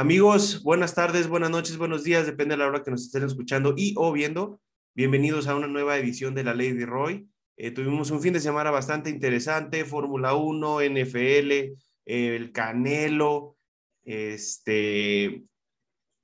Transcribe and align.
Amigos, 0.00 0.62
buenas 0.62 0.94
tardes, 0.94 1.28
buenas 1.28 1.50
noches, 1.50 1.76
buenos 1.76 2.04
días, 2.04 2.24
depende 2.24 2.54
de 2.54 2.56
la 2.56 2.68
hora 2.68 2.82
que 2.82 2.90
nos 2.90 3.02
estén 3.02 3.22
escuchando 3.22 3.74
y 3.76 3.92
o 3.98 4.10
viendo. 4.12 4.58
Bienvenidos 4.94 5.46
a 5.46 5.54
una 5.54 5.66
nueva 5.66 5.98
edición 5.98 6.34
de 6.34 6.42
la 6.42 6.54
Ley 6.54 6.72
de 6.72 6.86
Roy. 6.86 7.28
Eh, 7.58 7.70
tuvimos 7.70 8.10
un 8.10 8.22
fin 8.22 8.32
de 8.32 8.40
semana 8.40 8.70
bastante 8.70 9.10
interesante, 9.10 9.84
Fórmula 9.84 10.34
1, 10.34 10.80
NFL, 10.80 11.52
eh, 11.52 11.76
el 12.06 12.50
Canelo, 12.50 13.58
este, 14.02 15.44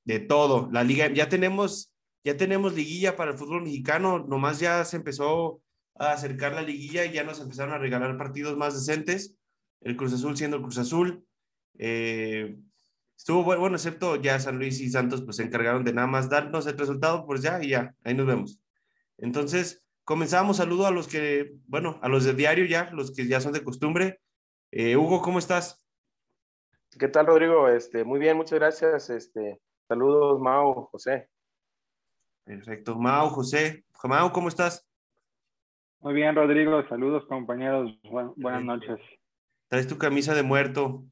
de 0.06 0.20
todo. 0.20 0.70
La 0.72 0.82
liga, 0.82 1.12
ya 1.12 1.28
tenemos, 1.28 1.92
ya 2.24 2.34
tenemos 2.38 2.72
liguilla 2.72 3.14
para 3.14 3.32
el 3.32 3.36
fútbol 3.36 3.64
mexicano, 3.64 4.20
nomás 4.20 4.58
ya 4.58 4.86
se 4.86 4.96
empezó 4.96 5.60
a 5.96 6.12
acercar 6.12 6.54
la 6.54 6.62
liguilla 6.62 7.04
y 7.04 7.12
ya 7.12 7.24
nos 7.24 7.40
empezaron 7.40 7.74
a 7.74 7.78
regalar 7.78 8.16
partidos 8.16 8.56
más 8.56 8.72
decentes. 8.72 9.36
El 9.82 9.98
Cruz 9.98 10.14
Azul 10.14 10.34
siendo 10.34 10.56
el 10.56 10.62
Cruz 10.62 10.78
Azul. 10.78 11.26
Eh, 11.78 12.56
estuvo 13.16 13.42
bueno, 13.42 13.76
excepto 13.76 14.16
ya 14.16 14.38
San 14.38 14.58
Luis 14.58 14.80
y 14.80 14.90
Santos, 14.90 15.22
pues 15.22 15.36
se 15.36 15.44
encargaron 15.44 15.84
de 15.84 15.92
nada 15.92 16.06
más 16.06 16.28
darnos 16.28 16.66
el 16.66 16.78
resultado, 16.78 17.26
pues 17.26 17.42
ya 17.42 17.62
y 17.62 17.70
ya, 17.70 17.94
ahí 18.04 18.14
nos 18.14 18.26
vemos. 18.26 18.60
Entonces, 19.18 19.86
comenzamos. 20.04 20.58
Saludo 20.58 20.86
a 20.86 20.90
los 20.90 21.08
que, 21.08 21.54
bueno, 21.66 21.98
a 22.02 22.08
los 22.08 22.24
de 22.24 22.32
diario 22.32 22.64
ya, 22.64 22.90
los 22.92 23.14
que 23.14 23.26
ya 23.26 23.40
son 23.40 23.52
de 23.52 23.64
costumbre. 23.64 24.20
Eh, 24.70 24.96
Hugo, 24.96 25.20
¿cómo 25.20 25.38
estás? 25.38 25.86
¿Qué 26.98 27.08
tal, 27.08 27.26
Rodrigo? 27.26 27.68
Este, 27.68 28.04
muy 28.04 28.18
bien, 28.18 28.36
muchas 28.36 28.58
gracias. 28.58 29.10
Este, 29.10 29.60
saludos, 29.86 30.40
Mao, 30.40 30.88
José. 30.90 31.28
Perfecto. 32.44 32.96
Mao, 32.96 33.28
José. 33.28 33.84
Mao, 34.04 34.32
¿cómo 34.32 34.48
estás? 34.48 34.88
Muy 36.00 36.14
bien, 36.14 36.34
Rodrigo. 36.34 36.86
Saludos, 36.88 37.24
compañeros. 37.26 37.98
buenas 38.36 38.62
noches. 38.62 38.98
Traes 39.68 39.88
tu 39.88 39.98
camisa 39.98 40.34
de 40.34 40.42
muerto. 40.42 41.04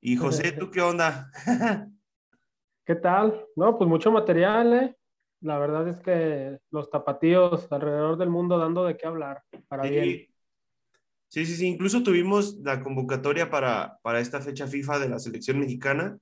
Y 0.00 0.16
José, 0.16 0.52
¿tú 0.52 0.70
qué 0.70 0.80
onda? 0.80 1.30
¿Qué 2.86 2.94
tal? 2.94 3.46
No, 3.56 3.76
pues 3.76 3.88
mucho 3.88 4.10
material, 4.12 4.72
¿eh? 4.72 4.96
La 5.40 5.58
verdad 5.58 5.86
es 5.88 6.00
que 6.00 6.58
los 6.70 6.90
tapatíos 6.90 7.70
alrededor 7.70 8.16
del 8.16 8.30
mundo 8.30 8.58
dando 8.58 8.84
de 8.84 8.96
qué 8.96 9.06
hablar, 9.06 9.42
para 9.68 9.84
sí. 9.84 9.90
bien. 9.90 10.26
Sí, 11.28 11.44
sí, 11.44 11.56
sí. 11.56 11.66
Incluso 11.66 12.02
tuvimos 12.02 12.56
la 12.58 12.80
convocatoria 12.82 13.50
para, 13.50 13.98
para 14.02 14.20
esta 14.20 14.40
fecha 14.40 14.66
FIFA 14.66 15.00
de 15.00 15.08
la 15.10 15.18
selección 15.18 15.58
mexicana, 15.60 16.18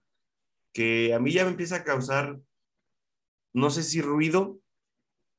que 0.72 1.14
a 1.14 1.20
mí 1.20 1.30
ya 1.30 1.44
me 1.44 1.50
empieza 1.50 1.76
a 1.76 1.84
causar, 1.84 2.38
no 3.54 3.70
sé 3.70 3.82
si 3.82 4.02
ruido, 4.02 4.58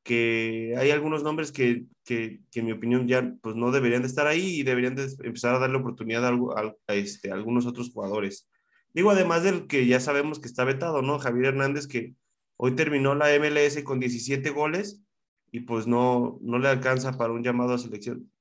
que 0.07 0.73
hay 0.77 0.91
algunos 0.91 1.21
nombres 1.21 1.51
que, 1.51 1.83
que, 2.05 2.39
que, 2.49 2.61
en 2.61 2.65
mi 2.65 2.71
opinión 2.71 3.09
ya 3.09 3.35
pues 3.41 3.57
no 3.57 3.71
deberían 3.71 4.03
de 4.03 4.07
estar 4.07 4.25
ahí 4.25 4.59
y 4.59 4.63
deberían 4.63 4.95
de 4.95 5.03
empezar 5.21 5.53
a 5.53 5.59
darle 5.59 5.79
oportunidad 5.79 6.25
a, 6.25 6.29
a, 6.29 6.73
a, 6.87 6.93
este, 6.93 7.29
a 7.29 7.33
algunos 7.33 7.65
otros 7.65 7.91
jugadores. 7.91 8.49
Digo, 8.93 9.11
además 9.11 9.43
del 9.43 9.67
que 9.67 9.85
ya 9.85 9.99
sabemos 9.99 10.39
que 10.39 10.47
está 10.47 10.63
vetado, 10.63 11.01
¿no? 11.01 11.19
Javier 11.19 11.47
Hernández, 11.47 11.87
que 11.87 12.15
hoy 12.55 12.73
terminó 12.73 13.15
la 13.15 13.27
MLS 13.37 13.83
con 13.83 13.99
17 13.99 14.49
goles 14.51 15.03
y 15.51 15.59
pues 15.59 15.87
no, 15.87 16.39
no 16.41 16.57
le 16.57 16.69
alcanza 16.69 17.17
para 17.17 17.33
un 17.33 17.43
llamado 17.43 17.73
a 17.73 17.77
selección. 17.77 18.31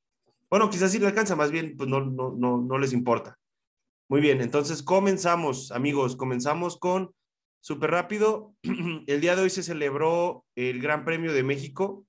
Bueno, 0.48 0.70
quizás 0.70 0.92
sí 0.92 1.00
le 1.00 1.09
alcanza, 1.09 1.34
más 1.34 1.50
bien 1.50 1.77
pues 1.77 1.91
no, 1.91 2.00
no, 2.00 2.33
no, 2.39 2.59
no 2.59 2.78
les 2.78 2.92
importa. 2.92 3.37
Muy 4.09 4.20
bien, 4.20 4.41
entonces 4.41 4.84
comenzamos, 4.84 5.72
amigos, 5.72 6.14
comenzamos 6.14 6.78
con 6.78 7.11
súper 7.67 7.91
rápido. 7.91 8.55
El 9.09 9.20
día 9.20 9.34
de 9.34 9.42
hoy 9.42 9.50
se 9.50 9.64
celebró 9.64 10.45
el 10.55 10.81
Gran 10.81 11.05
Premio 11.05 11.33
de 11.33 11.42
México, 11.42 12.06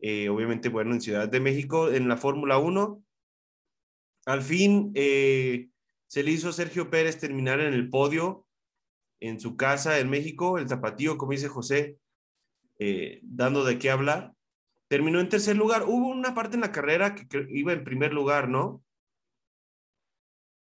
eh, 0.00 0.28
obviamente, 0.28 0.68
bueno, 0.68 0.92
en 0.92 1.00
Ciudad 1.00 1.28
de 1.28 1.40
México, 1.40 1.90
en 1.90 2.06
la 2.06 2.16
Fórmula 2.16 2.58
1. 2.58 3.02
Al 4.26 4.42
fin 4.42 4.92
eh, 4.94 5.70
se 6.06 6.22
le 6.22 6.30
hizo 6.30 6.50
a 6.50 6.52
Sergio 6.52 6.88
Pérez 6.88 7.18
terminar 7.18 7.58
en 7.58 7.74
el 7.74 7.90
podio 7.90 8.46
en 9.18 9.40
su 9.40 9.56
casa 9.56 9.98
en 9.98 10.08
México, 10.08 10.56
el 10.56 10.68
tapatío, 10.68 11.18
como 11.18 11.32
dice 11.32 11.48
José, 11.48 11.98
eh, 12.78 13.18
dando 13.24 13.64
de 13.64 13.76
qué 13.76 13.90
hablar. 13.90 14.34
Terminó 14.86 15.18
en 15.18 15.28
tercer 15.28 15.56
lugar. 15.56 15.82
Hubo 15.88 16.08
una 16.08 16.32
parte 16.32 16.54
en 16.54 16.60
la 16.60 16.70
carrera 16.70 17.16
que 17.16 17.44
iba 17.50 17.72
en 17.72 17.82
primer 17.82 18.12
lugar, 18.12 18.48
¿no? 18.48 18.84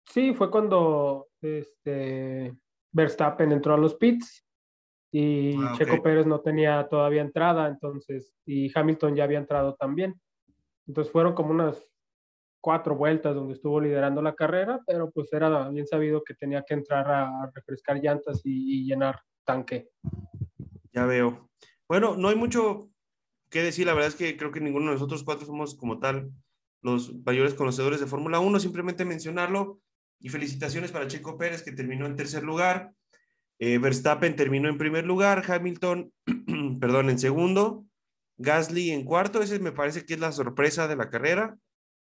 Sí, 0.06 0.34
fue 0.34 0.50
cuando 0.50 1.28
este, 1.40 2.52
Verstappen 2.92 3.52
entró 3.52 3.74
a 3.74 3.78
los 3.78 3.94
pits 3.94 4.46
y 5.10 5.54
ah, 5.56 5.74
okay. 5.74 5.86
Checo 5.86 6.02
Pérez 6.02 6.26
no 6.26 6.40
tenía 6.40 6.86
todavía 6.88 7.20
entrada, 7.20 7.68
entonces, 7.68 8.34
y 8.46 8.70
Hamilton 8.76 9.14
ya 9.14 9.24
había 9.24 9.38
entrado 9.38 9.74
también. 9.74 10.14
Entonces 10.86 11.12
fueron 11.12 11.34
como 11.34 11.50
unas 11.50 11.86
cuatro 12.60 12.94
vueltas 12.94 13.34
donde 13.34 13.54
estuvo 13.54 13.80
liderando 13.80 14.22
la 14.22 14.34
carrera, 14.34 14.80
pero 14.86 15.10
pues 15.10 15.32
era 15.32 15.68
bien 15.68 15.86
sabido 15.86 16.22
que 16.24 16.34
tenía 16.34 16.62
que 16.66 16.74
entrar 16.74 17.10
a 17.10 17.50
refrescar 17.54 17.98
llantas 18.00 18.40
y, 18.44 18.80
y 18.80 18.84
llenar 18.86 19.20
tanque. 19.44 19.90
Ya 20.92 21.04
veo. 21.06 21.50
Bueno, 21.88 22.16
no 22.16 22.28
hay 22.28 22.36
mucho 22.36 22.88
que 23.50 23.62
decir, 23.62 23.86
la 23.86 23.92
verdad 23.92 24.08
es 24.08 24.14
que 24.14 24.36
creo 24.36 24.50
que 24.50 24.60
ninguno 24.60 24.86
de 24.86 24.92
nosotros 24.92 25.24
cuatro 25.24 25.44
somos 25.44 25.74
como 25.74 25.98
tal 25.98 26.30
los 26.80 27.14
mayores 27.24 27.54
conocedores 27.54 28.00
de 28.00 28.06
Fórmula 28.06 28.40
1, 28.40 28.60
simplemente 28.60 29.04
mencionarlo 29.04 29.80
y 30.22 30.28
felicitaciones 30.28 30.92
para 30.92 31.08
Checo 31.08 31.36
Pérez 31.36 31.62
que 31.62 31.72
terminó 31.72 32.06
en 32.06 32.16
tercer 32.16 32.42
lugar, 32.44 32.92
eh, 33.58 33.78
Verstappen 33.78 34.36
terminó 34.36 34.68
en 34.68 34.78
primer 34.78 35.04
lugar, 35.04 35.44
Hamilton, 35.46 36.12
perdón, 36.80 37.10
en 37.10 37.18
segundo, 37.18 37.84
Gasly 38.38 38.90
en 38.90 39.04
cuarto, 39.04 39.42
ese 39.42 39.58
me 39.58 39.72
parece 39.72 40.04
que 40.04 40.14
es 40.14 40.20
la 40.20 40.32
sorpresa 40.32 40.88
de 40.88 40.96
la 40.96 41.10
carrera, 41.10 41.58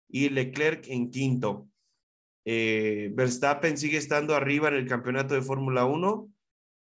y 0.08 0.28
Leclerc 0.28 0.86
en 0.88 1.10
quinto. 1.10 1.68
Eh, 2.44 3.10
Verstappen 3.14 3.76
sigue 3.76 3.98
estando 3.98 4.34
arriba 4.34 4.68
en 4.68 4.74
el 4.74 4.86
campeonato 4.86 5.34
de 5.34 5.42
Fórmula 5.42 5.84
1 5.84 6.30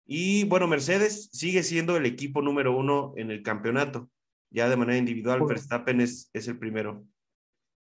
y 0.05 0.45
bueno, 0.45 0.67
Mercedes 0.67 1.29
sigue 1.33 1.63
siendo 1.63 1.97
el 1.97 2.05
equipo 2.05 2.41
número 2.41 2.77
uno 2.77 3.13
en 3.17 3.31
el 3.31 3.41
campeonato. 3.41 4.09
Ya 4.51 4.69
de 4.69 4.77
manera 4.77 4.97
individual, 4.97 5.41
Verstappen 5.45 5.99
es, 5.99 6.29
es 6.31 6.47
el 6.47 6.57
primero. 6.57 7.03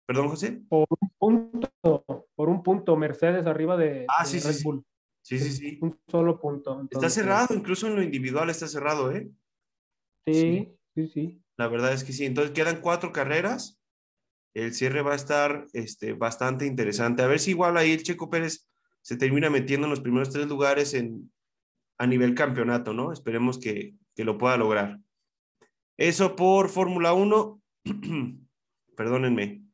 ¿Perdón, 0.10 0.30
José? 0.30 0.64
Por 0.68 0.88
un 0.90 1.12
punto, 1.20 2.04
por 2.34 2.50
un 2.50 2.64
punto, 2.64 2.98
Mercedes 2.98 3.46
arriba 3.46 3.78
de, 3.78 4.08
ah, 4.08 4.26
sí, 4.26 4.40
Red 4.40 4.54
sí, 4.54 4.64
Bull. 4.64 4.84
Sí, 5.22 5.38
sí, 5.38 5.52
sí. 5.52 5.78
Un 5.84 6.00
solo 6.08 6.40
punto. 6.40 6.82
Entonces, 6.82 6.98
está 6.98 7.10
cerrado, 7.12 7.54
incluso 7.54 7.86
en 7.86 7.96
lo 7.96 8.02
individual 8.02 8.50
está 8.50 8.68
cerrado, 8.68 9.12
¿eh? 9.12 9.30
Sí, 10.26 10.34
sí, 10.34 10.78
sí, 10.96 11.08
sí. 11.10 11.44
La 11.58 11.68
verdad 11.68 11.94
es 11.94 12.04
que 12.04 12.14
sí. 12.14 12.26
Entonces 12.26 12.56
quedan 12.56 12.82
cuatro 12.82 13.12
carreras. 13.12 13.80
El 14.56 14.74
cierre 14.74 15.04
va 15.04 15.12
a 15.12 15.16
estar 15.16 15.68
este, 15.74 16.14
bastante 16.14 16.66
interesante. 16.66 17.22
A 17.22 17.28
ver 17.28 17.40
si 17.40 17.52
igual 17.52 17.78
ahí 17.78 17.92
el 17.92 18.02
Checo 18.02 18.32
Pérez 18.32 18.68
se 19.04 19.16
termina 19.16 19.52
metiendo 19.52 19.86
en 19.86 19.92
los 19.92 20.02
primeros 20.02 20.32
tres 20.32 20.48
lugares 20.48 20.96
en, 20.96 21.32
a 22.00 22.08
nivel 22.08 22.34
campeonato, 22.34 22.96
¿no? 22.96 23.14
Esperemos 23.14 23.60
que, 23.60 23.94
que 24.16 24.24
lo 24.24 24.40
pueda 24.40 24.58
lograr. 24.58 25.00
Eso 26.00 26.36
por 26.36 26.70
Fórmula 26.70 27.14
1. 27.14 27.62
Perdónenme. 28.98 29.69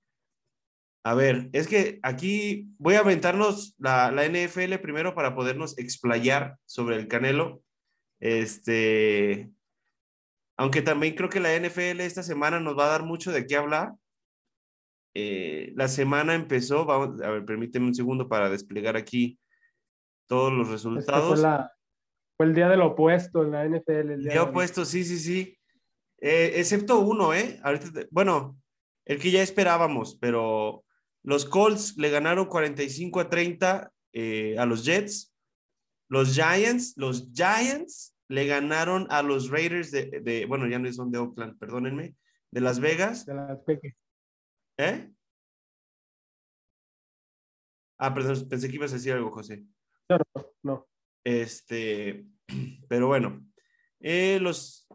A 1.05 1.13
ver, 1.13 1.49
es 1.53 1.67
que 1.67 1.99
aquí 2.01 2.67
voy 2.79 2.95
a 2.95 3.01
aventarnos 3.01 3.75
la, 3.77 4.11
la, 4.11 4.25
NFL 4.27 4.79
primero 4.81 5.13
para 5.13 5.35
podernos 5.35 5.77
explayar 5.77 6.57
sobre 6.65 6.95
el 6.95 7.07
Canelo. 7.07 7.61
Este, 8.19 9.51
aunque 10.57 10.81
también 10.81 11.13
creo 11.13 11.29
que 11.29 11.39
la 11.39 11.55
NFL 11.55 12.01
esta 12.01 12.23
semana 12.23 12.59
nos 12.59 12.75
va 12.75 12.87
a 12.87 12.89
dar 12.89 13.03
mucho 13.03 13.31
de 13.31 13.45
qué 13.45 13.55
hablar. 13.55 13.93
Eh, 15.13 15.73
la 15.75 15.89
semana 15.89 16.33
empezó, 16.33 16.85
vamos, 16.85 17.21
a 17.21 17.29
ver, 17.29 17.45
permíteme 17.45 17.85
un 17.85 17.93
segundo 17.93 18.27
para 18.27 18.49
desplegar 18.49 18.97
aquí 18.97 19.37
todos 20.27 20.51
los 20.51 20.69
resultados. 20.69 21.39
Fue, 21.39 21.47
la, 21.47 21.71
fue, 22.35 22.47
el 22.47 22.55
día 22.55 22.67
del 22.67 22.81
opuesto 22.81 23.43
en 23.43 23.51
la 23.51 23.63
NFL. 23.63 24.09
El 24.09 24.23
día, 24.23 24.41
opuesto, 24.41 24.83
sí, 24.85 25.03
sí, 25.03 25.19
sí. 25.19 25.55
Eh, 26.19 26.53
excepto 26.55 26.97
uno, 27.01 27.31
¿eh? 27.31 27.59
Ahorita, 27.61 28.07
bueno, 28.09 28.57
el 29.05 29.19
que 29.19 29.29
ya 29.29 29.43
esperábamos, 29.43 30.17
pero 30.19 30.84
los 31.25 31.45
Colts 31.45 31.97
le 31.97 32.11
ganaron 32.11 32.45
45 32.45 33.19
a 33.19 33.29
30 33.29 33.91
eh, 34.13 34.55
a 34.59 34.65
los 34.67 34.85
Jets. 34.85 35.35
Los 36.07 36.35
Giants, 36.35 36.93
los 36.97 37.31
Giants 37.33 38.15
le 38.27 38.45
ganaron 38.45 39.07
a 39.09 39.23
los 39.23 39.49
Raiders 39.49 39.89
de, 39.89 40.21
de, 40.21 40.45
bueno, 40.45 40.67
ya 40.67 40.77
no 40.77 40.91
son 40.93 41.11
de 41.11 41.17
Oakland, 41.17 41.57
perdónenme, 41.57 42.15
de 42.51 42.61
Las 42.61 42.79
Vegas. 42.79 43.25
De 43.25 43.33
Las 43.33 43.65
Vegas. 43.65 43.95
¿Eh? 44.77 45.11
Ah, 47.97 48.13
perdón, 48.13 48.47
pensé 48.47 48.69
que 48.69 48.75
ibas 48.75 48.91
a 48.91 48.95
decir 48.95 49.13
algo, 49.13 49.31
José. 49.31 49.65
No, 50.07 50.17
no, 50.35 50.53
no. 50.61 50.87
Este, 51.23 52.27
pero 52.87 53.07
bueno, 53.07 53.43
eh, 53.99 54.37
los, 54.39 54.87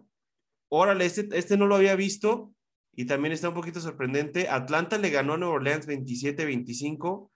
órale, 0.68 1.06
este, 1.06 1.26
este 1.36 1.56
no 1.56 1.66
lo 1.66 1.74
había 1.74 1.96
visto 1.96 2.54
y 2.92 3.06
también 3.06 3.32
está 3.32 3.48
un 3.48 3.54
poquito 3.54 3.80
sorprendente. 3.80 4.48
Atlanta 4.48 4.98
le 4.98 5.10
ganó 5.10 5.34
a 5.34 5.36
Nueva 5.36 5.54
Orleans 5.54 5.86
27-25. 5.86 7.30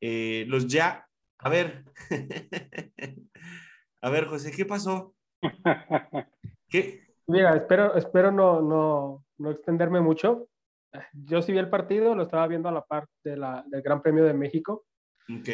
Eh, 0.00 0.44
los 0.48 0.66
ya, 0.66 1.06
a 1.38 1.48
ver, 1.48 1.84
a 4.00 4.10
ver, 4.10 4.26
José, 4.26 4.50
¿qué 4.50 4.64
pasó? 4.64 5.14
¿Qué? 6.68 7.06
Mira, 7.26 7.54
espero, 7.56 7.94
espero 7.94 8.32
no, 8.32 8.60
no, 8.60 9.24
no 9.38 9.50
extenderme 9.50 10.00
mucho. 10.00 10.48
Yo 11.12 11.42
sí 11.42 11.52
vi 11.52 11.58
el 11.58 11.70
partido, 11.70 12.14
lo 12.14 12.24
estaba 12.24 12.46
viendo 12.46 12.68
a 12.68 12.72
la 12.72 12.82
par 12.82 13.06
de 13.22 13.36
la, 13.36 13.64
del 13.66 13.82
Gran 13.82 14.02
Premio 14.02 14.24
de 14.24 14.34
México. 14.34 14.86
Ok. 15.28 15.48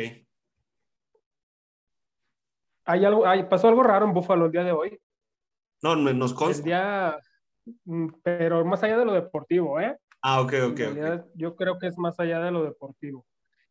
hay 2.86 3.04
algo, 3.04 3.26
hay, 3.26 3.44
pasó 3.44 3.68
algo 3.68 3.82
raro 3.82 4.06
en 4.06 4.14
Buffalo 4.14 4.46
el 4.46 4.52
día 4.52 4.64
de 4.64 4.72
hoy. 4.72 4.98
No, 5.82 5.94
nos 5.96 6.32
consta. 6.32 6.58
El 6.58 6.64
día, 6.64 7.18
pero 8.22 8.64
más 8.64 8.82
allá 8.82 8.98
de 8.98 9.04
lo 9.04 9.12
deportivo, 9.12 9.80
¿eh? 9.80 9.96
Ah, 10.22 10.40
ok, 10.40 10.54
ok. 10.70 10.80
Yo 11.34 11.56
creo 11.56 11.78
que 11.78 11.86
es 11.86 11.98
más 11.98 12.18
allá 12.18 12.40
de 12.40 12.50
lo 12.50 12.64
deportivo. 12.64 13.26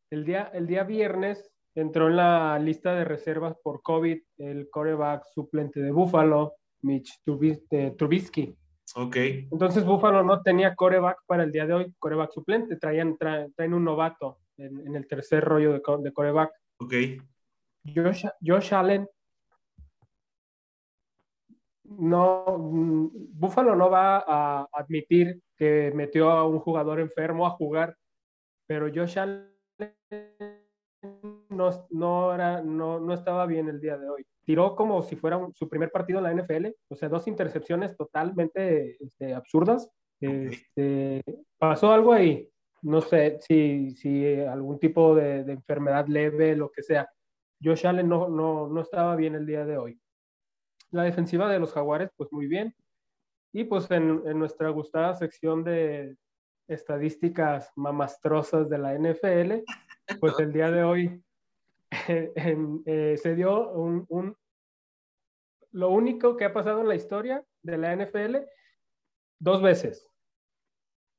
El 0.09 0.25
día, 0.25 0.50
el 0.53 0.68
día 0.68 0.83
viernes 0.83 1.51
entró 1.74 2.07
en 2.07 2.15
la 2.15 2.57
lista 2.59 2.95
de 2.95 3.03
reservas 3.03 3.56
por 3.62 3.81
COVID 3.81 4.18
el 4.38 4.69
coreback 4.69 5.25
suplente 5.33 5.81
de 5.81 5.92
Buffalo, 5.92 6.53
Mitch 6.81 7.21
Trubisky. 7.24 8.56
Ok. 8.95 9.15
Entonces 9.51 9.83
Buffalo 9.83 10.24
no 10.24 10.42
tenía 10.42 10.75
coreback 10.75 11.18
para 11.25 11.44
el 11.44 11.51
día 11.51 11.65
de 11.65 11.74
hoy, 11.74 11.94
coreback 12.00 12.31
suplente, 12.31 12.77
traían, 12.77 13.18
traen, 13.18 13.74
un 13.74 13.83
novato 13.83 14.39
en, 14.57 14.95
el 14.95 15.07
tercer 15.07 15.44
rollo 15.44 15.74
de, 15.74 15.81
de 16.00 16.13
coreback. 16.13 16.51
Ok. 16.77 16.94
Josh, 17.94 18.25
Josh 18.42 18.74
Allen 18.74 19.07
no, 21.97 22.45
mm, 22.57 23.09
Buffalo 23.39 23.75
no 23.75 23.89
va 23.89 24.24
a 24.27 24.68
admitir 24.74 25.42
que 25.57 25.92
metió 25.95 26.31
a 26.31 26.47
un 26.47 26.59
jugador 26.59 27.00
enfermo 27.00 27.45
a 27.45 27.51
jugar, 27.51 27.95
pero 28.68 28.88
Josh 28.94 29.19
Allen 29.19 29.56
no, 31.50 31.88
no, 31.89 32.33
era, 32.33 32.62
no, 32.62 33.00
no 33.00 33.13
estaba 33.13 33.45
bien 33.45 33.69
el 33.69 33.80
día 33.80 33.97
de 33.97 34.09
hoy. 34.09 34.25
Tiró 34.44 34.75
como 34.75 35.01
si 35.03 35.15
fuera 35.15 35.39
su 35.53 35.68
primer 35.69 35.92
partido 35.92 36.19
en 36.19 36.24
la 36.24 36.44
NFL, 36.44 36.68
o 36.89 36.95
sea, 36.95 37.09
dos 37.09 37.27
intercepciones 37.27 37.95
totalmente 37.95 38.97
este, 39.03 39.33
absurdas. 39.33 39.89
Este, 40.19 41.21
pasó 41.57 41.92
algo 41.92 42.13
ahí, 42.13 42.50
no 42.81 43.01
sé 43.01 43.38
si, 43.42 43.92
si 43.92 44.39
algún 44.42 44.80
tipo 44.80 45.15
de, 45.15 45.44
de, 45.44 45.53
enfermedad 45.53 46.07
leve, 46.07 46.56
lo 46.56 46.71
que 46.71 46.83
sea. 46.83 47.07
Josh 47.63 47.88
Allen 47.88 48.07
no, 48.07 48.30
no, 48.30 48.68
no 48.68 48.81
estaba 48.81 49.15
bien 49.15 49.36
el 49.36 49.45
día 49.45 49.65
de 49.65 49.77
hoy. 49.77 50.00
La 50.91 51.03
defensiva 51.03 51.49
de 51.51 51.59
los 51.59 51.73
Jaguares, 51.73 52.11
pues 52.15 52.31
muy 52.31 52.47
bien. 52.47 52.75
Y 53.53 53.63
pues 53.63 53.89
en, 53.91 54.21
en 54.25 54.39
nuestra 54.39 54.69
gustada 54.69 55.13
sección 55.13 55.63
de 55.63 56.17
estadísticas 56.67 57.71
mamastrosas 57.75 58.69
de 58.69 58.77
la 58.77 58.93
NFL, 58.93 59.63
pues 60.19 60.39
el 60.39 60.51
día 60.51 60.71
de 60.71 60.83
hoy 60.83 61.23
eh, 62.07 63.17
se 63.21 63.35
dio 63.35 63.71
un, 63.71 64.05
un, 64.09 64.37
lo 65.71 65.89
único 65.89 66.37
que 66.37 66.45
ha 66.45 66.53
pasado 66.53 66.81
en 66.81 66.87
la 66.87 66.95
historia 66.95 67.43
de 67.63 67.77
la 67.77 67.95
NFL 67.95 68.37
dos 69.39 69.61
veces. 69.61 70.09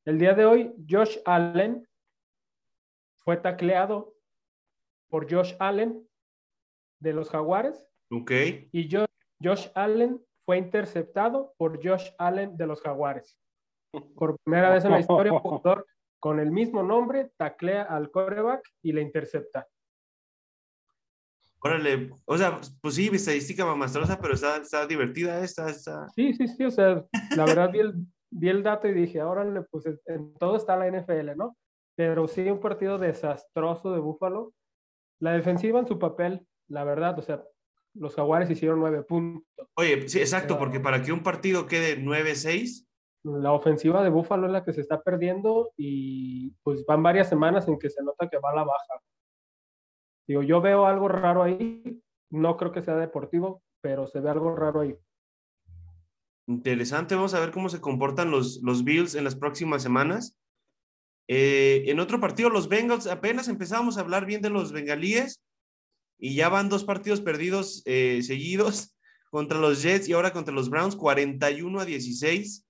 El 0.04 0.18
día 0.18 0.34
de 0.34 0.44
hoy, 0.44 0.74
Josh 0.88 1.18
Allen 1.24 1.86
fue 3.16 3.36
tacleado 3.36 4.14
por 5.08 5.30
Josh 5.30 5.54
Allen 5.58 6.08
de 7.00 7.12
los 7.12 7.28
Jaguares. 7.30 7.88
Ok. 8.10 8.30
Y 8.72 8.88
Josh 8.90 9.06
Josh 9.42 9.68
Allen 9.74 10.20
fue 10.44 10.58
interceptado 10.58 11.54
por 11.56 11.82
Josh 11.84 12.08
Allen 12.18 12.56
de 12.56 12.66
los 12.66 12.80
Jaguares. 12.80 13.38
Por 14.14 14.36
primera 14.44 14.70
vez 14.70 14.84
en 14.84 14.92
la 14.92 15.00
historia, 15.00 15.32
un 15.32 15.40
jugador 15.40 15.86
con 16.20 16.40
el 16.40 16.50
mismo 16.50 16.82
nombre 16.82 17.30
taclea 17.36 17.82
al 17.82 18.10
coreback 18.10 18.62
y 18.82 18.92
le 18.92 19.02
intercepta. 19.02 19.66
Órale, 21.60 22.10
o 22.26 22.38
sea, 22.38 22.60
pues 22.80 22.94
sí, 22.94 23.10
estadística 23.12 23.64
mamastrosa, 23.64 24.18
pero 24.20 24.34
está, 24.34 24.58
está 24.58 24.86
divertida 24.86 25.42
esta, 25.42 25.68
está... 25.68 26.08
Sí, 26.10 26.32
sí, 26.34 26.46
sí, 26.46 26.64
o 26.64 26.70
sea, 26.70 27.04
la 27.36 27.44
verdad 27.44 27.72
vi 27.72 27.80
el, 27.80 27.94
vi 28.30 28.48
el 28.48 28.62
dato 28.62 28.86
y 28.86 28.92
dije, 28.92 29.22
órale, 29.22 29.62
pues 29.62 29.86
en 30.06 30.34
todo 30.34 30.56
está 30.56 30.76
la 30.76 30.88
NFL, 30.88 31.36
¿no? 31.36 31.56
Pero 31.96 32.28
sí, 32.28 32.48
un 32.48 32.60
partido 32.60 32.98
desastroso 32.98 33.92
de 33.92 34.00
Búfalo. 34.00 34.52
La 35.18 35.32
defensiva 35.32 35.80
en 35.80 35.88
su 35.88 35.98
papel, 35.98 36.46
la 36.68 36.84
verdad, 36.84 37.18
o 37.18 37.22
sea, 37.22 37.42
los 37.98 38.14
Jaguares 38.14 38.50
hicieron 38.50 38.80
nueve 38.80 39.02
puntos. 39.02 39.68
Oye, 39.74 40.08
sí, 40.08 40.20
exacto, 40.20 40.58
porque 40.58 40.80
para 40.80 41.02
que 41.02 41.12
un 41.12 41.22
partido 41.22 41.66
quede 41.66 42.00
9-6. 42.00 42.86
La 43.22 43.52
ofensiva 43.52 44.02
de 44.04 44.10
Búfalo 44.10 44.46
es 44.46 44.52
la 44.52 44.64
que 44.64 44.72
se 44.72 44.80
está 44.80 45.02
perdiendo 45.02 45.72
y 45.76 46.52
pues 46.62 46.84
van 46.86 47.02
varias 47.02 47.28
semanas 47.28 47.66
en 47.66 47.78
que 47.78 47.90
se 47.90 48.02
nota 48.02 48.28
que 48.28 48.38
va 48.38 48.50
a 48.52 48.56
la 48.56 48.64
baja. 48.64 49.02
Digo, 50.28 50.42
yo 50.42 50.60
veo 50.60 50.86
algo 50.86 51.08
raro 51.08 51.42
ahí, 51.42 52.00
no 52.30 52.56
creo 52.56 52.72
que 52.72 52.82
sea 52.82 52.96
deportivo, 52.96 53.62
pero 53.80 54.06
se 54.06 54.20
ve 54.20 54.30
algo 54.30 54.54
raro 54.54 54.80
ahí. 54.80 54.96
Interesante, 56.48 57.16
vamos 57.16 57.34
a 57.34 57.40
ver 57.40 57.50
cómo 57.50 57.68
se 57.68 57.80
comportan 57.80 58.30
los, 58.30 58.60
los 58.62 58.84
Bills 58.84 59.16
en 59.16 59.24
las 59.24 59.34
próximas 59.34 59.82
semanas. 59.82 60.38
Eh, 61.28 61.84
en 61.86 61.98
otro 61.98 62.20
partido, 62.20 62.50
los 62.50 62.68
Bengals, 62.68 63.08
apenas 63.08 63.48
empezamos 63.48 63.98
a 63.98 64.02
hablar 64.02 64.26
bien 64.26 64.42
de 64.42 64.50
los 64.50 64.70
bengalíes 64.70 65.42
y 66.18 66.34
ya 66.34 66.48
van 66.48 66.68
dos 66.68 66.84
partidos 66.84 67.20
perdidos 67.20 67.82
eh, 67.84 68.22
seguidos 68.22 68.96
contra 69.30 69.58
los 69.58 69.82
Jets 69.82 70.08
y 70.08 70.12
ahora 70.12 70.32
contra 70.32 70.54
los 70.54 70.70
Browns, 70.70 70.96
41 70.96 71.80
a 71.80 71.84
16. 71.84 72.66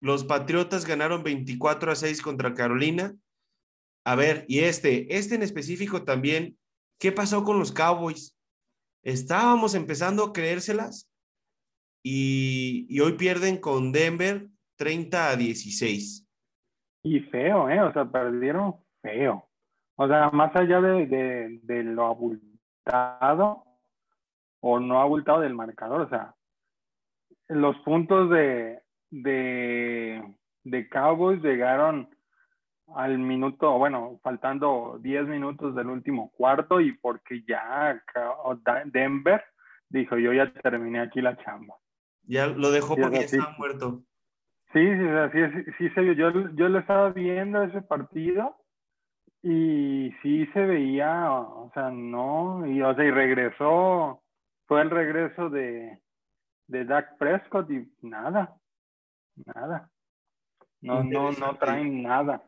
Los 0.00 0.24
Patriotas 0.24 0.84
ganaron 0.84 1.22
24 1.22 1.92
a 1.92 1.96
6 1.96 2.22
contra 2.22 2.54
Carolina. 2.54 3.16
A 4.04 4.14
ver, 4.14 4.44
y 4.48 4.60
este, 4.60 5.16
este 5.16 5.34
en 5.34 5.42
específico 5.42 6.04
también, 6.04 6.56
¿qué 6.98 7.12
pasó 7.12 7.44
con 7.44 7.58
los 7.58 7.72
Cowboys? 7.72 8.36
Estábamos 9.02 9.74
empezando 9.74 10.24
a 10.24 10.32
creérselas 10.32 11.10
y, 12.02 12.86
y 12.88 13.00
hoy 13.00 13.12
pierden 13.14 13.58
con 13.58 13.92
Denver 13.92 14.48
30 14.76 15.30
a 15.30 15.36
16. 15.36 16.26
Y 17.02 17.20
feo, 17.20 17.68
¿eh? 17.68 17.80
O 17.80 17.92
sea, 17.92 18.04
perdieron 18.10 18.76
feo. 19.02 19.48
O 19.96 20.06
sea, 20.06 20.30
más 20.30 20.54
allá 20.54 20.80
de, 20.80 21.06
de, 21.06 21.60
de 21.62 21.82
lo 21.82 22.06
o 24.60 24.80
no 24.80 24.98
ha 24.98 25.02
abultado 25.02 25.40
del 25.40 25.54
marcador. 25.54 26.02
O 26.02 26.08
sea, 26.08 26.34
los 27.48 27.76
puntos 27.78 28.30
de, 28.30 28.82
de, 29.10 30.22
de 30.64 30.88
Cowboys 30.88 31.42
llegaron 31.42 32.08
al 32.94 33.18
minuto, 33.18 33.76
bueno, 33.78 34.18
faltando 34.22 34.98
10 35.02 35.26
minutos 35.26 35.74
del 35.74 35.88
último 35.88 36.30
cuarto 36.30 36.80
y 36.80 36.92
porque 36.92 37.42
ya 37.46 38.02
Denver 38.86 39.44
dijo, 39.88 40.16
yo 40.16 40.32
ya 40.32 40.52
terminé 40.52 41.00
aquí 41.00 41.20
la 41.20 41.36
chamba. 41.36 41.74
Ya 42.22 42.46
lo 42.46 42.70
dejó 42.70 42.96
porque 42.96 43.18
ya 43.18 43.24
estaba 43.24 43.54
muerto. 43.58 44.02
Sí, 44.72 44.80
sí, 44.80 45.40
sí, 45.78 45.88
sí, 45.94 46.14
yo, 46.14 46.30
yo 46.54 46.68
lo 46.68 46.78
estaba 46.78 47.10
viendo 47.10 47.62
ese 47.62 47.80
partido 47.80 48.54
y 49.42 50.12
sí 50.22 50.46
se 50.52 50.60
veía, 50.60 51.30
o 51.30 51.70
sea, 51.72 51.90
no, 51.90 52.66
y 52.66 52.82
o 52.82 52.94
sea, 52.94 53.04
y 53.04 53.10
regresó, 53.10 54.22
fue 54.66 54.82
el 54.82 54.90
regreso 54.90 55.48
de, 55.48 56.00
de 56.66 56.84
Dak 56.84 57.16
Prescott 57.18 57.70
y 57.70 57.88
nada, 58.02 58.56
nada. 59.54 59.90
No, 60.80 61.02
no, 61.02 61.32
no 61.32 61.56
traen 61.56 62.02
nada. 62.02 62.44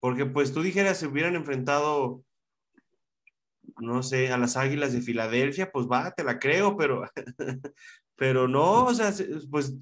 Porque 0.00 0.26
pues 0.26 0.52
tú 0.52 0.62
dijeras, 0.62 0.98
se 0.98 1.06
hubieran 1.06 1.36
enfrentado, 1.36 2.24
no 3.78 4.02
sé, 4.02 4.32
a 4.32 4.38
las 4.38 4.56
Águilas 4.56 4.92
de 4.92 5.00
Filadelfia, 5.00 5.70
pues 5.70 5.86
va, 5.86 6.10
te 6.10 6.24
la 6.24 6.38
creo, 6.38 6.76
pero, 6.76 7.04
pero 8.16 8.48
no, 8.48 8.86
o 8.86 8.94
sea, 8.94 9.12
pues, 9.50 9.74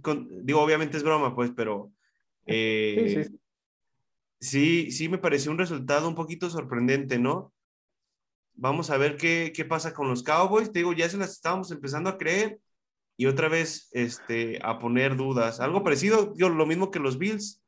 digo, 0.45 0.61
obviamente 0.61 0.97
es 0.97 1.05
broma, 1.05 1.35
pues, 1.35 1.53
pero... 1.53 1.91
Eh, 2.47 3.15
sí, 3.15 3.25
sí 3.25 3.31
sí, 3.31 3.40
sí 4.41 5.09
me 5.09 5.19
pareció 5.19 5.51
un 5.51 5.59
resultado 5.59 6.09
un 6.09 6.15
poquito 6.15 6.49
sorprendente, 6.51 7.19
¿no? 7.19 7.53
Vamos 8.55 8.91
a 8.91 8.99
ver 8.99 9.17
qué, 9.17 9.53
qué 9.55 9.65
pasa 9.65 9.95
con 9.95 10.09
los 10.09 10.23
Cowboys. 10.23 10.73
Te 10.73 10.81
digo, 10.81 10.93
ya 10.93 11.09
se 11.09 11.17
las 11.17 11.31
estábamos 11.31 11.71
empezando 11.71 12.11
a 12.11 12.19
creer 12.19 12.59
y 13.17 13.27
otra 13.27 13.49
vez 13.49 13.91
este, 13.93 14.59
a 14.63 14.79
poner 14.79 15.17
dudas. 15.17 15.61
Algo 15.61 15.83
parecido, 15.83 16.33
digo, 16.35 16.49
lo 16.49 16.65
mismo 16.65 16.91
que 16.91 16.99
los 16.99 17.19
Bills. 17.19 17.63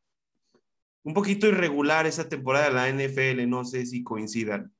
Un 1.04 1.14
poquito 1.14 1.46
irregular 1.46 2.06
esa 2.06 2.28
temporada 2.28 2.68
de 2.68 2.74
la 2.74 2.88
NFL, 2.88 3.48
no 3.48 3.64
sé 3.64 3.84
si 3.84 4.02
coincidan. 4.02 4.72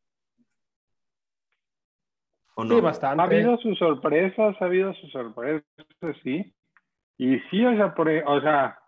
¿O 2.55 2.65
no? 2.65 2.77
Sí, 2.77 2.81
bastante. 2.81 3.23
Ha 3.23 3.27
habido 3.27 3.59
sus 3.59 3.79
sorpresas, 3.79 4.57
ha 4.61 4.65
habido 4.65 4.95
sus 4.95 5.11
sorpresas, 5.13 5.65
sí. 6.23 6.55
Y 7.19 7.39
sí, 7.51 7.65
o 7.67 7.77
sea, 7.77 7.95
por, 7.95 8.09
o 8.09 8.41
sea, 8.41 8.79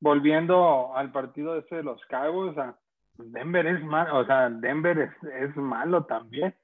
volviendo 0.00 0.94
al 0.94 1.12
partido 1.12 1.56
ese 1.56 1.76
de 1.76 1.82
los 1.82 2.00
Cowboys, 2.06 2.52
o 2.52 2.54
sea, 2.54 2.76
Denver 3.18 3.66
es 3.66 3.82
malo, 3.84 4.18
o 4.18 4.26
sea, 4.26 4.48
Denver 4.48 5.10
es, 5.40 5.56
malo 5.56 6.04
también. 6.04 6.54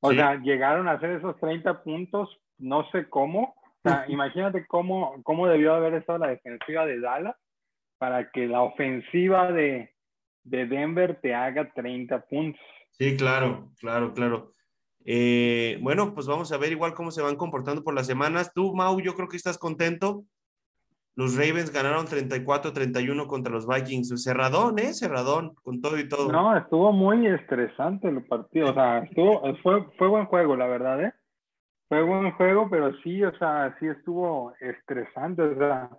O 0.00 0.12
sea, 0.12 0.34
llegaron 0.36 0.88
a 0.88 0.92
hacer 0.92 1.10
esos 1.10 1.38
30 1.38 1.82
puntos, 1.84 2.28
no 2.58 2.88
sé 2.90 3.08
cómo. 3.08 3.54
O 3.84 3.88
sea, 3.88 4.04
imagínate 4.08 4.66
cómo, 4.66 5.22
cómo 5.22 5.46
debió 5.46 5.74
haber 5.74 5.94
estado 5.94 6.18
la 6.18 6.28
defensiva 6.28 6.84
de 6.86 7.00
Dallas 7.00 7.36
para 7.98 8.30
que 8.30 8.46
la 8.46 8.62
ofensiva 8.62 9.52
de, 9.52 9.94
de 10.42 10.66
Denver 10.66 11.18
te 11.22 11.34
haga 11.34 11.72
30 11.72 12.26
puntos. 12.26 12.60
Sí, 12.90 13.16
claro, 13.16 13.70
claro, 13.78 14.12
claro. 14.12 14.52
Eh, 15.04 15.78
bueno, 15.80 16.14
pues 16.14 16.26
vamos 16.26 16.52
a 16.52 16.58
ver 16.58 16.72
igual 16.72 16.94
cómo 16.94 17.10
se 17.10 17.22
van 17.22 17.36
comportando 17.36 17.82
por 17.82 17.94
las 17.94 18.06
semanas. 18.06 18.52
Tú, 18.52 18.74
Mau, 18.74 19.00
yo 19.00 19.14
creo 19.14 19.28
que 19.28 19.36
estás 19.36 19.56
contento 19.56 20.24
los 21.14 21.36
Ravens 21.36 21.72
ganaron 21.72 22.06
34-31 22.06 23.26
contra 23.26 23.52
los 23.52 23.66
Vikings. 23.66 24.22
Cerradón, 24.22 24.78
¿eh? 24.78 24.94
Cerradón, 24.94 25.54
con 25.62 25.80
todo 25.80 25.98
y 25.98 26.08
todo. 26.08 26.32
No, 26.32 26.56
estuvo 26.56 26.92
muy 26.92 27.26
estresante 27.26 28.08
el 28.08 28.24
partido. 28.24 28.70
O 28.70 28.74
sea, 28.74 28.98
estuvo, 29.00 29.42
fue, 29.62 29.84
fue 29.98 30.08
buen 30.08 30.26
juego, 30.26 30.56
la 30.56 30.66
verdad, 30.66 31.04
¿eh? 31.04 31.12
fue 31.92 32.02
buen 32.04 32.30
juego, 32.32 32.70
pero 32.70 32.90
sí, 33.02 33.22
o 33.22 33.36
sea, 33.36 33.76
sí 33.78 33.86
estuvo 33.86 34.54
estresante, 34.60 35.42
o 35.42 35.58
sea, 35.58 35.90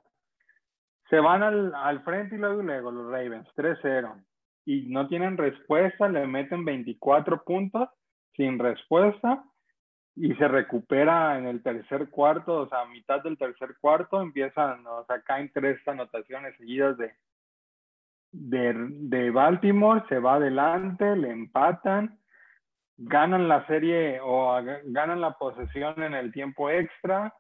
se 1.08 1.20
van 1.20 1.44
al, 1.44 1.72
al 1.76 2.04
frente 2.04 2.34
y 2.34 2.40
luego, 2.40 2.64
luego 2.64 2.90
los 2.90 3.12
Ravens, 3.12 3.48
3-0, 3.56 4.26
y 4.66 4.88
no 4.90 5.08
tienen 5.08 5.38
respuesta, 5.38 6.10
le 6.10 6.26
meten 6.26 6.66
24 6.66 7.44
puntos 7.44 7.90
sin 8.36 8.58
respuesta, 8.58 9.44
y 10.16 10.34
se 10.36 10.48
recupera 10.48 11.38
en 11.38 11.48
el 11.48 11.64
tercer 11.64 12.10
cuarto, 12.10 12.62
o 12.62 12.70
sea, 12.70 12.82
a 12.82 12.86
mitad 12.86 13.24
del 13.24 13.38
tercer 13.38 13.76
cuarto 13.80 14.22
empiezan, 14.22 14.86
o 14.86 15.06
sea, 15.06 15.22
caen 15.22 15.52
tres 15.54 15.80
anotaciones 15.88 16.56
seguidas 16.58 16.98
de, 16.98 17.14
de, 18.32 18.74
de 18.74 19.32
Baltimore, 19.32 20.04
se 20.10 20.20
va 20.20 20.36
adelante, 20.36 21.16
le 21.16 21.32
empatan, 21.32 22.20
ganan 22.98 23.48
la 23.48 23.66
serie 23.66 24.20
o 24.22 24.62
ganan 24.86 25.20
la 25.20 25.34
posesión 25.38 26.02
en 26.04 26.14
el 26.14 26.32
tiempo 26.32 26.70
extra, 26.70 27.34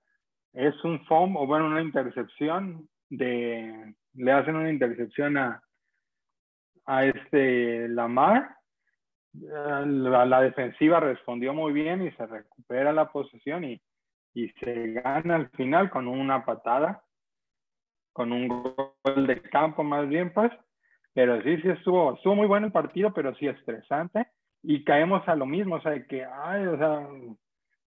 es 0.53 0.83
un 0.83 1.03
foam 1.05 1.37
o 1.37 1.45
bueno, 1.45 1.67
una 1.67 1.81
intercepción 1.81 2.87
de, 3.09 3.93
le 4.15 4.31
hacen 4.31 4.55
una 4.55 4.71
intercepción 4.71 5.37
a, 5.37 5.61
a 6.85 7.05
este 7.05 7.87
Lamar 7.87 8.55
eh, 9.41 9.85
la, 9.85 10.41
defensiva 10.41 10.99
respondió 10.99 11.53
muy 11.53 11.73
bien 11.73 12.05
y 12.05 12.11
se 12.11 12.25
recupera 12.25 12.93
la 12.93 13.11
posesión 13.11 13.63
y, 13.63 13.81
y 14.33 14.49
se 14.59 14.93
gana 14.93 15.35
al 15.35 15.49
final 15.51 15.89
con 15.89 16.07
una 16.07 16.45
patada, 16.45 17.03
con 18.11 18.31
un 18.31 18.47
gol 18.47 19.27
de 19.27 19.41
campo 19.41 19.83
más 19.83 20.07
bien, 20.07 20.33
pues. 20.33 20.51
Pero 21.13 21.41
sí, 21.43 21.57
sí 21.61 21.69
estuvo, 21.69 22.13
estuvo 22.13 22.35
muy 22.35 22.47
bueno 22.47 22.67
el 22.67 22.71
partido, 22.71 23.13
pero 23.13 23.35
sí 23.35 23.47
estresante. 23.47 24.27
Y 24.61 24.83
caemos 24.83 25.27
a 25.27 25.35
lo 25.35 25.45
mismo, 25.45 25.75
o 25.75 25.81
sea, 25.81 26.01
que, 26.07 26.23
ay, 26.23 26.65
o 26.65 26.77
sea, 26.77 27.07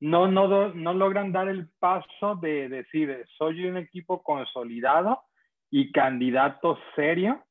no, 0.00 0.28
no, 0.28 0.74
no 0.74 0.94
logran 0.94 1.32
dar 1.32 1.48
el 1.48 1.68
paso 1.78 2.36
de 2.40 2.68
decir, 2.68 3.24
soy 3.38 3.64
un 3.66 3.78
equipo 3.78 4.22
consolidado 4.22 5.22
y 5.70 5.90
candidato 5.90 6.78
serio 6.94 7.45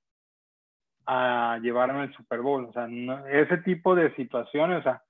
a 1.05 1.59
llevarme 1.61 2.01
al 2.01 2.13
Super 2.15 2.41
Bowl. 2.41 2.65
O 2.65 2.73
sea, 2.73 2.87
ese 3.31 3.57
tipo 3.59 3.95
de 3.95 4.13
situaciones, 4.15 4.79
o 4.79 4.83
sea, 4.83 5.03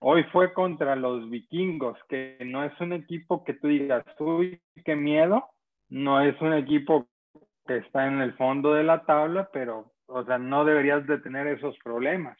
hoy 0.00 0.24
fue 0.32 0.52
contra 0.52 0.96
los 0.96 1.28
vikingos, 1.30 1.98
que 2.08 2.38
no 2.44 2.64
es 2.64 2.78
un 2.80 2.92
equipo 2.92 3.44
que 3.44 3.54
tú 3.54 3.68
digas, 3.68 4.04
uy, 4.18 4.60
qué 4.84 4.96
miedo, 4.96 5.44
no 5.88 6.20
es 6.20 6.40
un 6.40 6.52
equipo 6.52 7.08
que 7.66 7.78
está 7.78 8.06
en 8.06 8.20
el 8.20 8.34
fondo 8.34 8.74
de 8.74 8.84
la 8.84 9.04
tabla, 9.04 9.48
pero, 9.52 9.92
o 10.06 10.24
sea, 10.24 10.38
no 10.38 10.64
deberías 10.64 11.06
de 11.06 11.18
tener 11.18 11.46
esos 11.46 11.76
problemas 11.82 12.38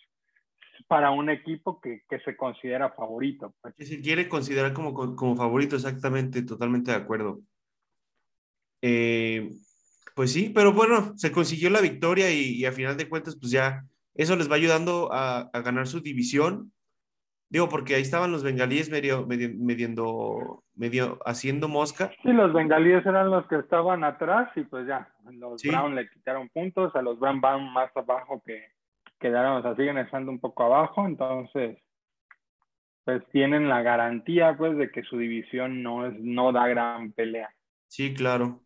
para 0.86 1.10
un 1.10 1.30
equipo 1.30 1.80
que, 1.80 2.02
que 2.08 2.18
se 2.20 2.36
considera 2.36 2.90
favorito. 2.90 3.54
Pues. 3.60 3.74
Que 3.74 3.86
se 3.86 4.00
quiere 4.00 4.28
considerar 4.28 4.72
como, 4.72 4.92
como 5.16 5.36
favorito, 5.36 5.76
exactamente, 5.76 6.42
totalmente 6.42 6.90
de 6.90 6.96
acuerdo. 6.96 7.40
Eh, 8.82 9.50
pues 10.14 10.32
sí, 10.32 10.50
pero 10.54 10.72
bueno, 10.72 11.12
se 11.16 11.32
consiguió 11.32 11.70
la 11.70 11.80
victoria 11.80 12.30
y, 12.30 12.64
a 12.64 12.72
final 12.72 12.96
de 12.96 13.08
cuentas, 13.08 13.36
pues 13.38 13.50
ya 13.50 13.84
eso 14.14 14.36
les 14.36 14.50
va 14.50 14.54
ayudando 14.54 15.10
a, 15.12 15.50
ganar 15.64 15.86
su 15.88 16.00
división. 16.00 16.72
Digo, 17.50 17.68
porque 17.68 17.94
ahí 17.94 18.02
estaban 18.02 18.32
los 18.32 18.42
bengalíes 18.42 18.90
medio, 18.90 19.26
medio, 19.26 20.62
medio, 20.74 21.18
haciendo 21.24 21.68
mosca. 21.68 22.10
Sí, 22.22 22.32
los 22.32 22.52
bengalíes 22.52 23.04
eran 23.06 23.30
los 23.30 23.46
que 23.48 23.56
estaban 23.56 24.02
atrás 24.02 24.50
y 24.56 24.62
pues 24.62 24.86
ya, 24.86 25.08
los 25.30 25.62
Brown 25.62 25.94
le 25.94 26.08
quitaron 26.08 26.48
puntos, 26.48 26.94
a 26.96 27.02
los 27.02 27.18
Brown 27.18 27.40
van 27.40 27.72
más 27.72 27.94
abajo 27.96 28.42
que 28.44 28.64
quedaron, 29.20 29.58
o 29.58 29.62
sea, 29.62 29.76
siguen 29.76 29.98
estando 29.98 30.30
un 30.32 30.40
poco 30.40 30.64
abajo, 30.64 31.06
entonces 31.06 31.78
pues 33.04 33.22
tienen 33.30 33.68
la 33.68 33.82
garantía 33.82 34.56
pues 34.56 34.76
de 34.76 34.90
que 34.90 35.02
su 35.02 35.18
división 35.18 35.82
no 35.82 36.06
es 36.06 36.14
no 36.18 36.52
da 36.52 36.66
gran 36.66 37.12
pelea. 37.12 37.50
Sí, 37.88 38.14
claro. 38.14 38.63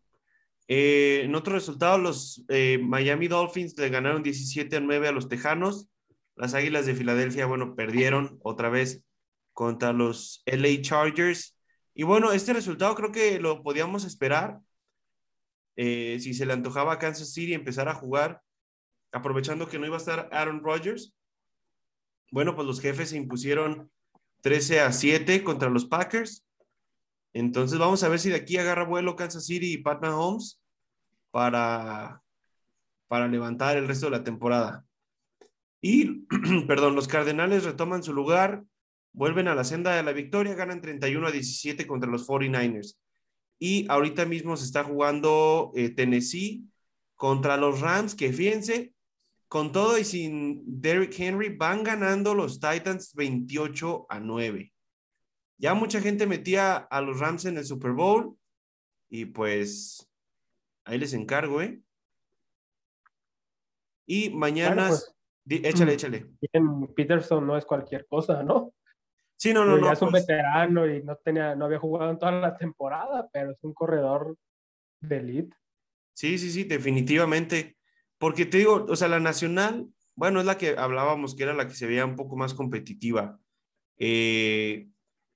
Eh, 0.71 1.23
en 1.23 1.33
otro 1.33 1.55
resultado, 1.55 1.97
los 1.97 2.45
eh, 2.47 2.77
Miami 2.77 3.27
Dolphins 3.27 3.75
le 3.75 3.89
ganaron 3.89 4.21
17 4.21 4.77
a 4.77 4.79
9 4.79 5.07
a 5.07 5.11
los 5.11 5.27
Tejanos. 5.27 5.89
Las 6.35 6.53
Águilas 6.53 6.85
de 6.85 6.93
Filadelfia, 6.93 7.47
bueno, 7.47 7.75
perdieron 7.75 8.39
otra 8.43 8.69
vez 8.69 9.03
contra 9.53 9.93
los 9.93 10.43
LA 10.45 10.81
Chargers. 10.81 11.57
Y 11.95 12.03
bueno, 12.03 12.31
este 12.31 12.53
resultado 12.53 12.93
creo 12.93 13.11
que 13.11 13.39
lo 13.39 13.63
podíamos 13.63 14.05
esperar. 14.05 14.59
Eh, 15.75 16.19
si 16.19 16.35
se 16.35 16.45
le 16.45 16.53
antojaba 16.53 16.93
a 16.93 16.99
Kansas 16.99 17.33
City 17.33 17.53
empezar 17.55 17.89
a 17.89 17.95
jugar, 17.95 18.41
aprovechando 19.11 19.67
que 19.67 19.79
no 19.79 19.87
iba 19.87 19.95
a 19.95 19.99
estar 19.99 20.29
Aaron 20.31 20.61
Rodgers. 20.63 21.15
Bueno, 22.31 22.55
pues 22.55 22.67
los 22.67 22.79
jefes 22.79 23.09
se 23.09 23.17
impusieron 23.17 23.91
13 24.41 24.81
a 24.81 24.91
7 24.91 25.43
contra 25.43 25.69
los 25.69 25.85
Packers. 25.85 26.45
Entonces 27.33 27.79
vamos 27.79 28.03
a 28.03 28.09
ver 28.09 28.19
si 28.19 28.29
de 28.29 28.35
aquí 28.35 28.57
agarra 28.57 28.83
vuelo 28.83 29.15
Kansas 29.15 29.47
City 29.47 29.73
y 29.73 29.77
Pat 29.79 30.01
Mahomes 30.01 30.58
para, 31.31 32.23
para 33.07 33.27
levantar 33.27 33.77
el 33.77 33.87
resto 33.87 34.07
de 34.07 34.11
la 34.11 34.23
temporada. 34.23 34.85
Y, 35.81 36.25
perdón, 36.67 36.95
los 36.95 37.07
Cardenales 37.07 37.63
retoman 37.63 38.03
su 38.03 38.13
lugar, 38.13 38.63
vuelven 39.13 39.47
a 39.47 39.55
la 39.55 39.63
senda 39.63 39.95
de 39.95 40.03
la 40.03 40.13
victoria, 40.13 40.55
ganan 40.55 40.81
31 40.81 41.27
a 41.27 41.31
17 41.31 41.87
contra 41.87 42.09
los 42.09 42.27
49ers. 42.27 42.97
Y 43.59 43.85
ahorita 43.89 44.25
mismo 44.25 44.55
se 44.55 44.65
está 44.65 44.83
jugando 44.83 45.71
eh, 45.75 45.89
Tennessee 45.89 46.63
contra 47.15 47.57
los 47.57 47.81
Rams, 47.81 48.15
que 48.15 48.31
fíjense, 48.31 48.93
con 49.49 49.71
todo 49.71 49.97
y 49.97 50.05
sin 50.05 50.63
Derrick 50.65 51.19
Henry, 51.19 51.49
van 51.49 51.83
ganando 51.83 52.33
los 52.33 52.59
Titans 52.59 53.13
28 53.15 54.05
a 54.07 54.19
9. 54.19 54.71
Ya 55.57 55.73
mucha 55.73 55.99
gente 55.99 56.25
metía 56.25 56.77
a 56.77 57.01
los 57.01 57.19
Rams 57.19 57.45
en 57.45 57.57
el 57.57 57.65
Super 57.65 57.91
Bowl 57.91 58.37
y 59.09 59.25
pues 59.25 60.08
ahí 60.89 60.97
les 60.97 61.13
encargo, 61.13 61.61
¿eh? 61.61 61.81
Y 64.05 64.31
mañana, 64.31 64.87
pues, 64.87 65.15
échale, 65.47 65.93
échale. 65.93 66.25
Peterson 66.95 67.45
no 67.45 67.57
es 67.57 67.65
cualquier 67.65 68.07
cosa, 68.07 68.43
¿no? 68.43 68.73
Sí, 69.37 69.53
no, 69.53 69.63
no, 69.63 69.77
no. 69.77 69.91
es 69.91 70.01
un 70.01 70.09
pues. 70.09 70.25
veterano 70.25 70.87
y 70.87 71.03
no 71.03 71.15
tenía, 71.17 71.55
no 71.55 71.65
había 71.65 71.79
jugado 71.79 72.11
en 72.11 72.17
toda 72.17 72.31
la 72.31 72.57
temporada, 72.57 73.29
pero 73.31 73.51
es 73.51 73.63
un 73.63 73.73
corredor 73.73 74.35
de 74.99 75.17
elite. 75.17 75.55
Sí, 76.13 76.37
sí, 76.37 76.51
sí, 76.51 76.63
definitivamente. 76.65 77.77
Porque 78.17 78.45
te 78.45 78.57
digo, 78.57 78.85
o 78.89 78.95
sea, 78.95 79.07
la 79.07 79.19
nacional, 79.19 79.87
bueno, 80.15 80.41
es 80.41 80.45
la 80.45 80.57
que 80.57 80.75
hablábamos 80.77 81.35
que 81.35 81.43
era 81.43 81.53
la 81.53 81.67
que 81.67 81.75
se 81.75 81.87
veía 81.87 82.05
un 82.05 82.17
poco 82.17 82.35
más 82.35 82.53
competitiva. 82.53 83.39
Eh, 83.97 84.89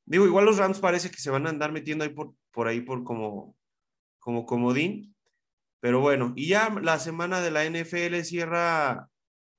Digo, 0.06 0.26
igual 0.26 0.46
los 0.46 0.58
Rams 0.58 0.80
parece 0.80 1.10
que 1.10 1.18
se 1.18 1.30
van 1.30 1.48
a 1.48 1.50
andar 1.50 1.72
metiendo 1.72 2.04
ahí 2.04 2.10
por, 2.10 2.34
por 2.52 2.68
ahí 2.68 2.82
por 2.82 3.04
como, 3.04 3.56
como 4.20 4.46
comodín. 4.46 5.13
Pero 5.84 6.00
bueno, 6.00 6.32
y 6.38 6.48
ya 6.48 6.70
la 6.82 6.98
semana 6.98 7.42
de 7.42 7.52
la 7.52 7.66
NFL 7.66 8.22
cierra 8.24 9.10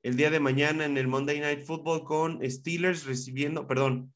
el 0.03 0.17
día 0.17 0.31
de 0.31 0.41
mañana 0.41 0.87
en 0.87 0.97
el 0.97 1.07
Monday 1.07 1.39
Night 1.39 1.67
Football 1.67 2.05
con 2.05 2.41
Steelers 2.51 3.05
recibiendo, 3.05 3.67
perdón, 3.67 4.15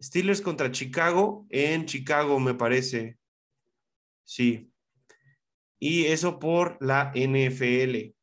Steelers 0.00 0.40
contra 0.40 0.70
Chicago 0.70 1.44
en 1.50 1.86
Chicago, 1.86 2.38
me 2.38 2.54
parece. 2.54 3.18
Sí. 4.22 4.70
Y 5.80 6.04
eso 6.04 6.38
por 6.38 6.78
la 6.80 7.10
NFL. 7.12 8.14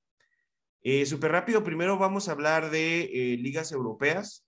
Eh, 0.84 1.06
Súper 1.06 1.34
rápido, 1.34 1.62
primero 1.62 1.98
vamos 1.98 2.30
a 2.30 2.32
hablar 2.32 2.72
de 2.72 3.02
eh, 3.02 3.38
ligas 3.38 3.74
europeas 3.74 4.48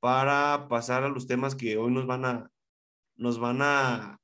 para 0.00 0.66
pasar 0.66 1.04
a 1.04 1.10
los 1.10 1.26
temas 1.26 1.54
que 1.54 1.76
hoy 1.76 1.92
nos 1.92 2.06
van 2.06 2.24
a, 2.24 2.50
nos 3.16 3.38
van 3.38 3.60
a 3.60 4.21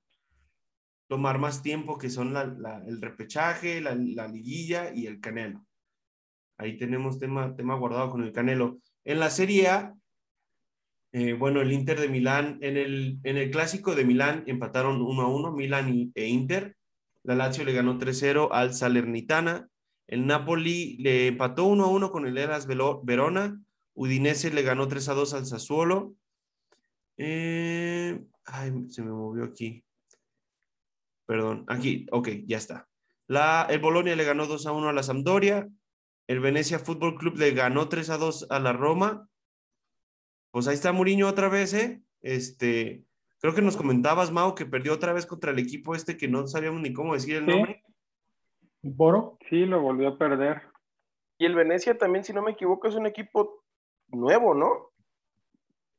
tomar 1.09 1.39
más 1.39 1.63
tiempo, 1.63 1.99
que 1.99 2.11
son 2.11 2.37
el 2.37 3.01
repechaje, 3.01 3.81
la, 3.81 3.95
liguilla 3.95 4.93
y 4.95 5.07
el 5.07 5.21
canelo. 5.21 5.65
Ahí 6.59 6.77
tenemos 6.77 7.19
tema, 7.19 7.57
tema 7.57 7.75
guardado 7.77 8.11
con 8.11 8.23
el 8.23 8.33
canelo. 8.33 8.79
En 9.05 9.19
la 9.19 9.31
Serie 9.31 9.69
A, 9.69 9.95
eh, 11.13 11.33
bueno, 11.33 11.63
el 11.63 11.73
Inter 11.73 11.99
de 11.99 12.09
Milán, 12.09 12.59
en 12.61 12.77
el, 12.77 13.19
en 13.25 13.39
el 13.39 13.51
clásico 13.51 13.95
de 13.95 14.05
Milán 14.05 14.45
empataron 14.47 15.01
1 15.01 15.23
a 15.23 15.29
1, 15.29 15.53
Milán 15.53 16.13
e 16.15 16.27
Inter. 16.27 16.77
La 17.23 17.35
Lazio 17.35 17.65
le 17.65 17.73
ganó 17.73 17.99
3-0 17.99 18.49
al 18.53 18.75
Salernitana. 18.75 19.69
El 20.07 20.27
Napoli 20.27 20.97
le 20.99 21.29
empató 21.29 21.65
1 21.65 21.85
a 21.85 21.89
1 21.89 22.11
con 22.13 22.27
el 22.27 22.37
Eras 22.37 22.67
Verona. 22.67 23.61
Udinese 23.95 24.53
le 24.53 24.63
ganó 24.63 24.89
3 24.89 25.09
a 25.09 25.15
2 25.15 25.35
al 25.35 25.47
Sassuolo. 25.47 26.15
Eh, 27.17 28.21
ay, 28.45 28.73
se 28.91 29.03
me 29.03 29.11
movió 29.11 29.45
aquí. 29.45 29.83
Perdón, 31.29 31.67
aquí, 31.69 32.07
ok, 32.11 32.29
ya 32.47 32.57
está. 32.57 32.89
La, 33.27 33.67
el 33.69 33.81
Bolonia 33.81 34.17
le 34.17 34.25
ganó 34.25 34.47
2 34.47 34.67
a 34.67 34.73
1 34.73 34.89
a 34.89 34.93
la 34.95 35.03
Sampdoria. 35.03 35.69
El 36.27 36.41
Venecia 36.41 36.79
Fútbol 36.79 37.17
Club 37.17 37.37
le 37.37 37.51
ganó 37.51 37.91
3 37.91 38.09
a 38.09 38.17
2 38.17 38.47
a 38.49 38.59
la 38.59 38.73
Roma. 38.73 39.29
Pues 40.51 40.67
ahí 40.69 40.75
está 40.75 40.91
Muriño 40.93 41.29
otra 41.29 41.51
vez, 41.51 41.75
¿eh? 41.75 42.01
Este, 42.23 43.05
creo 43.41 43.55
que 43.55 43.61
nos 43.61 43.77
comentabas, 43.77 44.33
Mau, 44.33 44.55
que 44.55 44.65
perdió 44.65 44.95
otra 44.95 45.13
vez 45.13 45.27
contra 45.27 45.51
el 45.51 45.59
equipo 45.59 45.95
este 45.95 46.17
que 46.17 46.29
no 46.29 46.47
sabíamos 46.47 46.81
ni 46.81 46.95
cómo 46.95 47.13
decir 47.13 47.37
el 47.37 47.47
nombre. 47.47 47.85
¿Boro? 48.81 49.37
Sí, 49.51 49.67
lo 49.67 49.83
volvió 49.83 50.09
a 50.09 50.17
perder. 50.17 50.63
Y 51.37 51.45
el 51.45 51.55
Venecia 51.55 51.99
también, 51.99 52.25
si 52.25 52.33
no 52.33 52.41
me 52.41 52.53
equivoco, 52.53 52.89
es 52.89 52.95
un 52.95 53.05
equipo 53.05 53.67
nuevo, 54.07 54.55
¿no? 54.55 54.93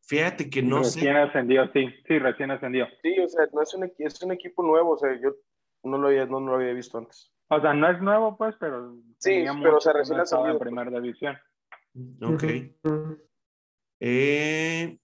Fíjate 0.10 0.50
que 0.50 0.64
no 0.64 0.80
recién 0.80 0.92
sé. 0.92 1.00
Recién 1.14 1.18
ascendió, 1.18 1.72
sí, 1.72 1.86
sí, 2.08 2.18
recién 2.18 2.50
ascendió. 2.50 2.88
Sí, 3.04 3.20
o 3.20 3.30
sea, 3.30 3.46
no 3.54 3.62
es 3.62 3.74
un, 3.76 3.92
es 4.00 4.24
un 4.24 4.32
equipo 4.32 4.64
nuevo, 4.64 4.94
o 4.94 4.98
sea, 4.98 5.12
yo 5.22 5.36
no 5.84 6.00
lo 6.00 6.08
había, 6.08 6.26
no, 6.26 6.40
lo 6.40 6.56
había 6.56 6.74
visto 6.74 6.98
antes. 6.98 7.32
O 7.48 7.62
sea, 7.62 7.76
no 7.76 7.92
es 7.92 8.02
nuevo, 8.02 8.36
pues, 8.36 8.56
pero. 8.60 8.96
Sí, 9.20 9.46
pero 9.62 9.80
se 9.80 9.94
recién 9.94 10.20
ascendió. 10.20 10.54
en 10.54 10.60
primera 10.60 11.00
división. 11.00 11.38
Ok. 12.24 12.44
eh, 14.00 14.98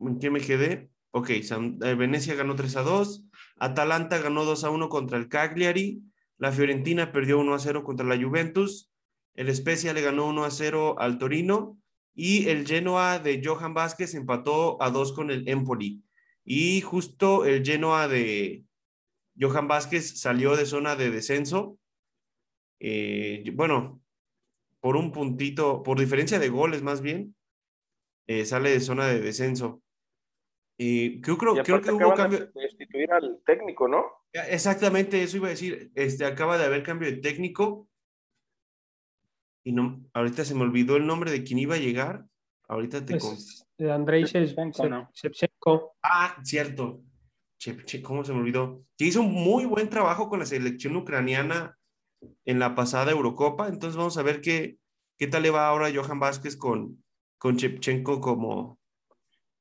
¿En 0.00 0.18
qué 0.18 0.30
me 0.30 0.40
quedé? 0.40 0.90
Ok, 1.12 1.30
eh, 1.30 1.94
Venecia 1.94 2.34
ganó 2.34 2.54
3 2.54 2.76
a 2.76 2.82
2. 2.82 3.26
Atalanta 3.56 4.18
ganó 4.18 4.44
2 4.44 4.64
a 4.64 4.70
1 4.70 4.90
contra 4.90 5.16
el 5.16 5.30
Cagliari. 5.30 6.02
La 6.36 6.52
Fiorentina 6.52 7.12
perdió 7.12 7.38
1 7.38 7.54
a 7.54 7.58
0 7.58 7.82
contra 7.82 8.06
la 8.06 8.22
Juventus. 8.22 8.92
El 9.34 9.54
Spezia 9.54 9.94
le 9.94 10.02
ganó 10.02 10.26
1 10.26 10.44
a 10.44 10.50
0 10.50 10.96
al 10.98 11.16
Torino. 11.16 11.78
Y 12.14 12.48
el 12.48 12.66
Genoa 12.66 13.18
de 13.18 13.42
Johan 13.44 13.74
Vázquez 13.74 14.14
empató 14.14 14.80
a 14.82 14.90
2 14.90 15.12
con 15.12 15.30
el 15.30 15.48
Empoli. 15.48 16.02
Y 16.44 16.80
justo 16.80 17.44
el 17.44 17.64
Genoa 17.64 18.06
de 18.08 18.64
Johan 19.38 19.66
Vázquez 19.66 20.20
salió 20.20 20.56
de 20.56 20.66
zona 20.66 20.94
de 20.96 21.10
descenso. 21.10 21.78
Eh, 22.80 23.44
bueno, 23.54 24.00
por 24.80 24.96
un 24.96 25.12
puntito, 25.12 25.82
por 25.82 25.98
diferencia 25.98 26.38
de 26.38 26.48
goles 26.48 26.82
más 26.82 27.00
bien, 27.00 27.34
eh, 28.26 28.44
sale 28.44 28.70
de 28.70 28.80
zona 28.80 29.06
de 29.06 29.20
descenso. 29.20 29.82
Y 30.76 31.20
creo, 31.20 31.38
creo, 31.38 31.62
creo 31.62 31.80
que 31.80 31.92
hubo 31.92 32.14
cambio. 32.14 32.40
De 32.40 32.62
destituir 32.62 33.10
al 33.12 33.40
técnico, 33.46 33.88
¿no? 33.88 34.04
Exactamente, 34.32 35.22
eso 35.22 35.36
iba 35.36 35.46
a 35.46 35.50
decir. 35.50 35.92
Este, 35.94 36.24
acaba 36.24 36.58
de 36.58 36.64
haber 36.64 36.82
cambio 36.82 37.10
de 37.10 37.18
técnico. 37.18 37.88
Y 39.64 39.72
no, 39.72 40.04
ahorita 40.12 40.44
se 40.44 40.54
me 40.54 40.62
olvidó 40.62 40.96
el 40.96 41.06
nombre 41.06 41.30
de 41.30 41.42
quien 41.42 41.58
iba 41.58 41.74
a 41.74 41.78
llegar. 41.78 42.26
Ahorita 42.68 43.04
te. 43.04 43.16
Es, 43.16 43.66
Andrei 43.78 44.24
Shevchenko. 44.24 45.96
Ah, 46.02 46.36
cierto. 46.44 47.02
¿Cómo 48.02 48.24
se 48.24 48.34
me 48.34 48.40
olvidó? 48.40 48.84
Que 48.98 49.06
hizo 49.06 49.22
un 49.22 49.32
muy 49.32 49.64
buen 49.64 49.88
trabajo 49.88 50.28
con 50.28 50.38
la 50.38 50.46
selección 50.46 50.96
ucraniana 50.96 51.78
en 52.44 52.58
la 52.58 52.74
pasada 52.74 53.12
Eurocopa. 53.12 53.68
Entonces 53.68 53.96
vamos 53.96 54.18
a 54.18 54.22
ver 54.22 54.42
qué, 54.42 54.76
qué 55.16 55.26
tal 55.26 55.42
le 55.42 55.50
va 55.50 55.68
ahora 55.68 55.90
Johan 55.94 56.20
Vázquez 56.20 56.56
con, 56.56 57.02
con 57.38 57.56
Shevchenko 57.56 58.20
como, 58.20 58.78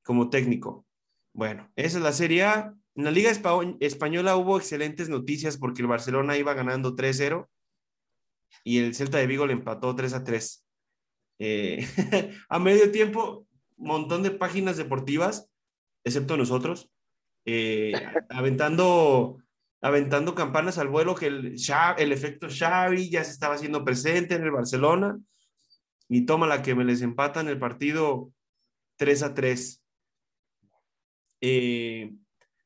como 0.04 0.30
técnico. 0.30 0.86
Bueno, 1.34 1.72
esa 1.78 1.98
es 1.98 2.04
la 2.04 2.12
Serie 2.12 2.44
A. 2.44 2.76
En 2.96 3.06
la 3.06 3.12
Liga 3.12 3.32
Española 3.80 4.36
hubo 4.36 4.58
excelentes 4.58 5.08
noticias 5.08 5.58
porque 5.58 5.82
el 5.82 5.88
Barcelona 5.88 6.38
iba 6.38 6.54
ganando 6.54 6.96
3-0 6.96 7.48
y 8.64 8.80
el 8.80 8.96
Celta 8.96 9.18
de 9.18 9.28
Vigo 9.28 9.46
le 9.46 9.54
empató 9.54 9.96
3-3. 9.96 10.64
Eh, 11.40 11.88
a 12.50 12.60
medio 12.60 12.92
tiempo, 12.92 13.48
montón 13.78 14.24
de 14.24 14.32
páginas 14.32 14.78
deportivas, 14.78 15.50
excepto 16.04 16.38
nosotros, 16.38 16.90
eh, 17.46 17.94
aventando, 18.30 19.38
aventando 19.82 20.36
campanas 20.36 20.78
al 20.78 20.88
vuelo 20.88 21.16
que 21.16 21.28
el, 21.28 21.56
el 21.98 22.12
efecto 22.12 22.48
Xavi 22.50 23.10
ya 23.10 23.24
se 23.24 23.32
estaba 23.32 23.56
haciendo 23.56 23.84
presente 23.84 24.36
en 24.36 24.44
el 24.44 24.52
Barcelona 24.52 25.20
y 26.10 26.26
toma 26.26 26.48
la 26.48 26.62
que 26.62 26.76
me 26.76 26.86
les 26.86 27.02
empatan 27.02 27.48
el 27.48 27.60
partido 27.60 28.32
3 28.98 29.24
a 29.24 29.34
3. 29.34 29.84
Eh, 31.42 32.14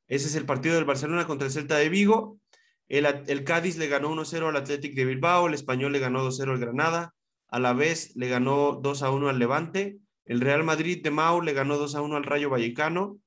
ese 0.07 0.27
es 0.27 0.35
el 0.35 0.45
partido 0.45 0.75
del 0.75 0.85
Barcelona 0.85 1.25
contra 1.25 1.47
el 1.47 1.53
Celta 1.53 1.77
de 1.77 1.89
Vigo. 1.89 2.39
El, 2.89 3.43
Cádiz 3.43 3.77
le 3.77 3.87
ganó 3.87 4.09
1-0 4.13 4.47
al 4.47 4.55
Athletic 4.55 4.93
de 4.95 5.05
Bilbao, 5.05 5.47
el 5.47 5.53
Español 5.53 5.91
le 5.91 5.99
ganó 5.99 6.25
2-0 6.25 6.51
al 6.51 6.59
Granada, 6.59 7.13
a 7.49 7.59
la 7.59 7.73
vez 7.73 8.15
le 8.15 8.29
ganó 8.29 8.81
2-1 8.81 9.29
al 9.29 9.39
Levante, 9.39 9.97
el 10.25 10.41
Real 10.41 10.63
Madrid 10.63 11.03
de 11.03 11.11
Mau 11.11 11.41
le 11.41 11.53
ganó 11.53 11.77
2-1 11.77 12.15
al 12.15 12.23
Rayo 12.23 12.49
Vallecano, 12.49 13.19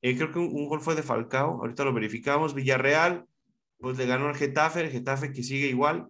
eh, 0.00 0.16
creo 0.16 0.32
que 0.32 0.40
un, 0.40 0.66
gol 0.66 0.80
fue 0.80 0.96
de 0.96 1.04
Falcao, 1.04 1.60
ahorita 1.60 1.84
lo 1.84 1.92
verificamos, 1.92 2.54
Villarreal, 2.54 3.24
pues 3.78 3.96
le 3.98 4.06
ganó 4.06 4.28
al 4.28 4.34
Getafe, 4.34 4.80
el 4.80 4.90
Getafe 4.90 5.32
que 5.32 5.44
sigue 5.44 5.68
igual. 5.68 6.08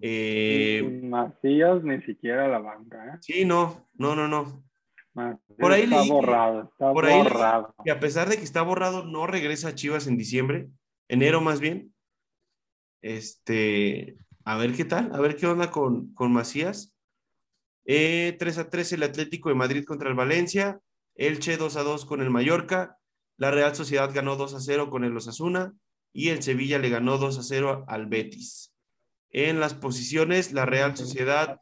Eh, 0.00 1.00
Macías 1.02 1.82
ni 1.82 2.00
siquiera 2.02 2.46
la 2.48 2.60
banca, 2.60 3.14
¿eh? 3.14 3.18
Sí, 3.20 3.44
no, 3.44 3.88
no, 3.94 4.14
no, 4.14 4.28
no. 4.28 4.64
Por 5.58 5.72
ahí 5.72 5.82
está 5.82 6.02
borrado, 6.02 6.70
está 6.72 6.90
borrado. 6.90 7.74
y 7.84 7.90
a 7.90 8.00
pesar 8.00 8.28
de 8.28 8.36
que 8.36 8.44
está 8.44 8.62
borrado, 8.62 9.04
no 9.04 9.26
regresa 9.26 9.68
a 9.68 9.74
Chivas 9.74 10.06
en 10.06 10.16
diciembre, 10.16 10.68
enero 11.12 11.42
más 11.42 11.60
bien. 11.60 11.94
Este, 13.02 14.16
a 14.44 14.56
ver 14.56 14.72
qué 14.72 14.86
tal, 14.86 15.14
a 15.14 15.20
ver 15.20 15.36
qué 15.36 15.46
onda 15.46 15.70
con, 15.70 16.14
con 16.14 16.32
Macías. 16.32 16.94
Eh, 17.84 18.36
3 18.38 18.58
a 18.58 18.70
3 18.70 18.92
el 18.92 19.02
Atlético 19.02 19.50
de 19.50 19.54
Madrid 19.54 19.84
contra 19.84 20.08
el 20.08 20.14
Valencia, 20.14 20.80
Elche 21.14 21.58
2 21.58 21.76
a 21.76 21.82
2 21.82 22.06
con 22.06 22.22
el 22.22 22.30
Mallorca, 22.30 22.96
la 23.36 23.50
Real 23.50 23.74
Sociedad 23.74 24.10
ganó 24.14 24.36
2 24.36 24.54
a 24.54 24.60
0 24.60 24.88
con 24.88 25.04
el 25.04 25.16
Osasuna 25.16 25.74
y 26.14 26.28
el 26.28 26.42
Sevilla 26.42 26.78
le 26.78 26.88
ganó 26.88 27.18
2 27.18 27.38
a 27.38 27.42
0 27.42 27.84
al 27.88 28.06
Betis. 28.06 28.72
En 29.30 29.60
las 29.60 29.74
posiciones, 29.74 30.52
la 30.52 30.64
Real 30.64 30.96
Sociedad 30.96 31.60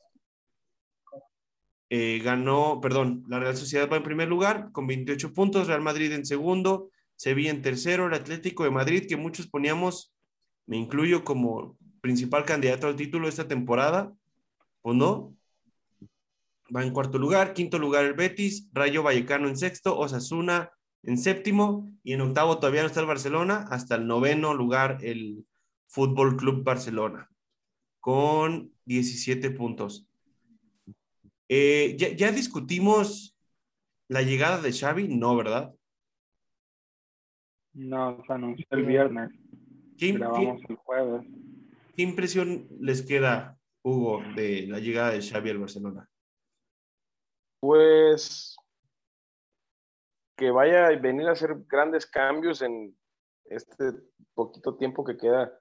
eh, 1.88 2.20
ganó, 2.22 2.80
perdón, 2.80 3.24
la 3.26 3.40
Real 3.40 3.56
Sociedad 3.56 3.90
va 3.90 3.96
en 3.96 4.04
primer 4.04 4.28
lugar 4.28 4.70
con 4.70 4.86
28 4.86 5.32
puntos, 5.32 5.66
Real 5.66 5.80
Madrid 5.80 6.12
en 6.12 6.24
segundo, 6.24 6.90
Sevilla 7.20 7.50
en 7.50 7.60
tercero, 7.60 8.06
el 8.06 8.14
Atlético 8.14 8.64
de 8.64 8.70
Madrid, 8.70 9.04
que 9.06 9.18
muchos 9.18 9.46
poníamos, 9.46 10.10
me 10.64 10.78
incluyo 10.78 11.22
como 11.22 11.76
principal 12.00 12.46
candidato 12.46 12.86
al 12.86 12.96
título 12.96 13.28
esta 13.28 13.46
temporada, 13.46 14.10
¿o 14.80 14.94
no? 14.94 15.36
Va 16.74 16.82
en 16.82 16.94
cuarto 16.94 17.18
lugar, 17.18 17.52
quinto 17.52 17.78
lugar 17.78 18.06
el 18.06 18.14
Betis, 18.14 18.70
Rayo 18.72 19.02
Vallecano 19.02 19.48
en 19.48 19.58
sexto, 19.58 19.98
Osasuna 19.98 20.70
en 21.02 21.18
séptimo 21.18 21.92
y 22.02 22.14
en 22.14 22.22
octavo 22.22 22.58
todavía 22.58 22.80
no 22.80 22.86
está 22.86 23.00
el 23.00 23.06
Barcelona, 23.06 23.66
hasta 23.68 23.96
el 23.96 24.06
noveno 24.06 24.54
lugar 24.54 24.96
el 25.02 25.44
Fútbol 25.88 26.38
Club 26.38 26.64
Barcelona 26.64 27.28
con 28.00 28.72
17 28.86 29.50
puntos. 29.50 30.08
Eh, 31.50 31.98
¿ya, 31.98 32.32
discutimos 32.32 33.36
la 34.08 34.22
llegada 34.22 34.62
de 34.62 34.72
Xavi? 34.72 35.08
No, 35.08 35.36
¿verdad? 35.36 35.74
No, 37.72 38.22
se 38.26 38.32
anunció 38.32 38.66
el 38.70 38.84
viernes. 38.84 39.30
¿Qué, 39.96 40.12
Grabamos 40.12 40.62
el 40.68 40.76
jueves. 40.76 41.26
¿Qué 41.94 42.02
impresión 42.02 42.66
les 42.80 43.02
queda, 43.02 43.58
Hugo, 43.82 44.22
de 44.34 44.66
la 44.66 44.78
llegada 44.78 45.10
de 45.10 45.22
Xavi 45.22 45.50
al 45.50 45.58
Barcelona? 45.58 46.08
Pues 47.60 48.56
que 50.36 50.50
vaya 50.50 50.86
a 50.86 50.96
venir 50.96 51.28
a 51.28 51.32
hacer 51.32 51.54
grandes 51.68 52.06
cambios 52.06 52.62
en 52.62 52.96
este 53.44 53.92
poquito 54.34 54.76
tiempo 54.76 55.04
que 55.04 55.18
queda 55.18 55.52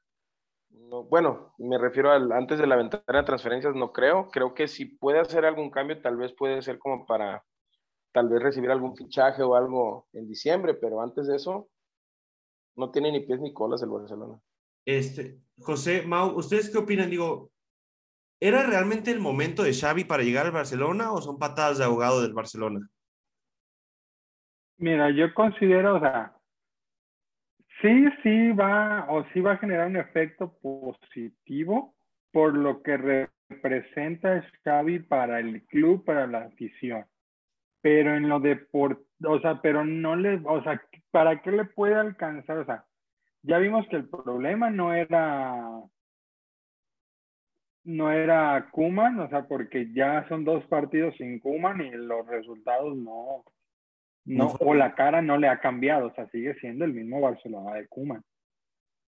bueno, 0.72 1.54
me 1.58 1.78
refiero 1.78 2.12
al 2.12 2.32
antes 2.32 2.60
de 2.60 2.68
la 2.68 2.76
ventana 2.76 3.04
de 3.20 3.24
transferencias, 3.24 3.76
no 3.76 3.92
creo. 3.92 4.30
Creo 4.30 4.54
que 4.54 4.68
si 4.68 4.86
puede 4.86 5.20
hacer 5.20 5.46
algún 5.46 5.70
cambio, 5.70 6.02
tal 6.02 6.18
vez 6.18 6.34
puede 6.34 6.62
ser 6.62 6.80
como 6.80 7.06
para 7.06 7.44
tal 8.12 8.30
vez 8.30 8.42
recibir 8.42 8.72
algún 8.72 8.96
fichaje 8.96 9.44
o 9.44 9.56
algo 9.56 10.08
en 10.14 10.28
diciembre, 10.28 10.74
pero 10.74 11.02
antes 11.02 11.28
de 11.28 11.36
eso, 11.36 11.70
no 12.80 12.92
tiene 12.92 13.12
ni 13.12 13.20
pies 13.20 13.40
ni 13.40 13.54
colas 13.54 13.84
el 13.84 13.90
Barcelona. 13.90 14.40
Este, 14.86 15.38
José, 15.60 16.04
Mau, 16.08 16.36
¿ustedes 16.38 16.70
qué 16.70 16.78
opinan? 16.78 17.10
Digo, 17.10 17.52
¿era 18.40 18.66
realmente 18.66 19.12
el 19.12 19.20
momento 19.20 19.64
de 19.64 19.74
Xavi 19.74 20.06
para 20.06 20.24
llegar 20.24 20.46
al 20.46 20.52
Barcelona 20.52 21.12
o 21.12 21.22
son 21.22 21.38
patadas 21.38 21.78
de 21.78 21.84
abogado 21.84 22.22
del 22.22 22.34
Barcelona? 22.34 22.90
Mira, 24.78 25.12
yo 25.12 25.34
considero, 25.34 25.98
o 25.98 26.00
sea, 26.00 26.40
Sí, 27.82 28.06
sí 28.24 28.52
va 28.52 29.06
o 29.08 29.24
sí 29.32 29.40
va 29.40 29.54
a 29.54 29.58
generar 29.58 29.88
un 29.88 29.96
efecto 29.96 30.54
positivo 30.62 31.96
por 32.32 32.54
lo 32.54 32.84
que 32.84 32.98
representa 33.50 34.46
Xavi 34.64 35.00
para 35.00 35.40
el 35.40 35.64
club, 35.68 36.04
para 36.04 36.28
la 36.28 36.40
afición. 36.40 37.06
Pero 37.82 38.16
en 38.16 38.28
lo 38.28 38.40
deportivo, 38.40 39.06
o 39.28 39.40
sea, 39.40 39.62
pero 39.62 39.86
no 39.86 40.16
le, 40.16 40.42
o 40.46 40.62
sea, 40.64 40.82
¿para 41.12 41.42
qué 41.42 41.52
le 41.52 41.66
puede 41.66 41.96
alcanzar? 41.96 42.58
O 42.58 42.66
sea, 42.66 42.86
ya 43.44 43.58
vimos 43.58 43.88
que 43.88 43.98
el 43.98 44.10
problema 44.10 44.70
no 44.70 44.94
era 44.94 45.82
no 47.86 48.12
era 48.12 48.70
Kuman, 48.72 49.20
o 49.20 49.30
sea, 49.30 49.48
porque 49.48 49.92
ya 49.94 50.28
son 50.28 50.44
dos 50.44 50.64
partidos 50.66 51.16
sin 51.18 51.40
Kuman 51.40 51.82
y 51.82 51.92
los 51.92 52.28
resultados 52.28 52.96
no, 52.96 53.44
no, 54.26 54.48
o 54.60 54.74
la 54.74 54.94
cara 54.94 55.22
no 55.22 55.38
le 55.38 55.48
ha 55.48 55.60
cambiado, 55.60 56.08
o 56.08 56.14
sea, 56.14 56.28
sigue 56.30 56.54
siendo 56.56 56.86
el 56.86 56.94
mismo 56.94 57.20
Barcelona 57.20 57.74
de 57.76 57.88
Cuman. 57.88 58.24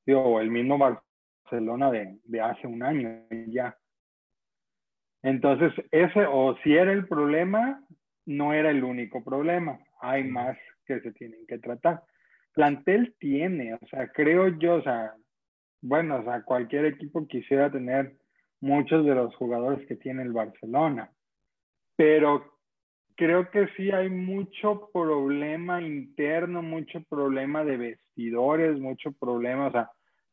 O 0.08 0.40
el 0.40 0.50
mismo 0.50 0.78
Barcelona 0.78 1.90
de, 1.90 2.18
de 2.24 2.40
hace 2.40 2.66
un 2.66 2.82
año 2.82 3.22
ya. 3.48 3.76
Entonces, 5.22 5.72
ese, 5.90 6.24
o 6.26 6.56
si 6.64 6.74
era 6.74 6.92
el 6.92 7.06
problema, 7.06 7.84
no 8.26 8.52
era 8.52 8.70
el 8.70 8.84
único 8.84 9.22
problema. 9.22 9.78
Hay 10.00 10.24
más 10.24 10.56
que 10.86 11.00
se 11.00 11.12
tienen 11.12 11.46
que 11.46 11.58
tratar. 11.58 12.02
Plantel 12.54 13.14
tiene, 13.18 13.74
o 13.74 13.86
sea, 13.90 14.08
creo 14.08 14.48
yo, 14.58 14.76
o 14.76 14.82
sea, 14.82 15.14
bueno, 15.80 16.16
o 16.16 16.24
sea, 16.24 16.42
cualquier 16.42 16.84
equipo 16.86 17.26
quisiera 17.26 17.70
tener 17.70 18.16
muchos 18.60 19.04
de 19.04 19.14
los 19.14 19.34
jugadores 19.36 19.86
que 19.86 19.96
tiene 19.96 20.22
el 20.22 20.32
Barcelona, 20.32 21.10
pero 21.96 22.52
creo 23.16 23.50
que 23.50 23.68
sí 23.76 23.90
hay 23.90 24.08
mucho 24.08 24.90
problema 24.92 25.80
interno, 25.82 26.62
mucho 26.62 27.02
problema 27.08 27.64
de 27.64 27.76
vestidores, 27.76 28.78
mucho 28.78 29.12
problema, 29.12 29.68
o 29.68 29.72
sea, 29.72 29.90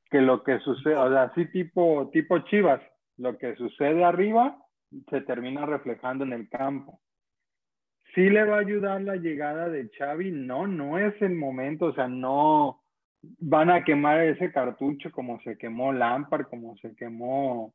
que 0.09 0.21
lo 0.21 0.43
que 0.43 0.59
sucede, 0.59 0.95
o 0.95 1.09
sea, 1.09 1.23
así 1.23 1.45
tipo, 1.51 2.09
tipo 2.11 2.39
Chivas, 2.39 2.81
lo 3.17 3.37
que 3.37 3.55
sucede 3.55 4.03
arriba 4.03 4.57
se 5.09 5.21
termina 5.21 5.65
reflejando 5.65 6.23
en 6.23 6.33
el 6.33 6.49
campo. 6.49 6.99
¿Sí 8.19 8.29
le 8.29 8.43
va 8.43 8.57
a 8.57 8.59
ayudar 8.59 9.01
la 9.01 9.15
llegada 9.15 9.69
de 9.69 9.89
Xavi? 9.97 10.31
No, 10.31 10.67
no 10.67 10.99
es 10.99 11.13
el 11.21 11.35
momento, 11.35 11.85
o 11.85 11.93
sea, 11.93 12.09
no 12.09 12.83
van 13.21 13.69
a 13.69 13.85
quemar 13.85 14.19
ese 14.19 14.51
cartucho 14.51 15.09
como 15.09 15.39
se 15.39 15.57
quemó 15.57 15.93
Lampard, 15.93 16.47
como 16.47 16.75
se 16.79 16.93
quemó 16.97 17.73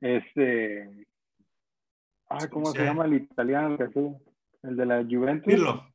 este, 0.00 1.06
ah, 2.30 2.48
¿cómo 2.50 2.64
se 2.72 2.86
llama 2.86 3.04
el 3.04 3.16
italiano 3.16 3.76
que 3.76 3.84
El 4.62 4.76
de 4.78 4.86
la 4.86 5.04
Juventus. 5.04 5.44
Pirlo. 5.44 5.86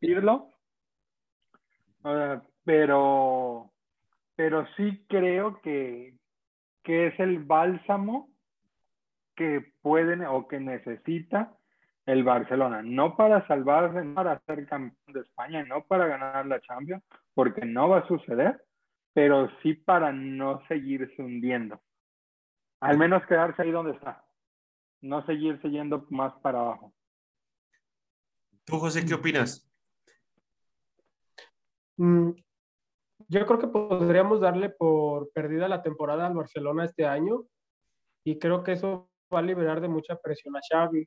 Pirlo. 0.00 0.54
pero, 2.64 3.70
pero 4.34 4.66
sí 4.76 5.04
creo 5.08 5.60
que, 5.60 6.16
que 6.82 7.06
es 7.06 7.20
el 7.20 7.38
bálsamo 7.38 8.30
que 9.36 9.74
pueden 9.80 10.24
o 10.24 10.48
que 10.48 10.58
necesita 10.58 11.56
el 12.08 12.24
Barcelona, 12.24 12.80
no 12.82 13.14
para 13.16 13.46
salvarse, 13.46 14.02
no 14.02 14.14
para 14.14 14.40
ser 14.46 14.66
campeón 14.66 15.12
de 15.12 15.20
España, 15.20 15.62
no 15.62 15.84
para 15.84 16.06
ganar 16.06 16.46
la 16.46 16.58
Champions, 16.58 17.04
porque 17.34 17.66
no 17.66 17.90
va 17.90 17.98
a 17.98 18.08
suceder, 18.08 18.64
pero 19.12 19.50
sí 19.62 19.74
para 19.74 20.10
no 20.10 20.66
seguirse 20.68 21.20
hundiendo. 21.20 21.78
Al 22.80 22.96
menos 22.96 23.26
quedarse 23.26 23.60
ahí 23.60 23.70
donde 23.70 23.92
está, 23.92 24.24
no 25.02 25.26
seguirse 25.26 25.68
yendo 25.68 26.06
más 26.08 26.32
para 26.40 26.60
abajo. 26.60 26.94
¿Tú, 28.64 28.78
José, 28.78 29.04
qué 29.04 29.12
opinas? 29.12 29.70
Mm, 31.98 32.30
yo 33.28 33.46
creo 33.46 33.58
que 33.58 33.68
podríamos 33.68 34.40
darle 34.40 34.70
por 34.70 35.30
perdida 35.32 35.68
la 35.68 35.82
temporada 35.82 36.26
al 36.26 36.34
Barcelona 36.34 36.86
este 36.86 37.04
año 37.04 37.44
y 38.24 38.38
creo 38.38 38.62
que 38.62 38.72
eso 38.72 39.10
va 39.32 39.40
a 39.40 39.42
liberar 39.42 39.82
de 39.82 39.88
mucha 39.88 40.16
presión 40.16 40.56
a 40.56 40.60
Xavi 40.66 41.06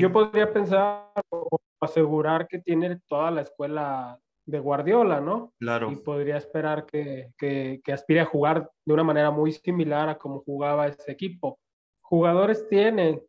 yo 0.00 0.12
podría 0.12 0.52
pensar 0.52 1.10
o 1.30 1.58
asegurar 1.80 2.46
que 2.48 2.58
tiene 2.58 3.00
toda 3.08 3.30
la 3.30 3.42
escuela 3.42 4.18
de 4.46 4.58
Guardiola, 4.58 5.20
¿no? 5.20 5.52
Claro. 5.58 5.90
Y 5.90 5.96
podría 5.96 6.36
esperar 6.36 6.84
que, 6.86 7.32
que, 7.38 7.80
que, 7.82 7.92
aspire 7.92 8.20
a 8.20 8.26
jugar 8.26 8.70
de 8.84 8.92
una 8.92 9.04
manera 9.04 9.30
muy 9.30 9.52
similar 9.52 10.08
a 10.08 10.18
como 10.18 10.40
jugaba 10.40 10.86
ese 10.86 11.10
equipo. 11.10 11.58
Jugadores 12.02 12.68
tienen, 12.68 13.22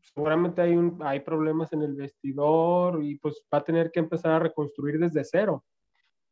seguramente 0.00 0.62
hay, 0.62 0.76
un, 0.76 0.98
hay 1.02 1.20
problemas 1.20 1.72
en 1.72 1.82
el 1.82 1.94
vestidor 1.94 3.02
y 3.02 3.16
pues 3.16 3.44
va 3.52 3.58
a 3.58 3.64
tener 3.64 3.90
que 3.90 4.00
empezar 4.00 4.32
a 4.32 4.38
reconstruir 4.40 4.98
desde 4.98 5.24
cero. 5.24 5.64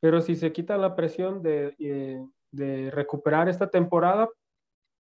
Pero 0.01 0.21
si 0.21 0.35
se 0.35 0.53
quita 0.53 0.77
la 0.77 0.97
presión 0.97 1.43
de, 1.43 1.75
eh, 1.79 2.25
de 2.51 2.91
recuperar 2.91 3.49
esta 3.49 3.71
temporada, 3.71 4.29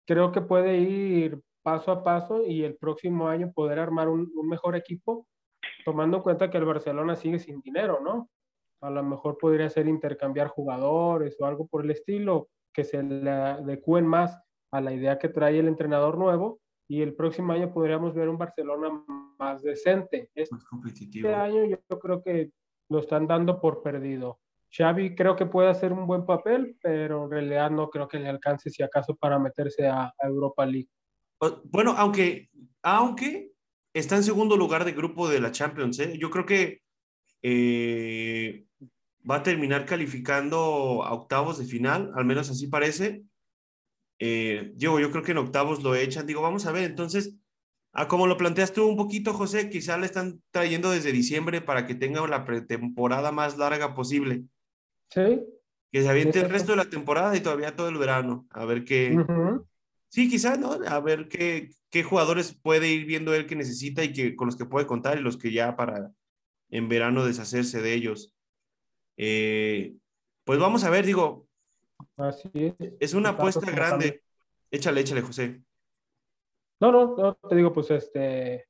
creo 0.06 0.32
que 0.32 0.40
puede 0.40 0.78
ir 0.78 1.40
paso 1.66 1.90
a 1.90 2.04
paso 2.04 2.46
y 2.46 2.62
el 2.62 2.76
próximo 2.76 3.26
año 3.26 3.50
poder 3.52 3.80
armar 3.80 4.08
un, 4.08 4.30
mejor 4.44 4.76
equipo, 4.76 5.26
tomando 5.84 6.18
en 6.18 6.22
cuenta 6.22 6.48
que 6.48 6.58
el 6.58 6.64
Barcelona 6.64 7.16
sigue 7.16 7.40
sin 7.40 7.60
dinero, 7.60 7.98
¿no? 8.00 8.30
A 8.80 8.88
lo 8.88 9.02
mejor 9.02 9.36
podría 9.36 9.68
ser 9.68 9.88
intercambiar 9.88 10.46
jugadores 10.46 11.36
o 11.40 11.44
algo 11.44 11.66
por 11.66 11.84
el 11.84 11.90
estilo, 11.90 12.50
que 12.72 12.84
se 12.84 13.02
le 13.02 13.28
adecúen 13.28 14.06
más 14.06 14.38
a 14.70 14.80
la 14.80 14.92
idea 14.92 15.18
que 15.18 15.28
trae 15.28 15.58
el 15.58 15.66
entrenador 15.66 16.16
nuevo 16.18 16.60
y 16.86 17.02
el 17.02 17.16
próximo 17.16 17.52
año 17.52 17.72
podríamos 17.72 18.14
ver 18.14 18.28
un 18.28 18.38
Barcelona 18.38 19.04
más 19.36 19.60
decente. 19.64 20.30
Este 20.36 20.54
competitivo. 20.70 21.34
año 21.34 21.64
yo, 21.64 21.98
creo 21.98 22.22
que 22.22 22.52
lo 22.90 23.00
están 23.00 23.26
dando 23.26 23.60
por 23.60 23.82
perdido. 23.82 24.38
Xavi 24.70 25.16
creo 25.16 25.34
que 25.34 25.46
puede 25.46 25.68
hacer 25.68 25.92
un 25.92 26.06
buen 26.06 26.26
papel, 26.26 26.78
pero 26.80 27.24
en 27.24 27.30
realidad 27.32 27.72
no 27.72 27.90
creo 27.90 28.06
que 28.06 28.20
le 28.20 28.28
alcance 28.28 28.70
si 28.70 28.84
acaso 28.84 29.16
para 29.16 29.40
meterse 29.40 29.88
a 29.88 30.14
Europa 30.22 30.64
League. 30.64 30.90
Bueno, 31.64 31.94
aunque, 31.96 32.48
aunque 32.82 33.52
está 33.92 34.16
en 34.16 34.24
segundo 34.24 34.56
lugar 34.56 34.84
de 34.84 34.92
grupo 34.92 35.28
de 35.28 35.40
la 35.40 35.52
Champions, 35.52 35.98
¿eh? 35.98 36.16
yo 36.18 36.30
creo 36.30 36.46
que 36.46 36.82
eh, 37.42 38.64
va 39.28 39.36
a 39.36 39.42
terminar 39.42 39.86
calificando 39.86 41.02
a 41.04 41.12
octavos 41.12 41.58
de 41.58 41.64
final, 41.64 42.12
al 42.14 42.24
menos 42.24 42.50
así 42.50 42.66
parece. 42.66 43.22
Eh, 44.18 44.72
yo, 44.76 44.98
yo 44.98 45.10
creo 45.10 45.22
que 45.22 45.32
en 45.32 45.38
octavos 45.38 45.82
lo 45.82 45.94
echan. 45.94 46.26
Digo, 46.26 46.42
vamos 46.42 46.66
a 46.66 46.72
ver, 46.72 46.84
entonces, 46.84 47.34
a 47.92 48.08
como 48.08 48.26
lo 48.26 48.36
planteas 48.36 48.72
tú 48.72 48.86
un 48.86 48.96
poquito, 48.96 49.34
José, 49.34 49.68
quizá 49.68 49.98
le 49.98 50.06
están 50.06 50.42
trayendo 50.50 50.90
desde 50.90 51.12
diciembre 51.12 51.60
para 51.60 51.86
que 51.86 51.94
tenga 51.94 52.26
la 52.26 52.44
pretemporada 52.44 53.32
más 53.32 53.58
larga 53.58 53.94
posible. 53.94 54.44
Sí. 55.10 55.42
Que 55.92 56.02
se 56.02 56.08
aviente 56.08 56.40
el 56.40 56.50
resto 56.50 56.72
de 56.72 56.76
la 56.76 56.90
temporada 56.90 57.36
y 57.36 57.40
todavía 57.40 57.76
todo 57.76 57.88
el 57.88 57.98
verano. 57.98 58.46
A 58.50 58.64
ver 58.64 58.84
qué, 58.84 59.16
Sí, 60.08 60.28
quizás, 60.28 60.58
¿no? 60.58 60.72
A 60.72 61.00
ver 61.00 61.28
qué, 61.28 61.70
qué 61.90 62.02
jugadores 62.02 62.58
puede 62.62 62.88
ir 62.88 63.06
viendo 63.06 63.34
él 63.34 63.46
que 63.46 63.56
necesita 63.56 64.04
y 64.04 64.12
que, 64.12 64.36
con 64.36 64.46
los 64.46 64.56
que 64.56 64.64
puede 64.64 64.86
contar 64.86 65.18
y 65.18 65.22
los 65.22 65.36
que 65.36 65.52
ya 65.52 65.76
para 65.76 66.12
en 66.70 66.88
verano 66.88 67.24
deshacerse 67.24 67.80
de 67.82 67.94
ellos. 67.94 68.34
Eh, 69.16 69.94
pues 70.44 70.58
vamos 70.58 70.84
a 70.84 70.90
ver, 70.90 71.06
digo. 71.06 71.46
Así 72.16 72.50
es. 72.54 72.94
Es 73.00 73.14
una 73.14 73.30
apuesta 73.30 73.70
grande. 73.70 74.22
Échale, 74.70 75.00
échale, 75.00 75.22
José. 75.22 75.62
No, 76.80 76.92
no, 76.92 77.16
no, 77.16 77.34
te 77.34 77.56
digo, 77.56 77.72
pues 77.72 77.90
este. 77.90 78.66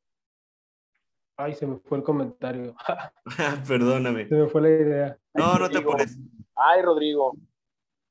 Ay, 1.37 1.55
se 1.55 1.67
me 1.67 1.79
fue 1.79 1.99
el 1.99 2.05
comentario. 2.05 2.75
Perdóname. 3.69 4.29
Se 4.29 4.35
me 4.35 4.49
fue 4.49 4.63
la 4.63 4.69
idea. 4.69 5.19
No, 5.35 5.59
no 5.59 5.69
te 5.69 5.81
pones. 5.81 6.19
Ay, 6.55 6.83
Rodrigo. 6.83 7.37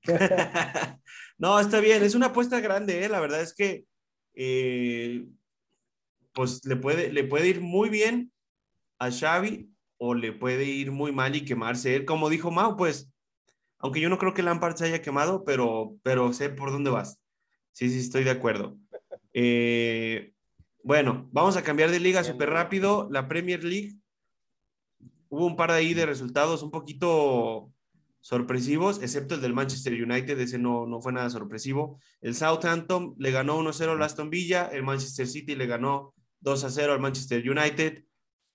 no, 1.37 1.59
está 1.59 1.79
bien, 1.79 2.03
es 2.03 2.15
una 2.15 2.27
apuesta 2.27 2.59
grande, 2.59 3.03
¿eh? 3.03 3.09
la 3.09 3.19
verdad 3.19 3.41
es 3.41 3.53
que 3.53 3.85
eh, 4.35 5.25
pues 6.33 6.65
le 6.65 6.75
puede, 6.75 7.11
le 7.11 7.23
puede 7.23 7.47
ir 7.47 7.61
muy 7.61 7.89
bien 7.89 8.31
a 8.99 9.09
Xavi 9.11 9.69
o 9.97 10.13
le 10.13 10.33
puede 10.33 10.65
ir 10.65 10.91
muy 10.91 11.11
mal 11.11 11.35
y 11.35 11.45
quemarse 11.45 11.95
él. 11.95 12.05
Como 12.05 12.29
dijo 12.29 12.51
Mau, 12.51 12.75
pues, 12.75 13.09
aunque 13.79 14.01
yo 14.01 14.09
no 14.09 14.17
creo 14.17 14.33
que 14.33 14.43
Lampard 14.43 14.75
se 14.75 14.85
haya 14.85 15.01
quemado, 15.01 15.43
pero, 15.43 15.95
pero 16.03 16.33
sé 16.33 16.49
por 16.49 16.71
dónde 16.71 16.89
vas. 16.89 17.19
Sí, 17.71 17.89
sí, 17.89 17.99
estoy 17.99 18.23
de 18.23 18.31
acuerdo. 18.31 18.77
Eh, 19.33 20.33
bueno, 20.83 21.27
vamos 21.31 21.57
a 21.57 21.63
cambiar 21.63 21.91
de 21.91 21.99
liga 21.99 22.23
súper 22.23 22.49
rápido. 22.49 23.07
La 23.11 23.27
Premier 23.27 23.63
League. 23.63 23.95
Hubo 25.29 25.45
un 25.45 25.55
par 25.55 25.71
de 25.71 25.77
ahí 25.77 25.93
de 25.93 26.05
resultados 26.05 26.63
un 26.63 26.71
poquito 26.71 27.73
sorpresivos, 28.25 29.03
excepto 29.03 29.35
el 29.35 29.41
del 29.41 29.53
Manchester 29.53 29.93
United, 29.93 30.39
ese 30.39 30.57
no, 30.57 30.88
no 30.88 30.99
fue 30.99 31.13
nada 31.13 31.29
sorpresivo. 31.29 31.99
El 32.21 32.33
Southampton 32.33 33.13
le 33.19 33.29
ganó 33.29 33.59
1-0 33.59 33.91
al 33.91 34.01
Aston 34.01 34.31
Villa, 34.31 34.65
el 34.73 34.81
Manchester 34.81 35.27
City 35.27 35.53
le 35.53 35.67
ganó 35.67 36.15
2-0 36.41 36.89
al 36.89 36.99
Manchester 36.99 37.47
United. 37.47 38.03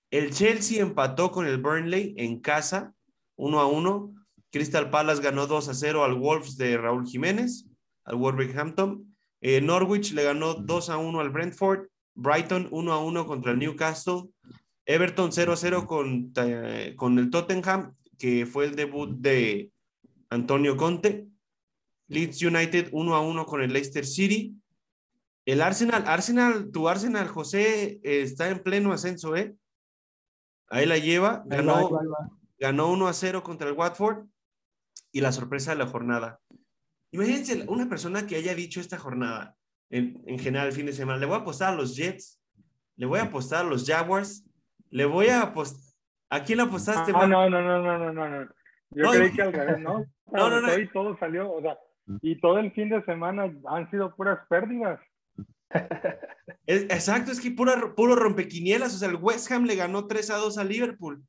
El 0.09 0.31
Chelsea 0.33 0.81
empató 0.81 1.31
con 1.31 1.47
el 1.47 1.57
Burnley 1.57 2.13
en 2.17 2.41
casa, 2.41 2.93
1-1. 3.37 4.13
Crystal 4.51 4.89
Palace 4.89 5.21
ganó 5.21 5.47
2-0 5.47 6.03
al 6.03 6.15
Wolves 6.15 6.57
de 6.57 6.75
Raúl 6.75 7.07
Jiménez, 7.07 7.65
al 8.03 8.17
Wolverhampton. 8.17 9.15
Eh, 9.39 9.61
Norwich 9.61 10.11
le 10.11 10.25
ganó 10.25 10.57
2-1 10.57 11.17
al 11.21 11.29
Brentford. 11.29 11.87
Brighton 12.13 12.69
1-1 12.71 13.25
contra 13.25 13.53
el 13.53 13.59
Newcastle. 13.59 14.23
Everton 14.85 15.31
0-0 15.31 15.85
con, 15.85 16.33
eh, 16.35 16.93
con 16.97 17.17
el 17.19 17.29
Tottenham 17.29 17.95
que 18.21 18.45
fue 18.45 18.65
el 18.65 18.75
debut 18.75 19.09
de 19.19 19.71
Antonio 20.29 20.77
Conte. 20.77 21.27
Leeds 22.07 22.43
United 22.43 22.89
1 22.91 23.15
a 23.15 23.19
1 23.19 23.45
con 23.47 23.63
el 23.63 23.73
Leicester 23.73 24.05
City. 24.05 24.55
El 25.43 25.59
Arsenal, 25.59 26.03
Arsenal, 26.05 26.69
tu 26.71 26.87
Arsenal, 26.87 27.27
José, 27.27 27.99
está 28.03 28.49
en 28.49 28.61
pleno 28.61 28.93
ascenso, 28.93 29.35
¿eh? 29.35 29.55
Ahí 30.69 30.85
la 30.85 30.99
lleva, 30.99 31.41
ganó, 31.47 31.89
ganó 32.59 32.91
1 32.91 33.07
a 33.07 33.13
0 33.13 33.41
contra 33.41 33.67
el 33.67 33.73
Watford 33.75 34.27
y 35.11 35.21
la 35.21 35.31
sorpresa 35.31 35.71
de 35.71 35.77
la 35.77 35.87
jornada. 35.87 36.39
Imagínense 37.09 37.65
una 37.67 37.89
persona 37.89 38.27
que 38.27 38.35
haya 38.35 38.53
dicho 38.53 38.79
esta 38.79 38.99
jornada, 38.99 39.57
en, 39.89 40.21
en 40.27 40.37
general 40.37 40.67
el 40.67 40.73
fin 40.73 40.85
de 40.85 40.93
semana, 40.93 41.17
le 41.17 41.25
voy 41.25 41.37
a 41.37 41.39
apostar 41.39 41.73
a 41.73 41.75
los 41.75 41.95
Jets, 41.95 42.39
le 42.97 43.07
voy 43.07 43.17
a 43.17 43.23
apostar 43.23 43.65
a 43.65 43.69
los 43.69 43.83
Jaguars, 43.83 44.45
le 44.91 45.05
voy 45.05 45.27
a 45.29 45.41
apostar 45.41 45.90
¿A 46.31 46.43
quién 46.43 46.57
le 46.57 46.63
apostaste? 46.63 47.11
Ah, 47.13 47.27
no, 47.27 47.49
no, 47.49 47.61
no, 47.61 47.81
no, 47.81 47.97
no, 47.97 48.13
no, 48.13 48.29
no. 48.29 48.49
Yo 48.91 49.11
creí 49.11 49.33
que 49.33 49.41
al 49.41 49.53
revés, 49.53 49.79
¿no? 49.79 50.05
No, 50.31 50.49
no, 50.49 50.61
no. 50.61 50.79
Y 50.79 50.87
todo 50.87 51.17
salió, 51.19 51.51
o 51.51 51.61
sea, 51.61 51.77
y 52.21 52.39
todo 52.39 52.57
el 52.57 52.71
fin 52.71 52.87
de 52.87 53.03
semana 53.03 53.53
han 53.67 53.91
sido 53.91 54.15
puras 54.15 54.39
pérdidas. 54.49 54.97
exacto, 56.65 57.33
es 57.33 57.41
que 57.41 57.51
pura, 57.51 57.93
puro 57.97 58.15
rompequinielas. 58.15 58.95
O 58.95 58.97
sea, 58.97 59.09
el 59.09 59.17
West 59.17 59.51
Ham 59.51 59.65
le 59.65 59.75
ganó 59.75 60.07
3 60.07 60.29
a 60.29 60.37
2 60.37 60.57
a 60.57 60.63
Liverpool. 60.63 61.21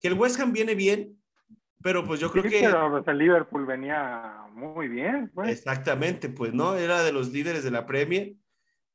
Que 0.00 0.06
el 0.06 0.14
West 0.14 0.38
Ham 0.38 0.52
viene 0.52 0.76
bien, 0.76 1.20
pero 1.82 2.04
pues 2.04 2.20
yo 2.20 2.30
creo 2.30 2.44
que. 2.44 2.60
Pero 2.60 2.88
pues, 2.88 3.08
el 3.08 3.18
Liverpool 3.18 3.66
venía 3.66 4.44
muy 4.52 4.86
bien, 4.86 5.28
pues. 5.34 5.50
Exactamente, 5.50 6.28
pues, 6.28 6.54
¿no? 6.54 6.76
Era 6.76 7.02
de 7.02 7.10
los 7.10 7.32
líderes 7.32 7.64
de 7.64 7.72
la 7.72 7.84
Premier. 7.84 8.34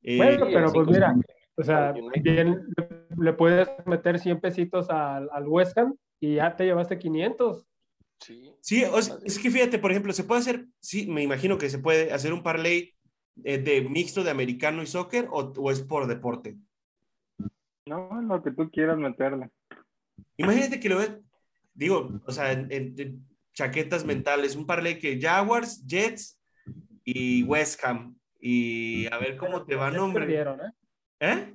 Eh, 0.02 0.16
bueno, 0.16 0.46
pero 0.50 0.72
pues 0.72 0.86
mira, 0.88 1.14
O 1.56 1.62
sea, 1.62 1.94
bien 2.20 2.66
le 3.18 3.32
puedes 3.32 3.68
meter 3.86 4.18
100 4.18 4.40
pesitos 4.40 4.90
al, 4.90 5.28
al 5.32 5.48
West 5.48 5.76
Ham 5.78 5.96
y 6.20 6.34
ya 6.36 6.54
te 6.54 6.64
llevaste 6.64 6.98
500. 6.98 7.66
Sí, 8.20 8.52
sí 8.60 8.84
es 9.24 9.38
que 9.38 9.50
fíjate, 9.50 9.78
por 9.78 9.90
ejemplo, 9.90 10.12
se 10.12 10.24
puede 10.24 10.40
hacer, 10.40 10.66
sí, 10.80 11.06
me 11.06 11.22
imagino 11.22 11.58
que 11.58 11.68
se 11.68 11.78
puede 11.78 12.12
hacer 12.12 12.32
un 12.32 12.42
parlay 12.42 12.94
eh, 13.44 13.58
de 13.58 13.82
mixto 13.82 14.24
de 14.24 14.30
americano 14.30 14.82
y 14.82 14.86
soccer 14.86 15.28
o, 15.30 15.52
o, 15.56 15.70
es 15.70 15.82
por 15.82 16.06
deporte. 16.06 16.56
No, 17.86 18.20
lo 18.22 18.42
que 18.42 18.50
tú 18.50 18.70
quieras 18.70 18.98
meterle. 18.98 19.50
Imagínate 20.38 20.80
que 20.80 20.88
lo 20.88 20.98
ves, 20.98 21.18
digo, 21.74 22.20
o 22.26 22.32
sea, 22.32 22.52
en, 22.52 23.26
chaquetas 23.52 24.04
mentales, 24.04 24.56
un 24.56 24.66
parlay 24.66 24.98
que 24.98 25.20
Jaguars, 25.20 25.84
Jets 25.86 26.40
y 27.04 27.42
West 27.44 27.82
Ham. 27.84 28.18
Y 28.38 29.06
a 29.12 29.18
ver 29.18 29.36
cómo 29.36 29.64
te 29.64 29.76
va, 29.76 29.90
nombre. 29.90 30.24
Perdieron, 30.24 30.60
¿eh? 30.60 30.72
¿Eh? 31.20 31.54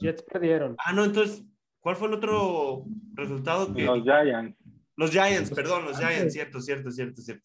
Jets 0.00 0.22
perdieron. 0.22 0.76
Ah, 0.78 0.92
no, 0.92 1.04
entonces, 1.04 1.44
¿cuál 1.80 1.96
fue 1.96 2.08
el 2.08 2.14
otro 2.14 2.84
resultado? 3.14 3.72
Que... 3.72 3.84
Los 3.84 4.02
Giants. 4.02 4.58
Los 4.96 5.10
Giants, 5.10 5.50
perdón, 5.50 5.84
los 5.84 5.98
Giants, 5.98 6.32
cierto, 6.32 6.60
cierto, 6.60 6.90
cierto, 6.90 7.22
cierto. 7.22 7.44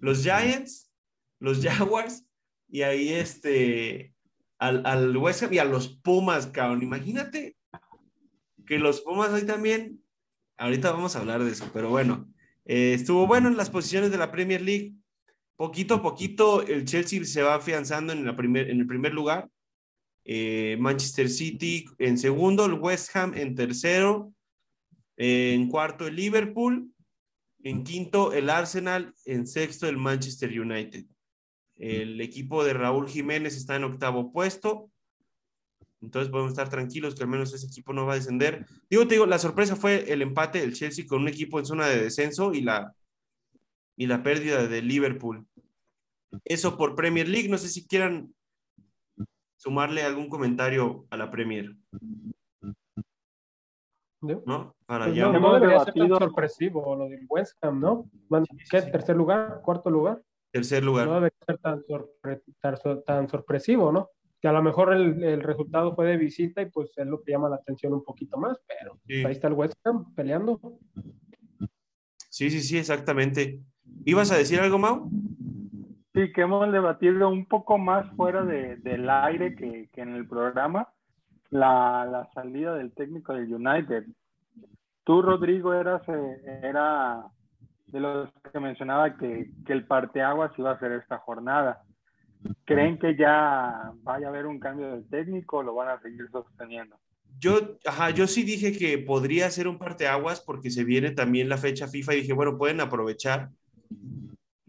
Los 0.00 0.22
Giants, 0.22 0.92
los 1.40 1.62
Jaguars, 1.64 2.24
y 2.68 2.82
ahí 2.82 3.12
este, 3.12 4.14
al, 4.58 4.84
al 4.86 5.16
West 5.16 5.42
Ham 5.42 5.52
y 5.52 5.58
a 5.58 5.64
los 5.64 5.88
Pumas, 5.88 6.46
cabrón. 6.46 6.82
Imagínate 6.82 7.56
que 8.66 8.78
los 8.78 9.00
Pumas 9.00 9.32
ahí 9.32 9.46
también, 9.46 10.02
ahorita 10.56 10.92
vamos 10.92 11.16
a 11.16 11.20
hablar 11.20 11.42
de 11.42 11.50
eso, 11.50 11.68
pero 11.72 11.88
bueno, 11.88 12.28
eh, 12.64 12.92
estuvo 12.94 13.26
bueno 13.26 13.48
en 13.48 13.56
las 13.56 13.70
posiciones 13.70 14.10
de 14.10 14.18
la 14.18 14.30
Premier 14.30 14.60
League. 14.60 14.94
Poquito 15.56 15.94
a 15.96 16.02
poquito 16.02 16.62
el 16.62 16.84
Chelsea 16.84 17.24
se 17.24 17.42
va 17.42 17.56
afianzando 17.56 18.12
en, 18.12 18.24
la 18.24 18.36
primer, 18.36 18.70
en 18.70 18.80
el 18.80 18.86
primer 18.86 19.12
lugar. 19.12 19.48
Eh, 20.30 20.76
Manchester 20.78 21.30
City 21.30 21.86
en 21.96 22.18
segundo, 22.18 22.66
el 22.66 22.74
West 22.74 23.16
Ham 23.16 23.32
en 23.34 23.54
tercero, 23.54 24.34
en 25.16 25.70
cuarto 25.70 26.06
el 26.06 26.16
Liverpool, 26.16 26.92
en 27.62 27.82
quinto 27.82 28.34
el 28.34 28.50
Arsenal, 28.50 29.14
en 29.24 29.46
sexto 29.46 29.88
el 29.88 29.96
Manchester 29.96 30.50
United. 30.60 31.06
El 31.76 32.20
equipo 32.20 32.62
de 32.62 32.74
Raúl 32.74 33.08
Jiménez 33.08 33.56
está 33.56 33.76
en 33.76 33.84
octavo 33.84 34.30
puesto. 34.30 34.90
Entonces 36.02 36.30
podemos 36.30 36.52
estar 36.52 36.68
tranquilos 36.68 37.14
que 37.14 37.22
al 37.22 37.30
menos 37.30 37.54
ese 37.54 37.66
equipo 37.66 37.94
no 37.94 38.04
va 38.04 38.12
a 38.12 38.16
descender. 38.16 38.66
Digo, 38.90 39.08
te 39.08 39.14
digo, 39.14 39.24
la 39.24 39.38
sorpresa 39.38 39.76
fue 39.76 40.12
el 40.12 40.20
empate 40.20 40.60
del 40.60 40.74
Chelsea 40.74 41.06
con 41.06 41.22
un 41.22 41.28
equipo 41.28 41.58
en 41.58 41.64
zona 41.64 41.86
de 41.86 42.02
descenso 42.02 42.52
y 42.52 42.60
la, 42.60 42.94
y 43.96 44.06
la 44.06 44.22
pérdida 44.22 44.68
de 44.68 44.82
Liverpool. 44.82 45.46
Eso 46.44 46.76
por 46.76 46.94
Premier 46.94 47.26
League. 47.26 47.48
No 47.48 47.56
sé 47.56 47.70
si 47.70 47.86
quieran 47.86 48.34
sumarle 49.58 50.02
algún 50.02 50.28
comentario 50.28 51.06
a 51.10 51.16
la 51.16 51.30
Premier. 51.30 51.76
¿No? 54.20 54.74
Para 54.86 55.06
pues 55.06 55.16
ya. 55.16 55.30
No, 55.30 55.54
debería 55.54 55.84
ser 55.84 55.94
tan 55.94 56.08
sorpresivo 56.08 56.96
lo 56.96 57.08
del 57.08 57.26
West 57.28 57.56
Ham, 57.62 57.80
¿no? 57.80 58.10
¿Qué? 58.70 58.82
¿Tercer 58.82 59.16
lugar? 59.16 59.60
¿Cuarto 59.62 59.90
lugar? 59.90 60.22
Tercer 60.50 60.82
lugar. 60.82 61.06
No 61.06 61.14
debe 61.16 61.32
ser 61.46 61.58
tan, 61.58 61.84
tan, 63.04 63.28
sorpresivo, 63.28 63.92
¿no? 63.92 64.10
Que 64.40 64.48
a 64.48 64.52
lo 64.52 64.62
mejor 64.62 64.92
el, 64.92 65.22
el, 65.22 65.42
resultado 65.42 65.94
fue 65.94 66.06
de 66.06 66.16
visita 66.16 66.62
y 66.62 66.66
pues 66.66 66.90
es 66.96 67.06
lo 67.06 67.22
que 67.22 67.32
llama 67.32 67.48
la 67.48 67.56
atención 67.56 67.92
un 67.92 68.02
poquito 68.02 68.38
más, 68.38 68.58
pero 68.66 68.98
ahí 69.06 69.32
está 69.32 69.48
el 69.48 69.54
West 69.54 69.74
Ham 69.84 70.14
peleando. 70.14 70.60
Sí, 72.28 72.50
sí, 72.50 72.60
sí, 72.60 72.78
exactamente. 72.78 73.60
¿Ibas 74.04 74.30
a 74.30 74.36
decir 74.36 74.60
algo, 74.60 74.78
Mau? 74.78 75.10
Sí, 76.18 76.32
que 76.32 76.40
hemos 76.40 76.72
debatido 76.72 77.28
un 77.28 77.46
poco 77.46 77.78
más 77.78 78.10
fuera 78.16 78.44
de, 78.44 78.74
del 78.78 79.08
aire 79.08 79.54
que, 79.54 79.88
que, 79.92 80.00
en 80.00 80.16
el 80.16 80.26
programa 80.26 80.88
la, 81.50 82.08
la, 82.10 82.28
salida 82.34 82.74
del 82.74 82.92
técnico 82.92 83.34
del 83.34 83.54
United. 83.54 84.04
Tú, 85.04 85.22
Rodrigo, 85.22 85.72
eras, 85.74 86.02
eh, 86.08 86.60
era 86.64 87.24
de 87.86 88.00
los 88.00 88.30
que 88.52 88.58
mencionaba 88.58 89.16
que, 89.16 89.52
que 89.64 89.72
el 89.72 89.86
parteaguas 89.86 90.50
iba 90.58 90.72
a 90.72 90.80
ser 90.80 90.90
esta 90.90 91.18
jornada. 91.18 91.82
¿Creen 92.64 92.98
que 92.98 93.14
ya 93.14 93.92
vaya 94.02 94.26
a 94.26 94.30
haber 94.30 94.46
un 94.46 94.58
cambio 94.58 94.96
de 94.96 95.02
técnico 95.02 95.58
o 95.58 95.62
lo 95.62 95.74
van 95.76 95.90
a 95.90 96.00
seguir 96.00 96.28
sosteniendo? 96.32 96.96
Yo, 97.38 97.78
ajá, 97.86 98.10
yo 98.10 98.26
sí 98.26 98.42
dije 98.42 98.76
que 98.76 98.98
podría 98.98 99.48
ser 99.50 99.68
un 99.68 99.78
parteaguas 99.78 100.40
porque 100.40 100.72
se 100.72 100.82
viene 100.82 101.12
también 101.12 101.48
la 101.48 101.58
fecha 101.58 101.86
FIFA 101.86 102.14
y 102.14 102.20
dije, 102.22 102.32
bueno, 102.32 102.58
pueden 102.58 102.80
aprovechar, 102.80 103.50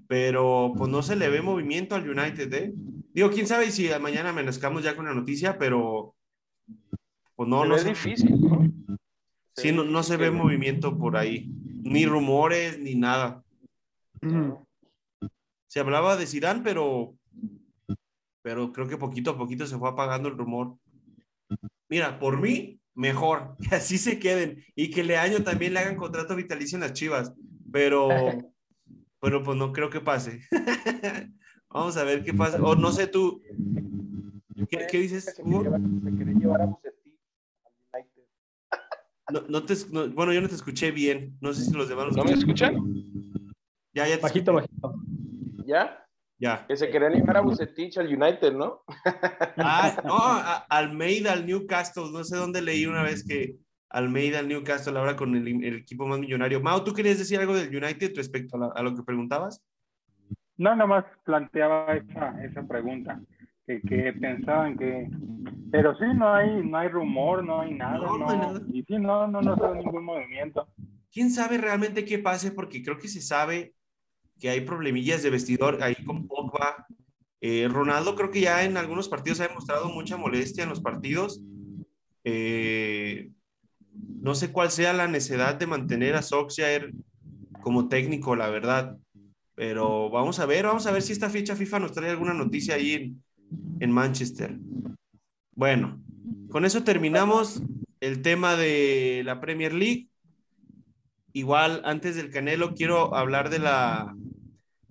pero 0.09 0.73
pues 0.75 0.89
no 0.89 1.03
se 1.03 1.15
le 1.15 1.29
ve 1.29 1.43
movimiento 1.43 1.93
al 1.93 2.09
United, 2.09 2.51
¿eh? 2.51 2.73
Digo, 3.13 3.29
quién 3.29 3.45
sabe 3.45 3.69
si 3.69 3.87
mañana 4.01 4.29
amanezcamos 4.29 4.83
ya 4.83 4.95
con 4.95 5.05
la 5.05 5.13
noticia, 5.13 5.59
pero 5.59 6.15
pues 7.35 7.47
no, 7.47 7.63
no 7.63 7.75
es 7.75 7.85
difícil. 7.85 8.35
Sí, 9.55 9.71
no, 9.71 9.83
no 9.83 10.01
se 10.01 10.17
ve 10.17 10.31
movimiento 10.31 10.97
por 10.97 11.15
ahí 11.15 11.51
ni 11.83 12.07
rumores, 12.07 12.79
ni 12.79 12.95
nada. 12.95 13.43
Se 15.67 15.79
hablaba 15.79 16.17
de 16.17 16.25
Zidane, 16.25 16.61
pero, 16.63 17.13
pero 18.41 18.73
creo 18.73 18.87
que 18.87 18.97
poquito 18.97 19.29
a 19.29 19.37
poquito 19.37 19.67
se 19.67 19.77
fue 19.77 19.89
apagando 19.89 20.27
el 20.27 20.39
rumor. 20.39 20.75
Mira, 21.87 22.17
por 22.17 22.41
mí, 22.41 22.79
mejor, 22.95 23.55
que 23.69 23.75
así 23.75 23.99
se 23.99 24.17
queden 24.17 24.63
y 24.73 24.89
que 24.89 25.03
le 25.03 25.17
año 25.17 25.43
también 25.43 25.75
le 25.75 25.81
hagan 25.81 25.97
contrato 25.97 26.35
vitalicio 26.35 26.77
en 26.77 26.81
las 26.81 26.93
chivas, 26.93 27.31
pero, 27.71 28.09
pero 29.19 29.43
pues 29.43 29.58
no 29.58 29.71
creo 29.71 29.89
que 29.89 30.01
pase. 30.01 30.41
Vamos 31.69 31.97
a 31.97 32.03
ver 32.03 32.23
qué 32.23 32.34
pasa. 32.34 32.62
O 32.62 32.75
no 32.75 32.91
sé 32.91 33.08
tú, 33.08 33.41
¿qué, 34.69 34.97
dices? 34.97 35.39
No, 39.47 39.63
te, 39.63 39.75
bueno, 40.13 40.34
yo 40.34 40.41
no 40.41 40.49
te 40.49 40.55
escuché 40.55 40.91
bien. 40.91 41.38
No 41.41 41.53
sé 41.53 41.63
si 41.63 41.71
los 41.71 41.88
demás. 41.88 42.15
¿No 42.15 42.23
me 42.23 42.32
escuchan? 42.32 42.75
Ya, 43.93 44.08
ya. 44.08 44.17
bajito, 44.17 44.53
bajito. 44.53 44.95
¿Ya? 45.65 46.03
Ya. 46.39 46.65
Que 46.67 46.77
se 46.77 46.89
querían 46.89 47.13
llevar 47.13 47.38
a 47.38 47.41
Bucetich 47.41 47.97
al 47.97 48.08
United, 48.08 48.53
¿no? 48.53 48.82
Ah, 49.58 50.01
no, 50.05 50.17
a, 50.17 50.65
Almeida 50.69 51.34
al 51.34 51.45
Newcastle. 51.45 52.12
No 52.12 52.23
sé 52.23 52.38
dónde 52.38 52.62
leí 52.62 52.86
una 52.86 53.03
vez 53.03 53.23
que 53.23 53.58
Almeida 53.89 54.39
al 54.39 54.47
Newcastle 54.47 54.97
ahora 54.97 55.15
con 55.15 55.36
el, 55.36 55.63
equipo 55.75 56.06
más 56.08 56.19
millonario. 56.19 56.62
Mao, 56.62 56.84
¿tú 56.84 56.93
querías 56.93 57.17
decir 57.17 57.39
algo 57.39 57.56
del 57.56 57.75
United 57.75 58.13
respecto 58.15 58.58
a, 58.73 58.84
lo 58.84 58.95
que 58.95 59.04
preguntabas? 59.04 59.63
No, 60.58 60.75
nada 60.75 60.88
más 60.88 61.06
planteaba 61.23 61.95
esa, 61.95 62.43
esa 62.43 62.67
pregunta 62.67 63.19
que, 63.78 64.13
pensaban 64.13 64.78
que... 64.78 65.08
Pero 65.71 65.95
sí, 65.97 66.06
no 66.15 66.34
hay, 66.34 66.63
no 66.63 66.78
hay 66.78 66.88
rumor, 66.88 67.43
no 67.43 67.62
hay 67.62 67.73
nada. 67.73 67.99
No, 67.99 68.60
Y 68.73 68.84
sí, 68.84 68.97
no, 68.97 69.28
no, 69.28 69.41
no 69.41 69.54
hay 69.54 69.84
ningún 69.84 70.04
movimiento. 70.04 70.67
¿Quién 71.12 71.30
sabe 71.30 71.58
realmente 71.58 72.06
qué 72.06 72.17
pase? 72.17 72.52
Porque 72.52 72.82
creo 72.82 72.97
que 72.97 73.08
se 73.08 73.21
sabe 73.21 73.73
que 74.39 74.49
hay 74.49 74.62
problemillas 74.62 75.21
de 75.21 75.30
vestidor 75.30 75.84
ahí 75.84 75.95
con 76.04 76.28
Pogba. 76.28 76.88
Eh, 77.41 77.67
Ronaldo 77.69 78.15
creo 78.15 78.32
que 78.32 78.41
ya 78.41 78.63
en 78.63 78.78
algunos 78.78 79.08
partidos 79.08 79.39
ha 79.41 79.47
demostrado 79.47 79.89
mucha 79.89 80.17
molestia 80.17 80.63
en 80.63 80.69
los 80.69 80.82
partidos. 80.82 81.41
Eh, 82.23 83.30
no 84.21 84.35
sé 84.35 84.51
cuál 84.51 84.71
sea 84.71 84.93
la 84.93 85.07
necesidad 85.07 85.55
de 85.55 85.67
mantener 85.67 86.15
a 86.15 86.21
Solskjaer 86.21 86.91
como 87.62 87.88
técnico, 87.88 88.35
la 88.35 88.49
verdad. 88.49 88.97
Pero 89.55 90.09
vamos 90.09 90.39
a 90.39 90.45
ver, 90.45 90.65
vamos 90.65 90.85
a 90.88 90.91
ver 90.91 91.01
si 91.01 91.13
esta 91.13 91.29
fecha 91.29 91.55
FIFA 91.55 91.79
nos 91.79 91.91
trae 91.91 92.09
alguna 92.09 92.33
noticia 92.33 92.75
ahí 92.75 92.93
en, 92.93 93.23
en 93.79 93.91
Manchester. 93.91 94.57
Bueno, 95.53 96.01
con 96.49 96.65
eso 96.65 96.83
terminamos 96.83 97.62
el 97.99 98.21
tema 98.21 98.55
de 98.55 99.21
la 99.25 99.39
Premier 99.41 99.73
League. 99.73 100.09
Igual, 101.33 101.81
antes 101.85 102.15
del 102.15 102.31
Canelo, 102.31 102.73
quiero 102.73 103.15
hablar 103.15 103.49
de 103.49 103.59
la... 103.59 104.15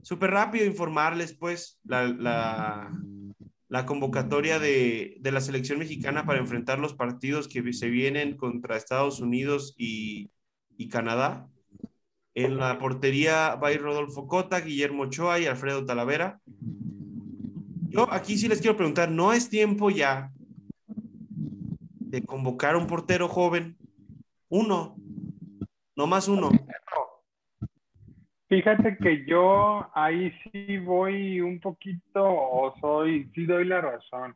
Súper 0.02 0.30
rápido 0.30 0.64
informarles, 0.66 1.34
pues, 1.34 1.80
la, 1.84 2.90
convocatoria 3.84 4.58
de, 4.58 5.18
de, 5.20 5.32
la 5.32 5.40
selección 5.40 5.78
mexicana 5.78 6.24
para 6.24 6.38
enfrentar 6.38 6.78
los 6.78 6.94
partidos 6.94 7.48
que 7.48 7.72
se 7.72 7.90
vienen 7.90 8.36
contra 8.36 8.76
Estados 8.76 9.20
Unidos 9.20 9.74
y, 9.76 10.30
y 10.76 10.88
Canadá. 10.88 11.48
En 12.34 12.56
la 12.56 12.78
portería 12.78 13.56
va 13.56 13.68
a 13.68 13.72
ir 13.72 13.82
Rodolfo 13.82 14.26
Cota, 14.26 14.60
Guillermo 14.60 15.04
Ochoa 15.04 15.40
y 15.40 15.46
Alfredo 15.46 15.84
Talavera. 15.84 16.40
Yo 17.88 18.10
aquí 18.12 18.38
sí 18.38 18.48
les 18.48 18.60
quiero 18.60 18.76
preguntar, 18.76 19.10
¿no 19.10 19.32
es 19.32 19.50
tiempo 19.50 19.90
ya 19.90 20.32
de 20.86 22.24
convocar 22.24 22.76
un 22.76 22.86
portero 22.86 23.28
joven? 23.28 23.76
Uno, 24.48 24.96
no 25.96 26.06
más 26.06 26.28
uno. 26.28 26.50
Fíjate 28.48 28.96
que 28.96 29.26
yo 29.26 29.86
ahí 29.94 30.32
sí 30.42 30.78
voy 30.78 31.40
un 31.40 31.60
poquito, 31.60 32.24
o 32.24 32.74
soy, 32.80 33.30
sí 33.34 33.44
doy 33.44 33.66
la 33.66 33.82
razón. 33.82 34.34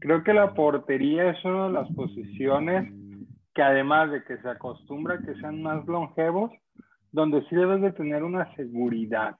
Creo 0.00 0.24
que 0.24 0.34
la 0.34 0.54
portería 0.54 1.30
es 1.30 1.44
una 1.44 1.68
de 1.68 1.72
las 1.72 1.88
posiciones 1.92 2.92
que 3.54 3.62
además 3.62 4.10
de 4.10 4.24
que 4.24 4.38
se 4.38 4.48
acostumbra 4.48 5.14
a 5.14 5.18
que 5.18 5.36
sean 5.36 5.62
más 5.62 5.86
longevos, 5.86 6.50
donde 7.12 7.42
sí 7.48 7.54
debes 7.54 7.80
de 7.80 7.92
tener 7.92 8.24
una 8.24 8.52
seguridad. 8.56 9.36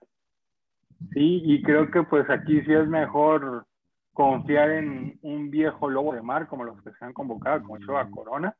Sí, 1.13 1.43
y 1.45 1.61
creo 1.63 1.91
que 1.91 2.05
pues 2.05 2.31
aquí 2.31 2.63
sí 2.63 2.73
es 2.73 2.87
mejor 2.87 3.67
confiar 4.13 4.71
en 4.71 5.19
un 5.23 5.51
viejo 5.51 5.91
lobo 5.91 6.15
de 6.15 6.23
mar 6.23 6.47
como 6.47 6.63
los 6.63 6.81
que 6.83 6.93
se 6.93 7.05
han 7.05 7.13
convocado, 7.13 7.65
como 7.65 7.81
Choa 7.81 8.09
Corona, 8.11 8.55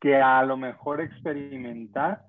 que 0.00 0.16
a 0.16 0.44
lo 0.44 0.56
mejor 0.56 1.00
experimentar 1.00 2.22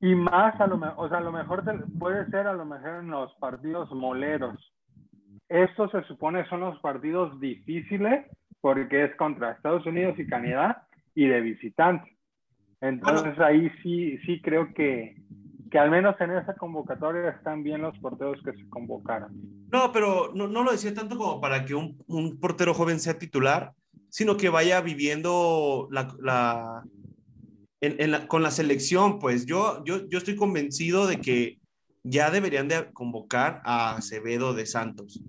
y 0.00 0.14
más 0.14 0.60
a 0.60 0.66
lo 0.66 0.78
mejor, 0.78 1.06
o 1.06 1.08
sea, 1.08 1.18
a 1.18 1.22
lo 1.22 1.32
mejor 1.32 1.64
puede 1.98 2.26
ser 2.30 2.46
a 2.46 2.52
lo 2.52 2.64
mejor 2.64 3.00
en 3.00 3.10
los 3.10 3.34
partidos 3.36 3.90
moleros. 3.92 4.72
Estos 5.48 5.90
se 5.90 6.02
supone 6.04 6.46
son 6.48 6.60
los 6.60 6.78
partidos 6.80 7.38
difíciles 7.40 8.26
porque 8.60 9.04
es 9.04 9.16
contra 9.16 9.52
Estados 9.52 9.86
Unidos 9.86 10.18
y 10.18 10.26
Canadá 10.26 10.86
y 11.14 11.26
de 11.26 11.40
visitantes. 11.40 12.12
Entonces 12.80 13.38
ahí 13.40 13.70
sí, 13.82 14.18
sí 14.18 14.40
creo 14.40 14.72
que, 14.74 15.16
que 15.70 15.78
al 15.78 15.90
menos 15.90 16.20
en 16.20 16.30
esa 16.32 16.54
convocatoria 16.54 17.30
están 17.30 17.62
bien 17.62 17.82
los 17.82 17.98
porteros 17.98 18.40
que 18.44 18.52
se 18.52 18.68
convocaron. 18.68 19.32
No, 19.72 19.90
pero 19.92 20.32
no, 20.34 20.46
no 20.46 20.62
lo 20.62 20.70
decía 20.70 20.94
tanto 20.94 21.16
como 21.16 21.40
para 21.40 21.64
que 21.64 21.74
un, 21.74 21.98
un 22.06 22.38
portero 22.38 22.72
joven 22.72 23.00
sea 23.00 23.18
titular, 23.18 23.72
sino 24.10 24.36
que 24.36 24.48
vaya 24.48 24.80
viviendo 24.80 25.88
la, 25.90 26.14
la, 26.20 26.84
en, 27.80 28.10
la, 28.10 28.26
con 28.26 28.42
la 28.42 28.50
selección. 28.50 29.18
Pues 29.18 29.46
yo, 29.46 29.82
yo, 29.84 30.08
yo 30.08 30.18
estoy 30.18 30.36
convencido 30.36 31.06
de 31.06 31.20
que 31.20 31.58
ya 32.02 32.30
deberían 32.30 32.68
de 32.68 32.90
convocar 32.92 33.60
a 33.64 33.96
Acevedo 33.96 34.54
de 34.54 34.66
Santos. 34.66 35.20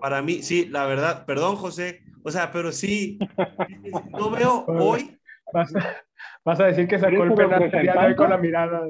Para 0.00 0.22
mí, 0.22 0.42
sí, 0.42 0.66
la 0.66 0.86
verdad, 0.86 1.26
perdón 1.26 1.56
José, 1.56 2.02
o 2.22 2.30
sea, 2.30 2.50
pero 2.52 2.72
sí, 2.72 3.18
no 4.10 4.30
veo 4.30 4.64
hoy. 4.66 5.18
Vas 6.44 6.60
a, 6.60 6.66
decir 6.66 6.86
que 6.88 6.98
sacó 6.98 7.24
el 7.24 7.34
penal 7.34 7.70
del 7.70 7.82
día 7.82 7.92
de 7.92 8.06
hoy 8.06 8.16
con 8.16 8.30
la 8.30 8.38
mirada. 8.38 8.86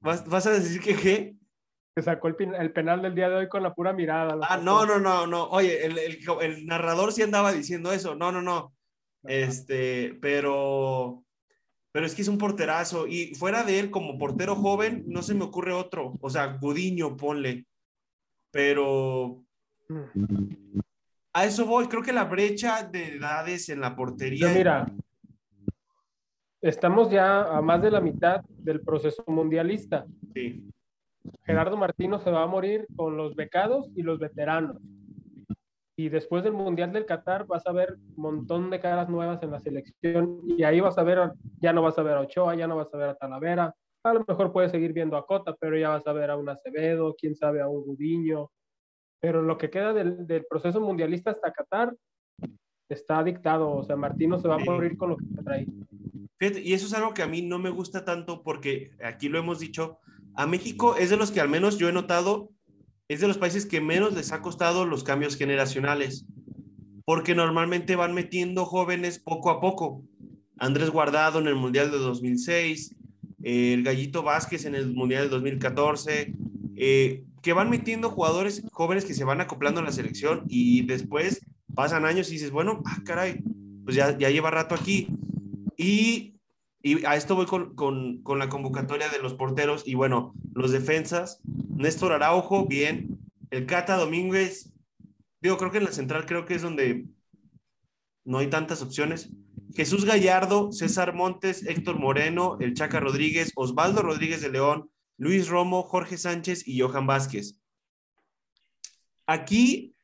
¿Vas, 0.00 0.26
vas 0.26 0.46
a 0.46 0.52
decir 0.52 0.80
que 0.80 0.94
qué? 0.94 1.36
Que 1.94 2.02
sacó 2.02 2.28
el, 2.28 2.54
el, 2.54 2.72
penal 2.72 3.02
del 3.02 3.14
día 3.14 3.28
de 3.28 3.36
hoy 3.36 3.48
con 3.48 3.62
la 3.62 3.74
pura 3.74 3.92
mirada. 3.92 4.38
Ah, 4.42 4.58
no, 4.58 4.86
no, 4.86 4.98
no, 4.98 5.26
no. 5.26 5.44
Oye, 5.48 5.84
el, 5.84 5.98
el, 5.98 6.18
el, 6.42 6.66
narrador 6.66 7.12
sí 7.12 7.22
andaba 7.22 7.52
diciendo 7.52 7.92
eso. 7.92 8.14
No, 8.14 8.30
no, 8.30 8.42
no. 8.42 8.72
Este, 9.24 10.16
pero, 10.20 11.24
pero 11.96 12.04
es 12.04 12.14
que 12.14 12.20
es 12.20 12.28
un 12.28 12.36
porterazo. 12.36 13.06
Y 13.06 13.34
fuera 13.34 13.64
de 13.64 13.80
él, 13.80 13.90
como 13.90 14.18
portero 14.18 14.54
joven, 14.54 15.04
no 15.06 15.22
se 15.22 15.34
me 15.34 15.44
ocurre 15.44 15.72
otro. 15.72 16.18
O 16.20 16.28
sea, 16.28 16.58
Gudiño, 16.60 17.16
ponle. 17.16 17.64
Pero 18.50 19.42
a 21.32 21.46
eso 21.46 21.64
voy. 21.64 21.86
Creo 21.86 22.02
que 22.02 22.12
la 22.12 22.24
brecha 22.24 22.82
de 22.82 23.16
edades 23.16 23.70
en 23.70 23.80
la 23.80 23.96
portería. 23.96 24.52
mira, 24.52 24.92
estamos 26.60 27.10
ya 27.10 27.44
a 27.44 27.62
más 27.62 27.80
de 27.80 27.90
la 27.90 28.02
mitad 28.02 28.42
del 28.46 28.82
proceso 28.82 29.24
mundialista. 29.26 30.04
Sí. 30.34 30.68
Gerardo 31.44 31.78
Martino 31.78 32.20
se 32.20 32.30
va 32.30 32.42
a 32.42 32.46
morir 32.46 32.86
con 32.94 33.16
los 33.16 33.34
becados 33.34 33.88
y 33.96 34.02
los 34.02 34.18
veteranos. 34.18 34.76
Y 35.98 36.10
después 36.10 36.44
del 36.44 36.52
Mundial 36.52 36.92
del 36.92 37.06
Qatar 37.06 37.46
vas 37.46 37.66
a 37.66 37.72
ver 37.72 37.96
un 38.16 38.22
montón 38.22 38.68
de 38.70 38.80
caras 38.80 39.08
nuevas 39.08 39.42
en 39.42 39.50
la 39.50 39.60
selección 39.60 40.42
y 40.46 40.62
ahí 40.62 40.80
vas 40.80 40.98
a 40.98 41.02
ver, 41.02 41.32
ya 41.60 41.72
no 41.72 41.80
vas 41.80 41.98
a 41.98 42.02
ver 42.02 42.18
a 42.18 42.20
Ochoa, 42.20 42.54
ya 42.54 42.66
no 42.66 42.76
vas 42.76 42.92
a 42.92 42.98
ver 42.98 43.08
a 43.08 43.14
Talavera, 43.14 43.74
a 44.06 44.14
lo 44.14 44.24
mejor 44.26 44.52
puedes 44.52 44.70
seguir 44.70 44.92
viendo 44.92 45.16
a 45.16 45.26
Cota, 45.26 45.56
pero 45.58 45.76
ya 45.76 45.88
vas 45.88 46.06
a 46.06 46.12
ver 46.12 46.30
a 46.30 46.36
un 46.36 46.48
Acevedo, 46.48 47.16
quién 47.18 47.34
sabe 47.34 47.60
a 47.60 47.68
un 47.68 47.82
Gudiño. 47.82 48.50
Pero 49.20 49.42
lo 49.42 49.58
que 49.58 49.70
queda 49.70 49.92
del, 49.92 50.46
proceso 50.48 50.80
mundialista 50.80 51.30
hasta 51.30 51.52
Qatar 51.52 51.94
está 52.88 53.24
dictado, 53.24 53.70
o 53.70 53.82
sea, 53.82 53.96
Martino 53.96 54.38
se 54.38 54.46
va 54.46 54.56
a 54.56 54.58
morir 54.58 54.96
con 54.96 55.10
lo 55.10 55.16
que 55.16 55.42
trae. 55.42 55.66
Fíjate, 56.38 56.60
y 56.60 56.74
eso 56.74 56.86
es 56.86 56.94
algo 56.94 57.14
que 57.14 57.22
a 57.22 57.26
mí 57.26 57.42
no 57.42 57.58
me 57.58 57.70
gusta 57.70 58.04
tanto 58.04 58.42
porque 58.42 58.92
aquí 59.02 59.28
lo 59.28 59.38
hemos 59.38 59.58
dicho, 59.58 59.98
a 60.34 60.46
México 60.46 60.96
es 60.96 61.10
de 61.10 61.16
los 61.16 61.32
que 61.32 61.40
al 61.40 61.48
menos 61.48 61.78
yo 61.78 61.88
he 61.88 61.92
notado, 61.92 62.50
es 63.08 63.20
de 63.20 63.28
los 63.28 63.38
países 63.38 63.66
que 63.66 63.80
menos 63.80 64.14
les 64.14 64.32
ha 64.32 64.42
costado 64.42 64.84
los 64.84 65.04
cambios 65.04 65.36
generacionales, 65.36 66.26
porque 67.04 67.34
normalmente 67.34 67.96
van 67.96 68.14
metiendo 68.14 68.64
jóvenes 68.64 69.18
poco 69.18 69.50
a 69.50 69.60
poco. 69.60 70.02
Andrés 70.58 70.90
Guardado 70.90 71.38
en 71.38 71.46
el 71.46 71.54
Mundial 71.54 71.90
de 71.90 71.98
2006, 71.98 72.96
el 73.42 73.82
Gallito 73.84 74.22
Vázquez 74.22 74.64
en 74.64 74.74
el 74.74 74.92
Mundial 74.92 75.24
de 75.24 75.28
2014, 75.30 76.34
eh, 76.76 77.24
que 77.42 77.52
van 77.52 77.70
metiendo 77.70 78.10
jugadores 78.10 78.64
jóvenes 78.72 79.04
que 79.04 79.14
se 79.14 79.24
van 79.24 79.40
acoplando 79.40 79.80
a 79.80 79.84
la 79.84 79.92
selección 79.92 80.44
y 80.48 80.82
después 80.82 81.40
pasan 81.74 82.06
años 82.06 82.28
y 82.30 82.32
dices, 82.32 82.50
bueno, 82.50 82.82
ah, 82.86 83.02
caray, 83.04 83.40
pues 83.84 83.94
ya, 83.94 84.18
ya 84.18 84.30
lleva 84.30 84.50
rato 84.50 84.74
aquí. 84.74 85.08
Y 85.76 86.36
y 86.86 87.04
a 87.04 87.16
esto 87.16 87.34
voy 87.34 87.46
con, 87.46 87.74
con, 87.74 88.22
con, 88.22 88.38
la 88.38 88.48
convocatoria 88.48 89.08
de 89.08 89.18
los 89.18 89.34
porteros 89.34 89.82
y 89.88 89.96
bueno, 89.96 90.34
los 90.54 90.70
defensas. 90.70 91.40
Néstor 91.76 92.12
Araujo, 92.12 92.66
bien. 92.66 93.18
El 93.50 93.66
Cata 93.66 93.96
Domínguez, 93.96 94.72
digo, 95.40 95.56
creo 95.58 95.70
que 95.70 95.78
en 95.78 95.84
la 95.84 95.92
central 95.92 96.26
creo 96.26 96.44
que 96.44 96.54
es 96.54 96.62
donde 96.62 97.06
no 98.24 98.38
hay 98.38 98.48
tantas 98.48 98.82
opciones. 98.82 99.30
Jesús 99.74 100.04
Gallardo, 100.04 100.72
César 100.72 101.14
Montes, 101.14 101.64
Héctor 101.66 101.98
Moreno, 101.98 102.56
el 102.60 102.74
Chaca 102.74 102.98
Rodríguez, 102.98 103.52
Osvaldo 103.54 104.02
Rodríguez 104.02 104.40
de 104.40 104.50
León, 104.50 104.90
Luis 105.18 105.48
Romo, 105.48 105.82
Jorge 105.82 106.16
Sánchez 106.16 106.66
y 106.66 106.80
Johan 106.80 107.06
Vázquez. 107.06 107.60
Aquí 109.26 109.94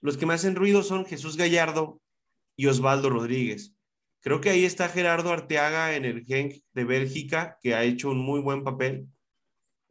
los 0.00 0.16
que 0.16 0.26
me 0.26 0.34
hacen 0.34 0.54
ruido 0.54 0.82
son 0.82 1.06
Jesús 1.06 1.36
Gallardo 1.36 2.00
y 2.56 2.66
Osvaldo 2.66 3.10
Rodríguez. 3.10 3.74
Creo 4.20 4.40
que 4.40 4.50
ahí 4.50 4.64
está 4.64 4.88
Gerardo 4.88 5.32
Arteaga 5.32 5.94
en 5.94 6.04
el 6.04 6.24
Genk 6.24 6.62
de 6.72 6.84
Bélgica, 6.84 7.58
que 7.60 7.74
ha 7.74 7.84
hecho 7.84 8.10
un 8.10 8.18
muy 8.18 8.40
buen 8.40 8.64
papel. 8.64 9.08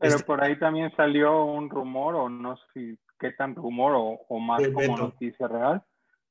Pero 0.05 0.15
este 0.15 0.25
por 0.25 0.43
ahí 0.43 0.57
también 0.59 0.91
salió 0.95 1.45
un 1.45 1.69
rumor, 1.69 2.15
o 2.15 2.29
no 2.29 2.57
sé 2.73 2.97
qué 3.19 3.31
tan 3.31 3.55
rumor, 3.55 3.93
o, 3.95 4.39
más 4.39 4.61
como 4.69 4.97
noticia 4.97 5.47
real, 5.47 5.83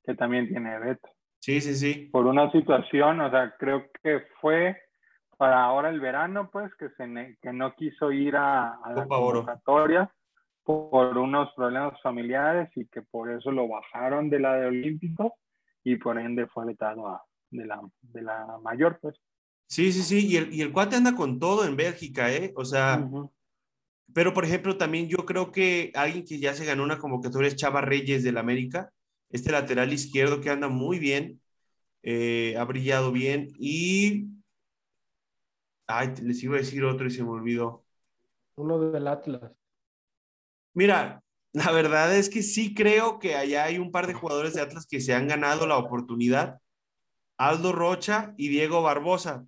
que 0.03 0.15
también 0.15 0.49
tiene 0.49 0.79
veto. 0.79 1.09
Sí, 1.41 1.61
sí, 1.61 1.75
sí. 1.75 2.09
Por 2.13 2.27
una 2.27 2.51
situación, 2.53 3.21
o 3.21 3.31
sea, 3.31 3.55
creo 3.59 3.87
que 4.03 4.23
fue 4.41 4.77
para 5.37 5.65
ahora 5.65 5.91
el 5.91 6.01
verano, 6.01 6.49
pues, 6.51 6.75
que, 6.77 6.89
se 6.91 7.39
que 7.43 7.53
no 7.53 7.75
quiso 7.75 8.13
ir 8.13 8.37
a, 8.37 8.75
a 8.75 8.93
la 8.93 9.07
convocatoria 9.07 10.11
por 10.63 11.19
unos 11.19 11.53
problemas 11.55 12.01
familiares 12.03 12.71
y 12.75 12.87
que 12.87 13.03
por 13.03 13.31
eso 13.31 13.51
lo 13.51 13.69
bajaron 13.69 14.31
de 14.31 14.41
la 14.41 14.55
de 14.55 14.67
Olímpicos 14.67 15.33
y 15.85 15.97
por 15.97 16.19
ende 16.19 16.47
fue 16.47 16.65
vetado 16.65 17.07
a, 17.09 17.23
de 17.51 17.67
la, 17.67 17.81
de 18.01 18.23
la 18.23 18.59
mayor, 18.63 18.99
pues. 19.01 19.15
Sí, 19.67 19.93
sí, 19.93 20.03
sí, 20.03 20.27
y 20.27 20.37
el, 20.37 20.53
y 20.53 20.63
el 20.63 20.73
cuate 20.73 20.97
anda 20.97 21.15
con 21.15 21.39
todo 21.39 21.67
en 21.67 21.77
Bélgica, 21.77 22.33
¿eh? 22.33 22.53
O 22.57 22.65
sea, 22.65 23.07
pero 24.13 24.35
por 24.35 24.45
ejemplo, 24.45 24.77
también 24.77 25.09
yo 25.09 25.25
creo 25.25 25.51
que 25.51 25.91
alguien 25.95 26.25
que 26.25 26.39
ya 26.39 26.55
se 26.55 26.65
ganó 26.65 26.83
una 26.83 26.99
convocatoria 26.99 27.49
es 27.49 27.57
Chava 27.57 27.81
Reyes 27.81 28.23
del 28.23 28.39
América, 28.39 28.91
este 29.31 29.51
lateral 29.51 29.93
izquierdo 29.93 30.41
que 30.41 30.51
anda 30.51 30.69
muy 30.69 30.99
bien, 30.99 31.41
eh, 32.03 32.57
ha 32.59 32.65
brillado 32.65 33.13
bien 33.13 33.49
y... 33.59 34.27
Ay, 35.87 36.15
les 36.23 36.43
iba 36.43 36.55
a 36.55 36.59
decir 36.59 36.83
otro 36.85 37.07
y 37.07 37.11
se 37.11 37.23
me 37.23 37.31
olvidó. 37.31 37.85
Uno 38.57 38.79
del 38.79 39.07
Atlas. 39.07 39.53
Mira, 40.73 41.23
la 41.53 41.71
verdad 41.73 42.17
es 42.17 42.31
que 42.31 42.43
sí 42.43 42.75
creo 42.75 43.19
que 43.19 43.35
allá 43.35 43.65
hay 43.65 43.79
un 43.79 43.93
par 43.93 44.07
de 44.07 44.15
jugadores 44.15 44.55
de 44.55 44.63
Atlas 44.63 44.87
que 44.87 45.01
se 45.01 45.15
han 45.15 45.29
ganado 45.29 45.67
la 45.67 45.77
oportunidad 45.77 46.59
Aldo 47.37 47.73
Rocha 47.73 48.35
y 48.37 48.49
Diego 48.49 48.83
Barbosa. 48.83 49.47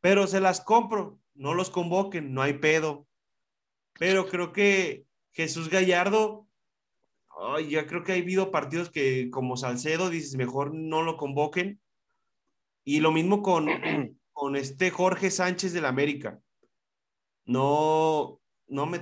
Pero 0.00 0.26
se 0.26 0.40
las 0.40 0.60
compro, 0.60 1.18
no 1.34 1.54
los 1.54 1.70
convoquen, 1.70 2.34
no 2.34 2.42
hay 2.42 2.54
pedo. 2.54 3.06
Pero 3.98 4.26
creo 4.26 4.52
que 4.52 5.04
Jesús 5.32 5.68
Gallardo, 5.68 6.46
ya 7.68 7.86
creo 7.86 8.02
que 8.02 8.12
ha 8.12 8.16
habido 8.16 8.50
partidos 8.50 8.90
que 8.90 9.30
como 9.30 9.56
Salcedo 9.56 10.10
dices, 10.10 10.36
mejor 10.36 10.74
no 10.74 11.02
lo 11.02 11.16
convoquen. 11.16 11.80
Y 12.84 13.00
lo 13.00 13.12
mismo 13.12 13.42
con, 13.42 13.66
con 14.32 14.56
este 14.56 14.90
Jorge 14.90 15.30
Sánchez 15.30 15.72
del 15.72 15.86
América. 15.86 16.40
No, 17.44 18.40
no 18.66 18.86
me... 18.86 19.00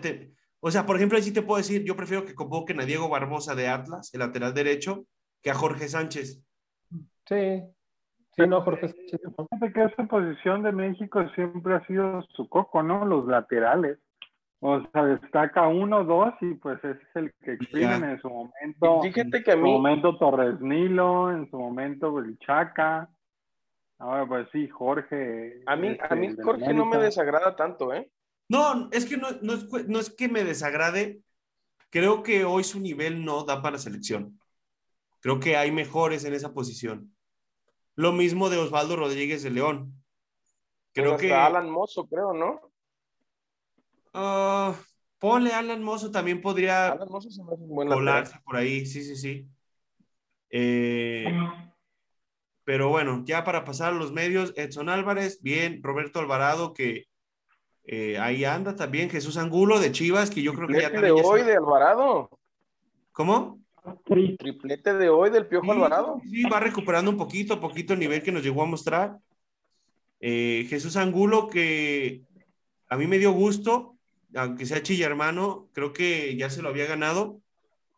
O 0.60 0.70
sea, 0.70 0.86
por 0.86 0.96
ejemplo, 0.96 1.16
ahí 1.16 1.24
sí 1.24 1.32
te 1.32 1.42
puedo 1.42 1.58
decir, 1.58 1.82
yo 1.84 1.96
prefiero 1.96 2.24
que 2.24 2.34
convoquen 2.34 2.80
a 2.80 2.84
Diego 2.84 3.08
Barbosa 3.08 3.54
de 3.54 3.68
Atlas, 3.68 4.14
el 4.14 4.20
lateral 4.20 4.54
derecho, 4.54 5.06
que 5.42 5.50
a 5.50 5.54
Jorge 5.54 5.88
Sánchez. 5.88 6.40
Sí, 7.26 7.62
Sí, 8.36 8.46
no, 8.46 8.62
Jorge. 8.62 8.88
Fíjate 8.88 9.72
que 9.74 9.84
esa 9.84 10.04
posición 10.04 10.62
de 10.62 10.72
México 10.72 11.22
siempre 11.34 11.74
ha 11.74 11.86
sido 11.86 12.22
su 12.34 12.48
coco, 12.48 12.82
¿no? 12.82 13.04
Los 13.04 13.26
laterales. 13.26 13.98
O 14.64 14.80
sea, 14.92 15.04
destaca 15.06 15.66
uno, 15.66 16.04
dos 16.04 16.34
y 16.40 16.54
pues 16.54 16.78
ese 16.84 16.90
es 16.92 17.16
el 17.16 17.34
que 17.42 17.54
exprimen 17.54 18.04
en 18.04 18.20
su 18.20 18.30
momento. 18.30 19.02
Fíjate 19.02 19.42
que 19.42 19.50
a 19.50 19.56
mí... 19.56 19.62
En 19.62 19.66
su 19.66 19.82
momento 19.82 20.18
Torres 20.18 20.60
Nilo, 20.60 21.32
en 21.32 21.50
su 21.50 21.58
momento 21.58 22.16
el 22.20 22.38
Chaca. 22.38 23.10
Ahora 23.98 24.24
pues 24.24 24.46
sí, 24.52 24.68
Jorge. 24.68 25.64
A 25.66 25.74
mí, 25.74 25.98
a 26.08 26.14
mí 26.14 26.26
este, 26.28 26.44
Jorge 26.44 26.72
no 26.74 26.86
me 26.86 26.98
desagrada 26.98 27.56
tanto, 27.56 27.92
¿eh? 27.92 28.08
No, 28.48 28.88
es 28.92 29.04
que 29.04 29.16
no, 29.16 29.30
no, 29.42 29.54
es, 29.54 29.88
no 29.88 29.98
es 29.98 30.14
que 30.14 30.28
me 30.28 30.44
desagrade. 30.44 31.22
Creo 31.90 32.22
que 32.22 32.44
hoy 32.44 32.62
su 32.62 32.78
nivel 32.78 33.24
no 33.24 33.42
da 33.42 33.62
para 33.62 33.78
selección. 33.78 34.38
Creo 35.18 35.40
que 35.40 35.56
hay 35.56 35.72
mejores 35.72 36.24
en 36.24 36.34
esa 36.34 36.54
posición. 36.54 37.12
Lo 37.96 38.12
mismo 38.12 38.48
de 38.48 38.58
Osvaldo 38.58 38.94
Rodríguez 38.94 39.42
de 39.42 39.50
León. 39.50 39.92
Creo 40.92 41.16
que. 41.16 41.34
Alan 41.34 41.68
Mozo, 41.68 42.06
creo, 42.06 42.32
¿no? 42.32 42.71
Uh, 44.14 44.74
ponle 45.18 45.52
Alan 45.52 45.82
Mozo, 45.82 46.10
también 46.10 46.40
podría 46.40 46.88
Alan 46.88 47.08
Mozo 47.08 47.30
se 47.30 47.42
me 47.42 47.52
hace 47.52 47.62
un 47.62 47.74
buen 47.74 47.88
colarse 47.88 48.38
por 48.44 48.56
ahí, 48.56 48.84
sí, 48.86 49.02
sí, 49.02 49.16
sí. 49.16 49.48
Eh, 50.50 51.32
pero 52.64 52.90
bueno, 52.90 53.22
ya 53.24 53.42
para 53.42 53.64
pasar 53.64 53.92
a 53.92 53.96
los 53.96 54.12
medios, 54.12 54.52
Edson 54.56 54.88
Álvarez, 54.88 55.40
bien, 55.42 55.82
Roberto 55.82 56.20
Alvarado, 56.20 56.74
que 56.74 57.06
eh, 57.84 58.18
ahí 58.18 58.44
anda 58.44 58.76
también, 58.76 59.10
Jesús 59.10 59.36
Angulo 59.36 59.80
de 59.80 59.92
Chivas, 59.92 60.30
que 60.30 60.42
yo 60.42 60.54
creo 60.54 60.68
que 60.68 60.80
ya 60.80 60.90
de 60.90 61.10
hoy 61.10 61.42
de 61.42 61.56
Alvarado. 61.56 62.30
¿Cómo? 63.12 63.60
Triplete 64.04 64.94
de 64.94 65.08
hoy 65.08 65.30
del 65.30 65.46
Piojo 65.46 65.72
Alvarado. 65.72 66.20
Sí, 66.22 66.44
va 66.44 66.60
recuperando 66.60 67.10
un 67.10 67.16
poquito, 67.16 67.60
poquito 67.60 67.94
el 67.94 67.98
nivel 67.98 68.22
que 68.22 68.30
nos 68.30 68.42
llegó 68.42 68.62
a 68.62 68.66
mostrar. 68.66 69.18
Eh, 70.20 70.66
Jesús 70.68 70.96
Angulo, 70.96 71.48
que 71.48 72.22
a 72.88 72.96
mí 72.96 73.08
me 73.08 73.18
dio 73.18 73.32
gusto, 73.32 73.96
aunque 74.34 74.66
sea 74.66 74.82
chilla 74.82 75.06
hermano, 75.06 75.68
creo 75.72 75.92
que 75.92 76.36
ya 76.36 76.50
se 76.50 76.62
lo 76.62 76.68
había 76.68 76.86
ganado. 76.86 77.40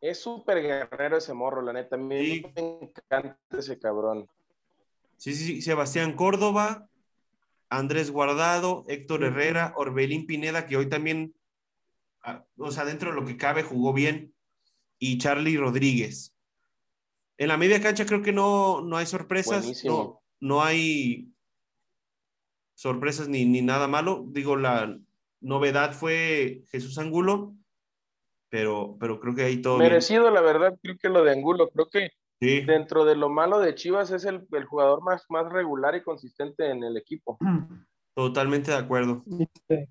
Es 0.01 0.21
súper 0.21 0.63
guerrero 0.63 1.17
ese 1.17 1.33
morro, 1.33 1.63
la 1.63 1.73
neta. 1.73 1.97
A 1.97 1.99
mí 1.99 2.43
me 2.55 2.79
encanta 2.83 3.39
ese 3.57 3.79
cabrón. 3.79 4.29
Sí, 5.17 5.35
sí, 5.35 5.45
sí. 5.47 5.63
Sebastián 5.63 6.15
Córdoba, 6.15 6.89
Andrés 7.71 8.11
Guardado, 8.11 8.85
Héctor 8.89 9.25
Herrera, 9.25 9.73
Orbelín 9.77 10.27
Pineda, 10.27 10.67
que 10.67 10.77
hoy 10.77 10.89
también, 10.89 11.35
o 12.59 12.71
sea, 12.71 12.85
dentro 12.85 13.11
de 13.11 13.17
lo 13.17 13.27
que 13.27 13.37
cabe, 13.37 13.63
jugó 13.63 13.93
bien, 13.93 14.35
y 14.99 15.19
Charlie 15.19 15.57
Rodríguez. 15.57 16.37
En 17.39 17.49
la 17.49 17.57
media 17.57 17.81
cancha 17.81 18.07
creo 18.07 18.23
que 18.23 18.33
no, 18.33 18.83
no 18.83 18.97
hay 18.97 19.07
sorpresas, 19.07 19.85
no, 19.85 20.23
no, 20.39 20.63
hay 20.63 21.33
sorpresas 22.75 23.29
ni, 23.29 23.45
ni 23.45 23.63
nada 23.63 23.89
malo. 23.89 24.25
Digo, 24.29 24.57
la 24.57 24.97
novedad 25.45 25.93
fue 25.93 26.65
Jesús 26.71 26.99
Angulo, 26.99 27.55
pero, 28.51 28.97
pero 28.99 29.21
creo 29.21 29.35
que 29.35 29.45
ahí 29.45 29.63
todo. 29.63 29.79
Merecido, 29.79 30.31
la 30.31 30.41
verdad, 30.41 30.79
creo 30.83 30.97
que 30.99 31.09
lo 31.09 31.23
de 31.25 31.33
Angulo, 31.33 31.71
creo 31.71 31.89
que 31.89 32.11
Dentro 32.41 33.05
de 33.05 33.17
lo 33.17 33.29
malo 33.29 33.61
de 33.61 33.75
Chivas 33.75 34.11
es 34.11 34.25
el, 34.25 34.47
jugador 34.67 35.03
más, 35.03 35.25
más 35.29 35.51
regular 35.51 35.95
y 35.95 36.03
consistente 36.03 36.71
en 36.71 36.83
el 36.83 36.97
equipo. 36.97 37.39
Totalmente 38.15 38.71
de 38.71 38.77
acuerdo. 38.77 39.25
Se, 39.67 39.89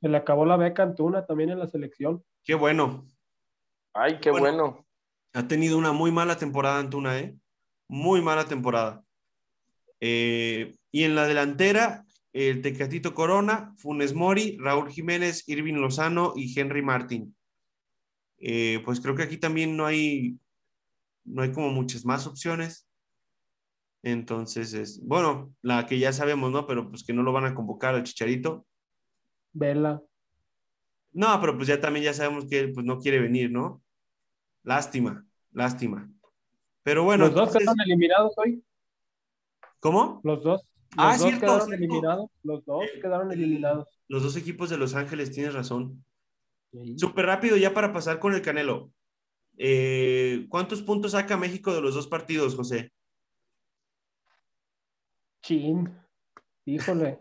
le 0.00 0.16
acabó 0.16 0.46
la 0.46 0.56
beca 0.56 0.82
Antuna 0.82 1.26
también 1.26 1.50
en 1.50 1.58
la 1.58 1.66
selección. 1.66 2.24
Qué 2.44 2.54
bueno. 2.54 3.06
Ay, 3.92 4.18
qué 4.20 4.30
bueno. 4.30 4.86
Ha 5.34 5.46
tenido 5.46 5.78
una 5.78 5.92
muy 5.92 6.10
mala 6.10 6.36
temporada 6.36 6.78
Antuna, 6.78 7.18
¿eh? 7.18 7.36
Muy 7.88 8.22
mala 8.22 8.46
temporada. 8.46 9.04
Eh, 10.00 10.74
y 10.90 11.04
en 11.04 11.14
la 11.14 11.26
delantera, 11.26 12.04
el 12.32 12.62
Tecatito 12.62 13.14
Corona, 13.14 13.74
Funes 13.76 14.14
Mori, 14.14 14.56
Raúl 14.58 14.90
Jiménez, 14.90 15.48
Irving 15.48 15.74
Lozano 15.74 16.32
y 16.36 16.58
Henry 16.58 16.82
Martín. 16.82 17.36
Eh, 18.38 18.80
pues 18.84 19.00
creo 19.00 19.14
que 19.14 19.22
aquí 19.22 19.36
también 19.36 19.76
no 19.76 19.86
hay 19.86 20.38
no 21.24 21.42
hay 21.42 21.52
como 21.52 21.70
muchas 21.70 22.04
más 22.04 22.26
opciones. 22.26 22.88
Entonces, 24.02 24.74
es, 24.74 25.04
bueno, 25.04 25.54
la 25.62 25.86
que 25.86 25.98
ya 25.98 26.12
sabemos, 26.12 26.50
¿no? 26.50 26.66
Pero 26.66 26.88
pues 26.90 27.04
que 27.04 27.12
no 27.12 27.22
lo 27.22 27.32
van 27.32 27.44
a 27.44 27.54
convocar 27.54 27.94
al 27.94 28.02
Chicharito. 28.02 28.66
Vela. 29.52 30.02
No, 31.12 31.40
pero 31.40 31.56
pues 31.56 31.68
ya 31.68 31.80
también 31.80 32.04
ya 32.04 32.14
sabemos 32.14 32.46
que 32.46 32.58
él 32.58 32.72
pues 32.72 32.84
no 32.84 32.98
quiere 32.98 33.20
venir, 33.20 33.52
¿no? 33.52 33.82
Lástima, 34.64 35.24
lástima. 35.52 36.10
Pero 36.82 37.04
bueno. 37.04 37.26
Los 37.26 37.34
dos 37.34 37.56
quedaron 37.56 37.80
eliminados 37.80 38.32
hoy. 38.38 38.64
¿Cómo? 39.78 40.20
Los 40.24 40.42
dos. 40.42 40.62
Ah, 40.96 41.16
dos 41.16 41.38
quedaron 41.38 41.72
eliminados. 41.72 42.30
Los 42.42 42.64
dos 42.64 42.84
quedaron 43.00 43.32
eliminados. 43.32 43.88
Los 44.08 44.22
dos 44.22 44.36
equipos 44.36 44.70
de 44.70 44.78
Los 44.78 44.94
Ángeles, 44.94 45.30
tienes 45.30 45.54
razón. 45.54 46.04
Súper 46.96 47.26
rápido 47.26 47.56
ya 47.56 47.74
para 47.74 47.92
pasar 47.92 48.18
con 48.18 48.34
el 48.34 48.42
Canelo. 48.42 48.90
Eh, 49.58 50.46
¿Cuántos 50.48 50.82
puntos 50.82 51.12
saca 51.12 51.36
México 51.36 51.72
de 51.74 51.82
los 51.82 51.94
dos 51.94 52.06
partidos, 52.06 52.54
José? 52.54 52.92
Chin, 55.42 55.94
híjole. 56.64 57.20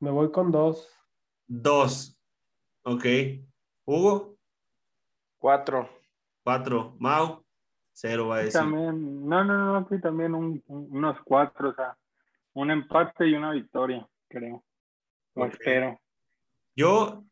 Me 0.00 0.10
voy 0.10 0.30
con 0.30 0.50
dos. 0.50 0.88
Dos. 1.46 2.18
Ok. 2.82 3.04
Hugo. 3.84 4.36
Cuatro. 5.38 5.88
Cuatro. 6.42 6.96
Mau. 6.98 7.45
Cero 7.98 8.28
va 8.28 8.36
a 8.36 8.38
decir. 8.40 8.60
También, 8.60 9.26
no, 9.26 9.42
no, 9.42 9.80
no, 9.80 9.88
sí, 9.88 9.98
también 10.00 10.34
unos 10.34 11.16
cuatro, 11.24 11.70
o 11.70 11.74
sea, 11.74 11.96
un 12.52 12.70
empate 12.70 13.26
y 13.26 13.34
una 13.34 13.52
victoria, 13.52 14.06
creo. 14.28 14.62
Lo 15.34 15.46
espero. 15.46 15.98
Yo 16.74 17.26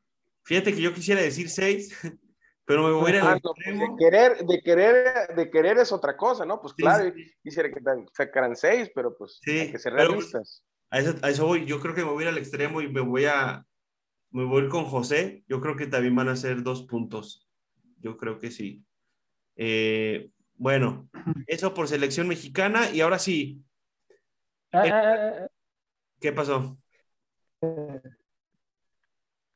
Fíjate 0.44 0.74
que 0.74 0.80
yo 0.80 0.92
quisiera 0.92 1.22
decir 1.22 1.48
seis, 1.48 1.90
pero 2.66 2.84
me 2.84 2.92
voy 2.92 3.12
a 3.12 3.14
ir 3.14 3.20
al 3.22 3.36
ah, 3.36 3.40
pues, 3.42 3.78
de 3.78 3.88
querer, 3.98 4.46
de 4.46 4.60
querer, 4.62 5.34
de 5.34 5.50
querer 5.50 5.78
es 5.78 5.90
otra 5.90 6.16
cosa, 6.16 6.44
¿no? 6.44 6.60
Pues 6.60 6.74
claro, 6.74 7.12
quisiera 7.42 7.70
que 7.70 7.80
sacaran 8.12 8.54
seis, 8.54 8.90
pero 8.94 9.16
pues 9.16 9.40
hay 9.46 9.72
que 9.72 9.78
ser 9.78 9.94
pues, 9.94 10.06
realistas. 10.06 10.64
a, 10.90 10.98
eso, 10.98 11.14
a 11.22 11.30
eso 11.30 11.46
voy, 11.46 11.64
yo 11.64 11.80
creo 11.80 11.94
que 11.94 12.04
me 12.04 12.10
voy 12.10 12.24
a 12.24 12.26
ir 12.26 12.32
al 12.32 12.38
extremo 12.38 12.82
y 12.82 12.92
me 12.92 13.00
voy 13.00 13.24
a, 13.24 13.64
me 14.30 14.44
voy 14.44 14.68
con 14.68 14.84
José, 14.84 15.44
yo 15.48 15.60
creo 15.60 15.76
que 15.76 15.86
también 15.86 16.14
van 16.14 16.28
a 16.28 16.36
ser 16.36 16.62
dos 16.62 16.82
puntos, 16.82 17.48
yo 18.00 18.18
creo 18.18 18.38
que 18.38 18.50
sí. 18.50 18.84
Eh, 19.56 20.30
bueno, 20.56 21.08
eso 21.46 21.74
por 21.74 21.88
selección 21.88 22.28
mexicana 22.28 22.90
y 22.90 23.00
ahora 23.00 23.18
sí. 23.18 23.62
Ah, 24.72 24.84
ah, 24.90 25.46
¿Qué 26.20 26.32
pasó? 26.32 26.76
Eh, 27.60 28.00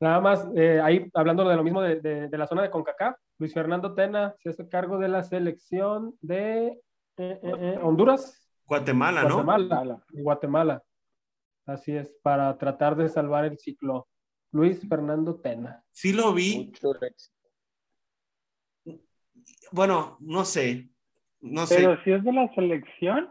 Nada 0.01 0.21
más, 0.21 0.47
eh, 0.55 0.79
ahí 0.81 1.09
hablando 1.13 1.47
de 1.47 1.57
lo 1.57 1.63
mismo 1.63 1.81
de, 1.81 2.29
la 2.31 2.47
zona 2.47 2.61
de 2.61 2.69
CONCACAF, 2.69 3.17
Luis 3.37 3.53
Fernando 3.53 3.93
Tena 3.93 4.33
se 4.39 4.49
hace 4.49 4.69
cargo 4.69 4.97
de 4.97 5.09
la 5.09 5.23
selección 5.23 6.15
de 6.21 6.67
eh, 7.17 7.39
eh, 7.43 7.79
Honduras. 7.81 8.49
Guatemala, 8.65 9.23
¿no? 9.23 9.43
Guatemala, 9.43 10.03
Guatemala. 10.09 10.83
Así 11.65 11.95
es, 11.95 12.15
para 12.21 12.57
tratar 12.57 12.95
de 12.95 13.09
salvar 13.09 13.43
el 13.43 13.57
ciclo. 13.57 14.07
Luis 14.51 14.87
Fernando 14.87 15.35
Tena. 15.35 15.83
Sí 15.91 16.13
lo 16.13 16.33
vi. 16.33 16.71
Bueno, 19.71 20.17
no 20.19 20.45
sé. 20.45 20.89
No 21.41 21.65
Pero 21.67 22.01
si 22.03 22.11
es 22.11 22.23
de 22.23 22.33
la 22.33 22.53
selección. 22.53 23.29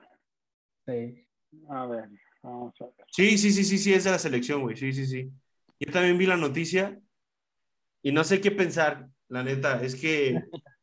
Sí. 0.86 1.26
A 1.68 1.86
ver, 1.86 2.08
vamos 2.42 2.74
a 2.80 2.84
ver. 2.84 2.94
Sí, 3.10 3.36
sí, 3.38 3.52
sí, 3.52 3.64
sí, 3.64 3.78
sí, 3.78 3.92
es 3.92 4.04
de 4.04 4.10
la 4.10 4.18
selección, 4.18 4.62
güey. 4.62 4.76
Sí, 4.76 4.92
sí, 4.92 5.06
sí. 5.06 5.30
Yo 5.80 5.92
también 5.92 6.18
vi 6.18 6.26
la 6.26 6.36
noticia 6.36 6.98
y 8.02 8.12
no 8.12 8.24
sé 8.24 8.40
qué 8.40 8.50
pensar, 8.50 9.08
la 9.28 9.42
neta. 9.42 9.82
Es 9.82 9.94
que. 9.94 10.40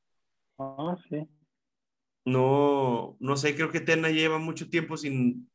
Ah, 0.58 0.96
sí. 1.10 1.28
No, 2.24 3.18
no 3.20 3.36
sé, 3.36 3.56
creo 3.56 3.72
que 3.72 3.82
Tena 3.82 4.10
lleva 4.10 4.40
mucho 4.40 4.70
tiempo 4.70 4.96
sin, 4.96 5.52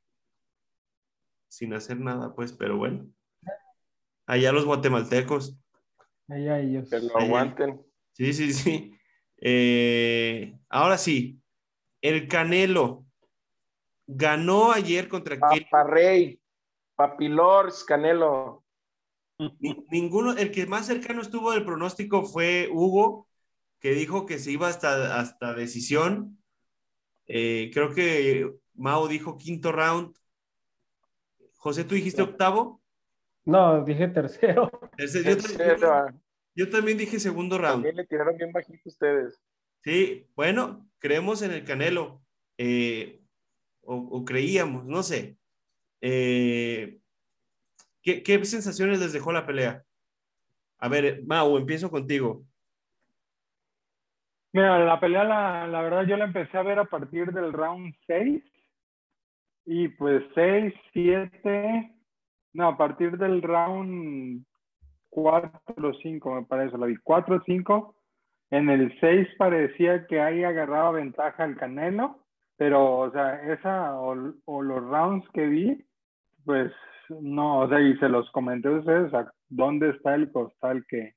sin 1.49 1.73
hacer 1.73 1.99
nada, 1.99 2.35
pues, 2.35 2.53
pero 2.53 2.77
bueno. 2.77 3.09
Allá 4.27 4.53
los 4.53 4.67
guatemaltecos. 4.67 5.59
Allá 6.29 6.61
ellos. 6.61 6.91
Que 6.91 7.01
lo 7.01 7.17
aguanten. 7.17 7.81
Sí, 8.13 8.35
sí, 8.35 8.53
sí. 8.53 8.93
Eh, 9.41 10.57
ahora 10.69 10.99
sí, 10.99 11.41
el 12.01 12.29
Canelo 12.29 13.05
ganó 14.07 14.73
ayer 14.73 15.09
contra 15.09 15.39
Paparrey, 15.39 16.41
Papilors, 16.95 17.85
Canelo 17.85 18.65
ninguno, 19.91 20.33
el 20.33 20.51
que 20.51 20.67
más 20.67 20.87
cercano 20.87 21.23
estuvo 21.23 21.53
del 21.53 21.65
pronóstico 21.65 22.25
fue 22.25 22.69
Hugo, 22.71 23.27
que 23.79 23.93
dijo 23.93 24.27
que 24.27 24.39
se 24.39 24.51
iba 24.51 24.69
hasta, 24.69 25.19
hasta 25.19 25.55
decisión. 25.55 26.39
Eh, 27.27 27.71
creo 27.73 27.95
que 27.95 28.51
Mao 28.75 29.09
dijo 29.09 29.39
quinto 29.39 29.73
round. 29.73 30.15
José, 31.57 31.85
¿tú 31.85 31.95
dijiste 31.95 32.23
octavo? 32.23 32.81
No, 33.45 33.83
dije 33.85 34.09
tercero. 34.09 34.71
Yo, 34.99 36.07
también 36.71 36.99
dije 36.99 37.21
segundo 37.21 37.59
round. 37.59 37.75
También 37.75 37.97
le 37.97 38.07
tiraron 38.07 38.37
bien 38.37 38.53
bajito 38.53 38.89
ustedes. 38.89 39.41
Sí, 39.83 40.27
bueno, 40.35 40.89
creemos 40.99 41.43
en 41.43 41.53
el 41.53 41.65
Canelo. 41.65 42.23
Eh, 42.59 43.21
o, 43.83 44.25
creíamos, 44.25 44.85
no 44.85 45.03
sé. 45.03 45.37
Eh, 46.01 47.01
¿Qué, 48.03 48.45
sensaciones 48.45 49.01
les 49.01 49.13
dejó 49.13 49.33
la 49.33 49.47
pelea? 49.47 49.85
A 50.79 50.89
ver, 50.89 51.23
Mau, 51.27 51.57
empiezo 51.57 51.91
contigo. 51.91 52.45
Mira, 54.53 54.79
la 54.85 54.99
pelea, 54.99 55.25
la, 55.25 55.67
la, 55.67 55.83
verdad, 55.83 56.05
yo 56.07 56.17
la 56.17 56.25
empecé 56.25 56.57
a 56.57 56.63
ver 56.63 56.79
a 56.79 56.85
partir 56.85 57.33
del 57.33 57.53
round 57.53 57.95
6. 58.07 58.43
Y 59.67 59.89
pues 59.89 60.23
6, 60.35 60.75
7. 60.93 61.95
No, 62.53 62.69
a 62.69 62.77
partir 62.77 63.17
del 63.17 63.43
round 63.43 64.45
4 65.11 65.89
o 65.89 65.95
5, 65.95 66.35
me 66.35 66.43
parece. 66.45 66.79
La 66.79 66.87
vi 66.87 66.97
4 66.97 67.43
5. 67.45 67.95
En 68.51 68.71
el 68.71 68.99
6 69.01 69.29
parecía 69.39 70.07
que 70.07 70.21
ahí 70.21 70.45
agarraba 70.45 70.93
ventaja 70.93 71.45
el 71.45 71.57
Canelo. 71.57 72.19
Pero, 72.57 72.99
o 72.99 73.11
sea, 73.11 73.41
esa 73.53 73.99
o 73.99 74.15
los 74.63 74.83
rounds 74.85 75.27
que 75.33 75.47
vi, 75.47 75.87
pues 76.45 76.73
no, 77.09 77.61
o 77.61 77.69
sea, 77.69 77.81
y 77.81 77.97
se 77.97 78.09
los 78.09 78.31
comenté 78.33 78.69
a 78.69 78.73
ustedes, 78.73 79.13
¿dónde 79.49 79.91
está 79.91 80.15
el 80.15 80.31
costal 80.31 80.85
que, 80.87 81.15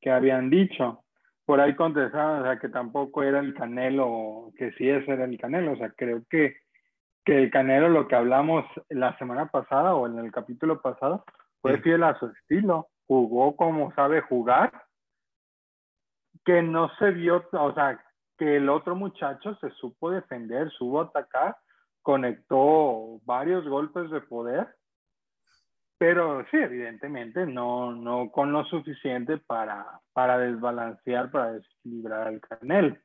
que 0.00 0.10
habían 0.10 0.48
dicho? 0.48 1.04
por 1.44 1.60
ahí 1.60 1.74
contestaban, 1.74 2.40
o 2.40 2.44
sea, 2.44 2.58
que 2.58 2.68
tampoco 2.68 3.22
era 3.22 3.40
el 3.40 3.54
Canelo, 3.54 4.52
que 4.56 4.72
sí 4.72 4.88
ese 4.88 5.12
era 5.12 5.24
el 5.24 5.38
Canelo, 5.38 5.72
o 5.72 5.76
sea, 5.76 5.90
creo 5.90 6.22
que, 6.30 6.56
que 7.24 7.38
el 7.38 7.50
Canelo, 7.50 7.88
lo 7.88 8.08
que 8.08 8.14
hablamos 8.14 8.64
la 8.88 9.16
semana 9.18 9.46
pasada 9.46 9.94
o 9.94 10.06
en 10.06 10.18
el 10.18 10.32
capítulo 10.32 10.80
pasado, 10.80 11.24
fue 11.60 11.78
fiel 11.80 12.02
a 12.02 12.18
su 12.18 12.26
estilo, 12.26 12.88
jugó 13.06 13.56
como 13.56 13.92
sabe 13.94 14.20
jugar, 14.22 14.72
que 16.44 16.62
no 16.62 16.90
se 16.96 17.10
vio, 17.10 17.44
o 17.52 17.74
sea, 17.74 18.02
que 18.36 18.56
el 18.56 18.68
otro 18.68 18.94
muchacho 18.96 19.54
se 19.56 19.70
supo 19.70 20.10
defender, 20.10 20.70
supo 20.70 21.02
atacar, 21.02 21.56
conectó 22.02 23.20
varios 23.24 23.66
golpes 23.66 24.10
de 24.10 24.20
poder, 24.20 24.68
pero 25.98 26.44
sí, 26.50 26.56
evidentemente 26.56 27.46
no, 27.46 27.92
no 27.92 28.30
con 28.30 28.52
lo 28.52 28.64
suficiente 28.64 29.38
para, 29.38 30.00
para 30.12 30.38
desbalancear, 30.38 31.30
para 31.30 31.52
desequilibrar 31.52 32.26
al 32.26 32.40
Canelo. 32.40 32.96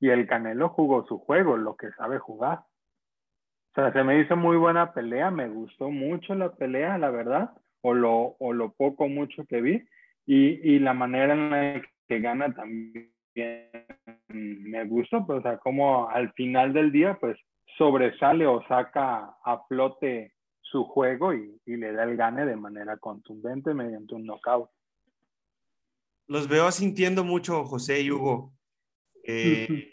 Y 0.00 0.10
el 0.10 0.26
Canelo 0.26 0.68
jugó 0.68 1.06
su 1.06 1.18
juego, 1.18 1.56
lo 1.56 1.76
que 1.76 1.92
sabe 1.92 2.18
jugar. 2.18 2.58
O 2.58 3.74
sea, 3.74 3.92
se 3.92 4.02
me 4.02 4.18
hizo 4.18 4.36
muy 4.36 4.56
buena 4.56 4.92
pelea, 4.92 5.30
me 5.30 5.48
gustó 5.48 5.88
mucho 5.88 6.34
la 6.34 6.52
pelea, 6.52 6.98
la 6.98 7.10
verdad, 7.10 7.52
o 7.82 7.94
lo, 7.94 8.36
o 8.38 8.52
lo 8.52 8.72
poco 8.72 9.08
mucho 9.08 9.44
que 9.46 9.60
vi, 9.60 9.84
y, 10.26 10.74
y 10.74 10.78
la 10.78 10.94
manera 10.94 11.34
en 11.34 11.50
la 11.50 11.82
que 12.08 12.20
gana 12.20 12.54
también 12.54 13.12
me 14.28 14.84
gustó, 14.84 15.26
pues, 15.26 15.40
o 15.40 15.42
sea, 15.42 15.58
como 15.58 16.08
al 16.08 16.32
final 16.34 16.72
del 16.72 16.92
día, 16.92 17.18
pues 17.20 17.36
sobresale 17.78 18.46
o 18.46 18.62
saca 18.66 19.36
a 19.44 19.64
flote 19.68 20.34
su 20.60 20.84
juego 20.84 21.34
y, 21.34 21.60
le 21.66 21.92
da 21.92 22.04
el 22.04 22.16
gane 22.16 22.46
de 22.46 22.56
manera 22.56 22.96
contundente 22.96 23.74
mediante 23.74 24.14
un 24.14 24.24
knockout. 24.24 24.70
Los 26.28 26.48
veo 26.48 26.70
sintiendo 26.70 27.24
mucho 27.24 27.64
José 27.64 28.00
y 28.00 28.10
Hugo. 28.10 28.52
Eh, 29.24 29.92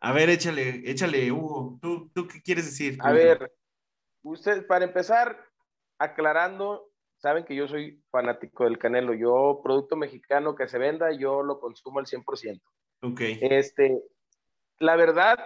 a 0.00 0.12
ver, 0.12 0.28
échale, 0.28 0.82
échale, 0.90 1.32
Hugo. 1.32 1.78
¿Tú, 1.80 2.10
¿Tú 2.14 2.26
qué 2.28 2.42
quieres 2.42 2.66
decir? 2.66 2.98
A 3.00 3.12
ver, 3.12 3.50
usted, 4.22 4.66
para 4.66 4.84
empezar, 4.84 5.38
aclarando, 5.98 6.90
saben 7.24 7.46
que 7.46 7.56
yo 7.56 7.66
soy 7.66 8.02
fanático 8.10 8.64
del 8.64 8.78
Canelo. 8.78 9.14
Yo, 9.14 9.60
producto 9.62 9.96
mexicano 9.96 10.54
que 10.54 10.68
se 10.68 10.76
venda, 10.78 11.10
yo 11.10 11.42
lo 11.42 11.58
consumo 11.58 11.98
al 11.98 12.04
100%. 12.04 12.60
Ok. 13.00 13.20
Este, 13.40 13.98
la 14.78 14.94
verdad, 14.96 15.38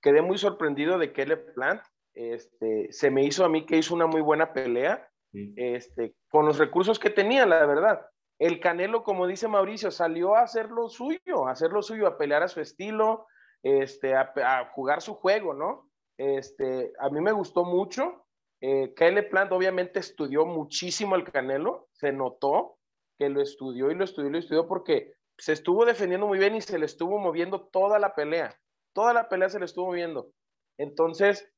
quedé 0.00 0.22
muy 0.22 0.38
sorprendido 0.38 0.96
de 0.96 1.12
Caleb 1.12 1.54
Plant. 1.54 1.82
Este, 2.14 2.92
se 2.92 3.10
me 3.10 3.24
hizo 3.24 3.44
a 3.44 3.48
mí 3.48 3.66
que 3.66 3.78
hizo 3.78 3.96
una 3.96 4.06
muy 4.06 4.20
buena 4.20 4.52
pelea, 4.52 5.08
este, 5.56 6.14
con 6.30 6.46
los 6.46 6.56
recursos 6.56 7.00
que 7.00 7.10
tenía, 7.10 7.46
la 7.46 7.66
verdad. 7.66 8.06
El 8.38 8.60
Canelo, 8.60 9.02
como 9.02 9.26
dice 9.26 9.48
Mauricio, 9.48 9.90
salió 9.90 10.36
a 10.36 10.42
hacer 10.42 10.70
lo 10.70 10.88
suyo, 10.88 11.48
a 11.48 11.50
hacer 11.50 11.72
lo 11.72 11.82
suyo, 11.82 12.06
a 12.06 12.16
pelear 12.16 12.44
a 12.44 12.48
su 12.48 12.60
estilo, 12.60 13.26
este, 13.64 14.14
a, 14.14 14.32
a 14.36 14.70
jugar 14.70 15.02
su 15.02 15.14
juego, 15.14 15.52
¿no? 15.52 15.90
Este, 16.16 16.92
a 17.00 17.10
mí 17.10 17.20
me 17.20 17.32
gustó 17.32 17.64
mucho. 17.64 18.24
Eh, 18.60 18.92
Caleb 18.94 19.30
Plant 19.30 19.52
obviamente 19.52 20.00
estudió 20.00 20.44
muchísimo 20.44 21.14
el 21.16 21.24
Canelo, 21.24 21.88
se 21.92 22.12
notó 22.12 22.78
que 23.18 23.28
lo 23.28 23.40
estudió 23.40 23.90
y 23.90 23.94
lo 23.94 24.04
estudió 24.04 24.28
y 24.28 24.32
lo 24.32 24.38
estudió 24.38 24.66
porque 24.66 25.14
se 25.36 25.52
estuvo 25.52 25.84
defendiendo 25.84 26.26
muy 26.26 26.38
bien 26.38 26.56
y 26.56 26.60
se 26.60 26.78
le 26.78 26.86
estuvo 26.86 27.18
moviendo 27.18 27.68
toda 27.68 27.98
la 27.98 28.14
pelea. 28.14 28.58
Toda 28.92 29.12
la 29.12 29.28
pelea 29.28 29.48
se 29.48 29.58
le 29.58 29.66
estuvo 29.66 29.86
moviendo. 29.86 30.32
Entonces, 30.78 31.48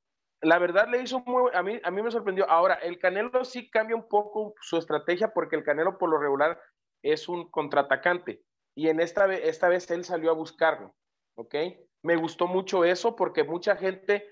la 0.43 0.59
verdad 0.59 0.89
le 0.89 1.03
hizo 1.03 1.21
muy, 1.27 1.51
a 1.55 1.63
mí, 1.63 1.81
a 1.83 1.91
mí 1.91 2.03
me 2.03 2.11
sorprendió. 2.11 2.49
Ahora, 2.51 2.75
el 2.75 2.99
Canelo 2.99 3.45
sí 3.45 3.71
cambia 3.71 3.97
un 3.97 4.09
poco 4.09 4.55
su 4.61 4.77
estrategia 4.77 5.33
porque 5.33 5.57
el 5.57 5.65
Canelo 5.65 5.99
por 5.99 6.11
lo 6.11 6.19
regular 6.19 6.61
es 7.03 7.29
un 7.29 7.51
contraatacante 7.51 8.43
y 8.75 8.89
en 8.89 9.01
esta, 9.01 9.33
esta 9.35 9.69
vez 9.69 9.91
él 9.91 10.05
salió 10.05 10.31
a 10.31 10.35
buscarlo, 10.35 10.95
¿ok? 11.37 11.55
Me 12.03 12.17
gustó 12.17 12.47
mucho 12.47 12.85
eso 12.85 13.17
porque 13.17 13.45
mucha 13.45 13.77
gente, 13.77 14.27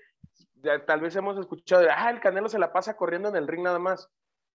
tal 0.85 1.01
vez 1.01 1.15
hemos 1.15 1.37
escuchado, 1.37 1.87
ah, 1.95 2.09
el 2.09 2.19
Canelo 2.19 2.49
se 2.49 2.59
la 2.59 2.73
pasa 2.73 2.95
corriendo 2.95 3.29
en 3.29 3.35
el 3.35 3.47
ring 3.47 3.63
nada 3.63 3.79
más, 3.79 4.09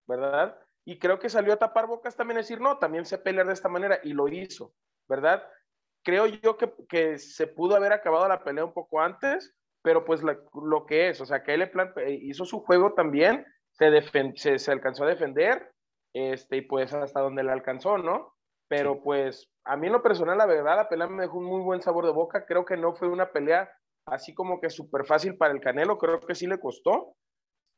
¿verdad? 0.06 0.58
Y 0.84 0.98
creo 0.98 1.18
que 1.18 1.28
salió 1.28 1.52
a 1.52 1.58
tapar 1.58 1.86
bocas 1.86 2.16
también, 2.16 2.38
decir, 2.38 2.60
no, 2.60 2.78
también 2.78 3.06
sé 3.06 3.18
pelear 3.18 3.46
de 3.46 3.54
esta 3.54 3.68
manera 3.68 3.98
y 4.02 4.12
lo 4.12 4.28
hizo, 4.28 4.74
¿verdad? 5.08 5.46
Creo 6.02 6.26
yo 6.26 6.56
que, 6.58 6.72
que 6.88 7.18
se 7.18 7.46
pudo 7.46 7.76
haber 7.76 7.92
acabado 7.92 8.28
la 8.28 8.44
pelea 8.44 8.64
un 8.64 8.74
poco 8.74 9.00
antes, 9.00 9.54
pero 9.82 10.04
pues 10.04 10.22
lo 10.22 10.86
que 10.86 11.08
es, 11.08 11.20
o 11.20 11.26
sea, 11.26 11.42
que 11.42 11.54
él 11.54 11.62
eh, 11.62 12.18
hizo 12.22 12.44
su 12.44 12.60
juego 12.60 12.94
también, 12.94 13.46
se, 13.72 14.58
se, 14.58 14.72
alcanzó 14.72 15.04
a 15.04 15.08
defender, 15.08 15.72
este, 16.14 16.58
y 16.58 16.60
pues 16.62 16.92
hasta 16.92 17.20
donde 17.20 17.42
le 17.42 17.52
alcanzó, 17.52 17.98
¿no? 17.98 18.34
Pero 18.68 19.02
pues 19.02 19.50
a 19.64 19.76
mí 19.76 19.86
en 19.86 19.92
lo 19.92 20.02
personal, 20.02 20.38
la 20.38 20.46
verdad, 20.46 20.76
la 20.76 20.88
pelea 20.88 21.06
me 21.06 21.22
dejó 21.22 21.38
un 21.38 21.44
muy 21.44 21.60
buen 21.60 21.82
sabor 21.82 22.06
de 22.06 22.12
boca, 22.12 22.46
creo 22.46 22.64
que 22.64 22.76
no 22.76 22.94
fue 22.94 23.08
una 23.08 23.30
pelea 23.30 23.70
así 24.06 24.34
como 24.34 24.60
que 24.60 24.70
súper 24.70 25.04
fácil 25.04 25.36
para 25.36 25.52
el 25.52 25.60
Canelo, 25.60 25.98
creo 25.98 26.20
que 26.20 26.34
sí 26.34 26.46
le 26.46 26.58
costó, 26.58 27.14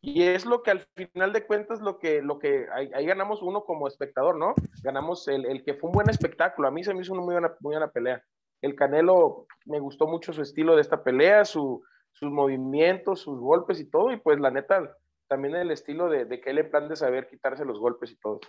y 0.00 0.22
es 0.22 0.44
lo 0.44 0.62
que 0.62 0.70
al 0.70 0.86
final 0.94 1.32
de 1.32 1.46
cuentas, 1.46 1.80
lo 1.80 1.98
que, 1.98 2.22
lo 2.22 2.38
que 2.38 2.66
ahí, 2.72 3.06
ganamos 3.06 3.42
uno 3.42 3.64
como 3.64 3.88
espectador, 3.88 4.38
¿no? 4.38 4.54
Ganamos 4.82 5.26
el, 5.28 5.46
el, 5.46 5.64
que 5.64 5.74
fue 5.74 5.88
un 5.88 5.94
buen 5.94 6.10
espectáculo, 6.10 6.68
a 6.68 6.70
mí 6.70 6.84
se 6.84 6.94
me 6.94 7.02
hizo 7.02 7.12
una 7.12 7.22
muy 7.22 7.34
buena, 7.34 7.48
muy 7.60 7.74
buena 7.74 7.90
pelea. 7.90 8.22
El 8.62 8.74
Canelo, 8.74 9.46
me 9.64 9.80
gustó 9.80 10.06
mucho 10.06 10.32
su 10.32 10.42
estilo 10.42 10.74
de 10.74 10.82
esta 10.82 11.02
pelea, 11.02 11.44
su, 11.44 11.82
sus 12.12 12.30
movimientos, 12.30 13.20
sus 13.20 13.38
golpes 13.38 13.80
y 13.80 13.90
todo, 13.90 14.12
y 14.12 14.18
pues 14.18 14.38
la 14.38 14.50
neta, 14.50 14.96
también 15.28 15.54
el 15.56 15.70
estilo 15.70 16.08
de, 16.08 16.24
de 16.24 16.40
que 16.40 16.50
él 16.50 16.70
plan 16.70 16.88
de 16.88 16.96
saber 16.96 17.28
quitarse 17.28 17.64
los 17.64 17.78
golpes 17.78 18.10
y 18.12 18.16
todo. 18.16 18.40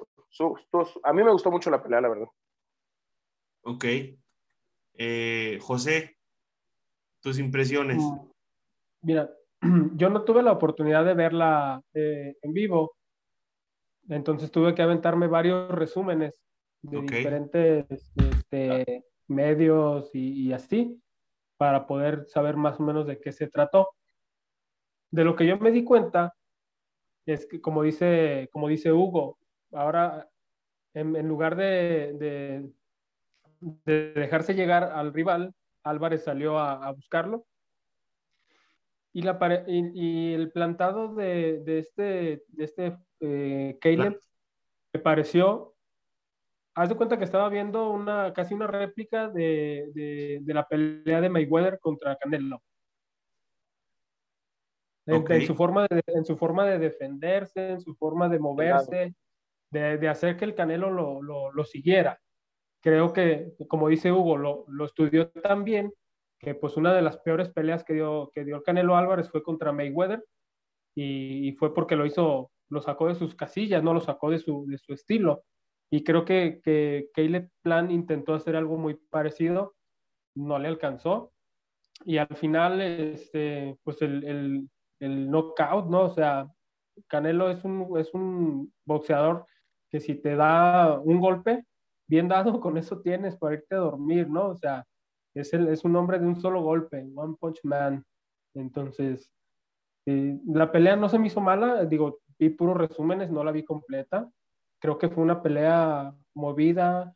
a 1.04 1.14
mí 1.14 1.24
me 1.24 1.32
gustó 1.32 1.52
mucho 1.52 1.70
la 1.70 1.82
pelea, 1.82 2.02
la 2.02 2.10
verdad. 2.10 2.28
Ok. 3.64 3.86
Eh, 4.94 5.60
José, 5.62 6.17
tus 7.22 7.40
impresiones. 7.40 7.98
Mm, 7.98 8.30
mira, 9.02 9.30
yo 9.96 10.10
no 10.10 10.24
tuve 10.24 10.44
la 10.44 10.52
oportunidad 10.52 11.06
de 11.06 11.14
verla 11.14 11.82
eh, 11.94 12.36
en 12.42 12.54
vivo, 12.54 12.96
entonces 14.10 14.52
tuve 14.52 14.74
que 14.74 14.82
aventarme 14.82 15.28
varios 15.28 15.70
resúmenes 15.72 16.42
de 16.82 17.02
diferentes 17.02 17.86
este, 18.16 19.04
medios 19.28 20.10
y, 20.14 20.48
y, 20.48 20.54
así 20.54 21.02
para 21.58 21.88
poder 21.88 22.26
saber 22.28 22.56
más 22.56 22.80
o 22.80 22.84
menos 22.84 23.08
de 23.08 23.20
qué 23.20 23.32
se 23.32 23.48
trató. 23.48 23.90
De 25.12 25.24
lo 25.24 25.36
que 25.36 25.46
yo 25.46 25.58
me 25.58 25.72
di 25.72 25.84
cuenta 25.84 26.34
es 27.26 27.46
que, 27.46 27.60
como 27.60 27.84
dice, 27.84 28.50
como 28.52 28.70
dice 28.70 28.92
Hugo, 28.94 29.38
ahora 29.74 30.30
en, 30.94 31.28
lugar 31.28 31.56
de, 31.56 32.70
de, 33.64 34.14
dejarse 34.16 34.54
llegar 34.54 34.84
al 34.86 35.14
rival, 35.14 35.54
Álvarez 35.90 36.24
salió 36.24 36.60
a, 36.60 36.92
buscarlo. 36.92 37.46
Y, 39.14 39.22
la, 39.24 39.64
y, 39.68 40.34
el 40.34 40.52
plantado 40.52 41.16
de, 41.16 41.64
este, 41.66 42.44
de 42.48 42.64
este 42.64 42.98
eh, 43.20 43.78
Caleb 43.82 44.20
me 44.94 45.00
pareció 45.00 45.78
haz 46.78 46.90
de 46.90 46.96
cuenta 46.96 47.18
que 47.18 47.24
estaba 47.24 47.50
viendo 47.50 47.90
una, 47.90 48.32
casi 48.34 48.54
una 48.54 48.68
réplica 48.68 49.30
de, 49.30 49.90
de, 50.44 50.54
la 50.54 50.68
pelea 50.68 51.22
de 51.22 51.30
Mayweather 51.30 51.80
contra 51.80 52.16
Canelo. 52.18 52.62
En, 55.08 55.42
su 55.42 55.56
forma 55.56 55.88
de, 55.90 56.04
en 56.06 56.24
su 56.24 56.38
forma 56.38 56.66
de 56.66 56.78
defenderse, 56.78 57.72
en 57.72 57.82
su 57.82 57.96
forma 57.96 58.30
de 58.30 58.38
moverse, 58.38 59.16
de, 59.72 59.98
de 59.98 60.08
hacer 60.08 60.38
que 60.38 60.46
el 60.46 60.54
Canelo 60.54 60.92
lo, 60.92 61.22
lo, 61.24 61.52
lo, 61.52 61.66
siguiera. 61.66 62.20
Creo 62.88 63.12
que, 63.12 63.52
como 63.68 63.90
dice 63.90 64.14
Hugo, 64.14 64.38
lo, 64.38 64.64
lo 64.70 64.86
estudió 64.86 65.30
tan 65.30 65.66
bien 65.66 65.94
que 66.40 66.56
pues 66.56 66.78
una 66.78 66.94
de 66.94 67.02
las 67.02 67.18
peores 67.18 67.50
peleas 67.50 67.84
que 67.84 67.96
dio, 67.96 68.32
que 68.34 68.46
dio 68.46 68.56
el 68.56 68.64
Canelo 68.64 68.96
Álvarez 68.96 69.30
fue 69.30 69.44
contra 69.44 69.74
Mayweather 69.74 70.24
y, 70.96 71.50
y, 71.50 71.52
fue 71.52 71.74
porque 71.74 71.98
lo 71.98 72.06
hizo, 72.06 72.50
lo 72.70 72.82
sacó 72.82 73.10
de 73.10 73.16
sus 73.16 73.36
casillas, 73.36 73.84
no 73.84 73.94
lo 73.94 74.00
sacó 74.00 74.30
de 74.30 74.40
su, 74.40 74.66
de 74.68 74.78
su 74.78 74.94
estilo. 74.94 75.44
Y 75.92 76.06
creo 76.06 76.24
que, 76.24 76.62
que 76.64 77.10
Caleb 77.14 77.50
Plan 77.62 77.92
intentó 77.92 78.34
hacer 78.34 78.56
algo 78.56 78.78
muy 78.78 78.94
parecido, 78.94 79.76
no 80.34 80.58
le 80.58 80.70
alcanzó. 80.70 81.34
Y 82.06 82.20
al 82.20 82.38
final, 82.38 82.80
este, 82.80 83.78
pues 83.84 84.02
el, 84.02 84.24
el, 84.24 84.70
el 85.02 85.30
knockout, 85.30 85.88
¿no? 85.88 86.04
O 86.04 86.10
sea, 86.10 86.48
Canelo 87.08 87.52
es 87.52 87.66
un, 87.66 88.00
es 88.00 88.14
un 88.14 88.74
boxeador 88.86 89.46
que 89.90 90.00
si 90.00 90.16
te 90.16 90.38
da 90.38 91.02
un 91.02 91.20
golpe, 91.20 91.66
bien 92.08 92.28
dado, 92.28 92.60
con 92.62 92.78
eso 92.78 93.02
tienes 93.02 93.38
para 93.38 93.56
irte 93.56 93.76
a 93.76 93.80
dormir, 93.80 94.30
¿no? 94.30 94.50
O 94.50 94.56
sea, 94.56 94.86
es, 95.34 95.54
un 95.84 95.96
hombre 95.96 96.20
de 96.20 96.26
un 96.26 96.40
solo 96.40 96.62
golpe, 96.62 97.08
One 97.16 97.36
Punch 97.40 97.60
Man. 97.64 98.04
Entonces, 98.56 99.32
eh, 100.06 100.40
la 100.48 100.72
pelea 100.72 100.96
no 100.96 101.10
se 101.10 101.20
me 101.20 101.28
hizo 101.28 101.42
mala, 101.42 101.86
digo, 101.86 102.20
vi 102.40 102.50
puros 102.50 102.78
resúmenes, 102.78 103.30
no 103.30 103.44
la 103.44 103.52
vi 103.52 103.64
completa, 103.64 104.30
creo 104.80 104.98
que 104.98 105.10
fue 105.10 105.24
una 105.24 105.42
pelea 105.42 106.14
movida. 106.34 107.14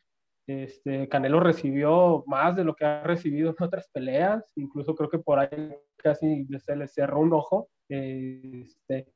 Este, 0.48 1.08
Canelo 1.08 1.40
recibió 1.40 2.24
más 2.28 2.56
de 2.56 2.64
lo 2.64 2.76
que 2.76 2.84
ha 2.84 3.04
recibido 3.04 3.52
en 3.58 3.64
otras 3.64 3.90
peleas, 3.94 4.44
incluso 4.56 4.96
creo 4.96 5.10
que 5.10 5.20
por 5.20 5.40
ahí 5.40 5.76
casi 5.96 6.46
se 6.60 6.76
le 6.76 6.88
cerró 6.88 7.20
un 7.20 7.34
ojo. 7.34 7.70
Este, 7.88 9.08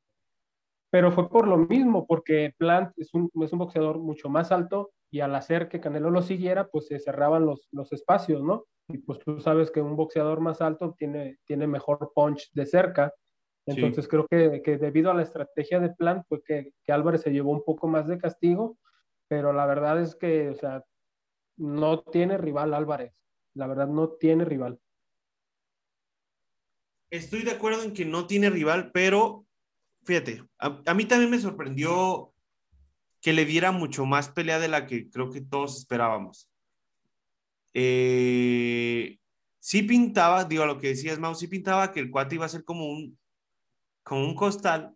pero 0.96 1.12
fue 1.12 1.28
por 1.28 1.46
lo 1.46 1.58
mismo, 1.58 2.06
porque 2.06 2.54
Plant 2.56 2.94
es 2.96 3.12
un, 3.12 3.30
es 3.42 3.52
un 3.52 3.58
boxeador 3.58 3.98
mucho 3.98 4.30
más 4.30 4.50
alto 4.50 4.92
y 5.10 5.20
al 5.20 5.34
hacer 5.34 5.68
que 5.68 5.78
Canelo 5.78 6.08
lo 6.08 6.22
siguiera, 6.22 6.68
pues 6.68 6.86
se 6.86 6.98
cerraban 6.98 7.44
los, 7.44 7.68
los 7.70 7.92
espacios, 7.92 8.42
¿no? 8.42 8.64
Y 8.88 8.96
pues 8.96 9.18
tú 9.18 9.38
sabes 9.38 9.70
que 9.70 9.82
un 9.82 9.94
boxeador 9.94 10.40
más 10.40 10.62
alto 10.62 10.94
tiene, 10.96 11.36
tiene 11.44 11.66
mejor 11.66 12.12
punch 12.14 12.50
de 12.54 12.64
cerca. 12.64 13.12
Entonces 13.66 14.08
creo 14.08 14.26
que, 14.26 14.62
que, 14.64 14.78
debido 14.78 15.10
a 15.10 15.14
la 15.14 15.20
estrategia 15.20 15.80
de 15.80 15.90
Plant 15.90 16.24
fue 16.30 16.42
que, 16.42 16.72
que 16.82 16.92
Álvarez 16.92 17.20
se 17.20 17.30
llevó 17.30 17.50
un 17.50 17.62
poco 17.62 17.88
más 17.88 18.08
de 18.08 18.16
castigo, 18.16 18.78
pero 19.28 19.52
la 19.52 19.66
verdad 19.66 20.00
es 20.00 20.14
que, 20.14 20.48
o 20.48 20.54
sea, 20.54 20.82
no 21.58 22.04
tiene 22.04 22.38
rival 22.38 22.72
Álvarez. 22.72 23.22
La 23.52 23.66
verdad, 23.66 23.88
no 23.88 24.12
tiene 24.12 24.46
rival. 24.46 24.80
Estoy 27.10 27.42
de 27.42 27.50
acuerdo 27.50 27.82
en 27.82 27.92
que 27.92 28.06
no 28.06 28.26
tiene 28.26 28.48
rival, 28.48 28.92
pero 28.92 29.45
fíjate, 30.06 30.44
a, 30.58 30.94
mí 30.94 31.04
también 31.04 31.30
me 31.30 31.40
sorprendió 31.40 32.32
que 33.20 33.32
le 33.32 33.44
diera 33.44 33.72
mucho 33.72 34.06
más 34.06 34.28
pelea 34.28 34.58
de 34.58 34.68
la 34.68 34.86
que 34.86 35.10
creo 35.10 35.30
que 35.30 35.40
todos 35.40 35.76
esperábamos. 35.76 36.48
Eh, 37.74 39.18
sí 39.58 39.82
pintaba, 39.82 40.44
digo 40.44 40.64
lo 40.64 40.78
que 40.78 40.88
decías, 40.88 41.18
Mau, 41.18 41.34
sí 41.34 41.48
pintaba 41.48 41.92
que 41.92 42.00
el 42.00 42.10
cuate 42.10 42.36
iba 42.36 42.46
a 42.46 42.48
ser 42.48 42.64
como 42.64 42.86
un, 42.86 43.18
como 44.04 44.24
un 44.24 44.36
costal, 44.36 44.94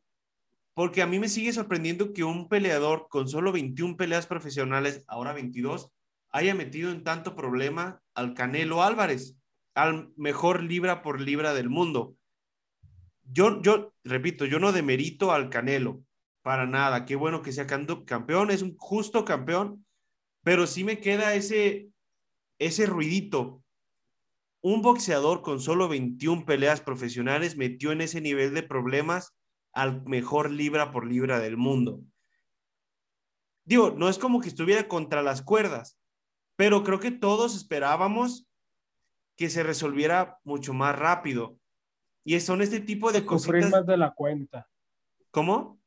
porque 0.75 1.03
a 1.03 1.07
mí 1.07 1.19
me 1.19 1.29
sigue 1.29 1.53
sorprendiendo 1.53 2.13
que 2.13 2.23
un 2.25 2.49
peleador 2.49 3.09
con 3.11 3.29
solo 3.29 3.53
21 3.53 3.97
peleas 3.97 4.27
profesionales, 4.27 5.05
ahora 5.09 5.33
22, 5.33 5.91
haya 6.31 6.55
metido 6.55 6.93
en 6.93 7.03
tanto 7.03 7.35
problema 7.35 8.01
al 8.15 8.35
Canelo 8.35 8.83
Álvarez, 8.83 9.37
al 9.75 10.13
mejor 10.17 10.63
libra 10.63 11.03
por 11.03 11.21
libra 11.21 11.53
del 11.53 11.69
mundo. 11.69 12.15
Yo, 13.33 13.63
yo, 13.63 13.93
repito, 14.05 14.45
yo 14.45 14.59
no 14.59 14.73
demerito 14.73 15.33
al 15.33 15.51
Canelo, 15.51 16.03
para 16.43 16.67
nada. 16.67 17.05
Qué 17.05 17.17
bueno 17.17 17.43
que 17.43 17.53
sea 17.53 17.67
campeón, 17.67 18.51
es 18.51 18.63
un 18.63 18.77
justo 18.77 19.25
campeón, 19.25 19.87
pero 20.43 20.67
sí 20.67 20.85
me 20.85 21.01
queda 21.01 21.35
ese, 21.35 21.91
ese 22.59 22.87
ruidito. 22.87 23.63
Un 24.63 24.83
boxeador 24.83 25.43
con 25.43 25.61
solo 25.61 25.89
21 25.89 26.45
peleas 26.45 26.81
profesionales 26.81 27.57
metió 27.57 27.93
en 27.93 28.01
ese 28.01 28.21
nivel 28.21 28.53
de 28.53 28.63
problemas 28.63 29.35
al 29.73 30.03
mejor 30.05 30.51
libra 30.51 30.91
por 30.91 31.07
libra 31.07 31.39
del 31.39 31.57
mundo. 31.57 32.03
Digo, 33.65 33.95
no 33.97 34.09
es 34.09 34.19
como 34.19 34.41
que 34.41 34.49
estuviera 34.49 34.89
contra 34.89 35.23
las 35.23 35.43
cuerdas, 35.43 35.97
pero 36.57 36.83
creo 36.83 36.99
que 36.99 37.13
todos 37.13 37.55
esperábamos 37.55 38.49
que 39.37 39.49
se 39.49 39.63
resolviera 39.63 40.39
mucho 40.45 40.75
más 40.75 40.99
rápido. 40.99 41.60
Y 42.25 42.39
son 42.41 42.63
este 42.63 42.81
tipo 42.81 43.13
de 43.13 43.25
cosas. 43.25 43.47
Sufrir 43.47 43.69
más 43.69 43.87
de 43.87 43.97
la 43.97 44.13
cuenta. 44.13 44.69
¿Cómo? 45.31 45.81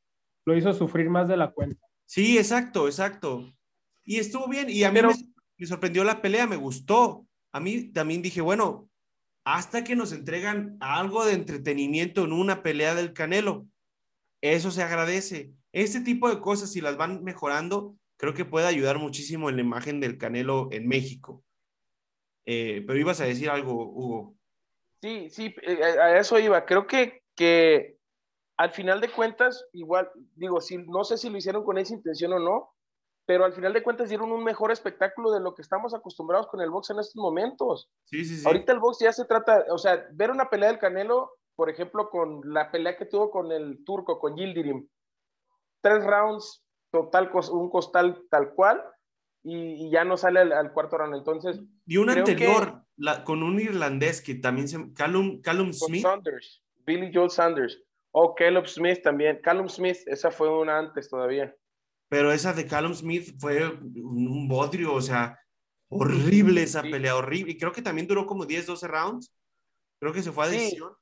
Lo 0.44 0.56
hizo 0.56 0.72
sufrir 0.72 1.08
más 1.08 1.28
de 1.28 1.36
la 1.36 1.52
cuenta. 1.52 1.86
Sí, 2.06 2.38
exacto, 2.38 2.86
exacto. 2.86 3.52
Y 4.04 4.18
estuvo 4.18 4.48
bien. 4.48 4.68
Y 4.68 4.84
a 4.84 4.92
mí 4.92 5.00
me, 5.56 5.66
sorprendió 5.66 6.04
la 6.04 6.20
pelea, 6.20 6.46
me 6.46 6.56
gustó. 6.56 7.26
A 7.52 7.60
mí 7.60 7.92
también 7.92 8.22
dije, 8.22 8.40
bueno, 8.40 8.88
hasta 9.44 9.84
que 9.84 9.96
nos 9.96 10.12
entregan 10.12 10.76
algo 10.80 11.24
de 11.24 11.34
entretenimiento 11.34 12.24
en 12.24 12.32
una 12.32 12.62
pelea 12.62 12.94
del 12.94 13.12
Canelo. 13.12 13.66
Eso 14.42 14.70
se 14.70 14.82
agradece. 14.82 15.52
Este 15.72 16.00
tipo 16.00 16.28
de 16.28 16.40
cosas, 16.40 16.72
si 16.72 16.80
las 16.80 16.96
van 16.96 17.24
mejorando, 17.24 17.96
creo 18.16 18.34
que 18.34 18.44
puede 18.44 18.66
ayudar 18.66 18.98
muchísimo 18.98 19.48
en 19.48 19.56
la 19.56 19.62
imagen 19.62 20.00
del 20.00 20.18
Canelo 20.18 20.68
en 20.72 20.86
México. 20.86 21.42
Eh, 22.46 22.84
pero 22.86 22.98
ibas 22.98 23.20
a 23.20 23.24
decir 23.24 23.48
algo, 23.48 23.90
Hugo. 23.90 24.36
Sí, 25.04 25.28
sí, 25.28 25.54
eh, 25.60 25.82
a 25.82 26.18
eso 26.18 26.38
iba. 26.38 26.64
Creo 26.64 26.86
que, 26.86 27.20
que 27.36 27.98
al 28.56 28.70
final 28.70 29.02
de 29.02 29.10
cuentas, 29.10 29.66
igual, 29.74 30.10
digo, 30.34 30.62
si, 30.62 30.78
no 30.78 31.04
sé 31.04 31.18
si 31.18 31.28
lo 31.28 31.36
hicieron 31.36 31.62
con 31.62 31.76
esa 31.76 31.92
intención 31.92 32.32
o 32.32 32.38
no, 32.38 32.70
pero 33.26 33.44
al 33.44 33.52
final 33.52 33.74
de 33.74 33.82
cuentas 33.82 34.08
dieron 34.08 34.32
un 34.32 34.42
mejor 34.42 34.72
espectáculo 34.72 35.30
de 35.30 35.40
lo 35.40 35.54
que 35.54 35.60
estamos 35.60 35.92
acostumbrados 35.92 36.46
con 36.46 36.62
el 36.62 36.70
box 36.70 36.88
en 36.88 37.00
estos 37.00 37.16
momentos. 37.16 37.90
Sí, 38.06 38.24
sí, 38.24 38.38
sí. 38.38 38.46
Ahorita 38.46 38.72
el 38.72 38.78
box 38.78 39.00
ya 39.00 39.12
se 39.12 39.26
trata, 39.26 39.66
o 39.68 39.76
sea, 39.76 40.06
ver 40.12 40.30
una 40.30 40.48
pelea 40.48 40.70
del 40.70 40.78
Canelo, 40.78 41.32
por 41.54 41.68
ejemplo, 41.68 42.08
con 42.08 42.40
la 42.46 42.70
pelea 42.70 42.96
que 42.96 43.04
tuvo 43.04 43.30
con 43.30 43.52
el 43.52 43.84
turco, 43.84 44.18
con 44.18 44.36
Yildirim, 44.36 44.88
tres 45.82 46.02
rounds, 46.02 46.64
total, 46.90 47.30
un 47.52 47.68
costal 47.68 48.22
tal 48.30 48.54
cual, 48.54 48.82
y, 49.42 49.90
ya 49.90 50.04
no 50.06 50.16
sale 50.16 50.40
al, 50.40 50.72
cuarto 50.72 50.96
round. 50.96 51.14
Entonces. 51.14 51.60
Y 51.84 51.98
un 51.98 52.08
anterior, 52.08 52.83
con 53.24 53.42
un 53.42 53.60
irlandés 53.60 54.20
que 54.20 54.34
también 54.34 54.68
se. 54.68 54.92
Callum, 54.92 55.40
Callum 55.40 55.72
Smith. 55.72 56.06
Billy 56.86 57.10
Joel 57.12 57.30
Sanders. 57.30 57.82
O 58.12 58.34
Caleb 58.34 58.66
Smith 58.66 59.02
también. 59.02 59.40
Callum 59.42 59.68
Smith, 59.68 59.98
esa 60.06 60.30
fue 60.30 60.48
una 60.48 60.78
antes 60.78 61.08
todavía. 61.08 61.54
Pero 62.08 62.30
esa 62.30 62.52
de 62.52 62.66
Callum 62.66 62.94
Smith 62.94 63.34
fue 63.40 63.66
un 63.66 64.46
bodrio, 64.46 64.94
o 64.94 65.00
sea, 65.00 65.36
horrible 65.88 66.62
esa 66.62 66.82
pelea, 66.82 67.16
horrible. 67.16 67.52
Y 67.52 67.58
creo 67.58 67.72
que 67.72 67.82
también 67.82 68.06
duró 68.06 68.24
como 68.24 68.46
10, 68.46 68.66
12 68.66 68.86
rounds. 68.86 69.34
Creo 69.98 70.12
que 70.12 70.22
se 70.22 70.30
fue 70.30 70.44
a 70.44 70.48
decisión. 70.48 70.92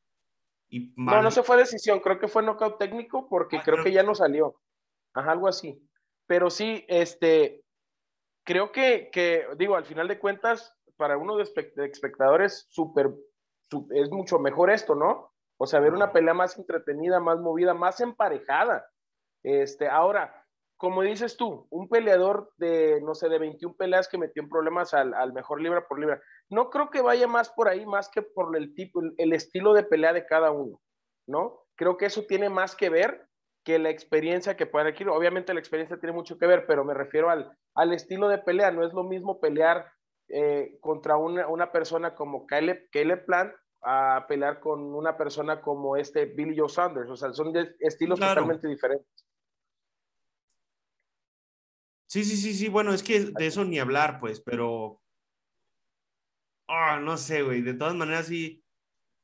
Y 0.70 0.94
no, 0.96 1.20
no 1.20 1.30
se 1.30 1.42
fue 1.42 1.56
a 1.56 1.58
decisión, 1.58 2.00
creo 2.00 2.18
que 2.18 2.28
fue 2.28 2.42
knockout 2.42 2.78
técnico 2.78 3.28
porque 3.28 3.58
ah, 3.58 3.62
creo 3.62 3.84
que 3.84 3.92
ya 3.92 4.02
no 4.02 4.14
salió. 4.14 4.58
Ajá, 5.12 5.32
algo 5.32 5.48
así. 5.48 5.78
Pero 6.26 6.48
sí, 6.48 6.86
este, 6.88 7.62
creo 8.42 8.72
que, 8.72 9.10
que 9.12 9.46
digo, 9.58 9.76
al 9.76 9.84
final 9.84 10.08
de 10.08 10.18
cuentas, 10.18 10.74
para 11.02 11.16
uno 11.16 11.36
de, 11.36 11.42
espectadores, 11.42 12.68
súper, 12.70 13.12
es 13.90 14.08
mucho 14.12 14.38
mejor 14.38 14.70
esto, 14.70 14.94
¿no? 14.94 15.32
O 15.58 15.66
sea, 15.66 15.80
ver 15.80 15.94
una 15.94 16.12
pelea 16.12 16.32
más 16.32 16.56
entretenida, 16.56 17.18
más 17.18 17.40
movida, 17.40 17.74
más 17.74 18.00
emparejada. 18.00 18.86
Este, 19.42 19.88
ahora, 19.88 20.46
como 20.76 21.02
dices 21.02 21.36
tú, 21.36 21.66
un 21.70 21.88
peleador 21.88 22.52
de, 22.56 23.00
no 23.02 23.16
sé, 23.16 23.28
de 23.28 23.40
21 23.40 23.74
peleas 23.76 24.06
que 24.06 24.16
metió 24.16 24.44
en 24.44 24.48
problemas 24.48 24.94
al, 24.94 25.12
al, 25.12 25.32
mejor 25.32 25.60
libra 25.60 25.88
por 25.88 25.98
libra, 25.98 26.22
no 26.48 26.70
creo 26.70 26.88
que 26.88 27.02
vaya 27.02 27.26
más 27.26 27.50
por 27.50 27.66
ahí, 27.66 27.84
más 27.84 28.08
que 28.08 28.22
por 28.22 28.56
el 28.56 28.72
tipo, 28.76 29.00
el 29.18 29.32
estilo 29.32 29.74
de 29.74 29.82
pelea 29.82 30.12
de 30.12 30.24
cada 30.24 30.52
uno, 30.52 30.80
¿no? 31.26 31.64
Creo 31.74 31.96
que 31.96 32.06
eso 32.06 32.26
tiene 32.28 32.48
más 32.48 32.76
que 32.76 32.90
ver 32.90 33.26
que 33.64 33.80
la 33.80 33.90
experiencia 33.90 34.56
que 34.56 34.66
pueden 34.66 34.86
adquirir. 34.86 35.10
Obviamente 35.10 35.52
la 35.52 35.58
experiencia 35.58 35.98
tiene 35.98 36.14
mucho 36.14 36.38
que 36.38 36.46
ver, 36.46 36.64
pero 36.64 36.84
me 36.84 36.94
refiero 36.94 37.28
al, 37.28 37.50
al 37.74 37.92
estilo 37.92 38.28
de 38.28 38.38
pelea. 38.38 38.70
No 38.70 38.86
es 38.86 38.92
lo 38.92 39.02
mismo 39.02 39.40
pelear 39.40 39.90
eh, 40.34 40.78
contra 40.80 41.18
una, 41.18 41.46
una, 41.46 41.70
persona 41.70 42.14
como 42.14 42.46
Caleb, 42.46 42.88
Caleb 42.90 43.26
Plant 43.26 43.52
a 43.82 44.24
pelear 44.26 44.60
con 44.60 44.80
una 44.94 45.14
persona 45.14 45.60
como 45.60 45.94
este 45.96 46.24
Billy 46.24 46.56
Joe 46.56 46.70
Sanders. 46.70 47.10
O 47.10 47.16
sea, 47.16 47.34
son 47.34 47.52
estilos 47.80 48.18
totalmente 48.18 48.66
diferentes. 48.66 49.26
Sí, 52.06 52.24
sí, 52.24 52.38
sí, 52.38 52.54
sí. 52.54 52.68
Bueno, 52.68 52.94
es 52.94 53.02
que 53.02 53.20
de 53.20 53.46
eso 53.46 53.62
ni 53.64 53.78
hablar, 53.78 54.20
pues, 54.20 54.40
pero. 54.40 55.02
Ah, 56.66 56.98
no 56.98 57.18
sé, 57.18 57.42
güey. 57.42 57.60
De 57.60 57.74
todas 57.74 57.94
maneras, 57.94 58.26
sí. 58.26 58.64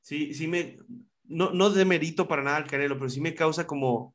Sí, 0.03 0.35
sí 0.35 0.47
me. 0.47 0.77
No, 1.25 1.53
no 1.53 1.71
demerito 1.71 2.29
para 2.29 2.43
nada 2.43 2.59
al 2.59 2.67
Canelo, 2.67 2.99
pero 2.99 3.09
sí 3.09 3.21
me 3.23 3.35
causa 3.35 3.67
como 3.67 4.15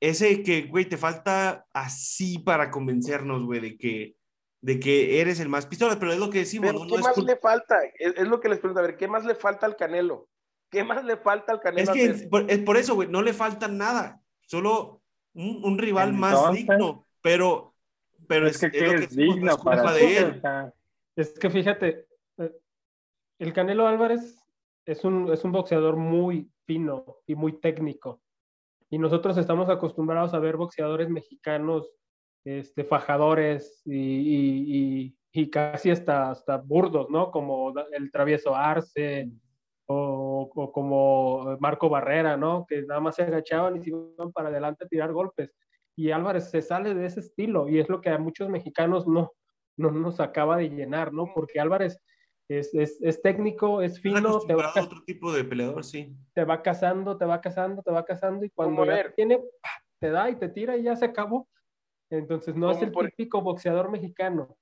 ese 0.00 0.42
que, 0.42 0.62
güey, 0.62 0.86
te 0.86 0.96
falta 0.96 1.66
así 1.72 2.38
para 2.38 2.70
convencernos, 2.70 3.44
güey, 3.44 3.60
de 3.60 3.78
que, 3.78 4.17
de 4.60 4.80
que 4.80 5.20
eres 5.20 5.40
el 5.40 5.48
más 5.48 5.66
pistola, 5.66 5.98
pero 5.98 6.12
es 6.12 6.18
lo 6.18 6.30
que 6.30 6.38
decimos. 6.38 6.72
¿no? 6.72 6.86
¿Qué 6.86 7.02
más 7.02 7.16
le 7.18 7.36
falta? 7.36 7.76
Es, 7.98 8.26
lo 8.26 8.40
que 8.40 8.48
les 8.48 8.58
pregunto, 8.58 8.80
a 8.80 8.86
ver, 8.86 8.96
¿qué 8.96 9.08
más 9.08 9.24
le 9.24 9.34
falta 9.34 9.66
al 9.66 9.76
Canelo? 9.76 10.28
¿Qué 10.70 10.84
más 10.84 11.04
le 11.04 11.16
falta 11.16 11.52
al 11.52 11.60
Canelo? 11.60 11.92
Es 11.92 11.96
que 11.96 12.04
es 12.04 12.58
por, 12.60 12.76
eso, 12.76 12.94
güey, 12.94 13.08
no 13.08 13.22
le 13.22 13.32
falta 13.32 13.68
nada, 13.68 14.20
solo 14.40 15.02
un, 15.34 15.78
rival 15.78 16.12
más 16.12 16.52
digno, 16.52 17.06
pero, 17.22 17.74
pero 18.26 18.46
es, 18.46 18.58
que, 18.58 18.66
es, 18.66 19.14
digno 19.14 19.56
para 19.58 19.92
de 19.92 20.18
él. 20.18 20.42
Es 21.16 21.38
que 21.38 21.50
fíjate, 21.50 22.06
eh, 22.38 22.52
el 23.38 23.52
Canelo 23.52 23.86
Álvarez 23.86 24.44
es 24.84 25.04
un, 25.04 25.32
es 25.32 25.44
un 25.44 25.52
boxeador 25.52 25.96
muy 25.96 26.50
fino 26.64 27.18
y 27.26 27.34
muy 27.34 27.52
técnico 27.60 28.20
y 28.90 28.98
nosotros 28.98 29.36
estamos 29.36 29.68
acostumbrados 29.68 30.34
a 30.34 30.38
ver 30.38 30.56
boxeadores 30.56 31.08
mexicanos, 31.10 31.90
este, 32.48 32.84
fajadores 32.84 33.82
y, 33.84 35.14
y, 35.32 35.50
casi 35.50 35.90
hasta, 35.90 36.30
hasta 36.30 36.56
burdos, 36.56 37.10
¿no? 37.10 37.30
Como 37.30 37.72
el 37.92 38.10
travieso 38.10 38.56
Arce 38.56 39.30
o, 39.86 40.50
o, 40.52 40.72
como 40.72 41.56
Marco 41.60 41.88
Barrera, 41.88 42.36
¿no? 42.36 42.66
Que 42.66 42.82
nada 42.82 43.00
más 43.00 43.16
se 43.16 43.22
agachaban 43.22 43.76
y 43.76 43.80
se 43.82 43.90
iban 43.90 44.32
para 44.32 44.48
adelante 44.48 44.84
a 44.84 44.88
tirar 44.88 45.12
golpes. 45.12 45.54
Y 45.94 46.10
Álvarez 46.10 46.50
se 46.50 46.62
sale 46.62 46.94
de 46.94 47.06
ese 47.06 47.20
estilo 47.20 47.68
y 47.68 47.78
es 47.78 47.88
lo 47.88 48.00
que 48.00 48.10
a 48.10 48.18
muchos 48.18 48.48
mexicanos 48.48 49.06
no, 49.06 49.32
no 49.76 49.90
nos 49.90 50.18
acaba 50.18 50.56
de 50.56 50.70
llenar, 50.70 51.12
¿no? 51.12 51.30
Porque 51.32 51.60
Álvarez 51.60 52.00
es, 52.48 52.74
es, 52.74 52.98
es 53.00 53.22
técnico, 53.22 53.82
es 53.82 54.00
fino. 54.00 54.40
Te 54.40 54.54
va, 54.54 54.72
otro 54.80 55.04
tipo 55.04 55.32
de 55.32 55.44
peleador, 55.44 55.84
sí. 55.84 56.16
Te 56.34 56.44
va 56.44 56.62
cazando, 56.62 57.16
te 57.16 57.26
va 57.26 57.40
cazando, 57.40 57.82
te 57.82 57.92
va 57.92 58.04
cazando 58.04 58.44
y 58.44 58.50
cuando 58.50 58.84
ya 58.86 59.12
tiene, 59.14 59.40
te 60.00 60.10
da 60.10 60.30
y 60.30 60.36
te 60.36 60.48
tira 60.48 60.76
y 60.76 60.84
ya 60.84 60.96
se 60.96 61.04
acabó. 61.04 61.46
Entonces 62.10 62.54
no 62.54 62.70
es 62.70 62.80
el 62.80 62.92
típico 62.92 63.42
boxeador 63.42 63.90
mexicano. 63.90 64.56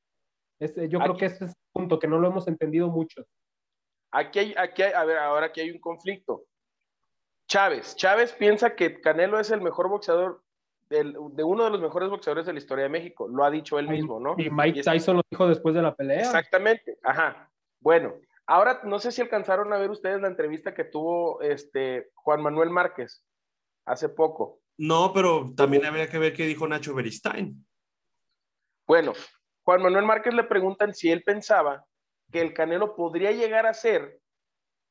yo 0.59 0.99
creo 0.99 1.17
que 1.17 1.27
ese 1.27 1.45
es 1.45 1.51
el 1.51 1.57
punto, 1.73 1.99
que 1.99 2.09
no 2.09 2.19
lo 2.19 2.29
hemos 2.29 2.49
entendido 2.49 2.89
mucho. 2.89 3.25
Aquí 4.11 4.39
hay, 4.39 4.55
aquí 4.57 4.83
hay, 4.83 4.93
a 4.93 5.05
ver, 5.05 5.19
ahora 5.19 5.47
aquí 5.47 5.61
hay 5.61 5.71
un 5.71 5.81
conflicto. 5.81 6.45
Chávez. 7.49 7.95
Chávez 7.97 8.33
piensa 8.33 8.75
que 8.75 9.01
Canelo 9.01 9.39
es 9.39 9.51
el 9.51 9.61
mejor 9.61 9.89
boxeador, 9.89 10.43
de 10.89 11.45
uno 11.45 11.65
de 11.65 11.71
los 11.71 11.81
mejores 11.81 12.09
boxeadores 12.09 12.47
de 12.47 12.53
la 12.53 12.59
historia 12.59 12.85
de 12.85 12.91
México. 12.91 13.29
Lo 13.29 13.45
ha 13.45 13.51
dicho 13.51 13.79
él 13.79 13.89
mismo, 13.89 14.21
¿no? 14.21 14.35
Y 14.39 14.51
Mike 14.51 14.83
Tyson 14.83 15.17
lo 15.17 15.23
dijo 15.31 15.49
después 15.49 15.75
de 15.75 15.83
la 15.83 15.95
pelea. 15.95 16.21
Exactamente, 16.21 16.99
ajá. 17.03 17.51
Bueno, 17.81 18.15
ahora 18.47 18.81
no 18.85 18.99
sé 18.99 19.13
si 19.13 19.21
alcanzaron 19.21 19.73
a 19.73 19.79
ver 19.79 19.91
ustedes 19.91 20.21
la 20.21 20.29
entrevista 20.29 20.75
que 20.75 20.85
tuvo 20.85 21.41
este 21.41 22.11
Juan 22.15 22.41
Manuel 22.41 22.71
Márquez 22.71 23.25
hace 23.85 24.09
poco. 24.09 24.61
No, 24.79 25.13
pero 25.13 25.53
también 25.57 25.87
habría 25.87 26.09
que 26.09 26.19
ver 26.19 26.35
qué 26.35 26.47
dijo 26.47 26.69
Nacho 26.69 26.95
Beristain. 26.95 27.67
Bueno, 28.87 29.15
Juan 29.65 29.83
Manuel 29.83 30.05
Márquez 30.05 30.35
le 30.35 30.45
preguntan 30.45 30.95
si 30.95 31.11
él 31.11 31.23
pensaba 31.23 31.85
que 32.31 32.41
el 32.41 32.55
Canelo 32.55 32.95
podría 32.95 33.33
llegar 33.33 33.67
a 33.67 33.75
ser 33.75 34.21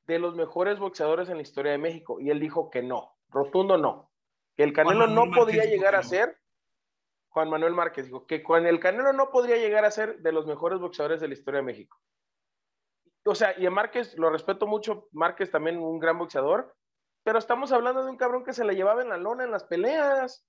de 0.08 0.20
los 0.20 0.36
mejores 0.36 0.80
boxeadores 0.80 1.30
en 1.30 1.38
la 1.38 1.44
historia 1.44 1.72
de 1.72 1.78
México. 1.78 2.20
Y 2.20 2.30
él 2.30 2.40
dijo 2.40 2.70
que 2.70 2.82
no, 2.82 3.16
rotundo 3.30 3.78
no. 3.78 4.12
Que 4.56 4.64
el 4.64 4.74
Canelo 4.74 5.08
no 5.08 5.32
podría 5.32 5.66
llegar 5.66 5.96
a 5.96 6.04
ser, 6.04 6.38
Juan 7.30 7.50
Manuel 7.50 7.74
Márquez 7.74 8.06
dijo, 8.06 8.26
que 8.26 8.42
con 8.42 8.66
el 8.66 8.80
Canelo 8.80 9.14
no 9.14 9.30
podría 9.30 9.58
llegar 9.58 9.86
a 9.86 9.92
ser 9.92 10.20
de 10.20 10.32
los 10.32 10.46
mejores 10.46 10.80
boxeadores 10.80 11.22
de 11.22 11.28
la 11.28 11.34
historia 11.34 11.60
de 11.60 11.66
México. 11.66 12.00
O 13.26 13.36
sea, 13.36 13.58
y 13.58 13.66
a 13.66 13.72
Márquez 13.72 14.18
lo 14.18 14.30
respeto 14.30 14.68
mucho, 14.68 15.08
Márquez 15.12 15.52
también 15.52 15.78
un 15.78 16.00
gran 16.00 16.18
boxeador, 16.18 16.76
pero 17.26 17.40
estamos 17.40 17.72
hablando 17.72 18.06
de 18.06 18.12
un 18.12 18.18
cabrón 18.18 18.44
que 18.44 18.54
se 18.54 18.64
la 18.64 18.74
llevaba 18.74 19.02
en 19.02 19.10
la 19.10 19.18
lona 19.18 19.44
en 19.44 19.50
las 19.50 19.64
peleas. 19.64 20.46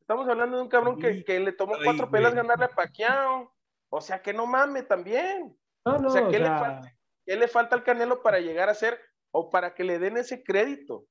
Estamos 0.00 0.26
hablando 0.26 0.56
de 0.56 0.62
un 0.62 0.70
cabrón 0.70 0.98
que, 0.98 1.22
que 1.24 1.38
le 1.38 1.52
tomó 1.52 1.74
cuatro 1.84 2.10
peleas 2.10 2.34
ganarle 2.34 2.64
a 2.64 2.68
Paquiao. 2.68 3.52
O 3.90 4.00
sea, 4.00 4.22
que 4.22 4.32
no 4.32 4.46
mame 4.46 4.82
también. 4.82 5.54
o 5.84 6.10
sea, 6.10 6.26
¿qué, 6.28 6.38
Le 6.38 6.46
falta, 6.46 6.96
¿qué 7.26 7.36
le 7.36 7.48
falta 7.48 7.76
al 7.76 7.84
Canelo 7.84 8.22
para 8.22 8.40
llegar 8.40 8.70
a 8.70 8.74
ser 8.74 8.98
o 9.30 9.50
para 9.50 9.74
que 9.74 9.84
le 9.84 9.98
den 9.98 10.16
ese 10.16 10.42
crédito? 10.42 11.04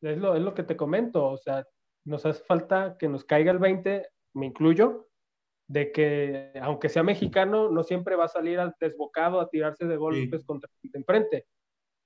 Es 0.00 0.16
lo, 0.16 0.36
es 0.36 0.42
lo 0.42 0.54
que 0.54 0.62
te 0.62 0.76
comento, 0.76 1.26
o 1.26 1.36
sea, 1.36 1.66
nos 2.04 2.24
hace 2.24 2.44
falta 2.44 2.96
que 2.98 3.08
nos 3.08 3.24
caiga 3.24 3.50
el 3.50 3.58
20, 3.58 4.08
me 4.34 4.46
incluyo, 4.46 5.08
de 5.68 5.90
que 5.90 6.52
aunque 6.62 6.88
sea 6.88 7.02
mexicano, 7.02 7.70
no 7.70 7.82
siempre 7.82 8.14
va 8.14 8.26
a 8.26 8.28
salir 8.28 8.60
al 8.60 8.74
desbocado 8.78 9.40
a 9.40 9.48
tirarse 9.48 9.84
de 9.84 9.96
golpes 9.96 10.44
contra 10.44 10.70
el 10.80 10.90
enfrente. 10.94 11.46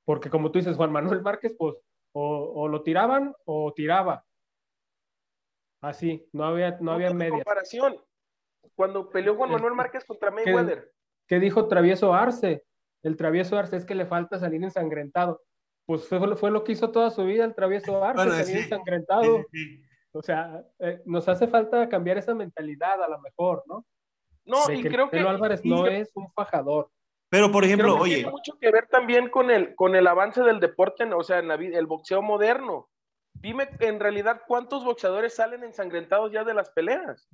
Porque 0.07 0.31
como 0.31 0.51
tú 0.51 0.59
dices, 0.59 0.77
Juan 0.77 0.93
Manuel 0.93 1.21
Márquez, 1.21 1.55
pues 1.59 1.77
o, 2.19 2.69
lo 2.69 2.83
tiraban 2.83 3.35
o 3.45 3.73
tiraba. 3.75 4.25
Así, 5.83 6.27
no 6.33 6.45
había, 6.45 6.79
no 6.81 6.93
había 6.93 7.13
media. 7.13 7.33
comparación. 7.33 7.97
Cuando 8.75 9.11
peleó 9.11 9.37
Juan 9.37 9.53
Manuel 9.53 9.75
Márquez 9.75 10.05
contra 10.05 10.31
Mayweather. 10.31 10.93
¿Qué, 11.27 11.39
dijo 11.39 11.69
Travieso 11.69 12.15
Arce? 12.15 12.65
El 13.03 13.17
Travieso 13.17 13.59
Arce 13.59 13.77
es 13.77 13.85
que 13.85 13.95
le 13.95 14.07
falta 14.07 14.39
salir 14.39 14.63
ensangrentado. 14.65 15.43
Pues 15.85 16.09
fue, 16.09 16.37
fue 16.37 16.51
lo 16.51 16.65
que 16.65 16.73
hizo 16.73 16.91
toda 16.91 17.11
su 17.11 17.25
vida 17.25 17.45
el 17.45 17.55
Travieso 17.55 18.03
Arce, 18.03 18.45
salir 18.45 18.63
ensangrentado. 18.63 19.45
O 20.13 20.23
sea, 20.23 20.65
eh, 20.79 21.03
nos 21.05 21.29
hace 21.29 21.47
falta 21.47 21.89
cambiar 21.89 22.17
esa 22.17 22.35
mentalidad 22.35 23.03
a 23.03 23.09
lo 23.09 23.21
mejor, 23.21 23.63
¿no? 23.67 23.85
No, 24.47 24.73
y 24.73 24.83
creo 24.83 25.11
que. 25.11 25.19
Álvarez 25.19 25.65
no 25.65 25.87
es 25.87 26.11
un 26.15 26.31
fajador. 26.33 26.91
Pero, 27.29 27.51
por 27.51 27.65
ejemplo, 27.65 27.97
oye. 27.99 28.17
Tiene 28.17 28.31
mucho 28.31 28.57
que 28.61 28.71
ver 28.71 28.87
también 28.89 29.31
con 29.31 29.51
el, 29.51 29.75
con 29.75 29.97
el 29.97 30.07
avance 30.07 30.43
del 30.43 30.61
deporte, 30.61 31.05
o 31.05 31.23
sea, 31.23 31.41
en 31.41 31.51
el 31.51 31.87
boxeo 31.87 32.23
moderno. 32.23 32.89
Dime 33.35 33.69
en 33.81 34.01
realidad 34.01 34.43
cuántos 34.47 34.85
boxeadores 34.85 35.35
salen 35.35 35.65
ensangrentados 35.65 36.33
ya 36.33 36.45
de 36.45 36.55
las 36.55 36.71
peleas. 36.71 37.29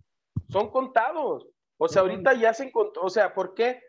Son 0.49 0.71
contados. 0.71 1.47
O 1.79 1.89
sea, 1.89 2.03
ahorita 2.03 2.35
ya 2.35 2.55
se 2.55 2.65
encontró, 2.65 3.03
o 3.03 3.11
sea, 3.11 3.35
¿por 3.35 3.55
qué? 3.55 3.83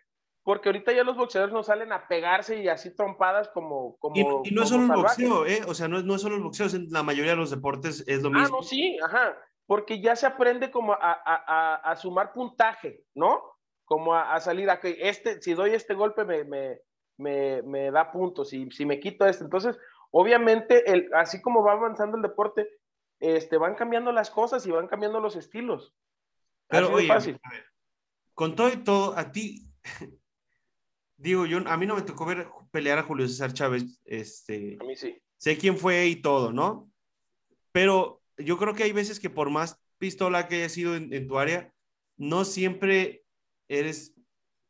Porque 0.43 0.69
ahorita 0.69 0.91
ya 0.91 1.03
los 1.03 1.15
boxeadores 1.15 1.53
no 1.53 1.63
salen 1.63 1.93
a 1.93 2.07
pegarse 2.07 2.61
y 2.61 2.67
así 2.67 2.93
trompadas 2.95 3.49
como. 3.49 3.95
como 3.97 4.43
y, 4.43 4.51
no 4.51 4.63
es 4.63 4.69
solo 4.69 4.83
el 4.83 5.01
boxeo, 5.01 5.45
¿eh? 5.45 5.61
O 5.67 5.73
sea, 5.73 5.87
no 5.87 5.97
es, 5.97 6.03
no 6.03 6.15
es 6.15 6.21
solo 6.21 6.35
el 6.35 6.43
boxeo, 6.43 6.67
en 6.67 6.89
la 6.89 7.03
mayoría 7.03 7.31
de 7.31 7.37
los 7.37 7.51
deportes 7.51 8.03
es 8.07 8.21
lo 8.21 8.29
mismo. 8.29 8.47
Ah, 8.47 8.49
no, 8.51 8.63
sí, 8.63 8.97
ajá. 9.03 9.37
Porque 9.65 10.01
ya 10.01 10.15
se 10.15 10.25
aprende 10.25 10.69
como 10.69 10.93
a, 10.93 10.97
a, 10.99 11.75
a 11.75 11.95
sumar 11.95 12.33
puntaje, 12.33 13.05
¿no? 13.15 13.52
Como 13.93 14.15
a, 14.15 14.39
salir 14.39 14.71
a 14.71 14.79
que 14.79 14.97
este, 15.01 15.39
si 15.39 15.53
doy 15.53 15.75
este 15.75 15.93
golpe 15.93 16.25
me, 16.25 16.43
me, 16.45 16.79
me, 17.17 17.61
me 17.61 17.91
da 17.91 18.11
puntos, 18.11 18.51
y 18.51 18.71
si 18.71 18.87
me 18.87 18.99
quito 18.99 19.27
este. 19.27 19.43
Entonces, 19.43 19.77
obviamente, 20.09 20.91
el, 20.91 21.13
así 21.13 21.43
como 21.43 21.63
va 21.63 21.73
avanzando 21.73 22.17
el 22.17 22.23
deporte, 22.23 22.67
este, 23.19 23.57
van 23.57 23.75
cambiando 23.75 24.11
las 24.11 24.31
cosas 24.31 24.65
y 24.65 24.71
van 24.71 24.87
cambiando 24.87 25.19
los 25.19 25.35
estilos. 25.35 25.93
Pero, 26.69 26.91
oye, 26.91 27.05
fácil. 27.05 27.39
con 28.33 28.55
todo 28.55 28.69
y 28.69 28.77
todo, 28.77 29.15
a 29.15 29.31
ti, 29.31 29.71
digo, 31.17 31.45
yo, 31.45 31.59
a 31.67 31.77
mí 31.77 31.85
no 31.85 31.95
me 31.95 32.01
tocó 32.01 32.25
ver 32.25 32.47
pelear 32.71 32.97
a 32.97 33.03
Julio 33.03 33.27
César 33.27 33.53
Chávez, 33.53 34.01
este, 34.05 34.79
a 34.81 34.85
mí 34.85 34.95
sí. 34.95 35.21
Sé 35.37 35.55
quién 35.55 35.77
fue 35.77 36.07
y 36.07 36.15
todo, 36.15 36.51
¿no? 36.51 36.89
Pero 37.71 38.23
yo 38.37 38.57
creo 38.57 38.73
que 38.73 38.85
hay 38.85 38.91
veces 38.91 39.19
que 39.19 39.29
por 39.29 39.51
más 39.51 39.79
pistola 39.99 40.47
que 40.47 40.55
haya 40.55 40.69
sido 40.69 40.95
en 40.95 41.27
tu 41.27 41.37
área, 41.37 41.71
no 42.17 42.43
siempre 42.43 43.22
eres 43.67 44.13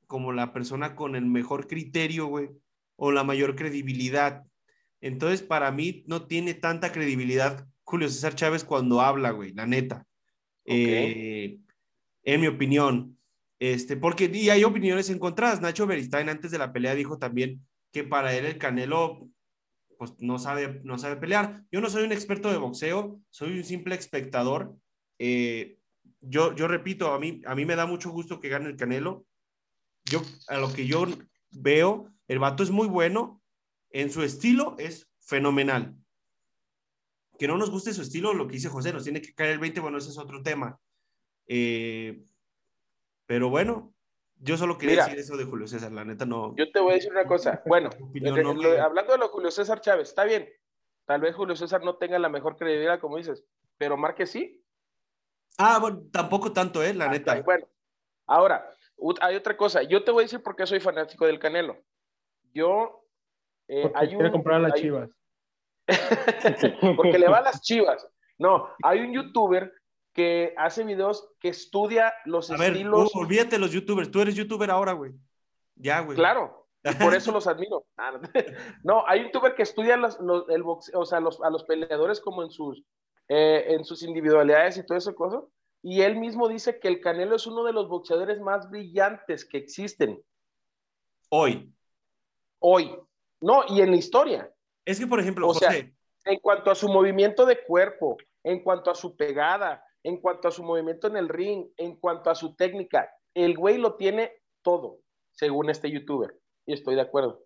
como 0.07 0.31
la 0.31 0.53
persona 0.53 0.95
con 0.95 1.15
el 1.15 1.25
mejor 1.25 1.67
criterio, 1.67 2.27
güey, 2.27 2.49
o 2.95 3.11
la 3.11 3.23
mayor 3.23 3.55
credibilidad. 3.55 4.43
Entonces, 5.01 5.41
para 5.41 5.71
mí 5.71 6.03
no 6.07 6.27
tiene 6.27 6.53
tanta 6.53 6.91
credibilidad 6.91 7.67
Julio 7.83 8.09
César 8.09 8.35
Chávez 8.35 8.63
cuando 8.63 9.01
habla, 9.01 9.31
güey, 9.31 9.53
la 9.53 9.65
neta. 9.65 10.05
Eh, 10.65 11.59
en 12.23 12.41
mi 12.41 12.47
opinión. 12.47 13.17
Este, 13.59 13.97
porque 13.97 14.29
y 14.33 14.49
hay 14.49 14.63
opiniones 14.63 15.09
encontradas. 15.09 15.61
Nacho 15.61 15.87
Beristain 15.87 16.29
antes 16.29 16.51
de 16.51 16.57
la 16.57 16.73
pelea 16.73 16.95
dijo 16.95 17.17
también 17.17 17.61
que 17.91 18.03
para 18.03 18.35
él 18.35 18.45
el 18.45 18.57
Canelo 18.57 19.29
pues 19.97 20.13
no 20.19 20.39
sabe, 20.39 20.81
no 20.83 20.97
sabe 20.97 21.15
pelear. 21.17 21.63
Yo 21.71 21.79
no 21.79 21.89
soy 21.89 22.03
un 22.03 22.11
experto 22.11 22.51
de 22.51 22.57
boxeo, 22.57 23.21
soy 23.29 23.57
un 23.57 23.63
simple 23.63 23.95
espectador. 23.95 24.75
Eh, 25.19 25.77
yo, 26.23 26.55
yo 26.55 26.67
repito, 26.67 27.13
a 27.13 27.19
mí, 27.19 27.41
a 27.45 27.55
mí 27.55 27.65
me 27.65 27.75
da 27.75 27.85
mucho 27.85 28.09
gusto 28.09 28.39
que 28.39 28.49
gane 28.49 28.69
el 28.69 28.77
Canelo. 28.77 29.25
Yo, 30.05 30.21
a 30.47 30.57
lo 30.57 30.71
que 30.73 30.85
yo 30.85 31.05
veo, 31.51 32.09
el 32.27 32.39
vato 32.39 32.63
es 32.63 32.71
muy 32.71 32.87
bueno, 32.87 33.41
en 33.89 34.11
su 34.11 34.23
estilo 34.23 34.75
es 34.79 35.09
fenomenal. 35.19 35.95
Que 37.37 37.47
no 37.47 37.57
nos 37.57 37.69
guste 37.69 37.93
su 37.93 38.01
estilo, 38.01 38.33
lo 38.33 38.47
que 38.47 38.53
dice 38.53 38.69
José, 38.69 38.93
nos 38.93 39.03
tiene 39.03 39.21
que 39.21 39.33
caer 39.33 39.51
el 39.51 39.59
20, 39.59 39.79
bueno, 39.79 39.97
ese 39.97 40.09
es 40.09 40.17
otro 40.17 40.41
tema. 40.41 40.79
Eh, 41.47 42.23
pero 43.25 43.49
bueno, 43.49 43.93
yo 44.37 44.57
solo 44.57 44.77
quería 44.77 45.05
decir 45.05 45.19
eso 45.19 45.37
de 45.37 45.45
Julio 45.45 45.67
César, 45.67 45.91
la 45.91 46.05
neta 46.05 46.25
no. 46.25 46.55
Yo 46.55 46.71
te 46.71 46.79
voy 46.79 46.91
a 46.91 46.95
decir 46.95 47.11
una 47.11 47.25
cosa. 47.25 47.61
Bueno, 47.65 47.89
hablando 48.81 49.13
de 49.13 49.19
lo 49.19 49.29
Julio 49.29 49.51
César 49.51 49.81
Chávez, 49.81 50.09
está 50.09 50.23
bien. 50.25 50.49
Tal 51.05 51.21
vez 51.21 51.35
Julio 51.35 51.55
César 51.55 51.83
no 51.83 51.97
tenga 51.97 52.17
la 52.19 52.29
mejor 52.29 52.55
credibilidad, 52.55 52.99
como 52.99 53.17
dices, 53.17 53.45
pero 53.77 53.97
Márquez 53.97 54.31
sí. 54.31 54.62
Ah, 55.57 55.79
bueno, 55.79 56.03
tampoco 56.11 56.51
tanto, 56.51 56.81
¿eh? 56.83 56.93
La 56.93 57.07
neta. 57.07 57.41
Bueno, 57.41 57.67
ahora, 58.25 58.69
hay 59.21 59.35
otra 59.35 59.55
cosa. 59.55 59.83
Yo 59.83 60.03
te 60.03 60.11
voy 60.11 60.23
a 60.23 60.25
decir 60.25 60.41
por 60.41 60.55
qué 60.55 60.65
soy 60.65 60.79
fanático 60.79 61.25
del 61.25 61.39
Canelo. 61.39 61.77
Yo. 62.53 63.05
Eh, 63.67 63.91
hay 63.95 64.09
quiere 64.09 64.31
comprar 64.31 64.61
las 64.61 64.73
chivas. 64.73 65.09
porque 66.97 67.19
le 67.19 67.27
va 67.27 67.39
a 67.39 67.41
las 67.41 67.61
chivas. 67.63 68.07
No, 68.37 68.69
hay 68.83 68.99
un 69.01 69.13
youtuber 69.13 69.73
que 70.13 70.53
hace 70.57 70.83
videos 70.83 71.29
que 71.39 71.49
estudia 71.49 72.13
los 72.25 72.51
a 72.51 72.55
estilos. 72.55 73.11
Ver, 73.13 73.23
olvídate 73.23 73.57
los 73.57 73.71
youtubers. 73.71 74.11
Tú 74.11 74.21
eres 74.21 74.35
youtuber 74.35 74.69
ahora, 74.69 74.93
güey. 74.93 75.13
Ya, 75.75 76.01
güey. 76.01 76.15
Claro. 76.15 76.67
Y 76.83 76.93
por 76.95 77.15
eso 77.15 77.31
los 77.31 77.47
admiro. 77.47 77.85
Ah, 77.97 78.19
no, 78.83 79.03
hay 79.07 79.21
un 79.21 79.25
youtuber 79.27 79.55
que 79.55 79.63
estudia 79.63 79.97
los, 79.97 80.19
el 80.49 80.63
boxeo, 80.63 80.99
o 80.99 81.05
sea, 81.05 81.19
los, 81.19 81.41
a 81.41 81.49
los 81.49 81.63
peleadores 81.63 82.19
como 82.19 82.43
en 82.43 82.51
sus 82.51 82.83
eh, 83.29 83.65
en 83.69 83.85
sus 83.85 84.03
individualidades 84.03 84.77
y 84.77 84.85
todo 84.85 84.97
eso 84.97 85.15
cosa. 85.15 85.41
Y 85.81 86.01
él 86.01 86.17
mismo 86.17 86.47
dice 86.47 86.79
que 86.79 86.87
el 86.87 87.01
Canelo 87.01 87.35
es 87.35 87.45
uno 87.45 87.63
de 87.63 87.73
los 87.73 87.89
boxeadores 87.89 88.39
más 88.39 88.69
brillantes 88.69 89.45
que 89.45 89.57
existen. 89.57 90.23
Hoy. 91.29 91.73
Hoy. 92.59 92.95
No, 93.41 93.63
y 93.67 93.81
en 93.81 93.91
la 93.91 93.97
historia. 93.97 94.53
Es 94.85 94.99
que, 94.99 95.07
por 95.07 95.19
ejemplo, 95.19 95.47
o 95.47 95.53
Sea, 95.53 95.71
en 95.75 96.39
cuanto 96.39 96.71
a 96.71 96.75
su 96.75 96.87
movimiento 96.87 97.45
de 97.45 97.63
cuerpo, 97.65 98.17
en 98.43 98.63
cuanto 98.63 98.91
a 98.91 98.95
su 98.95 99.15
pegada, 99.17 99.83
en 100.03 100.17
cuanto 100.17 100.47
a 100.47 100.51
su 100.51 100.63
movimiento 100.63 101.07
en 101.07 101.17
el 101.17 101.27
ring, 101.29 101.67
en 101.77 101.97
cuanto 101.97 102.29
a 102.29 102.35
su 102.35 102.55
técnica, 102.55 103.09
el 103.33 103.57
güey 103.57 103.77
lo 103.77 103.95
tiene 103.95 104.31
todo, 104.61 104.99
según 105.31 105.69
este 105.69 105.91
youtuber. 105.91 106.39
Y 106.65 106.73
estoy 106.73 106.95
de 106.95 107.01
acuerdo. 107.01 107.43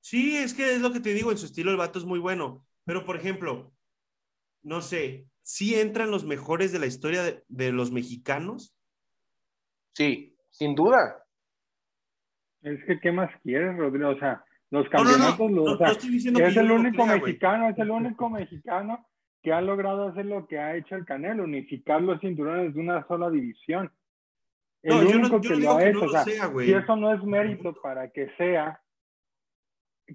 Sí, 0.00 0.36
es 0.36 0.54
que 0.54 0.74
es 0.74 0.80
lo 0.80 0.92
que 0.92 1.00
te 1.00 1.12
digo, 1.12 1.30
en 1.30 1.38
su 1.38 1.46
estilo 1.46 1.70
el 1.70 1.76
vato 1.76 1.98
es 1.98 2.04
muy 2.04 2.18
bueno. 2.18 2.66
Pero, 2.84 3.04
por 3.04 3.16
ejemplo, 3.16 3.72
no 4.62 4.80
sé, 4.80 5.26
¿sí 5.42 5.74
entran 5.74 6.10
los 6.10 6.24
mejores 6.24 6.72
de 6.72 6.78
la 6.78 6.86
historia 6.86 7.22
de, 7.48 7.72
los 7.72 7.92
mexicanos? 7.92 8.76
Sí, 9.92 10.36
sin 10.50 10.74
duda. 10.74 11.24
Es 12.62 12.78
que, 12.86 13.00
¿qué 13.00 13.12
más 13.12 13.30
quieres, 13.42 13.76
Rodrigo? 13.76 14.10
O 14.10 14.18
sea, 14.18 14.44
los 14.70 14.88
campeonatos, 14.88 15.50
no, 15.50 15.78
es 15.86 16.56
el 16.56 16.70
único 16.70 17.06
mexicano, 17.06 17.70
es 17.70 17.78
el 17.78 17.90
único 17.90 18.30
mexicano 18.30 19.06
que 19.42 19.52
ha 19.52 19.60
logrado 19.60 20.08
hacer 20.08 20.26
lo 20.26 20.46
que 20.46 20.58
ha 20.58 20.76
hecho 20.76 20.94
el 20.94 21.06
Canelo, 21.06 21.44
unificar 21.44 22.02
los 22.02 22.20
cinturones 22.20 22.74
de 22.74 22.80
una 22.80 23.06
sola 23.06 23.30
división. 23.30 23.90
El 24.82 25.06
único 25.06 25.40
que 25.40 25.56
lo 25.56 25.76
ha 25.76 25.84
hecho, 25.84 26.04
o 26.04 26.08
sea, 26.08 26.24
si 26.24 26.72
eso 26.72 26.96
no 26.96 27.12
es 27.12 27.22
mérito 27.24 27.74
para 27.82 28.10
que 28.10 28.30
sea 28.36 28.80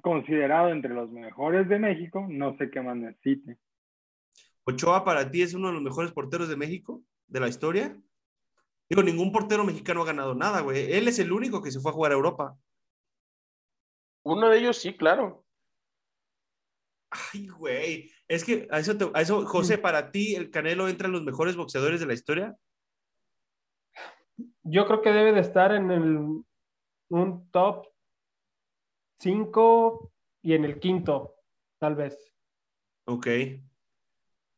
considerado 0.02 0.70
entre 0.70 0.94
los 0.94 1.12
mejores 1.12 1.68
de 1.70 1.80
México, 1.80 2.26
no 2.30 2.58
sé 2.58 2.70
qué 2.70 2.82
más 2.82 2.98
necesite. 2.98 3.58
¿Ochoa 4.68 5.06
para 5.06 5.30
ti 5.30 5.44
es 5.44 5.54
uno 5.54 5.68
de 5.68 5.74
los 5.76 5.84
mejores 5.84 6.12
porteros 6.12 6.50
de 6.50 6.58
México, 6.58 7.04
de 7.28 7.40
la 7.40 7.48
historia? 7.48 7.98
Digo, 8.90 9.04
ningún 9.04 9.32
portero 9.32 9.64
mexicano 9.64 10.02
ha 10.02 10.06
ganado 10.06 10.34
nada, 10.36 10.62
güey. 10.62 10.92
Él 10.92 11.08
es 11.08 11.20
el 11.20 11.32
único 11.32 11.62
que 11.62 11.72
se 11.72 11.80
fue 11.80 11.92
a 11.92 11.94
jugar 11.94 12.12
a 12.12 12.16
Europa. 12.16 12.58
Uno 14.24 14.50
de 14.50 14.58
ellos 14.58 14.78
sí, 14.78 14.96
claro. 14.96 15.46
Ay, 17.12 17.48
güey. 17.48 18.12
Es 18.28 18.44
que 18.44 18.68
a 18.72 18.80
eso, 18.80 18.94
a 19.14 19.22
eso, 19.22 19.46
José, 19.46 19.78
para 19.78 20.12
ti, 20.12 20.36
¿el 20.36 20.50
Canelo 20.50 20.88
entra 20.88 21.08
en 21.08 21.14
los 21.14 21.24
mejores 21.24 21.56
boxeadores 21.56 22.00
de 22.00 22.08
la 22.08 22.14
historia? 22.14 22.58
Yo 24.64 24.88
creo 24.88 25.02
que 25.02 25.12
debe 25.12 25.32
de 25.32 25.42
estar 25.42 25.74
en 25.74 25.92
el, 25.92 26.44
un 27.10 27.52
top 27.52 27.88
5 29.20 30.12
y 30.42 30.54
en 30.54 30.66
el 30.66 30.80
quinto, 30.80 31.36
tal 31.80 31.96
vez. 31.96 32.34
Ok. 33.06 33.28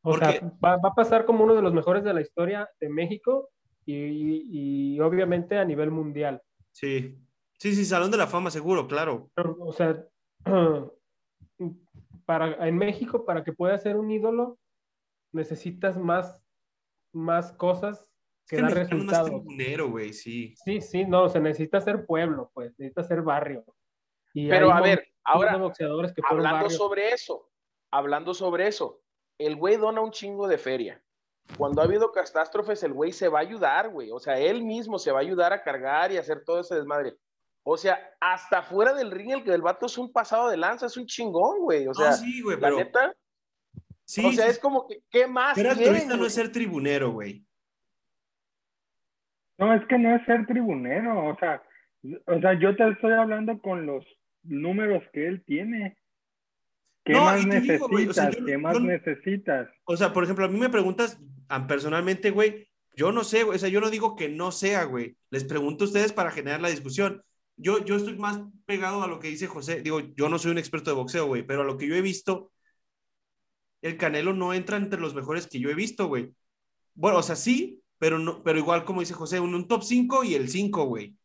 O 0.10 0.18
sea, 0.18 0.40
va, 0.64 0.76
a 0.76 0.96
pasar 0.96 1.26
como 1.26 1.44
uno 1.44 1.54
de 1.54 1.62
los 1.62 1.74
mejores 1.74 2.04
de 2.04 2.14
la 2.14 2.22
historia 2.22 2.70
de 2.80 2.88
México 2.88 3.50
y, 3.86 4.98
obviamente 5.02 5.58
a 5.58 5.66
nivel 5.66 5.92
mundial. 5.92 6.42
Sí, 6.72 7.18
sí, 7.58 7.76
sí, 7.76 7.84
Salón 7.84 8.12
de 8.12 8.18
la 8.18 8.28
Fama, 8.28 8.50
seguro, 8.50 8.88
claro. 8.88 9.30
o 9.36 9.74
sea, 9.74 10.06
para, 12.26 12.68
en 12.68 12.78
México, 12.78 13.26
para 13.26 13.44
que 13.44 13.52
pueda 13.52 13.78
ser 13.78 13.98
un 13.98 14.10
ídolo, 14.10 14.58
necesitas 15.34 15.98
más, 15.98 16.42
más 17.12 17.52
cosas 17.54 18.08
que, 18.48 18.62
dar 18.62 18.74
resultados. 18.74 19.44
güey, 19.90 20.14
sí. 20.14 20.56
Sí, 20.64 20.80
sí, 20.80 21.06
no, 21.06 21.28
se 21.28 21.42
necesita 21.42 21.82
ser 21.82 22.06
pueblo, 22.06 22.50
pues, 22.54 22.72
necesita 22.78 23.04
ser 23.04 23.24
barrio. 23.24 23.66
Pero 24.34 24.72
a 24.72 24.80
ver, 24.80 25.06
ahora, 25.26 25.52
hablando 26.30 26.70
sobre 26.70 27.12
eso, 27.12 27.50
hablando 27.92 28.34
sobre 28.34 28.68
eso, 28.68 29.02
el 29.38 29.56
güey 29.56 29.78
dona 29.78 30.02
un 30.02 30.12
chingo 30.12 30.48
de 30.48 30.58
feria. 30.58 31.02
Cuando 31.58 31.82
ha 31.82 31.86
habido 31.86 32.12
catástrofes, 32.12 32.84
el 32.84 32.94
güey 32.94 33.12
se 33.12 33.30
va 33.30 33.40
a 33.40 33.44
ayudar, 33.44 33.90
güey. 33.90 34.12
O 34.12 34.20
sea, 34.20 34.38
él 34.38 34.64
mismo 34.64 35.00
se 35.00 35.12
va 35.12 35.20
a 35.20 35.22
ayudar 35.22 35.54
a 35.54 35.64
cargar 35.64 36.12
y 36.12 36.18
hacer 36.18 36.44
todo 36.44 36.60
ese 36.60 36.76
desmadre. 36.76 37.16
O 37.64 37.78
sea, 37.78 38.00
hasta 38.20 38.62
fuera 38.64 38.94
del 38.94 39.12
ring, 39.12 39.32
el 39.32 39.44
que 39.44 39.52
del 39.52 39.62
vato 39.62 39.86
es 39.86 39.98
un 39.98 40.12
pasado 40.12 40.50
de 40.50 40.58
lanza, 40.58 40.86
es 40.86 40.98
un 40.98 41.06
chingón, 41.06 41.60
güey. 41.60 41.88
O 41.88 41.94
sea, 41.94 42.14
sí, 42.14 42.42
güey, 42.42 42.60
la 42.60 42.72
neta. 42.72 43.14
Sí, 44.06 44.26
o 44.26 44.32
sea, 44.32 44.48
es 44.48 44.58
como 44.58 44.88
que, 44.88 45.04
¿qué 45.10 45.28
más? 45.28 45.54
Pero 45.56 45.76
turista 45.76 46.16
no 46.16 46.26
es 46.26 46.34
ser 46.34 46.52
tribunero, 46.52 47.12
güey. 47.12 47.46
No, 49.58 49.74
es 49.74 49.86
que 49.88 49.98
no 49.98 50.16
es 50.16 50.26
ser 50.26 50.46
tribunero. 50.46 51.28
O 51.28 51.38
sea, 51.38 51.62
o 52.28 52.40
sea, 52.40 52.60
yo 52.60 52.76
te 52.76 52.88
estoy 52.90 53.12
hablando 53.14 53.60
con 53.62 53.86
los 53.86 54.06
números 54.44 55.04
que 55.12 55.28
él 55.28 55.44
tiene. 55.46 55.98
¿Qué 57.08 57.14
más 57.14 57.46
necesitas? 57.46 58.36
¿Qué 58.46 58.58
más 58.58 58.82
necesitas? 58.82 59.70
O 59.86 59.96
sea, 59.96 60.12
por 60.12 60.26
ejemplo, 60.26 60.46
a 60.46 60.50
mí 60.50 60.60
me 60.60 60.70
preguntas 60.70 61.18
personalmente, 61.68 62.32
güey, 62.32 62.68
yo 62.96 63.12
no 63.12 63.24
sé, 63.24 63.44
o 63.44 63.58
sea, 63.58 63.70
yo 63.70 63.80
no 63.80 63.90
digo 63.90 64.16
que 64.16 64.28
no 64.28 64.52
sea, 64.52 64.84
güey. 64.84 65.16
Les 65.30 65.46
pregunto 65.46 65.86
a 65.86 65.88
ustedes 65.88 66.12
para 66.12 66.32
generar 66.32 66.62
la 66.62 66.70
discusión. 66.70 67.24
Yo, 67.56 67.84
yo 67.84 67.96
estoy 67.96 68.18
más 68.18 68.42
pegado 68.66 69.04
a 69.04 69.08
lo 69.08 69.20
que 69.20 69.30
dice 69.30 69.48
José. 69.48 69.82
Digo, 69.82 70.00
yo 70.00 70.28
no 70.30 70.38
soy 70.38 70.52
un 70.52 70.58
experto 70.58 70.90
de 70.90 70.98
boxeo, 70.98 71.26
güey, 71.28 71.44
pero 71.44 71.62
a 71.62 71.66
lo 71.66 71.78
que 71.78 71.88
yo 71.88 71.96
he 71.96 72.02
visto, 72.02 72.52
el 73.82 73.98
Canelo 73.98 74.34
no 74.34 74.54
entra 74.54 74.78
entre 74.78 75.00
los 75.00 75.16
mejores 75.16 75.48
que 75.48 75.60
yo 75.60 75.70
he 75.70 75.76
visto, 75.76 76.08
güey. 76.08 76.34
Bueno, 76.94 77.20
o 77.20 77.24
sea, 77.24 77.36
sí, 77.36 77.82
pero, 78.00 78.20
no, 78.20 78.44
pero 78.44 78.60
igual 78.60 78.84
como 78.84 79.00
dice 79.00 79.14
José, 79.14 79.40
un, 79.40 79.56
un 79.56 79.68
top 79.68 79.84
5 79.84 80.24
y 80.26 80.36
el 80.36 80.50
5, 80.50 80.84
güey 80.86 81.16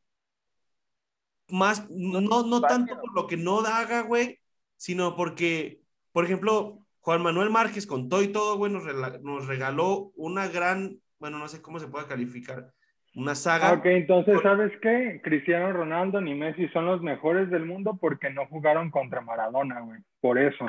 más, 1.53 1.89
no, 1.91 2.21
no 2.21 2.61
tanto 2.61 2.99
por 2.99 3.15
lo 3.15 3.27
que 3.27 3.37
no 3.37 3.61
haga, 3.61 4.03
güey, 4.03 4.41
sino 4.83 5.15
porque, 5.15 5.79
por 6.11 6.25
ejemplo, 6.25 6.85
Juan 7.03 7.23
Manuel 7.23 7.51
Márquez 7.51 7.87
con 7.87 8.09
todo 8.09 8.21
y 8.21 8.33
todo, 8.33 8.57
güey, 8.57 8.73
nos, 8.73 9.47
regaló 9.47 10.11
una 10.17 10.49
gran, 10.49 10.99
bueno, 11.21 11.39
no 11.39 11.47
sé 11.47 11.63
cómo 11.63 11.79
se 11.79 11.87
puede 11.87 12.09
calificar, 12.09 12.73
una 13.15 13.37
saga. 13.37 13.75
Ok, 13.75 13.87
entonces, 13.87 14.41
¿sabes 14.43 14.73
qué? 14.83 15.21
Cristiano 15.23 15.73
Ronaldo 15.73 16.21
ni 16.21 16.35
Messi 16.35 16.67
son 16.71 16.87
los 16.87 17.01
mejores 17.01 17.49
del 17.49 17.65
mundo 17.65 17.97
porque 18.01 18.31
no 18.31 18.45
jugaron 18.49 18.91
contra 18.91 19.21
Maradona, 19.21 19.83
güey, 19.83 20.01
por 20.21 20.37
eso. 20.37 20.67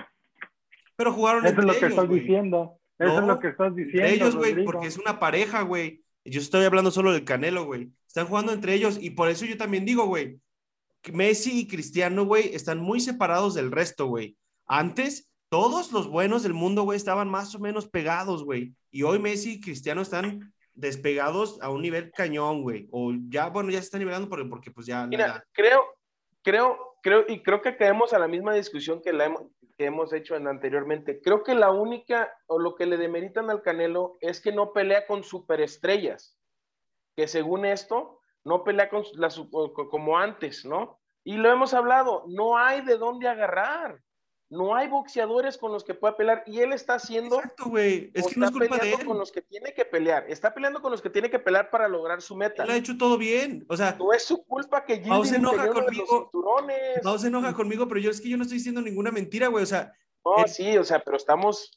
Pero 0.95 1.11
jugaron 1.11 1.47
Eso 1.47 1.61
es 1.61 1.66
lo 1.66 1.74
que 1.74 1.86
estás 1.88 2.09
diciendo. 2.09 2.78
Eso 2.99 3.18
es 3.18 3.26
lo 3.26 3.39
que 3.39 3.47
estás 3.47 3.76
diciendo. 3.76 4.09
Ellos, 4.09 4.36
güey, 4.36 4.64
porque 4.64 4.86
es 4.86 4.99
una 4.99 5.18
pareja, 5.18 5.64
güey. 5.64 6.03
Yo 6.24 6.39
estoy 6.39 6.64
hablando 6.66 6.91
solo 6.91 7.14
del 7.14 7.26
Canelo, 7.26 7.66
güey. 7.66 7.89
Están 8.05 8.28
jugando 8.28 8.53
entre 8.53 8.76
ellos 8.76 8.99
y 9.01 9.09
por 9.09 9.30
eso 9.30 9.47
yo 9.47 9.57
también 9.57 9.86
digo, 9.86 10.05
güey, 10.05 10.38
Messi 11.11 11.59
y 11.59 11.67
Cristiano, 11.67 12.25
güey, 12.25 12.53
están 12.55 12.79
muy 12.79 12.99
separados 12.99 13.53
del 13.53 13.71
resto, 13.71 14.07
güey. 14.07 14.37
Antes, 14.65 15.29
todos 15.49 15.91
los 15.91 16.07
buenos 16.07 16.43
del 16.43 16.53
mundo, 16.53 16.83
güey, 16.83 16.97
estaban 16.97 17.29
más 17.29 17.53
o 17.55 17.59
menos 17.59 17.87
pegados, 17.87 18.43
güey. 18.43 18.73
Y 18.91 19.03
hoy 19.03 19.19
Messi 19.19 19.53
y 19.53 19.61
Cristiano 19.61 20.01
están 20.01 20.53
despegados 20.73 21.61
a 21.61 21.69
un 21.69 21.81
nivel 21.81 22.11
cañón, 22.11 22.61
güey. 22.61 22.87
O 22.91 23.13
ya, 23.29 23.49
bueno, 23.49 23.69
ya 23.69 23.79
se 23.79 23.85
están 23.85 23.99
nivelando 23.99 24.29
porque, 24.29 24.45
porque 24.45 24.71
pues 24.71 24.87
ya... 24.87 25.05
Mira, 25.05 25.45
creo, 25.51 25.83
creo, 26.41 26.95
creo, 27.01 27.25
y 27.27 27.43
creo 27.43 27.61
que 27.61 27.75
caemos 27.75 28.13
a 28.13 28.19
la 28.19 28.27
misma 28.27 28.53
discusión 28.53 29.01
que, 29.01 29.13
la 29.13 29.25
hemos, 29.25 29.43
que 29.77 29.85
hemos 29.85 30.13
hecho 30.13 30.35
anteriormente. 30.35 31.21
Creo 31.21 31.43
que 31.43 31.53
la 31.53 31.71
única, 31.71 32.33
o 32.47 32.59
lo 32.59 32.75
que 32.75 32.85
le 32.85 32.97
demeritan 32.97 33.49
al 33.49 33.61
Canelo, 33.61 34.17
es 34.21 34.41
que 34.41 34.51
no 34.51 34.73
pelea 34.73 35.05
con 35.05 35.23
superestrellas. 35.23 36.37
Que 37.15 37.27
según 37.27 37.65
esto, 37.65 38.19
no 38.43 38.63
pelea 38.63 38.89
con 38.89 39.03
las, 39.15 39.39
como 39.89 40.17
antes, 40.17 40.65
¿no? 40.65 40.99
Y 41.23 41.37
lo 41.37 41.51
hemos 41.51 41.73
hablado, 41.73 42.25
no 42.27 42.57
hay 42.57 42.81
de 42.81 42.97
dónde 42.97 43.27
agarrar. 43.27 44.01
No 44.49 44.75
hay 44.75 44.87
boxeadores 44.87 45.57
con 45.57 45.71
los 45.71 45.83
que 45.83 45.95
pueda 45.95 46.15
pelear 46.15 46.43
y 46.45 46.59
él 46.59 46.73
está 46.73 46.95
haciendo. 46.95 47.37
Exacto, 47.37 47.69
güey. 47.69 48.11
Es 48.13 48.27
que 48.27 48.39
no 48.39 48.45
es 48.45 48.51
culpa 48.51 48.77
de 48.77 48.93
él. 48.93 49.05
con 49.05 49.17
los 49.17 49.31
que 49.31 49.41
tiene 49.41 49.73
que 49.73 49.83
pelear. 49.83 50.25
Está 50.29 50.53
peleando 50.53 50.79
con 50.79 50.91
los 50.91 51.01
que 51.01 51.09
tiene 51.09 51.31
que 51.31 51.39
pelear 51.39 51.71
para 51.71 51.87
lograr 51.87 52.21
su 52.21 52.35
meta. 52.35 52.63
Él 52.63 52.69
ha 52.69 52.75
hecho 52.75 52.95
todo 52.95 53.17
bien. 53.17 53.65
O 53.67 53.75
sea, 53.75 53.95
no 53.97 54.13
es 54.13 54.23
su 54.23 54.43
culpa 54.45 54.85
que 54.85 54.99
Gilles 54.99 55.29
se 55.29 55.37
enoja 55.37 55.69
conmigo. 55.69 56.29
No 57.03 57.17
se 57.17 57.27
enoja 57.29 57.53
conmigo, 57.53 57.87
pero 57.87 57.99
yo 57.99 58.11
es 58.11 58.21
que 58.21 58.29
yo 58.29 58.37
no 58.37 58.43
estoy 58.43 58.59
diciendo 58.59 58.81
ninguna 58.81 59.11
mentira, 59.11 59.47
güey. 59.47 59.63
O 59.63 59.67
sea, 59.67 59.91
no, 60.23 60.47
sí, 60.47 60.77
o 60.77 60.83
sea, 60.83 60.99
pero 60.99 61.17
estamos. 61.17 61.75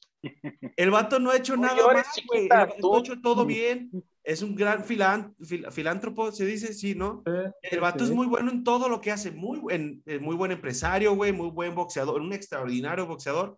El 0.76 0.90
vato 0.90 1.18
no 1.18 1.30
ha 1.30 1.36
hecho 1.36 1.56
nada 1.56 1.76
mal, 1.76 2.04
güey. 2.26 2.42
El 2.42 2.48
vato 2.48 2.94
ha 2.94 2.98
hecho 2.98 3.20
todo 3.22 3.46
bien 3.46 3.90
es 4.26 4.42
un 4.42 4.56
gran 4.56 4.84
filántropo, 4.84 6.32
se 6.32 6.44
dice, 6.44 6.74
sí, 6.74 6.96
¿no? 6.96 7.22
el 7.62 7.78
vato 7.78 8.02
es 8.02 8.10
muy 8.10 8.26
bueno 8.26 8.50
en 8.50 8.64
todo 8.64 8.88
lo 8.88 9.00
que 9.00 9.12
hace, 9.12 9.30
muy, 9.30 9.60
buen, 9.60 10.02
eh, 10.04 10.18
muy 10.18 10.34
buen 10.34 10.50
empresario, 10.50 11.14
güey, 11.14 11.30
muy 11.30 11.48
buen 11.48 11.76
boxeador, 11.76 12.20
un 12.20 12.32
extraordinario 12.32 13.06
boxeador, 13.06 13.56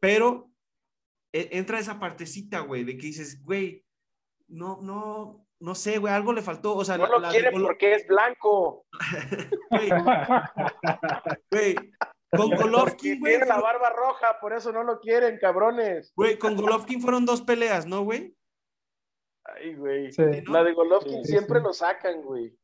pero 0.00 0.50
e, 1.32 1.48
entra 1.52 1.78
esa 1.78 1.98
partecita, 1.98 2.60
güey, 2.60 2.84
de 2.84 2.98
que 2.98 3.06
dices, 3.06 3.42
güey, 3.42 3.82
no, 4.48 4.78
no, 4.82 5.46
no 5.58 5.74
sé, 5.74 5.96
güey, 5.96 6.12
algo 6.12 6.34
le 6.34 6.42
faltó, 6.42 6.76
o 6.76 6.84
sea, 6.84 6.98
no 6.98 7.06
lo 7.06 7.26
quiere 7.30 7.50
porque 7.50 7.94
es 7.94 8.06
blanco. 8.06 8.84
güey, 11.50 11.76
con 12.30 12.50
Golovkin, 12.50 13.20
güey. 13.20 13.32
Tiene 13.32 13.46
la 13.46 13.58
barba 13.58 13.88
roja, 13.88 14.38
por 14.38 14.52
eso 14.52 14.70
no 14.70 14.82
lo 14.82 15.00
quieren, 15.00 15.38
cabrones. 15.38 16.12
Güey, 16.14 16.38
con 16.38 16.56
Golovkin 16.56 17.00
fueron 17.00 17.24
dos 17.24 17.40
peleas, 17.40 17.86
¿no, 17.86 18.02
güey? 18.02 18.36
Ay, 19.44 19.74
güey. 19.74 20.10
La 20.46 20.64
de 20.64 20.72
Golovkin 20.72 21.24
siempre 21.24 21.60
lo 21.60 21.72
sacan, 21.72 22.22
güey. 22.22 22.56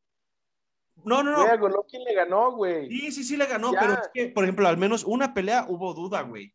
No, 1.04 1.22
no, 1.22 1.32
no. 1.32 1.42
a 1.42 1.56
Golovkin 1.56 2.04
le 2.04 2.14
ganó, 2.14 2.52
güey. 2.52 2.88
Sí, 2.88 3.12
sí, 3.12 3.24
sí 3.24 3.36
le 3.36 3.46
ganó, 3.46 3.72
pero 3.72 3.94
es 3.94 4.10
que, 4.12 4.28
por 4.28 4.44
ejemplo, 4.44 4.68
al 4.68 4.76
menos 4.76 5.04
una 5.04 5.32
pelea 5.32 5.66
hubo 5.68 5.94
duda, 5.94 6.22
güey. 6.22 6.54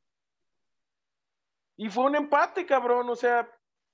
Y 1.78 1.90
fue 1.90 2.06
un 2.06 2.16
empate, 2.16 2.66
cabrón, 2.66 3.10
o 3.10 3.16
sea. 3.16 3.50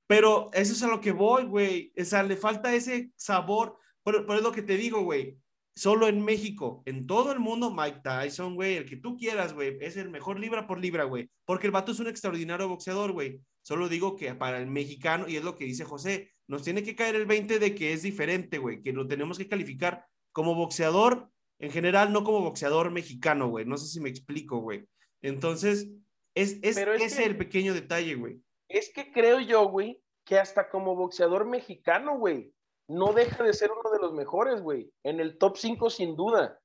Pero 0.08 0.50
eso 0.54 0.74
es 0.74 0.84
a 0.84 0.88
lo 0.88 1.00
que 1.00 1.12
voy, 1.12 1.46
güey. 1.46 1.94
O 2.00 2.04
sea, 2.04 2.24
le 2.24 2.36
falta 2.36 2.74
ese 2.74 3.12
sabor. 3.16 3.78
Por, 4.04 4.26
por 4.26 4.42
lo 4.42 4.52
que 4.52 4.62
te 4.62 4.78
digo, 4.78 5.02
güey. 5.02 5.38
Solo 5.74 6.08
en 6.08 6.24
México, 6.24 6.84
en 6.86 7.08
todo 7.08 7.32
el 7.32 7.40
mundo, 7.40 7.74
Mike 7.74 8.02
Tyson, 8.04 8.56
güey, 8.56 8.76
el 8.76 8.86
que 8.86 8.98
tú 8.98 9.16
quieras, 9.16 9.54
güey, 9.54 9.78
es 9.80 9.96
el 9.96 10.10
mejor 10.10 10.38
libra 10.38 10.68
por 10.68 10.80
libra, 10.80 11.06
güey. 11.06 11.30
Porque 11.46 11.66
el 11.66 11.72
vato 11.72 11.94
es 11.94 12.00
un 12.02 12.08
extraordinario 12.08 12.68
boxeador, 12.68 13.14
güey. 13.14 13.42
Solo 13.64 13.90
digo 13.90 14.16
que 14.16 14.34
para 14.36 14.58
el 14.58 14.68
mexicano, 14.68 15.28
y 15.28 15.38
es 15.38 15.44
lo 15.44 15.56
que 15.56 15.66
dice 15.66 15.86
José, 15.86 16.32
nos 16.48 16.64
tiene 16.64 16.84
que 16.84 16.96
caer 16.96 17.16
el 17.16 17.26
20 17.26 17.60
de 17.60 17.76
que 17.76 17.94
es 17.94 18.02
diferente, 18.02 18.58
güey, 18.58 18.82
que 18.82 18.92
lo 18.92 19.08
tenemos 19.08 19.38
que 19.38 19.48
calificar 19.48 20.06
como 20.32 20.56
boxeador 20.56 21.30
en 21.60 21.72
general, 21.72 22.12
no 22.12 22.24
como 22.24 22.42
boxeador 22.42 22.90
mexicano, 22.90 23.48
güey. 23.48 23.66
No 23.66 23.78
sé 23.78 23.88
si 23.88 24.00
me 24.00 24.10
explico, 24.10 24.58
güey. 24.58 24.88
Entonces, 25.22 25.90
es, 26.36 26.58
es 26.64 26.78
ese 26.78 27.26
el 27.26 27.38
pequeño 27.38 27.74
detalle, 27.74 28.16
güey. 28.16 28.42
Es 28.68 28.92
que 28.92 29.12
creo 29.12 29.40
yo, 29.40 29.70
güey, 29.70 30.02
que 30.26 30.40
hasta 30.40 30.70
como 30.70 30.96
boxeador 30.96 31.46
mexicano, 31.46 32.18
güey, 32.18 32.52
no 32.88 33.14
deja 33.14 33.44
de 33.44 33.54
ser 33.54 33.72
uno 33.72 33.92
de 33.92 34.00
los 34.00 34.14
mejores, 34.14 34.62
güey. 34.62 34.92
En 35.04 35.20
el 35.20 35.38
top 35.38 35.58
5 35.58 35.90
sin 35.90 36.16
duda. 36.16 36.60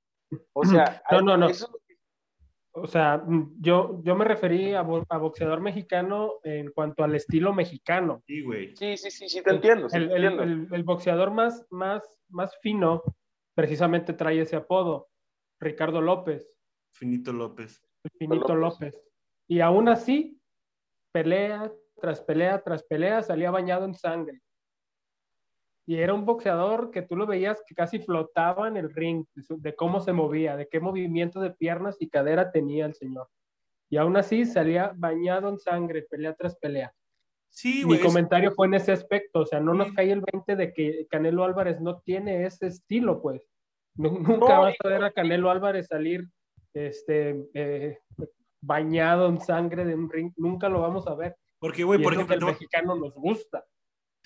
O 0.52 0.64
sea, 0.64 1.02
no, 1.10 1.20
no, 1.20 1.36
no. 1.36 1.48
O 2.78 2.86
sea, 2.86 3.18
mm, 3.18 3.56
yo, 3.60 4.02
yo 4.04 4.14
me 4.16 4.24
referí 4.24 4.74
a, 4.74 4.82
boxeador 4.82 5.60
mexicano 5.60 6.34
en 6.44 6.70
cuanto 6.72 7.04
al 7.04 7.14
estilo 7.14 7.54
mexicano. 7.54 8.22
Sí, 8.26 8.42
güey. 8.42 8.76
Sí, 8.76 8.96
sí, 8.96 9.10
sí, 9.10 9.28
sí, 9.28 9.42
te 9.42 9.50
entiendo. 9.50 9.88
el, 9.92 10.84
boxeador 10.84 11.30
más, 11.30 11.66
más, 11.70 12.02
más 12.28 12.56
fino 12.60 13.02
precisamente 13.54 14.12
trae 14.12 14.40
ese 14.40 14.56
apodo, 14.56 15.08
Ricardo 15.58 16.02
López. 16.02 16.46
Finito 16.92 17.32
López. 17.32 17.82
Finito 18.18 18.54
López. 18.54 19.02
Y 19.48 19.60
aún 19.60 19.88
así, 19.88 20.38
pelea 21.12 21.72
tras 22.00 22.20
pelea 22.20 22.62
tras 22.62 22.82
pelea, 22.84 23.22
salía 23.22 23.50
bañado 23.50 23.86
en 23.86 23.94
sangre. 23.94 24.42
Y 25.86 25.96
era 25.96 26.14
un 26.14 26.26
boxeador 26.26 26.90
que 26.90 27.02
tú 27.02 27.16
lo 27.16 27.26
veías 27.26 27.62
que 27.66 27.74
casi 27.74 28.00
flotaba 28.00 28.66
en 28.66 28.76
el 28.76 28.92
ring, 28.92 29.24
de 29.34 29.74
cómo 29.76 30.00
se 30.00 30.12
movía, 30.12 30.56
de 30.56 30.68
qué 30.68 30.80
movimiento 30.80 31.40
de 31.40 31.52
piernas 31.52 31.96
y 32.00 32.08
cadera 32.08 32.50
tenía 32.50 32.86
el 32.86 32.94
señor. 32.94 33.28
Y 33.88 33.96
aún 33.96 34.16
así 34.16 34.44
salía 34.44 34.92
bañado 34.96 35.48
en 35.48 35.58
sangre, 35.58 36.02
pelea 36.02 36.34
tras 36.34 36.56
pelea. 36.56 36.92
Sí, 37.48 37.84
Mi 37.86 38.00
comentario 38.00 38.52
fue 38.52 38.66
en 38.66 38.74
ese 38.74 38.92
aspecto, 38.92 39.40
o 39.40 39.46
sea, 39.46 39.60
no 39.60 39.72
nos 39.72 39.92
cae 39.92 40.10
el 40.10 40.20
20 40.20 40.56
de 40.56 40.72
que 40.72 41.06
Canelo 41.08 41.44
Álvarez 41.44 41.80
no 41.80 42.00
tiene 42.00 42.44
ese 42.44 42.66
estilo, 42.66 43.22
pues. 43.22 43.48
Nunca 43.94 44.58
vas 44.58 44.74
a 44.84 44.88
ver 44.88 45.04
a 45.04 45.12
Canelo 45.12 45.50
Álvarez 45.50 45.86
salir 45.86 46.28
este, 46.74 47.48
eh, 47.54 47.98
bañado 48.60 49.28
en 49.28 49.40
sangre 49.40 49.84
de 49.84 49.94
un 49.94 50.10
ring, 50.10 50.32
nunca 50.36 50.68
lo 50.68 50.80
vamos 50.80 51.06
a 51.06 51.14
ver. 51.14 51.36
Porque, 51.58 51.84
güey, 51.84 52.02
por 52.02 52.12
ejemplo, 52.12 52.36
el 52.36 52.44
mexicano 52.44 52.96
nos 52.96 53.14
gusta. 53.14 53.64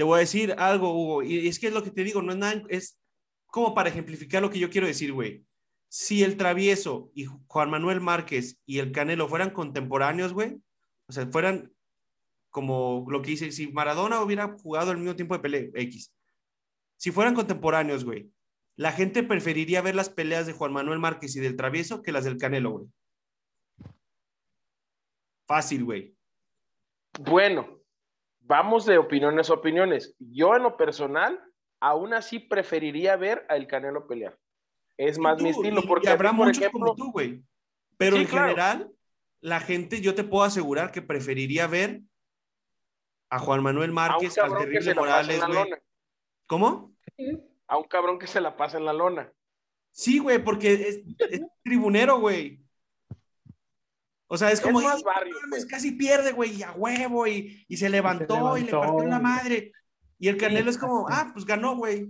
Te 0.01 0.05
voy 0.05 0.16
a 0.16 0.20
decir 0.20 0.55
algo, 0.57 0.94
Hugo, 0.94 1.22
y 1.22 1.46
es 1.46 1.59
que 1.59 1.66
es 1.66 1.74
lo 1.74 1.82
que 1.82 1.90
te 1.90 2.03
digo, 2.05 2.22
no 2.22 2.32
es 2.32 2.38
nada, 2.38 2.62
es 2.70 2.98
como 3.44 3.74
para 3.74 3.90
ejemplificar 3.90 4.40
lo 4.40 4.48
que 4.48 4.59
yo 4.59 4.70
quiero 4.70 4.86
decir, 4.86 5.12
güey. 5.12 5.44
Si 5.90 6.24
el 6.24 6.38
Travieso 6.38 7.12
y 7.14 7.26
Juan 7.46 7.68
Manuel 7.68 8.01
Márquez 8.01 8.59
y 8.64 8.78
el 8.78 8.92
Canelo 8.92 9.28
fueran 9.28 9.51
contemporáneos, 9.51 10.32
güey, 10.32 10.57
o 11.07 11.12
sea, 11.12 11.26
fueran 11.26 11.70
como 12.48 13.05
lo 13.11 13.20
que 13.20 13.32
dice, 13.32 13.53
si 13.53 13.70
Maradona 13.72 14.22
hubiera 14.22 14.57
jugado 14.62 14.90
al 14.90 14.96
mismo 14.96 15.16
tiempo 15.16 15.34
de 15.34 15.40
pelea, 15.40 15.68
X. 15.74 16.14
Si 16.96 17.11
fueran 17.11 17.34
contemporáneos, 17.34 18.03
güey, 18.03 18.32
la 18.76 18.92
gente 18.92 19.22
preferiría 19.22 19.82
ver 19.82 19.96
las 19.96 20.09
peleas 20.09 20.46
de 20.46 20.55
Juan 20.55 20.72
Manuel 20.72 20.98
Márquez 20.98 21.36
y 21.36 21.40
del 21.40 21.57
Travieso 21.57 22.01
que 22.01 22.12
las 22.12 22.24
del 22.24 22.38
Canelo, 22.38 22.70
güey. 22.70 22.86
Fácil, 25.46 25.84
güey. 25.84 26.16
Bueno, 27.18 27.80
vamos 28.51 28.84
de 28.84 28.98
opiniones 28.98 29.48
a 29.48 29.55
opiniones. 29.55 30.16
Yo 30.18 30.57
en 30.57 30.64
lo 30.64 30.76
personal, 30.76 31.40
aún 31.80 32.12
así 32.14 32.40
preferiría 32.40 33.14
ver 33.14 33.46
al 33.48 33.68
Canelo 33.68 34.09
pelear. 34.09 34.36
Es 34.96 35.20
más 35.20 35.40
mi 35.40 35.51
estilo, 35.51 35.82
porque 35.86 36.09
habrá 36.09 36.32
muchos 36.32 36.68
como 36.70 36.96
tú, 36.96 37.12
güey. 37.12 37.44
Pero 37.96 38.16
en 38.16 38.26
general, 38.26 38.90
la 39.40 39.61
gente, 39.61 40.01
yo 40.01 40.16
te 40.16 40.24
puedo 40.24 40.42
asegurar 40.42 40.90
que 40.90 41.01
preferiría 41.01 41.68
ver 41.68 42.01
a 43.30 43.38
Juan 43.38 43.62
Manuel 43.62 43.92
Márquez, 43.92 44.36
al 44.36 44.59
terrible 44.59 44.94
Morales, 44.96 45.46
güey. 45.46 45.70
¿Cómo? 46.48 46.92
A 47.68 47.78
un 47.78 47.84
cabrón 47.84 48.18
que 48.18 48.26
se 48.26 48.40
la 48.40 48.57
pasa 48.57 48.78
en 48.78 48.84
la 48.84 48.92
lona. 48.92 49.32
Sí, 49.92 50.18
güey, 50.18 50.42
porque 50.42 50.72
es, 50.72 51.01
es 51.18 51.42
tribunero, 51.62 52.18
güey. 52.18 52.61
O 54.33 54.37
sea, 54.37 54.53
es 54.53 54.61
como, 54.61 54.81
es 54.81 54.87
más 54.87 55.03
barrio, 55.03 55.35
pues. 55.51 55.66
casi 55.66 55.91
pierde, 55.91 56.31
güey, 56.31 56.53
y 56.53 56.62
a 56.62 56.70
huevo, 56.70 57.26
y, 57.26 57.64
y 57.66 57.76
se, 57.76 57.89
levantó, 57.89 58.57
y 58.57 58.62
le 58.62 58.70
partió 58.70 59.05
la 59.05 59.18
madre. 59.18 59.72
Y 60.20 60.28
el 60.28 60.37
Canelo 60.37 60.70
es 60.70 60.78
como, 60.78 61.09
ah, 61.11 61.31
pues 61.33 61.45
ganó, 61.45 61.74
güey. 61.74 62.09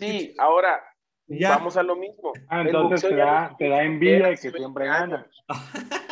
Sí, 0.00 0.34
ahora 0.36 0.82
vamos 1.28 1.76
a 1.76 1.84
lo 1.84 1.94
mismo. 1.94 2.32
Ah, 2.48 2.62
entonces 2.62 3.08
te 3.08 3.14
da, 3.14 3.54
te 3.56 3.68
da, 3.68 3.84
envidia 3.84 4.32
y 4.32 4.36
que 4.36 4.50
siempre 4.50 4.86
gana. 4.86 5.24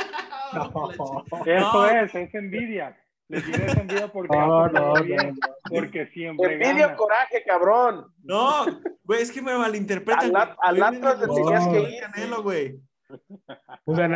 Eso 1.46 1.86
es, 1.90 2.14
es 2.14 2.34
envidia. 2.34 2.96
Le 3.26 3.40
tienes 3.42 3.76
envidia 3.76 4.08
porque, 4.12 4.36
no, 4.36 4.68
no, 4.68 4.94
porque 5.68 6.06
siempre 6.06 6.54
Envidia 6.54 6.88
o 6.88 6.96
coraje, 6.96 7.42
cabrón. 7.44 8.12
No, 8.22 8.64
güey, 9.04 9.22
es 9.22 9.30
que 9.30 9.42
me 9.42 9.56
malinterpretan. 9.56 10.32
Al 10.36 10.82
Atlas 10.82 11.20
te 11.20 11.26
tenías 11.26 11.68
que 11.68 11.80
ir. 11.80 12.00
Canelo, 12.12 12.42
güey. 12.42 12.80
O 13.84 13.94
sea, 13.94 14.08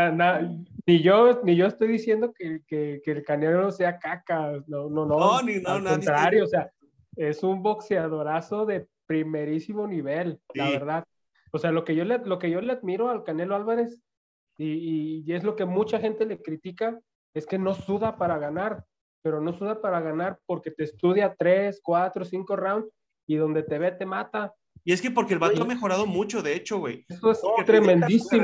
ni, 0.87 1.03
yo, 1.03 1.41
ni 1.43 1.57
yo 1.57 1.67
estoy 1.67 1.89
diciendo 1.89 2.33
que, 2.33 2.63
que, 2.67 3.01
que, 3.05 3.11
el 3.11 3.25
Canelo 3.25 3.71
sea 3.71 3.99
caca, 3.99 4.53
no, 4.67 4.89
no, 4.89 5.07
no. 5.07 5.19
no, 5.19 5.43
ni, 5.43 5.57
no 5.57 5.71
al 5.71 5.85
contrario, 5.85 6.45
o 6.45 6.47
sea, 6.47 6.71
es 7.17 7.43
un 7.43 7.63
boxeadorazo 7.63 8.67
de 8.67 8.87
primerísimo 9.07 9.87
nivel, 9.87 10.41
la 10.55 10.71
verdad. 10.71 11.05
O 11.53 11.59
sea, 11.59 11.71
lo 11.71 11.85
que 11.85 11.95
yo 11.95 12.05
le, 12.05 12.19
lo 12.19 12.39
que 12.39 12.51
yo 12.51 12.61
le 12.61 12.73
admiro 12.73 13.11
al 13.11 13.23
Canelo 13.23 13.55
Álvarez 13.55 14.01
y, 14.59 15.23
y, 15.27 15.33
es 15.33 15.45
lo 15.45 15.57
que 15.57 15.65
mucha 15.65 15.99
gente 15.99 16.27
le 16.27 16.41
critica, 16.41 16.99
es 17.35 17.47
que 17.47 17.59
no 17.59 17.75
suda 17.75 18.17
para 18.17 18.39
ganar, 18.39 18.85
pero 19.23 19.41
no 19.41 19.53
suda 19.53 19.81
para 19.81 20.01
ganar 20.01 20.39
porque 20.47 20.71
te 20.71 20.85
estudia 20.85 21.35
tres, 21.37 21.81
cuatro, 21.83 22.25
cinco 22.25 22.57
rounds 22.57 22.89
y 23.27 23.37
donde 23.37 23.63
te 23.63 23.79
ve 23.79 23.93
te 23.93 24.07
mata. 24.07 24.53
Y 24.85 24.93
es 24.93 25.01
que 25.01 25.11
porque 25.11 25.35
el 25.35 25.39
vato 25.39 25.63
ha 25.63 25.67
mejorado 25.67 26.07
mucho, 26.07 26.43
de 26.43 26.55
hecho, 26.55 26.79
güey. 26.79 27.05
Eso 27.09 27.31
es 27.31 27.41
tremendísimo. 27.65 28.43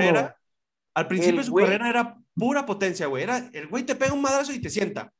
Al 0.94 1.06
principio 1.06 1.38
de 1.38 1.44
su 1.44 1.54
carrera 1.54 1.88
era 1.88 2.18
pura 2.34 2.66
potencia, 2.66 3.06
güey. 3.06 3.22
Era, 3.22 3.48
el 3.52 3.68
güey 3.68 3.84
te 3.84 3.94
pega 3.94 4.12
un 4.12 4.22
madrazo 4.22 4.52
y 4.52 4.60
te 4.60 4.70
sienta. 4.70 5.12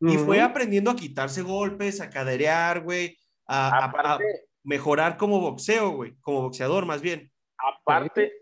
Y 0.00 0.16
fue 0.16 0.40
aprendiendo 0.40 0.90
a 0.90 0.96
quitarse 0.96 1.42
golpes, 1.42 2.00
a 2.00 2.08
caderear, 2.08 2.82
güey, 2.82 3.18
a, 3.48 4.18
mejorar 4.62 5.16
como 5.16 5.40
boxeo, 5.40 5.90
güey, 5.90 6.14
como 6.20 6.42
boxeador 6.42 6.86
más 6.86 7.02
bien. 7.02 7.32
Aparte, 7.58 8.32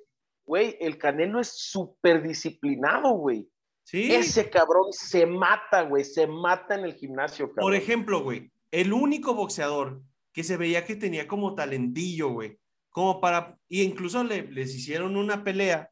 güey, 0.44 0.76
el 0.80 0.98
Canelo 0.98 1.40
es 1.40 1.52
súper 1.56 2.22
disciplinado, 2.22 3.12
güey. 3.12 3.48
Sí. 3.84 4.12
Ese 4.12 4.50
cabrón 4.50 4.92
se 4.92 5.24
mata, 5.24 5.82
güey, 5.82 6.04
se 6.04 6.26
mata 6.26 6.74
en 6.74 6.84
el 6.84 6.94
gimnasio, 6.94 7.48
cabrón. 7.48 7.64
Por 7.70 7.74
ejemplo, 7.74 8.22
güey, 8.22 8.50
el 8.70 8.92
único 8.92 9.34
boxeador 9.34 10.02
que 10.32 10.42
se 10.44 10.56
veía 10.56 10.84
que 10.84 10.96
tenía 10.96 11.26
como 11.26 11.54
talentillo, 11.54 12.30
güey, 12.30 12.58
como 12.90 13.20
para, 13.20 13.56
y 13.68 13.82
incluso 13.82 14.24
le, 14.24 14.42
les 14.50 14.74
hicieron 14.74 15.16
una 15.16 15.44
pelea 15.44 15.90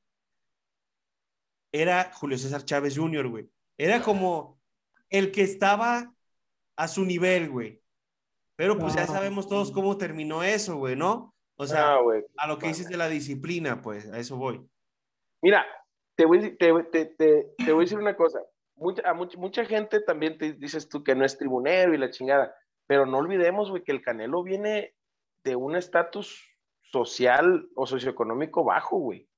era 1.75 2.13
Julio 2.15 2.39
César 2.39 2.65
Chávez 2.65 2.97
Jr., 2.97 3.27
güey. 3.27 3.51
Era 3.77 4.01
como 4.01 4.61
el 5.11 5.33
que 5.33 5.43
estaba 5.43 6.15
a 6.77 6.87
su 6.89 7.05
nivel, 7.05 7.51
güey. 7.51 7.83
Pero 8.55 8.79
pues 8.79 8.95
ya 8.95 9.09
sabemos 9.09 9.49
todos 9.49 9.73
cómo 9.73 9.99
terminó 9.99 10.45
eso, 10.45 10.77
güey, 10.77 10.95
¿no? 10.95 11.35
O 11.57 11.67
sea, 11.67 11.97
a 12.37 12.47
lo 12.47 12.59
que 12.59 12.69
dices 12.69 12.89
de 12.89 12.97
la 12.97 13.09
disciplina, 13.09 13.83
pues, 13.83 14.09
a 14.09 14.19
eso 14.19 14.37
voy. 14.37 14.65
Mira, 15.43 15.67
te 16.15 16.27
voy, 16.27 16.57
te, 16.57 16.71
voy 16.71 16.85
a 16.87 17.79
decir 17.81 17.99
una 17.99 18.17
cosa. 18.17 18.41
Mucha, 18.77 19.09
a 19.09 19.15
mucha, 19.15 19.37
mucha 19.37 19.65
gente 19.65 20.01
también 20.01 20.39
te 20.39 20.53
dices 20.53 20.89
tú 20.89 21.03
que 21.03 21.17
no 21.17 21.25
es 21.25 21.37
tribunero 21.37 21.93
y 21.93 21.99
la 21.99 22.11
chingada, 22.11 22.55
pero 22.87 23.05
no 23.05 23.19
olvidemos, 23.19 23.71
güey, 23.71 23.83
que 23.83 23.93
el 23.93 24.03
Canelo 24.03 24.45
viene 24.45 24.95
de 25.43 25.57
un 25.57 25.75
estatus 25.75 26.41
social 26.83 27.69
o 27.75 27.85
socioeconómico 27.87 28.63
bajo, 28.63 28.97
güy. 28.99 29.29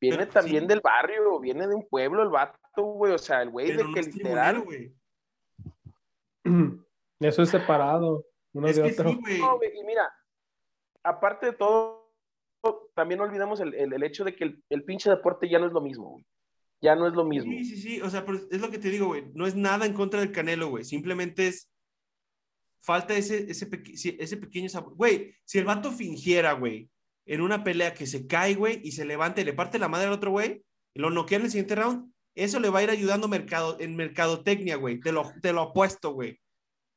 Viene 0.00 0.26
también 0.26 0.66
del 0.66 0.80
barrio, 0.80 1.40
viene 1.40 1.66
de 1.66 1.74
un 1.74 1.88
pueblo 1.88 2.22
el 2.22 2.28
vato, 2.28 2.82
güey. 2.82 3.12
O 3.12 3.18
sea, 3.18 3.42
el 3.42 3.50
güey 3.50 3.72
de 3.72 3.84
que 3.94 4.02
literal. 4.02 4.60
güey. 4.60 4.94
Eso 7.20 7.42
es 7.42 7.48
separado, 7.48 8.26
uno 8.52 8.70
de 8.70 8.82
otro. 8.82 9.10
y 9.10 9.84
mira, 9.84 10.12
aparte 11.02 11.46
de 11.46 11.52
todo, 11.52 12.12
también 12.94 13.18
no 13.18 13.24
olvidemos 13.24 13.60
el, 13.60 13.74
el, 13.74 14.02
hecho 14.02 14.22
de 14.24 14.34
que 14.34 14.44
el, 14.44 14.62
el, 14.68 14.84
pinche 14.84 15.08
deporte 15.08 15.48
ya 15.48 15.58
no 15.58 15.66
es 15.66 15.72
lo 15.72 15.80
mismo, 15.80 16.10
güey. 16.10 16.26
Ya 16.82 16.94
no 16.94 17.06
es 17.06 17.14
lo 17.14 17.24
mismo. 17.24 17.52
Sí, 17.52 17.64
sí, 17.64 17.76
sí. 17.76 18.00
O 18.02 18.10
sea, 18.10 18.24
es 18.50 18.60
lo 18.60 18.70
que 18.70 18.78
te 18.78 18.90
digo, 18.90 19.06
güey. 19.06 19.24
No 19.32 19.46
es 19.46 19.56
nada 19.56 19.86
en 19.86 19.94
contra 19.94 20.20
del 20.20 20.32
Canelo, 20.32 20.68
güey. 20.68 20.84
Simplemente 20.84 21.48
es. 21.48 21.72
Falta 22.80 23.16
ese, 23.16 23.50
ese, 23.50 23.68
ese 24.20 24.36
pequeño 24.36 24.68
sabor. 24.68 24.94
Güey, 24.94 25.34
si 25.44 25.58
el 25.58 25.64
vato 25.64 25.90
fingiera, 25.90 26.52
güey, 26.52 26.88
en 27.26 27.40
una 27.40 27.64
pelea 27.64 27.92
que 27.92 28.06
se 28.06 28.26
cae, 28.26 28.54
güey, 28.54 28.80
y 28.82 28.92
se 28.92 29.04
levanta 29.04 29.40
y 29.40 29.44
le 29.44 29.52
parte 29.52 29.78
la 29.78 29.88
madre 29.88 30.06
al 30.06 30.12
otro 30.12 30.30
güey, 30.30 30.62
y 30.94 31.00
lo 31.00 31.10
noquea 31.10 31.38
en 31.38 31.44
el 31.44 31.50
siguiente 31.50 31.74
round, 31.74 32.12
eso 32.34 32.60
le 32.60 32.70
va 32.70 32.78
a 32.78 32.82
ir 32.84 32.90
ayudando 32.90 33.28
mercado, 33.28 33.76
en 33.80 33.96
mercadotecnia, 33.96 34.76
güey. 34.76 35.00
Te 35.00 35.10
lo, 35.10 35.24
te 35.42 35.52
lo 35.52 35.62
apuesto, 35.62 36.12
güey. 36.12 36.38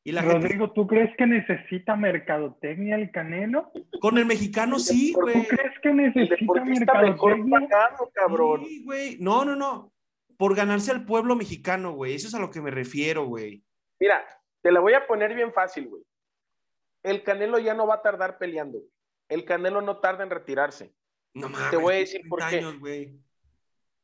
Y 0.03 0.11
la 0.11 0.21
Rodrigo, 0.21 0.71
¿tú 0.71 0.87
crees 0.87 1.15
que 1.17 1.25
necesita 1.25 1.95
mercadotecnia 1.95 2.95
el 2.95 3.11
Canelo? 3.11 3.71
Con 4.01 4.17
el 4.17 4.25
mexicano 4.25 4.79
sí, 4.79 5.13
güey. 5.13 5.33
¿Tú 5.33 5.55
crees 5.55 5.79
que 5.81 5.93
necesita 5.93 6.63
mercadotecnia? 6.63 7.67
cabrón. 8.13 8.65
Sí, 8.65 8.83
güey. 8.83 9.17
No, 9.19 9.45
no, 9.45 9.55
no. 9.55 9.91
Por 10.37 10.55
ganarse 10.55 10.91
al 10.91 11.05
pueblo 11.05 11.35
mexicano, 11.35 11.93
güey. 11.93 12.15
Eso 12.15 12.27
es 12.27 12.33
a 12.33 12.39
lo 12.39 12.49
que 12.49 12.61
me 12.61 12.71
refiero, 12.71 13.25
güey. 13.25 13.63
Mira, 13.99 14.25
te 14.61 14.71
la 14.71 14.79
voy 14.79 14.93
a 14.93 15.05
poner 15.05 15.35
bien 15.35 15.53
fácil, 15.53 15.89
güey. 15.89 16.03
El 17.03 17.23
Canelo 17.23 17.59
ya 17.59 17.73
no 17.73 17.87
va 17.87 17.95
a 17.95 18.01
tardar 18.01 18.37
peleando 18.37 18.79
el 19.29 19.45
Canelo 19.45 19.81
no 19.81 19.97
tarda 19.99 20.23
en 20.23 20.29
retirarse. 20.29 20.93
No 21.33 21.47
mames. 21.47 21.69
Te 21.69 21.77
voy 21.77 21.93
a 21.93 21.97
decir 21.99 22.21
por 22.27 22.39
qué. 22.49 23.15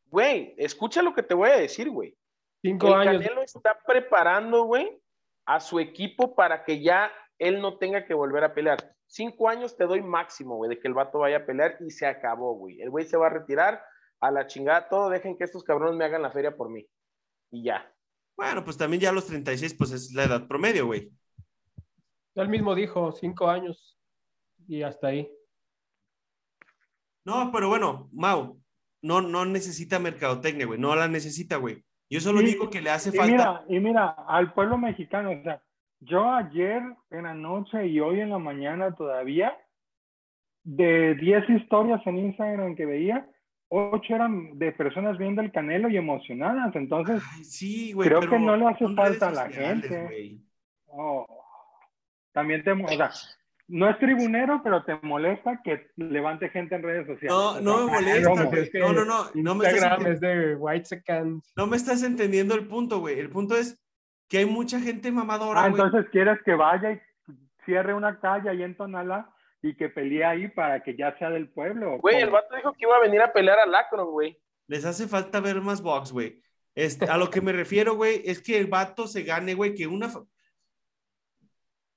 Güey, 0.05 0.53
escucha 0.57 1.01
lo 1.01 1.13
que 1.13 1.23
te 1.23 1.33
voy 1.33 1.49
a 1.49 1.57
decir, 1.57 1.89
güey. 1.89 2.15
Cinco 2.61 2.87
el 2.87 3.05
Canelo 3.05 3.41
está 3.41 3.77
preparando, 3.85 4.63
güey, 4.63 5.01
a 5.45 5.59
su 5.59 5.79
equipo 5.79 6.35
para 6.35 6.63
que 6.63 6.81
ya 6.81 7.11
él 7.37 7.61
no 7.61 7.77
tenga 7.77 8.05
que 8.05 8.13
volver 8.13 8.43
a 8.43 8.53
pelear. 8.53 8.95
Cinco 9.07 9.49
años 9.49 9.75
te 9.75 9.85
doy 9.85 10.01
máximo, 10.01 10.55
güey, 10.55 10.69
de 10.69 10.79
que 10.79 10.87
el 10.87 10.93
vato 10.93 11.19
vaya 11.19 11.37
a 11.37 11.45
pelear 11.45 11.77
y 11.85 11.91
se 11.91 12.05
acabó, 12.05 12.55
güey. 12.55 12.81
El 12.81 12.89
güey 12.89 13.05
se 13.05 13.17
va 13.17 13.27
a 13.27 13.31
retirar 13.31 13.83
a 14.19 14.31
la 14.31 14.47
chingada 14.47 14.87
todo, 14.87 15.09
dejen 15.09 15.37
que 15.37 15.43
estos 15.43 15.63
cabrones 15.63 15.97
me 15.97 16.05
hagan 16.05 16.21
la 16.21 16.31
feria 16.31 16.55
por 16.55 16.69
mí. 16.69 16.87
Y 17.51 17.63
ya. 17.63 17.91
Bueno, 18.37 18.63
pues 18.63 18.77
también 18.77 19.01
ya 19.01 19.09
a 19.09 19.13
los 19.13 19.27
36, 19.27 19.75
pues 19.75 19.91
es 19.91 20.13
la 20.13 20.23
edad 20.23 20.47
promedio, 20.47 20.87
güey. 20.87 21.11
Él 22.35 22.49
mismo 22.49 22.75
dijo, 22.75 23.11
cinco 23.11 23.47
años 23.47 23.94
y 24.67 24.83
hasta 24.83 25.07
ahí. 25.07 25.29
No, 27.25 27.51
pero 27.51 27.69
bueno, 27.69 28.09
Mau, 28.11 28.61
no, 29.01 29.21
no 29.21 29.45
necesita 29.45 29.99
mercadotecnia, 29.99 30.65
güey. 30.65 30.79
No 30.79 30.95
la 30.95 31.07
necesita, 31.07 31.57
güey. 31.57 31.83
Yo 32.09 32.19
solo 32.19 32.39
digo 32.39 32.69
que 32.69 32.81
le 32.81 32.91
hace 32.91 33.09
y 33.09 33.17
falta. 33.17 33.31
Mira, 33.31 33.65
y 33.67 33.79
mira, 33.79 34.09
al 34.27 34.53
pueblo 34.53 34.77
mexicano, 34.77 35.31
o 35.31 35.43
sea, 35.43 35.61
yo 35.99 36.31
ayer 36.31 36.83
en 37.09 37.23
la 37.23 37.33
noche 37.33 37.87
y 37.87 37.99
hoy 37.99 38.19
en 38.19 38.29
la 38.29 38.37
mañana 38.37 38.93
todavía, 38.93 39.57
de 40.63 41.15
10 41.15 41.49
historias 41.49 42.01
en 42.05 42.17
Instagram 42.17 42.75
que 42.75 42.85
veía, 42.85 43.27
8 43.69 44.15
eran 44.15 44.59
de 44.59 44.71
personas 44.71 45.17
viendo 45.17 45.41
el 45.41 45.51
canelo 45.51 45.89
y 45.89 45.97
emocionadas. 45.97 46.75
Entonces, 46.75 47.23
sí, 47.43 47.93
güey, 47.93 48.07
creo 48.07 48.21
que 48.21 48.39
no 48.39 48.55
le 48.55 48.67
hace 48.67 48.87
falta 48.93 49.29
a 49.29 49.31
la 49.31 49.49
gente. 49.49 50.39
Oh, 50.85 51.25
también 52.31 52.63
te, 52.63 52.71
o 52.71 52.87
sea, 52.87 53.11
no 53.67 53.89
es 53.89 53.97
tribunero, 53.97 54.61
pero 54.63 54.83
te 54.83 54.97
molesta 55.01 55.61
que 55.63 55.87
levante 55.95 56.49
gente 56.49 56.75
en 56.75 56.83
redes 56.83 57.07
sociales. 57.07 57.29
No, 57.31 57.59
no 57.61 57.85
me 57.85 57.93
molesta, 57.93 58.79
no, 58.79 58.93
no, 58.93 59.05
no, 59.05 59.25
no 59.33 59.55
me 59.55 59.67
estás 59.67 60.05
es 60.05 60.19
de 60.19 60.55
White 60.55 61.03
No 61.55 61.67
me 61.67 61.77
estás 61.77 62.03
entendiendo 62.03 62.55
el 62.55 62.67
punto, 62.67 62.99
güey. 62.99 63.19
El 63.19 63.29
punto 63.29 63.55
es 63.55 63.81
que 64.29 64.39
hay 64.39 64.45
mucha 64.45 64.79
gente 64.79 65.11
mamadora, 65.11 65.63
Ah, 65.63 65.67
entonces 65.67 66.05
quieres 66.11 66.39
que 66.43 66.53
vaya 66.53 66.91
y 66.91 67.01
cierre 67.65 67.93
una 67.93 68.19
calle 68.19 68.49
ahí 68.49 68.63
en 68.63 68.75
Tonala 68.75 69.29
y 69.61 69.75
que 69.75 69.89
pelee 69.89 70.23
ahí 70.23 70.47
para 70.47 70.83
que 70.83 70.95
ya 70.95 71.17
sea 71.17 71.29
del 71.29 71.49
pueblo. 71.49 71.97
Güey, 71.99 72.21
el 72.21 72.29
vato 72.29 72.55
dijo 72.55 72.73
que 72.73 72.85
iba 72.85 72.95
a 72.95 73.01
venir 73.01 73.21
a 73.21 73.33
pelear 73.33 73.57
al 73.59 73.73
Akron, 73.73 74.11
güey. 74.11 74.37
Les 74.67 74.85
hace 74.85 75.07
falta 75.07 75.39
ver 75.39 75.61
más 75.61 75.81
box, 75.81 76.11
güey. 76.11 76.41
Este, 76.75 77.05
a 77.05 77.17
lo 77.17 77.29
que 77.29 77.41
me 77.41 77.51
refiero, 77.51 77.95
güey, 77.95 78.21
es 78.25 78.41
que 78.41 78.57
el 78.57 78.67
vato 78.67 79.07
se 79.07 79.23
gane, 79.23 79.53
güey, 79.53 79.73
que 79.73 79.87
una, 79.87 80.11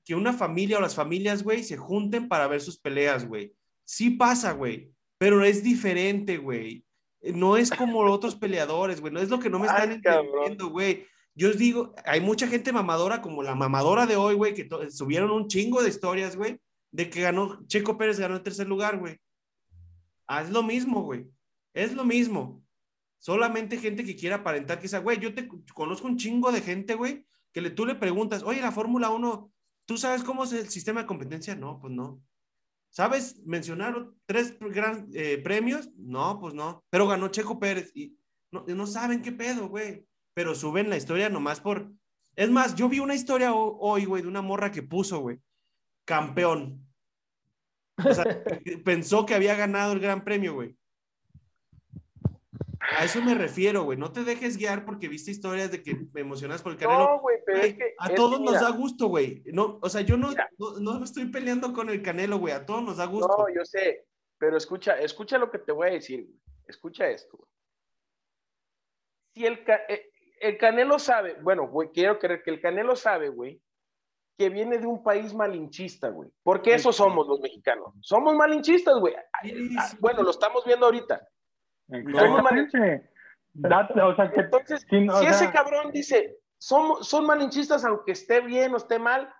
que 0.09 0.15
una 0.15 0.33
familia 0.33 0.79
o 0.79 0.81
las 0.81 0.95
familias, 0.95 1.43
güey, 1.43 1.63
se 1.63 1.77
junten 1.77 2.29
para 2.29 2.47
ver 2.47 2.63
sus 2.63 2.79
peleas, 2.79 3.29
güey. 3.29 3.53
Sí 3.85 4.09
pasa, 4.09 4.53
güey, 4.53 4.91
pero 5.19 5.45
es 5.45 5.63
diferente, 5.63 6.39
güey. 6.39 6.83
No 7.21 7.59
es 7.59 7.71
como 7.71 8.03
los 8.03 8.15
otros 8.15 8.35
peleadores, 8.41 9.03
güey. 9.03 9.13
No 9.13 9.21
es 9.21 9.29
lo 9.29 9.39
que 9.39 9.51
no 9.51 9.59
me 9.59 9.67
están 9.67 9.93
entendiendo, 9.93 10.71
güey. 10.71 11.05
Yo 11.35 11.51
os 11.51 11.59
digo, 11.59 11.95
hay 12.07 12.23
mucha 12.23 12.49
gente 12.49 12.73
mamadora, 12.73 13.21
como 13.21 13.43
la 13.43 13.55
mamadora 13.55 14.07
de 14.07 14.17
hoy, 14.17 14.35
güey, 14.35 14.55
que 14.55 14.67
subieron 14.89 15.31
un 15.31 15.47
chingo 15.47 15.83
de 15.83 15.91
historias, 15.91 16.37
güey, 16.37 16.59
de 16.91 17.11
que 17.11 17.21
ganó, 17.21 17.63
Checo 17.67 17.99
Pérez 17.99 18.19
ganó 18.19 18.37
en 18.37 18.43
tercer 18.43 18.67
lugar, 18.67 18.99
güey. 18.99 19.19
Ah, 20.27 20.41
es 20.41 20.49
lo 20.49 20.63
mismo, 20.63 21.03
güey. 21.03 21.27
Es 21.75 21.93
lo 21.93 22.07
mismo. 22.07 22.65
Solamente 23.19 23.77
gente 23.77 24.05
que 24.05 24.17
quiera 24.17 24.37
aparentar 24.37 24.81
que 24.81 24.87
esa, 24.87 25.01
güey, 25.01 25.19
yo 25.19 25.35
te 25.35 25.47
conozco 25.75 26.07
un 26.07 26.17
chingo 26.17 26.51
de 26.51 26.63
gente, 26.63 26.95
güey, 26.95 27.27
que 27.53 27.61
le, 27.61 27.69
tú 27.69 27.85
le 27.85 27.95
preguntas, 27.95 28.43
oye, 28.43 28.63
la 28.63 28.73
Fórmula 28.73 29.11
1, 29.11 29.53
¿tú 29.89 29.97
sabes 29.97 30.22
cómo 30.22 30.45
es 30.45 30.53
el 30.53 30.68
sistema 30.68 31.01
de 31.01 31.07
competencia? 31.07 31.57
No, 31.57 31.80
pues 31.80 31.93
no. 31.93 32.22
¿Sabes 32.91 33.43
mencionar 33.45 34.09
tres 34.26 34.57
gran, 34.61 35.09
eh, 35.14 35.39
premios? 35.39 35.91
No, 35.97 36.39
pues 36.39 36.55
no. 36.55 36.84
Pero 36.91 37.09
ganó 37.09 37.28
Checo 37.28 37.59
Pérez 37.59 37.91
y 37.95 38.16
no, 38.53 38.64
no 38.66 38.86
saben 38.86 39.22
qué 39.22 39.32
pedo, 39.32 39.68
güey. 39.68 40.07
Pero 40.34 40.55
suben 40.55 40.91
la 40.91 40.97
historia 40.97 41.28
nomás 41.28 41.61
por... 41.61 41.91
Es 42.36 42.51
más, 42.51 42.76
yo 42.76 42.89
vi 42.89 43.01
una 43.01 43.14
historia 43.14 43.53
hoy, 43.53 44.05
güey, 44.05 44.22
de 44.22 44.28
una 44.28 44.43
morra 44.43 44.70
que 44.70 44.82
puso, 44.82 45.18
güey 45.18 45.41
campeón. 46.09 46.89
O 48.03 48.14
sea, 48.14 48.24
pensó 48.84 49.26
que 49.26 49.34
había 49.34 49.55
ganado 49.55 49.93
el 49.93 50.01
gran 50.01 50.24
premio, 50.24 50.55
güey. 50.55 50.74
A 52.97 53.05
eso 53.05 53.20
me 53.20 53.34
refiero, 53.34 53.84
güey. 53.84 53.99
No 53.99 54.12
te 54.12 54.24
dejes 54.24 54.57
guiar 54.57 54.84
porque 54.84 55.09
viste 55.09 55.30
historias 55.30 55.70
de 55.70 55.82
que 55.82 55.95
me 56.12 56.22
emocionas 56.22 56.62
por 56.62 56.72
el 56.72 56.78
Canelo. 56.78 57.01
No, 57.01 57.20
güey, 57.20 57.36
pero 57.45 57.59
es 57.61 57.74
que. 57.74 57.95
A 57.99 58.14
todos 58.14 58.41
nos 58.41 58.55
da 58.61 58.70
gusto, 58.70 59.09
güey. 59.09 59.43
No, 59.47 59.78
o 59.82 59.89
sea, 59.89 60.01
yo 60.01 60.16
no, 60.16 60.30
no, 60.80 61.05
estoy 61.05 61.26
peleando 61.26 61.72
con 61.72 61.91
el 61.91 62.03
Canelo, 62.03 62.39
güey. 62.39 62.55
A 62.55 62.64
todos 62.64 62.82
nos 62.82 62.97
da 62.97 63.05
gusto. 63.07 63.28
No, 63.28 63.55
yo 63.55 63.64
sé. 63.64 64.07
Pero 64.39 64.57
escucha, 64.57 64.99
escucha 65.01 65.36
lo 65.36 65.51
que 65.51 65.59
te 65.59 65.72
voy 65.72 65.89
a 65.89 65.93
decir, 65.93 66.28
Escucha 66.66 67.09
esto, 67.09 67.39
güey. 67.39 67.51
Si 69.34 69.47
el, 69.47 69.64
eh, 69.89 70.11
el 70.41 70.59
Canelo 70.59 70.99
sabe, 70.99 71.34
bueno, 71.41 71.66
güey, 71.66 71.91
quiero 71.93 72.18
creer 72.18 72.43
que 72.43 72.51
el 72.51 72.61
Canelo 72.61 72.95
sabe, 72.95 73.30
güey, 73.30 73.61
que 74.36 74.51
viene 74.51 74.78
de 74.78 74.86
un 74.86 75.03
país 75.03 75.34
malinchista, 75.34 76.11
güey. 76.11 76.30
Porque 76.43 76.74
eso 76.74 76.93
somos 76.93 77.26
los 77.26 77.41
mexicanos. 77.41 77.95
Somos 78.03 78.34
malinchistas, 78.36 78.99
güey. 79.01 79.14
Ah, 79.16 79.91
bueno, 79.99 80.22
lo 80.22 80.30
estamos 80.30 80.64
viendo 80.64 80.86
ahorita. 80.86 81.26
O 81.91 84.14
sea, 84.14 84.30
que, 84.30 84.41
Entonces, 84.41 84.86
si 84.89 85.26
ese 85.26 85.51
cabrón 85.51 85.91
dice, 85.93 86.39
somos, 86.59 87.09
son 87.09 87.26
malinchistas 87.26 87.84
aunque 87.84 88.12
esté 88.12 88.41
bien 88.41 88.74
o 88.74 88.76
esté 88.76 88.99
mal, 88.99 89.32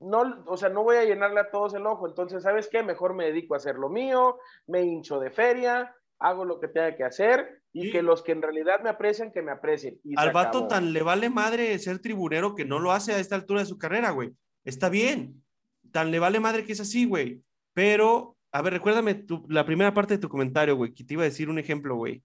no, 0.00 0.42
o 0.46 0.56
sea, 0.56 0.70
no 0.70 0.82
voy 0.82 0.96
a 0.96 1.04
llenarle 1.04 1.40
a 1.40 1.50
todos 1.50 1.74
el 1.74 1.86
ojo. 1.86 2.08
Entonces, 2.08 2.42
¿sabes 2.42 2.68
qué? 2.70 2.82
Mejor 2.82 3.14
me 3.14 3.26
dedico 3.26 3.54
a 3.54 3.58
hacer 3.58 3.76
lo 3.76 3.88
mío, 3.88 4.38
me 4.66 4.82
hincho 4.82 5.20
de 5.20 5.30
feria, 5.30 5.94
hago 6.18 6.44
lo 6.44 6.58
que 6.58 6.68
tenga 6.68 6.96
que 6.96 7.04
hacer 7.04 7.62
y 7.72 7.90
que 7.90 8.02
los 8.02 8.22
que 8.22 8.32
en 8.32 8.42
realidad 8.42 8.80
me 8.82 8.90
aprecian, 8.90 9.30
que 9.30 9.42
me 9.42 9.52
aprecien. 9.52 10.00
Al 10.16 10.32
vato 10.32 10.66
tan 10.66 10.92
le 10.92 11.02
vale 11.02 11.30
madre 11.30 11.78
ser 11.78 12.00
tribunero 12.00 12.54
que 12.54 12.64
no 12.64 12.78
lo 12.78 12.92
hace 12.92 13.12
a 13.12 13.18
esta 13.18 13.36
altura 13.36 13.60
de 13.60 13.66
su 13.66 13.78
carrera, 13.78 14.10
güey. 14.10 14.34
Está 14.64 14.88
bien. 14.88 15.44
Tan 15.92 16.10
le 16.10 16.18
vale 16.18 16.40
madre 16.40 16.64
que 16.64 16.72
es 16.72 16.80
así, 16.80 17.04
güey. 17.04 17.42
Pero, 17.74 18.36
a 18.52 18.62
ver, 18.62 18.72
recuérdame 18.72 19.24
la 19.48 19.64
primera 19.64 19.94
parte 19.94 20.14
de 20.14 20.20
tu 20.20 20.28
comentario, 20.28 20.76
güey, 20.76 20.92
que 20.92 21.04
te 21.04 21.14
iba 21.14 21.22
a 21.22 21.26
decir 21.26 21.48
un 21.48 21.58
ejemplo, 21.58 21.96
güey. 21.96 22.22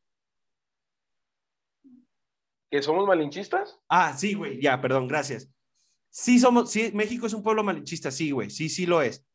¿Que 2.71 2.82
somos 2.82 3.07
malinchistas? 3.07 3.80
Ah, 3.88 4.13
sí, 4.17 4.34
güey, 4.34 4.61
ya, 4.61 4.82
perdón, 4.82 5.07
gracias. 5.07 5.49
Sí 6.09 6.39
somos, 6.39 6.71
sí, 6.71 6.91
México 6.93 7.28
es 7.28 7.34
un 7.34 7.43
pueblo 7.43 7.63
malinchista, 7.63 8.11
sí, 8.11 8.32
güey, 8.32 8.49
sí, 8.49 8.69
sí 8.69 8.86
lo 8.86 9.01
es. 9.01 9.26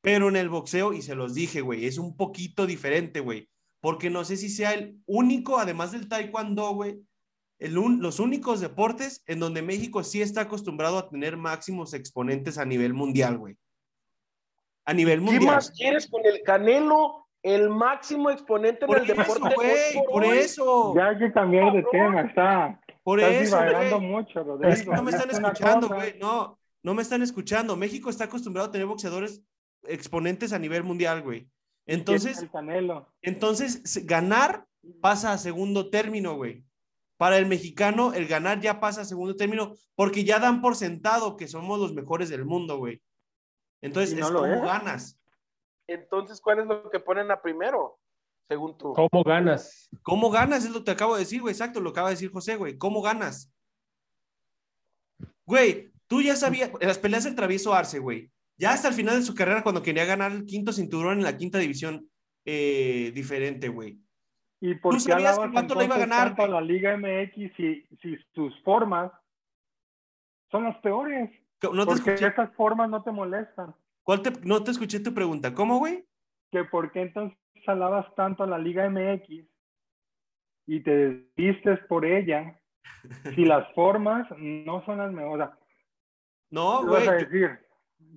Pero 0.00 0.28
en 0.28 0.36
el 0.36 0.48
boxeo, 0.48 0.92
y 0.92 1.02
se 1.02 1.14
los 1.14 1.34
dije, 1.34 1.60
güey, 1.60 1.86
es 1.86 1.98
un 1.98 2.16
poquito 2.16 2.66
diferente, 2.66 3.20
güey 3.20 3.48
porque 3.82 4.10
no 4.10 4.24
sé 4.24 4.36
si 4.36 4.48
sea 4.48 4.74
el 4.74 5.02
único, 5.06 5.58
además 5.58 5.90
del 5.90 6.08
taekwondo, 6.08 6.72
güey, 6.72 7.04
los 7.58 8.20
únicos 8.20 8.60
deportes 8.60 9.24
en 9.26 9.40
donde 9.40 9.60
México 9.60 10.04
sí 10.04 10.22
está 10.22 10.42
acostumbrado 10.42 10.98
a 10.98 11.10
tener 11.10 11.36
máximos 11.36 11.92
exponentes 11.92 12.58
a 12.58 12.64
nivel 12.64 12.94
mundial, 12.94 13.38
güey. 13.38 13.56
A 14.84 14.92
nivel 14.92 15.20
mundial. 15.20 15.40
¿Qué 15.40 15.46
más 15.46 15.70
quieres 15.70 16.08
con 16.08 16.24
el 16.26 16.42
Canelo? 16.42 17.26
El 17.42 17.70
máximo 17.70 18.30
exponente 18.30 18.86
por 18.86 18.98
del 18.98 19.16
deporte. 19.16 19.54
Güey, 19.54 20.04
por, 20.10 20.24
eso. 20.24 20.94
Ya 20.94 21.08
hay 21.08 21.18
que 21.18 21.32
cambiar 21.32 21.72
de 21.72 21.84
tema, 21.90 22.20
está. 22.22 22.80
Por 23.02 23.18
eso, 23.18 23.58
güey. 23.58 24.00
mucho, 24.00 24.44
No 24.44 25.02
me 25.02 25.10
están 25.10 25.30
escuchando, 25.30 25.88
güey. 25.88 26.18
No, 26.20 26.58
no 26.82 26.94
me 26.94 27.02
están 27.02 27.22
escuchando. 27.22 27.76
México 27.76 28.10
está 28.10 28.24
acostumbrado 28.24 28.68
a 28.68 28.72
tener 28.72 28.86
boxeadores 28.86 29.42
exponentes 29.84 30.52
a 30.52 30.58
nivel 30.58 30.84
mundial, 30.84 31.22
güey. 31.22 31.48
Entonces, 31.86 32.46
entonces, 33.22 34.06
ganar 34.06 34.66
pasa 35.00 35.32
a 35.32 35.38
segundo 35.38 35.90
término, 35.90 36.36
güey. 36.36 36.64
Para 37.16 37.38
el 37.38 37.46
mexicano, 37.46 38.14
el 38.14 38.26
ganar 38.26 38.60
ya 38.60 38.80
pasa 38.80 39.02
a 39.02 39.04
segundo 39.04 39.36
término 39.36 39.74
porque 39.94 40.24
ya 40.24 40.38
dan 40.38 40.60
por 40.60 40.76
sentado 40.76 41.36
que 41.36 41.48
somos 41.48 41.78
los 41.78 41.92
mejores 41.92 42.28
del 42.28 42.44
mundo, 42.44 42.78
güey. 42.78 43.00
Entonces, 43.82 44.16
es 44.16 44.24
como 44.24 44.62
ganas. 44.62 45.20
Entonces, 45.86 46.40
¿cuál 46.40 46.60
es 46.60 46.66
lo 46.66 46.88
que 46.88 47.00
ponen 47.00 47.30
a 47.30 47.42
primero? 47.42 47.98
Según 48.48 48.78
tú. 48.78 48.92
¿Cómo 48.94 49.24
ganas? 49.24 49.90
¿Cómo 50.02 50.30
ganas? 50.30 50.64
Es 50.64 50.70
lo 50.70 50.78
que 50.78 50.84
te 50.86 50.90
acabo 50.92 51.14
de 51.14 51.20
decir, 51.20 51.40
güey. 51.40 51.52
Exacto, 51.52 51.80
lo 51.80 51.90
acaba 51.90 52.08
de 52.08 52.14
decir 52.14 52.32
José, 52.32 52.56
güey. 52.56 52.78
¿Cómo 52.78 53.02
ganas? 53.02 53.52
Güey, 55.44 55.90
tú 56.06 56.22
ya 56.22 56.36
sabías, 56.36 56.70
en 56.80 56.88
las 56.88 56.98
peleas 56.98 57.24
del 57.24 57.34
travieso 57.34 57.74
Arce, 57.74 57.98
güey. 57.98 58.30
Ya 58.56 58.72
hasta 58.72 58.88
el 58.88 58.94
final 58.94 59.16
de 59.16 59.22
su 59.22 59.34
carrera, 59.34 59.62
cuando 59.62 59.82
quería 59.82 60.04
ganar 60.04 60.32
el 60.32 60.46
quinto 60.46 60.72
cinturón 60.72 61.18
en 61.18 61.24
la 61.24 61.36
quinta 61.36 61.58
división 61.58 62.08
eh, 62.44 63.10
diferente, 63.14 63.68
güey. 63.68 63.98
¿Y 64.60 64.76
por 64.76 64.94
qué 64.94 65.00
sabías 65.00 65.38
que 65.38 65.50
cuánto 65.50 65.74
le 65.74 65.86
iba 65.86 65.96
a 65.96 65.98
ganar? 65.98 66.38
la 66.48 66.60
Liga 66.60 66.96
MX 66.96 67.56
si, 67.56 67.84
si 68.00 68.16
sus 68.32 68.62
formas 68.62 69.10
son 70.52 70.64
las 70.64 70.76
peores? 70.76 71.30
No 71.62 71.86
te 71.86 71.92
porque 71.92 72.14
esas 72.14 72.52
formas 72.54 72.90
no 72.90 73.02
te 73.02 73.12
molestan. 73.12 73.74
¿Cuál 74.02 74.22
te, 74.22 74.32
no 74.44 74.64
te 74.64 74.72
escuché 74.72 75.00
tu 75.00 75.14
pregunta. 75.14 75.54
¿Cómo, 75.54 75.78
güey? 75.78 76.04
Que 76.50 76.64
por 76.64 76.90
qué 76.90 77.02
entonces 77.02 77.38
alabas 77.66 78.12
tanto 78.16 78.42
a 78.42 78.46
la 78.46 78.58
Liga 78.58 78.88
MX 78.88 79.46
y 80.66 80.80
te 80.80 80.90
desvistes 81.36 81.78
por 81.88 82.04
ella 82.04 82.60
si 83.34 83.44
las 83.44 83.72
formas 83.74 84.26
no 84.38 84.84
son 84.84 84.98
las 84.98 85.12
mejores. 85.12 85.48
no, 86.50 86.84
güey. 86.84 87.06
decir? 87.06 87.58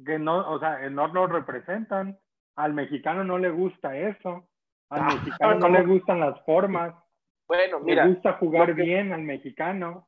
que 0.06 0.20
no, 0.20 0.50
o 0.50 0.60
sea, 0.60 0.90
no 0.90 1.08
lo 1.08 1.28
representan. 1.28 2.18
Al 2.56 2.74
mexicano 2.74 3.24
no 3.24 3.38
le 3.38 3.50
gusta 3.50 3.98
eso. 3.98 4.48
Al 4.90 5.02
ah, 5.02 5.16
mexicano 5.16 5.56
no 5.60 5.70
le 5.70 5.86
gustan 5.86 6.20
las 6.20 6.44
formas. 6.46 6.94
Bueno, 7.48 7.80
mira. 7.82 8.06
Le 8.06 8.14
gusta 8.14 8.34
jugar 8.34 8.74
bien 8.74 9.12
al 9.14 9.22
mexicano. 9.22 10.08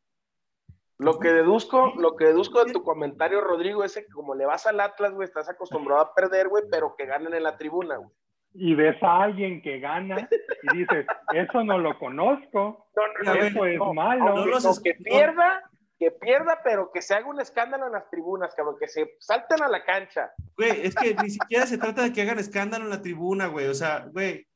Lo 0.99 1.19
que 1.19 1.29
deduzco, 1.29 1.93
lo 1.97 2.15
que 2.15 2.25
deduzco 2.25 2.65
de 2.65 2.73
tu 2.73 2.83
comentario, 2.83 3.41
Rodrigo, 3.41 3.83
es 3.83 3.93
que 3.95 4.07
como 4.07 4.33
le 4.33 4.45
vas 4.45 4.65
al 4.65 4.79
Atlas, 4.79 5.13
güey, 5.13 5.27
estás 5.27 5.47
acostumbrado 5.47 6.01
a 6.01 6.13
perder, 6.15 6.47
güey, 6.47 6.63
pero 6.71 6.95
que 6.97 7.05
ganen 7.05 7.33
en 7.35 7.43
la 7.43 7.55
tribuna, 7.55 7.97
güey. 7.97 8.09
Y 8.53 8.73
ves 8.73 9.01
a 9.03 9.23
alguien 9.23 9.61
que 9.61 9.79
gana 9.79 10.27
y 10.63 10.77
dices, 10.77 11.05
eso 11.33 11.63
no 11.63 11.77
lo 11.77 11.99
conozco, 11.99 12.87
no, 13.23 13.33
eso 13.33 13.65
es 13.65 13.79
malo. 13.93 14.45
que 14.83 14.95
pierda, 14.95 15.69
que 15.99 16.09
pierda, 16.09 16.61
pero 16.63 16.91
que 16.91 17.03
se 17.03 17.13
haga 17.13 17.27
un 17.27 17.39
escándalo 17.39 17.85
en 17.85 17.91
las 17.91 18.09
tribunas, 18.09 18.55
cabrón, 18.55 18.77
que 18.79 18.87
se 18.87 19.15
salten 19.19 19.61
a 19.61 19.67
la 19.67 19.83
cancha. 19.83 20.31
Güey, 20.55 20.87
es 20.87 20.95
que 20.95 21.13
ni 21.21 21.29
siquiera 21.29 21.67
se 21.67 21.77
trata 21.77 22.01
de 22.01 22.13
que 22.13 22.23
hagan 22.23 22.39
escándalo 22.39 22.85
en 22.85 22.89
la 22.89 23.01
tribuna, 23.03 23.45
güey, 23.45 23.67
o 23.67 23.75
sea, 23.75 24.07
güey, 24.11 24.47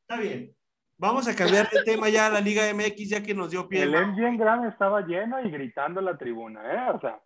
está 0.00 0.20
bien. 0.20 0.52
Vamos 1.02 1.26
a 1.26 1.34
cambiar 1.34 1.68
de 1.68 1.82
tema 1.82 2.08
ya 2.10 2.28
a 2.28 2.30
la 2.30 2.40
Liga 2.40 2.62
MX, 2.72 3.08
ya 3.08 3.22
que 3.24 3.34
nos 3.34 3.50
dio 3.50 3.68
pie. 3.68 3.82
El 3.82 3.90
MGM 3.90 4.38
Grand 4.38 4.66
estaba 4.66 5.00
lleno 5.00 5.40
y 5.44 5.50
gritando 5.50 5.98
en 5.98 6.06
la 6.06 6.16
tribuna, 6.16 6.60
¿eh? 6.72 6.92
O 6.94 7.00
sea. 7.00 7.20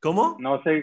¿Cómo? 0.00 0.36
No 0.38 0.62
sé, 0.62 0.82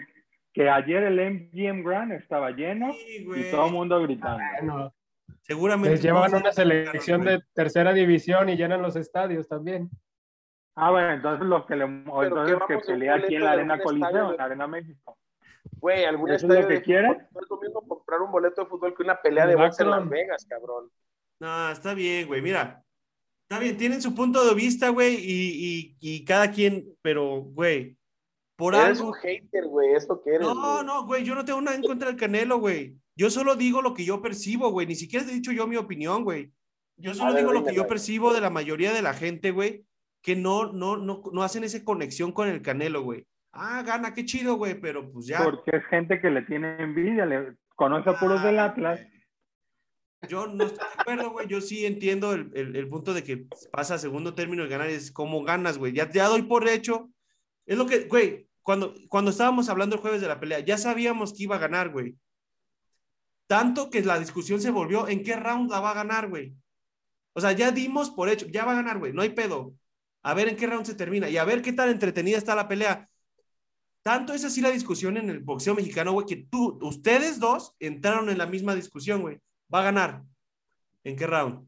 que 0.52 0.70
ayer 0.70 1.02
el 1.02 1.16
MGM 1.16 1.82
Grand 1.82 2.12
estaba 2.12 2.52
lleno 2.52 2.94
y 2.94 3.50
todo 3.50 3.66
el 3.66 3.72
mundo 3.72 4.00
gritando. 4.00 4.94
Seguramente. 5.40 5.90
Les 5.90 6.02
llevan 6.02 6.36
una 6.36 6.52
selección 6.52 7.22
de 7.22 7.42
tercera 7.52 7.92
división 7.92 8.48
y 8.48 8.56
llenan 8.56 8.80
los 8.80 8.94
estadios 8.94 9.48
también. 9.48 9.90
Ah, 10.76 10.92
bueno, 10.92 11.14
entonces 11.14 11.48
los 11.48 11.66
que 11.66 11.74
le 11.74 11.86
entonces 11.86 12.58
que 12.68 12.78
pelea 12.78 13.16
aquí 13.16 13.34
en 13.34 13.42
la 13.42 13.52
Arena 13.52 13.80
Coliseo, 13.80 14.30
en 14.30 14.36
la 14.36 14.44
Arena 14.44 14.68
México. 14.68 15.18
Güey, 15.80 16.04
algún 16.04 16.30
¿Eso 16.30 16.46
es 16.46 16.62
lo 16.62 16.68
que 16.68 16.80
quieren? 16.80 17.26
No 17.32 17.40
es 17.40 17.50
lo 17.50 17.60
mismo 17.60 17.88
comprar 17.88 18.20
un 18.20 18.30
boleto 18.30 18.62
de 18.62 18.68
fútbol 18.68 18.94
que 18.94 19.02
una 19.02 19.20
pelea 19.20 19.48
de 19.48 19.56
box 19.56 19.80
en 19.80 19.90
Las 19.90 20.08
Vegas, 20.08 20.46
cabrón. 20.48 20.88
No, 21.40 21.70
está 21.70 21.94
bien, 21.94 22.26
güey. 22.26 22.40
Mira, 22.42 22.82
está 23.42 23.58
bien, 23.62 23.76
tienen 23.76 24.00
su 24.02 24.14
punto 24.14 24.46
de 24.46 24.54
vista, 24.54 24.88
güey, 24.88 25.14
y, 25.16 25.96
y, 26.00 26.14
y, 26.16 26.24
cada 26.24 26.50
quien, 26.50 26.86
pero, 27.02 27.42
güey, 27.42 27.96
por 28.56 28.74
eres 28.74 28.98
algo. 28.98 29.08
un 29.08 29.14
hater, 29.14 29.64
güey, 29.66 29.94
esto 29.94 30.22
que 30.22 30.30
eres. 30.30 30.40
No, 30.42 30.82
no, 30.82 31.04
güey, 31.06 31.24
yo 31.24 31.34
no 31.34 31.44
tengo 31.44 31.60
nada 31.60 31.76
en 31.76 31.82
contra 31.82 32.08
del 32.08 32.16
Canelo, 32.16 32.58
güey. 32.58 32.96
Yo 33.14 33.30
solo 33.30 33.54
digo 33.56 33.82
lo 33.82 33.94
que 33.94 34.04
yo 34.04 34.20
percibo, 34.22 34.70
güey. 34.70 34.86
Ni 34.86 34.94
siquiera 34.94 35.24
he 35.26 35.32
dicho 35.34 35.52
yo 35.52 35.66
mi 35.66 35.76
opinión, 35.76 36.24
güey. 36.24 36.52
Yo 36.98 37.14
solo 37.14 37.32
ver, 37.34 37.42
digo 37.42 37.52
lo 37.52 37.64
que 37.64 37.74
yo 37.74 37.86
percibo 37.86 38.32
de 38.32 38.40
la 38.40 38.48
mayoría 38.50 38.92
de 38.92 39.02
la 39.02 39.12
gente, 39.12 39.50
güey, 39.50 39.84
que 40.22 40.34
no, 40.36 40.72
no, 40.72 40.96
no, 40.96 41.22
no 41.32 41.42
hacen 41.42 41.64
esa 41.64 41.84
conexión 41.84 42.32
con 42.32 42.48
el 42.48 42.62
Canelo, 42.62 43.02
güey. 43.02 43.26
Ah, 43.52 43.82
gana, 43.82 44.12
qué 44.14 44.24
chido, 44.24 44.56
güey, 44.56 44.80
pero 44.80 45.10
pues 45.12 45.26
ya. 45.26 45.42
Porque 45.44 45.76
es 45.76 45.84
gente 45.86 46.20
que 46.20 46.30
le 46.30 46.42
tiene 46.42 46.76
envidia, 46.82 47.24
le 47.26 47.56
conoce 47.74 48.08
a 48.10 48.18
puros 48.18 48.42
del 48.42 48.58
Ah, 48.58 48.66
Atlas. 48.66 49.00
güey. 49.02 49.15
Yo 50.28 50.46
no 50.46 50.64
estoy 50.64 50.86
de 50.88 51.00
acuerdo, 51.00 51.30
güey. 51.30 51.46
Yo 51.46 51.60
sí 51.60 51.86
entiendo 51.86 52.32
el, 52.32 52.50
el- 52.54 52.88
punto 52.88 53.14
de 53.14 53.22
que 53.22 53.46
pasa 53.70 53.98
segundo 53.98 54.34
término 54.34 54.64
y 54.64 54.68
ganar 54.68 54.88
es 54.88 55.12
cómo 55.12 55.44
ganas, 55.44 55.78
güey. 55.78 55.92
Ya, 55.92 56.10
ya 56.10 56.26
doy 56.28 56.42
por 56.42 56.68
hecho. 56.68 57.10
Es 57.66 57.76
lo 57.76 57.86
que, 57.86 58.04
güey, 58.06 58.48
cuando, 58.62 58.94
cuando 59.08 59.30
estábamos 59.30 59.68
hablando 59.68 59.96
el 59.96 60.02
jueves 60.02 60.20
de 60.20 60.28
la 60.28 60.40
pelea, 60.40 60.60
ya 60.60 60.78
sabíamos 60.78 61.32
que 61.32 61.44
iba 61.44 61.56
a 61.56 61.60
ganar, 61.60 61.90
güey. 61.90 62.16
Tanto 63.46 63.90
que 63.90 64.02
la 64.02 64.18
discusión 64.18 64.60
se 64.60 64.70
volvió 64.70 65.06
en 65.08 65.22
qué 65.22 65.36
round 65.36 65.70
la 65.70 65.80
va 65.80 65.90
a 65.92 65.94
ganar, 65.94 66.28
güey. 66.28 66.54
O 67.34 67.40
sea, 67.40 67.52
ya 67.52 67.70
dimos 67.70 68.10
por 68.10 68.28
hecho, 68.28 68.46
ya 68.46 68.64
va 68.64 68.72
a 68.72 68.76
ganar, 68.76 68.98
güey. 68.98 69.12
No 69.12 69.22
hay 69.22 69.30
pedo. 69.30 69.74
A 70.22 70.34
ver 70.34 70.48
en 70.48 70.56
qué 70.56 70.66
round 70.66 70.86
se 70.86 70.94
termina 70.94 71.28
y 71.28 71.36
a 71.36 71.44
ver 71.44 71.62
qué 71.62 71.72
tan 71.72 71.90
entretenida 71.90 72.38
está 72.38 72.56
la 72.56 72.66
pelea. 72.66 73.08
Tanto 74.02 74.32
es 74.32 74.44
así 74.44 74.60
la 74.60 74.70
discusión 74.70 75.16
en 75.16 75.30
el 75.30 75.40
boxeo 75.40 75.74
mexicano, 75.74 76.12
güey, 76.12 76.26
que 76.26 76.36
tú, 76.50 76.78
ustedes 76.82 77.38
dos 77.38 77.74
entraron 77.78 78.30
en 78.30 78.38
la 78.38 78.46
misma 78.46 78.74
discusión, 78.74 79.20
güey. 79.20 79.38
Va 79.72 79.80
a 79.80 79.84
ganar. 79.84 80.22
¿En 81.04 81.16
qué 81.16 81.26
round? 81.26 81.66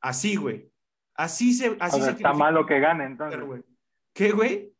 Así, 0.00 0.36
güey. 0.36 0.70
Así 1.14 1.52
se. 1.54 1.76
Así 1.80 1.96
O 2.00 2.02
sea, 2.02 2.12
se 2.12 2.16
está 2.16 2.32
malo 2.32 2.66
que 2.66 2.80
gane, 2.80 3.04
entonces. 3.04 3.40
güey. 3.42 3.62
¿Qué, 4.12 4.32
güey? 4.32 4.72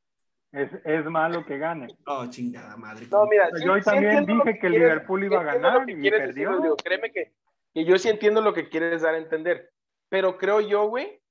Es, 0.51 0.71
es 0.85 1.05
malo 1.07 1.45
que 1.47 1.57
gane. 1.59 1.89
Oh, 2.07 2.27
chingada 2.27 2.77
madre. 2.77 3.07
No, 3.11 3.25
mira, 3.27 3.49
Yo 3.53 3.57
sí- 3.59 3.69
hoy 3.69 3.81
sí 3.81 3.85
también 3.91 4.27
dije 4.27 4.43
que 4.45 4.51
el 4.51 4.73
quieres- 4.75 4.79
Liverpool 4.81 5.25
iba 5.25 5.41
a 5.41 5.45
ganar 5.45 5.89
y 5.89 5.95
quieres 5.97 6.21
perdió. 6.35 6.77
Créeme 6.77 7.11
que, 7.11 7.33
que 7.73 7.85
yo 7.85 7.97
sí 7.99 8.09
entiendo 8.09 8.41
lo 8.43 8.53
que 8.53 8.69
quieres 8.69 9.03
dar 9.03 9.15
a 9.15 9.19
entender. 9.19 9.71
Pero 10.11 10.37
creo 10.37 10.61
yo, 10.61 10.87
güey, 10.89 11.23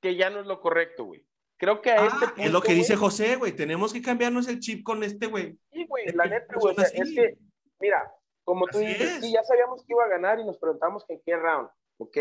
que 0.00 0.16
ya 0.16 0.30
no 0.30 0.40
es 0.40 0.46
lo 0.46 0.60
correcto, 0.62 1.04
güey. 1.04 1.26
Creo 1.58 1.82
que 1.82 1.90
a 1.90 2.00
Ah, 2.02 2.06
este 2.06 2.26
punto. 2.28 2.42
es 2.42 2.52
lo 2.52 2.60
que 2.62 2.68
güey, 2.68 2.78
dice 2.78 2.96
José, 2.96 3.36
güey. 3.36 3.52
Tenemos 3.52 3.92
que 3.92 4.00
cambiarnos 4.00 4.48
el 4.48 4.60
chip 4.60 4.82
con 4.82 5.02
este, 5.02 5.26
güey. 5.26 5.58
Sí, 5.70 5.84
güey, 5.86 6.06
la 6.14 6.24
neta, 6.24 6.54
güey. 6.58 6.74
o 6.74 6.78
sea, 6.80 6.88
es 6.94 7.14
que, 7.14 7.36
mira, 7.78 8.10
como 8.44 8.66
tú 8.66 8.78
Así 8.78 8.86
dices, 8.86 9.10
es. 9.16 9.24
sí, 9.24 9.32
ya 9.32 9.42
sabíamos 9.44 9.84
que 9.84 9.92
iba 9.92 10.04
a 10.04 10.08
ganar 10.08 10.38
y 10.40 10.44
nos 10.44 10.58
preguntamos 10.58 11.04
que 11.06 11.14
en 11.14 11.22
qué 11.24 11.36
round, 11.36 11.68
¿ok? 11.98 12.16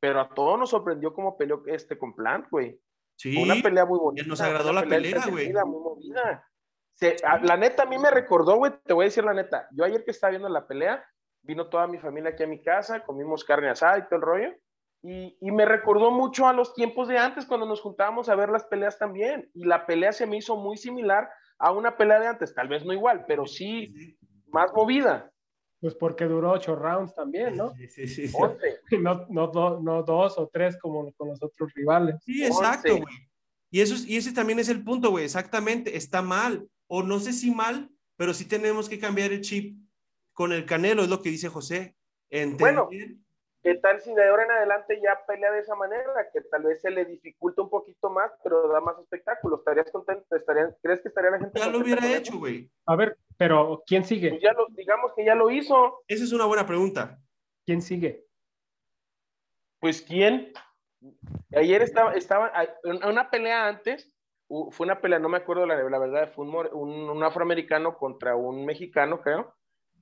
Pero 0.00 0.20
a 0.20 0.28
todos 0.28 0.58
nos 0.58 0.70
sorprendió 0.70 1.12
cómo 1.12 1.36
peleó 1.36 1.62
este 1.66 1.98
con 1.98 2.14
Plant, 2.14 2.48
güey. 2.50 2.80
Sí. 3.16 3.34
Fue 3.34 3.42
una 3.42 3.60
pelea 3.62 3.84
muy 3.84 3.98
bonita. 3.98 4.26
nos 4.28 4.40
agradó 4.40 4.72
la 4.72 4.84
pelea, 4.84 5.24
güey. 5.28 5.52
Muy 5.52 5.80
movida. 5.80 6.48
Se- 6.94 7.16
a- 7.24 7.38
la 7.38 7.56
neta, 7.56 7.82
a 7.82 7.86
mí 7.86 7.98
me 7.98 8.10
recordó, 8.10 8.56
güey, 8.56 8.72
te 8.84 8.92
voy 8.92 9.04
a 9.04 9.08
decir 9.08 9.24
la 9.24 9.34
neta. 9.34 9.68
Yo 9.72 9.84
ayer 9.84 10.04
que 10.04 10.12
estaba 10.12 10.30
viendo 10.30 10.48
la 10.48 10.66
pelea, 10.68 11.04
vino 11.42 11.68
toda 11.68 11.86
mi 11.88 11.98
familia 11.98 12.30
aquí 12.30 12.42
a 12.44 12.48
mi 12.48 12.62
casa, 12.62 13.02
comimos 13.04 13.44
carne 13.44 13.70
asada 13.70 13.98
y 13.98 14.02
todo 14.02 14.16
el 14.16 14.22
rollo. 14.22 14.54
Y, 15.02 15.36
y 15.40 15.50
me 15.52 15.64
recordó 15.64 16.10
mucho 16.10 16.46
a 16.46 16.52
los 16.52 16.74
tiempos 16.74 17.06
de 17.08 17.18
antes, 17.18 17.46
cuando 17.46 17.66
nos 17.66 17.80
juntábamos 17.80 18.28
a 18.28 18.34
ver 18.34 18.50
las 18.50 18.64
peleas 18.64 18.98
también. 18.98 19.48
Y 19.54 19.64
la 19.64 19.86
pelea 19.86 20.12
se 20.12 20.26
me 20.26 20.36
hizo 20.36 20.56
muy 20.56 20.76
similar 20.76 21.28
a 21.60 21.72
una 21.72 21.96
pelea 21.96 22.20
de 22.20 22.26
antes, 22.28 22.54
tal 22.54 22.68
vez 22.68 22.84
no 22.84 22.92
igual, 22.92 23.24
pero 23.26 23.46
sí 23.46 24.16
más 24.52 24.70
movida. 24.74 25.30
Pues 25.80 25.94
porque 25.94 26.24
duró 26.24 26.50
ocho 26.52 26.74
rounds 26.74 27.14
también, 27.14 27.56
¿no? 27.56 27.72
Sí, 27.76 27.86
sí, 27.88 28.08
sí. 28.08 28.30
Once. 28.34 28.58
No, 29.00 29.26
no, 29.28 29.46
do- 29.48 29.80
no 29.80 30.02
dos 30.02 30.36
o 30.38 30.48
tres 30.52 30.76
como 30.80 31.12
con 31.12 31.28
los 31.28 31.42
otros 31.42 31.72
rivales. 31.74 32.16
Sí, 32.24 32.44
exacto, 32.44 32.96
güey. 32.96 33.14
Y, 33.70 33.80
eso, 33.80 33.94
es- 33.94 34.06
y 34.06 34.16
ese 34.16 34.32
también 34.32 34.58
es 34.58 34.68
el 34.68 34.82
punto, 34.82 35.10
güey. 35.10 35.24
Exactamente. 35.24 35.96
Está 35.96 36.20
mal. 36.22 36.68
O 36.88 37.02
no 37.02 37.20
sé 37.20 37.32
si 37.32 37.50
mal, 37.52 37.90
pero 38.16 38.34
sí 38.34 38.44
tenemos 38.46 38.88
que 38.88 38.98
cambiar 38.98 39.30
el 39.32 39.42
chip 39.42 39.78
con 40.32 40.52
el 40.52 40.64
Canelo, 40.64 41.02
es 41.02 41.08
lo 41.08 41.20
que 41.22 41.28
dice 41.30 41.48
José. 41.48 41.94
Entender- 42.30 42.58
Bueno. 42.58 42.88
¿Qué 43.68 43.74
tal 43.80 44.00
si 44.00 44.14
de 44.14 44.26
ahora 44.26 44.44
en 44.44 44.50
adelante 44.50 44.98
ya 45.02 45.20
pelea 45.26 45.50
de 45.52 45.58
esa 45.60 45.74
manera? 45.74 46.04
Que 46.32 46.40
tal 46.40 46.62
vez 46.62 46.80
se 46.80 46.90
le 46.90 47.04
dificulta 47.04 47.60
un 47.60 47.68
poquito 47.68 48.08
más, 48.08 48.32
pero 48.42 48.66
da 48.68 48.80
más 48.80 48.98
espectáculo. 48.98 49.56
¿Estarías 49.56 49.90
contento? 49.90 50.34
¿Estarían- 50.34 50.74
¿Crees 50.82 51.02
que 51.02 51.08
estaría 51.08 51.30
la 51.32 51.38
gente 51.38 51.58
ya 51.60 51.68
lo 51.68 51.80
hubiera 51.80 52.06
hecho, 52.16 52.38
güey. 52.38 52.70
A 52.86 52.96
ver, 52.96 53.18
pero 53.36 53.82
¿quién 53.86 54.00
Pues 54.02 54.08
sigue? 54.08 54.38
ya 54.40 54.54
lo, 54.54 54.66
digamos 54.70 55.12
que 55.14 55.22
ya 55.22 55.34
lo 55.34 55.50
hizo. 55.50 56.02
Esa 56.08 56.24
es 56.24 56.32
una 56.32 56.46
buena 56.46 56.64
pregunta. 56.66 57.18
¿Quién 57.66 57.82
sigue? 57.82 58.24
Pues 59.80 60.00
¿quién? 60.00 60.50
Ayer 61.54 61.82
estaba, 61.82 62.14
estaba 62.14 62.50
una 62.84 63.30
pelea 63.30 63.68
antes, 63.68 64.16
fue 64.70 64.86
una 64.86 64.98
pelea, 64.98 65.18
no 65.18 65.28
me 65.28 65.36
acuerdo 65.36 65.66
la, 65.66 65.76
la 65.76 65.98
verdad, 65.98 66.32
fue 66.32 66.46
un, 66.46 66.54
un, 66.72 67.10
un 67.10 67.22
afroamericano 67.22 67.98
contra 67.98 68.34
un 68.34 68.64
mexicano, 68.64 69.20
creo, 69.20 69.54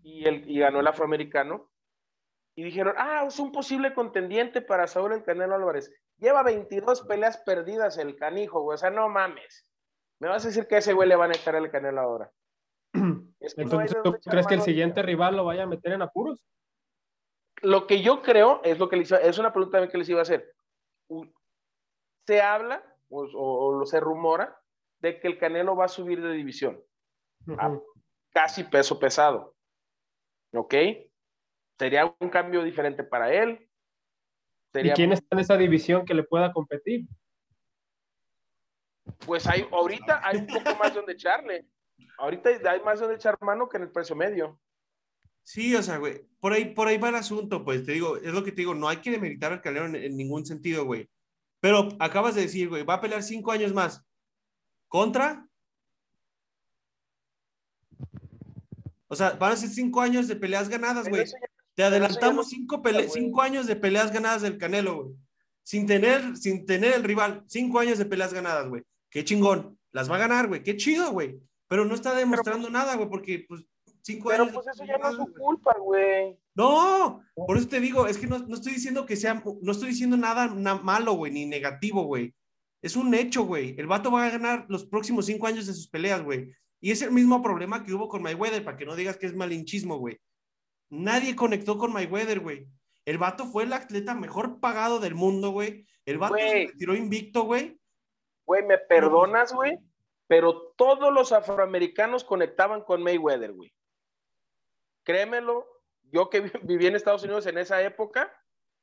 y, 0.04 0.24
el, 0.28 0.48
y 0.48 0.60
ganó 0.60 0.78
el 0.78 0.86
afroamericano. 0.86 1.68
Y 2.58 2.64
dijeron, 2.64 2.94
ah, 2.96 3.24
es 3.26 3.38
un 3.38 3.52
posible 3.52 3.92
contendiente 3.92 4.62
para 4.62 4.86
Saúl 4.86 5.12
el 5.12 5.22
Canelo 5.22 5.54
Álvarez. 5.54 5.92
Lleva 6.18 6.42
22 6.42 7.02
peleas 7.02 7.36
perdidas 7.38 7.98
el 7.98 8.16
canijo, 8.16 8.62
güey. 8.62 8.74
O 8.76 8.78
sea, 8.78 8.88
no 8.90 9.08
mames. 9.10 9.70
Me 10.20 10.28
vas 10.28 10.44
a 10.44 10.48
decir 10.48 10.66
que 10.66 10.76
a 10.76 10.78
ese 10.78 10.94
güey 10.94 11.06
le 11.08 11.16
van 11.16 11.30
a 11.32 11.34
echar 11.34 11.54
el 11.54 11.70
Canelo 11.70 12.00
ahora. 12.00 12.30
Es 13.40 13.54
que 13.54 13.64
no 13.64 13.70
Entonces, 13.82 13.94
de 13.94 14.02
¿tú 14.02 14.16
crees 14.30 14.46
que 14.46 14.54
el 14.54 14.62
siguiente 14.62 15.02
rival 15.02 15.36
lo 15.36 15.44
vaya 15.44 15.64
a 15.64 15.66
meter 15.66 15.92
en 15.92 16.00
apuros? 16.02 16.40
Lo 17.60 17.86
que 17.86 18.00
yo 18.02 18.22
creo 18.22 18.60
es 18.64 18.78
lo 18.78 18.88
que 18.88 18.96
les 18.96 19.12
es 19.12 19.38
una 19.38 19.52
pregunta 19.52 19.76
también 19.76 19.92
que 19.92 19.98
les 19.98 20.08
iba 20.08 20.20
a 20.20 20.22
hacer. 20.22 20.52
Se 22.26 22.40
habla 22.40 22.82
o, 23.10 23.22
o- 23.24 23.80
o 23.82 23.86
se 23.86 24.00
rumora 24.00 24.58
de 25.00 25.20
que 25.20 25.28
el 25.28 25.38
Canelo 25.38 25.76
va 25.76 25.84
a 25.84 25.88
subir 25.88 26.20
de 26.22 26.32
división, 26.32 26.82
Ah. 27.58 27.68
Ujú. 27.68 27.84
casi 28.32 28.64
peso 28.64 28.98
pesado. 28.98 29.54
¿Ok? 30.54 30.74
Sería 31.78 32.14
un 32.20 32.30
cambio 32.30 32.62
diferente 32.62 33.04
para 33.04 33.32
él. 33.32 33.68
¿Y 34.74 34.90
quién 34.90 35.12
está 35.12 35.26
en 35.30 35.38
esa 35.38 35.56
división 35.56 36.04
que 36.04 36.14
le 36.14 36.22
pueda 36.22 36.52
competir? 36.52 37.06
Pues 39.24 39.46
hay, 39.46 39.66
ahorita 39.70 40.20
hay 40.26 40.38
un 40.38 40.46
poco 40.46 40.74
más 40.76 40.94
donde 40.94 41.12
echarle. 41.12 41.66
Ahorita 42.18 42.50
hay 42.70 42.80
más 42.80 43.00
donde 43.00 43.16
echar 43.16 43.38
mano 43.40 43.68
que 43.68 43.76
en 43.78 43.84
el 43.84 43.90
precio 43.90 44.14
medio. 44.16 44.60
Sí, 45.44 45.74
o 45.76 45.82
sea, 45.82 45.98
güey, 45.98 46.26
por 46.40 46.52
ahí, 46.52 46.74
por 46.74 46.88
ahí 46.88 46.98
va 46.98 47.08
el 47.10 47.14
asunto, 47.14 47.64
pues 47.64 47.84
te 47.86 47.92
digo, 47.92 48.16
es 48.16 48.32
lo 48.32 48.42
que 48.42 48.50
te 48.50 48.56
digo, 48.62 48.74
no 48.74 48.88
hay 48.88 48.96
que 48.96 49.12
demeritar 49.12 49.52
al 49.52 49.62
Canelo 49.62 49.86
en, 49.86 49.94
en 49.94 50.16
ningún 50.16 50.44
sentido, 50.44 50.84
güey. 50.84 51.08
Pero 51.60 51.88
acabas 52.00 52.34
de 52.34 52.42
decir, 52.42 52.68
güey, 52.68 52.82
va 52.82 52.94
a 52.94 53.00
pelear 53.00 53.22
cinco 53.22 53.52
años 53.52 53.72
más. 53.72 54.04
¿Contra? 54.88 55.46
O 59.08 59.14
sea, 59.14 59.30
van 59.30 59.52
a 59.52 59.56
ser 59.56 59.68
cinco 59.68 60.00
años 60.00 60.26
de 60.26 60.36
peleas 60.36 60.68
ganadas, 60.68 61.08
güey. 61.08 61.22
eso 61.22 61.36
ya- 61.40 61.55
Te 61.76 61.84
adelantamos 61.84 62.48
cinco, 62.48 62.82
pele- 62.82 63.06
güey. 63.06 63.10
cinco 63.10 63.42
años 63.42 63.66
de 63.66 63.76
peleas 63.76 64.12
ganadas 64.12 64.42
del 64.42 64.58
Canelo, 64.58 65.04
güey. 65.04 65.14
Sin 65.62 65.86
tener, 65.86 66.36
sin 66.36 66.64
tener 66.66 66.94
el 66.94 67.04
rival, 67.04 67.44
cinco 67.46 67.78
años 67.78 67.98
de 67.98 68.06
peleas 68.06 68.32
ganadas, 68.32 68.68
güey. 68.68 68.82
Qué 69.10 69.24
chingón. 69.24 69.78
Las 69.92 70.10
va 70.10 70.16
a 70.16 70.20
ganar, 70.20 70.48
güey. 70.48 70.62
Qué 70.62 70.76
chido, 70.76 71.10
güey. 71.12 71.38
Pero 71.68 71.84
no 71.84 71.94
está 71.94 72.14
demostrando 72.14 72.70
nada, 72.70 72.94
güey, 72.96 73.08
porque 73.08 73.44
pues 73.48 73.62
cinco 74.02 74.28
Pero 74.30 74.44
años. 74.44 74.54
de 74.54 74.60
pues 74.62 74.74
eso 74.74 74.84
ya 74.84 74.98
no 74.98 75.10
es 75.10 75.16
su 75.16 75.32
culpa, 75.34 75.74
güey. 75.78 76.38
No, 76.54 77.22
por 77.34 77.58
eso 77.58 77.68
te 77.68 77.80
digo, 77.80 78.06
es 78.06 78.16
que 78.16 78.26
no, 78.26 78.38
no 78.38 78.54
estoy 78.54 78.72
diciendo 78.74 79.04
que 79.04 79.16
sea, 79.16 79.42
no 79.60 79.72
estoy 79.72 79.88
diciendo 79.88 80.16
nada 80.16 80.46
na- 80.46 80.76
malo, 80.78 81.12
güey, 81.14 81.32
ni 81.32 81.44
negativo, 81.44 82.04
güey. 82.04 82.32
Es 82.80 82.94
un 82.96 83.12
hecho, 83.14 83.42
güey. 83.44 83.74
El 83.78 83.86
vato 83.88 84.10
va 84.10 84.24
a 84.26 84.30
ganar 84.30 84.64
los 84.68 84.86
próximos 84.86 85.26
cinco 85.26 85.46
años 85.46 85.66
de 85.66 85.74
sus 85.74 85.88
peleas, 85.88 86.22
güey. 86.22 86.52
Y 86.80 86.92
es 86.92 87.02
el 87.02 87.10
mismo 87.10 87.42
problema 87.42 87.82
que 87.84 87.92
hubo 87.92 88.08
con 88.08 88.22
Mayweather, 88.22 88.64
para 88.64 88.76
que 88.76 88.86
no 88.86 88.94
digas 88.94 89.16
que 89.16 89.26
es 89.26 89.34
malinchismo, 89.34 89.98
güey. 89.98 90.18
Nadie 90.88 91.34
conectó 91.36 91.78
con 91.78 91.92
Mayweather, 91.92 92.40
güey. 92.40 92.66
El 93.04 93.18
vato 93.18 93.46
fue 93.46 93.64
el 93.64 93.72
atleta 93.72 94.14
mejor 94.14 94.60
pagado 94.60 94.98
del 94.98 95.14
mundo, 95.14 95.50
güey. 95.50 95.86
El 96.04 96.18
vato 96.18 96.34
Güey. 96.34 96.48
se 96.66 96.72
retiró 96.72 96.94
invicto, 96.94 97.42
güey. 97.42 97.78
Güey, 98.44 98.64
me 98.64 98.78
perdonas, 98.78 99.52
güey, 99.52 99.76
pero 100.28 100.72
todos 100.76 101.12
los 101.12 101.32
afroamericanos 101.32 102.22
conectaban 102.24 102.82
con 102.82 103.02
Mayweather, 103.02 103.52
güey. 103.52 103.72
Créemelo, 105.04 105.66
yo 106.12 106.30
que 106.30 106.40
vi- 106.40 106.50
viví 106.62 106.86
en 106.86 106.96
Estados 106.96 107.22
Unidos 107.24 107.46
en 107.46 107.58
esa 107.58 107.82
época, 107.82 108.32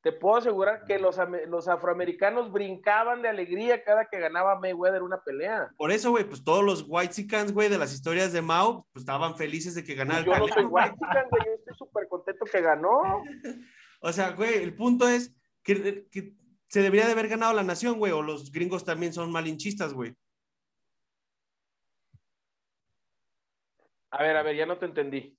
te 0.04 0.12
puedo 0.12 0.36
asegurar 0.36 0.84
que 0.84 1.00
los, 1.00 1.18
los 1.48 1.70
afroamericanos 1.70 2.52
brincaban 2.52 3.22
de 3.22 3.30
alegría 3.30 3.86
cada 3.86 4.06
que 4.10 4.20
ganaba 4.20 4.60
Mayweather 4.60 5.02
una 5.02 5.24
pelea. 5.24 5.72
Por 5.78 5.94
eso, 5.94 6.12
güey, 6.12 6.26
pues 6.26 6.44
todos 6.44 6.62
los 6.62 6.84
White 6.86 7.26
güey, 7.54 7.70
de 7.70 7.78
las 7.78 7.94
historias 7.94 8.34
de 8.34 8.42
Mao, 8.42 8.86
pues 8.92 9.04
estaban 9.04 9.38
felices 9.38 9.76
de 9.76 9.84
que 9.86 9.96
ganara 9.96 10.26
Yo 10.26 10.38
no 10.38 10.48
soy 10.50 10.66
güey, 10.66 10.92
yo 10.92 11.54
estoy 11.54 11.76
súper 11.78 12.10
contento 12.10 12.44
que 12.44 12.60
ganó. 12.60 13.02
o 14.02 14.12
sea, 14.12 14.32
güey, 14.32 14.62
el 14.62 14.76
punto 14.76 15.08
es 15.08 15.34
que, 15.64 16.06
que, 16.12 16.34
se 16.68 16.82
debería 16.82 17.06
de 17.06 17.14
haber 17.14 17.30
ganado 17.30 17.54
la 17.54 17.64
nación, 17.64 17.98
güey, 17.98 18.12
o 18.12 18.22
los 18.22 18.52
gringos 18.52 18.84
también 18.84 19.14
son 19.14 19.32
malinchistas, 19.32 19.94
güey. 19.94 20.14
A 24.12 24.22
ver, 24.22 24.36
a 24.36 24.44
ver, 24.44 24.58
ya 24.58 24.66
no 24.66 24.78
te 24.78 24.86
entendí 24.86 25.38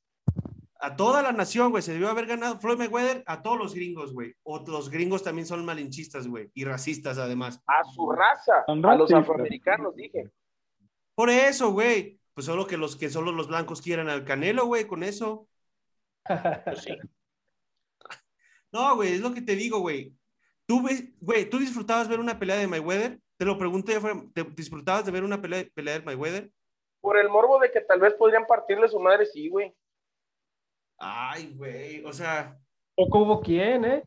a 0.84 0.96
toda 0.96 1.22
la 1.22 1.32
nación, 1.32 1.70
güey. 1.70 1.82
Se 1.82 1.92
debió 1.92 2.10
haber 2.10 2.26
ganado 2.26 2.58
Floyd 2.58 2.76
Mayweather 2.76 3.22
a 3.26 3.40
todos 3.40 3.58
los 3.58 3.74
gringos, 3.74 4.12
güey. 4.12 4.34
O 4.42 4.62
los 4.66 4.90
gringos 4.90 5.22
también 5.22 5.46
son 5.46 5.64
malinchistas, 5.64 6.28
güey. 6.28 6.50
Y 6.52 6.64
racistas, 6.64 7.16
además. 7.16 7.62
A 7.66 7.82
su 7.84 8.10
raza. 8.12 8.64
A 8.66 8.94
los 8.94 9.12
afroamericanos, 9.12 9.96
dije. 9.96 10.30
Por 11.14 11.30
eso, 11.30 11.72
güey. 11.72 12.20
Pues 12.34 12.46
solo 12.46 12.66
que 12.66 12.76
los 12.76 12.96
que 12.96 13.08
solo 13.08 13.32
los 13.32 13.48
blancos 13.48 13.80
quieran 13.80 14.10
al 14.10 14.24
Canelo, 14.24 14.66
güey, 14.66 14.86
con 14.86 15.02
eso. 15.04 15.48
Pues 16.24 16.86
no, 18.72 18.96
güey, 18.96 19.12
es 19.14 19.20
lo 19.20 19.32
que 19.32 19.40
te 19.40 19.54
digo, 19.54 19.78
güey. 19.78 20.12
Tú, 20.66 20.84
güey, 21.20 21.48
¿tú 21.48 21.58
disfrutabas 21.58 22.08
ver 22.08 22.18
una 22.18 22.38
pelea 22.38 22.56
de 22.56 22.66
Mayweather? 22.66 23.20
Te 23.36 23.44
lo 23.44 23.56
pregunté, 23.56 23.98
¿te 24.34 24.42
disfrutabas 24.42 25.06
de 25.06 25.12
ver 25.12 25.22
una 25.22 25.40
pelea, 25.40 25.64
pelea 25.72 26.00
de 26.00 26.04
Mayweather? 26.04 26.50
Por 27.00 27.16
el 27.18 27.28
morbo 27.28 27.60
de 27.60 27.70
que 27.70 27.82
tal 27.82 28.00
vez 28.00 28.14
podrían 28.14 28.46
partirle 28.46 28.88
su 28.88 28.98
madre, 28.98 29.26
sí, 29.26 29.48
güey. 29.48 29.72
Ay, 30.98 31.54
güey, 31.54 32.04
o 32.04 32.12
sea. 32.12 32.58
Tampoco 32.96 33.18
hubo 33.22 33.40
quien, 33.40 33.84
¿eh? 33.84 34.04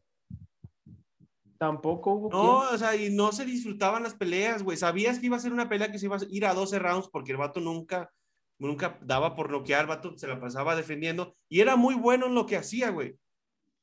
Tampoco 1.58 2.14
hubo 2.14 2.30
No, 2.30 2.60
o 2.60 2.78
sea, 2.78 2.96
y 2.96 3.10
no 3.10 3.32
se 3.32 3.46
disfrutaban 3.46 4.04
las 4.04 4.14
peleas, 4.14 4.64
güey. 4.64 4.78
Sabías 4.78 5.20
que 5.20 5.26
iba 5.26 5.38
a 5.38 5.42
ser 5.42 5.54
una 5.54 5.70
pelea 5.70 5.92
que 5.92 6.00
se 6.00 6.06
iba 6.06 6.18
a 6.18 6.20
ir 6.30 6.46
a 6.46 6.54
12 6.54 6.80
rounds 6.80 7.10
porque 7.10 7.32
el 7.32 7.38
vato 7.38 7.60
nunca, 7.60 8.12
nunca 8.60 9.00
daba 9.02 9.36
por 9.36 9.50
noquear, 9.50 9.82
el 9.82 9.88
vato 9.88 10.18
se 10.18 10.28
la 10.28 10.40
pasaba 10.40 10.76
defendiendo 10.76 11.36
y 11.50 11.62
era 11.62 11.76
muy 11.76 11.96
bueno 11.96 12.28
en 12.28 12.36
lo 12.36 12.46
que 12.46 12.58
hacía, 12.58 12.90
güey. 12.92 13.18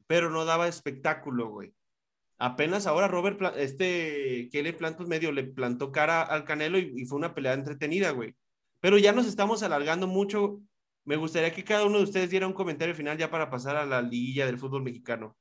Pero 0.07 0.31
no 0.31 0.45
daba 0.45 0.69
espectáculo, 0.69 1.49
güey. 1.49 1.75
Apenas 2.39 2.87
ahora 2.87 3.09
Robert, 3.09 3.41
este 3.57 4.49
Kelly 4.51 4.73
Plant, 4.73 4.97
pues 4.97 5.09
medio 5.09 5.33
le 5.33 5.45
plantó 5.45 5.93
cara 5.93 6.23
al 6.23 6.45
Canelo 6.45 6.79
y, 6.79 6.93
y 6.97 7.07
fue 7.07 7.19
una 7.19 7.35
pelea 7.35 7.55
entretenida, 7.55 8.11
güey. 8.11 8.35
Pero 8.81 8.99
ya 8.99 9.13
nos 9.13 9.27
estamos 9.27 9.63
alargando 9.63 10.07
mucho 10.07 10.61
me 11.05 11.17
gustaría 11.17 11.53
que 11.53 11.65
cada 11.65 11.85
uno 11.85 11.99
de 11.99 12.05
ustedes 12.05 12.31
diera 12.31 12.47
un 12.47 12.55
comentario 12.55 12.95
final 12.95 13.19
ya 13.19 13.31
para 13.31 13.51
pasar 13.51 13.77
a 13.77 13.85
la 13.85 14.01
liguilla 14.01 14.47
del 14.47 14.59
fútbol 14.59 14.83
mexicano. 14.83 15.37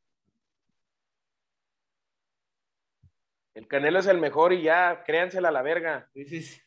El 3.53 3.67
Canelo 3.67 3.99
es 3.99 4.07
el 4.07 4.19
mejor 4.19 4.51
y 4.51 4.63
ya, 4.63 5.03
créansela 5.05 5.49
a 5.49 5.51
la 5.51 5.61
verga. 5.61 6.09
Sí, 6.13 6.41
sí, 6.41 6.61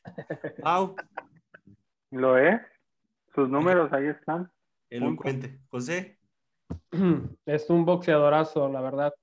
Lo 2.10 2.38
es. 2.38 2.60
Sus 3.34 3.50
números 3.50 3.92
ahí 3.92 4.06
están. 4.06 4.50
Elocuente. 4.88 5.60
José. 5.68 6.18
Es 7.46 7.68
un 7.70 7.84
boxeadorazo, 7.84 8.68
la 8.68 8.80
verdad. 8.80 9.14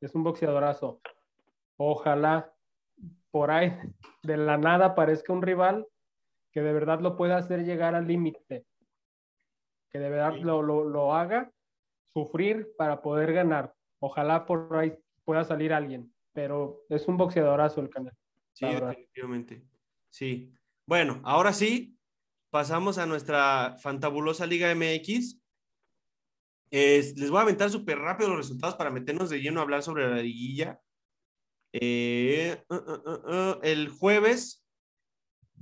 Es 0.00 0.14
un 0.14 0.24
boxeadorazo. 0.24 1.00
Ojalá 1.76 2.52
por 3.30 3.50
ahí 3.50 3.76
de 4.22 4.36
la 4.36 4.58
nada 4.58 4.94
parezca 4.94 5.32
un 5.32 5.42
rival 5.42 5.86
que 6.52 6.60
de 6.60 6.72
verdad 6.72 7.00
lo 7.00 7.16
pueda 7.16 7.38
hacer 7.38 7.64
llegar 7.64 7.94
al 7.94 8.06
límite 8.06 8.66
que 9.92 9.98
de 9.98 10.08
verdad 10.08 10.36
lo, 10.36 10.62
lo, 10.62 11.14
haga 11.14 11.52
sufrir 12.14 12.72
para 12.76 13.02
poder 13.02 13.32
ganar. 13.32 13.74
Ojalá 14.00 14.46
por 14.46 14.74
ahí 14.76 14.94
pueda 15.24 15.44
salir 15.44 15.72
alguien, 15.72 16.12
pero 16.32 16.84
es 16.88 17.06
un 17.06 17.16
boxeadorazo 17.16 17.80
el 17.80 17.90
canal. 17.90 18.16
Sí, 18.54 18.66
definitivamente. 18.66 19.64
Sí. 20.10 20.52
Bueno, 20.86 21.20
ahora 21.24 21.52
sí, 21.52 21.96
pasamos 22.50 22.98
a 22.98 23.06
nuestra 23.06 23.76
fantabulosa 23.80 24.46
Liga 24.46 24.74
MX. 24.74 25.38
les 26.70 27.30
voy 27.30 27.38
a 27.38 27.42
aventar 27.42 27.70
súper 27.70 27.98
rápido 27.98 28.30
los 28.30 28.38
resultados 28.38 28.76
para 28.76 28.90
meternos 28.90 29.30
de 29.30 29.40
lleno 29.40 29.60
a 29.60 29.62
hablar 29.64 29.82
sobre 29.82 30.08
la 30.08 30.16
liguilla. 30.16 30.80
Eh, 31.74 32.62
uh, 32.68 32.74
uh, 32.74 33.30
uh, 33.30 33.60
el 33.62 33.88
jueves, 33.88 34.66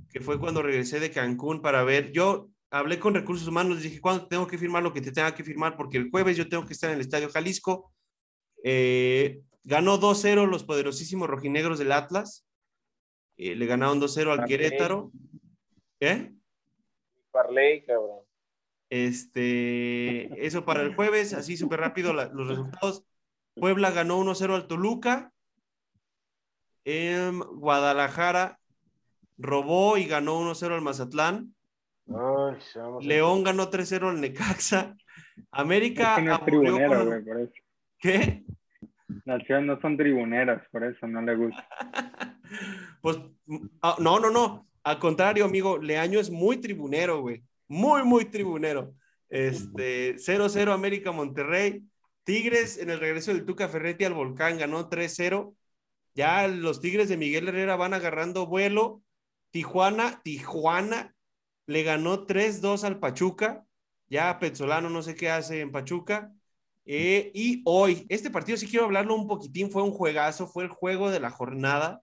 que 0.09 0.19
fue 0.19 0.39
cuando 0.39 0.61
regresé 0.61 0.99
de 0.99 1.11
Cancún 1.11 1.61
para 1.61 1.83
ver, 1.83 2.11
yo 2.11 2.49
hablé 2.71 2.99
con 2.99 3.13
recursos 3.13 3.47
humanos, 3.47 3.75
les 3.75 3.83
dije, 3.83 4.01
¿cuándo 4.01 4.27
tengo 4.27 4.47
que 4.47 4.57
firmar 4.57 4.81
lo 4.81 4.93
que 4.93 5.01
te 5.01 5.11
tenga 5.11 5.35
que 5.35 5.43
firmar? 5.43 5.75
Porque 5.75 5.97
el 5.97 6.09
jueves 6.09 6.37
yo 6.37 6.49
tengo 6.49 6.65
que 6.65 6.73
estar 6.73 6.89
en 6.89 6.95
el 6.95 7.01
Estadio 7.01 7.29
Jalisco. 7.29 7.93
Eh, 8.63 9.41
ganó 9.63 9.99
2-0 9.99 10.47
los 10.47 10.63
poderosísimos 10.63 11.29
rojinegros 11.29 11.77
del 11.79 11.91
Atlas. 11.91 12.47
Eh, 13.37 13.55
le 13.55 13.65
ganaron 13.65 13.99
2-0 13.99 14.31
al 14.31 14.45
Querétaro. 14.45 15.11
¿Qué? 15.99 16.33
Parley, 17.31 17.83
cabrón. 17.83 18.21
Este, 18.89 20.45
eso 20.45 20.65
para 20.65 20.81
el 20.81 20.95
jueves, 20.95 21.33
así 21.33 21.55
súper 21.57 21.81
rápido 21.81 22.13
los 22.13 22.47
resultados. 22.47 23.05
Puebla 23.55 23.91
ganó 23.91 24.19
1-0 24.19 24.55
al 24.55 24.67
Toluca. 24.67 25.33
Guadalajara 26.83 28.59
robó 29.37 29.97
y 29.97 30.05
ganó 30.05 30.41
1-0 30.41 30.73
al 30.73 30.81
Mazatlán. 30.81 31.53
León 33.01 33.43
ganó 33.43 33.69
3-0 33.69 34.09
al 34.09 34.21
Necaxa. 34.21 34.95
América. 35.51 36.19
no 36.21 36.43
tribunera, 36.43 37.21
por 37.25 37.39
eso. 37.39 37.53
¿Qué? 37.99 38.43
Las 39.25 39.43
ciudades 39.43 39.67
no 39.67 39.79
son 39.81 39.97
tribuneras, 39.97 40.61
por 40.71 40.83
eso 40.83 41.07
no 41.07 41.21
le 41.21 41.35
gusta. 41.35 41.67
pues, 43.01 43.19
ah, 43.81 43.95
no, 43.99 44.19
no, 44.19 44.29
no. 44.29 44.67
Al 44.83 44.99
contrario, 44.99 45.45
amigo, 45.45 45.77
Leaño 45.77 46.19
es 46.19 46.31
muy 46.31 46.57
tribunero, 46.57 47.21
güey. 47.21 47.43
Muy, 47.67 48.03
muy 48.03 48.25
tribunero. 48.25 48.93
Este, 49.29 50.15
0-0 50.15 50.73
América 50.73 51.11
Monterrey. 51.11 51.83
Tigres 52.23 52.77
en 52.77 52.89
el 52.89 52.99
regreso 52.99 53.33
del 53.33 53.45
Tuca 53.45 53.67
Ferretti 53.67 54.05
al 54.05 54.13
Volcán 54.13 54.57
ganó 54.57 54.89
3-0. 54.89 55.55
Ya 56.13 56.47
los 56.47 56.81
Tigres 56.81 57.09
de 57.09 57.17
Miguel 57.17 57.47
Herrera 57.47 57.75
van 57.75 57.93
agarrando 57.93 58.47
vuelo. 58.47 59.01
Tijuana, 59.51 60.21
Tijuana 60.23 61.13
le 61.71 61.83
ganó 61.83 62.25
3-2 62.25 62.83
al 62.83 62.99
Pachuca. 62.99 63.65
Ya 64.09 64.37
Petzolano 64.39 64.89
no 64.89 65.01
sé 65.01 65.15
qué 65.15 65.29
hace 65.29 65.61
en 65.61 65.71
Pachuca. 65.71 66.33
Eh, 66.83 67.31
y 67.33 67.61
hoy, 67.65 68.05
este 68.09 68.29
partido 68.29 68.57
sí 68.57 68.67
quiero 68.67 68.85
hablarlo 68.85 69.15
un 69.15 69.27
poquitín, 69.27 69.71
fue 69.71 69.83
un 69.83 69.91
juegazo, 69.91 70.47
fue 70.47 70.63
el 70.63 70.69
juego 70.69 71.09
de 71.09 71.21
la 71.21 71.29
jornada. 71.29 72.01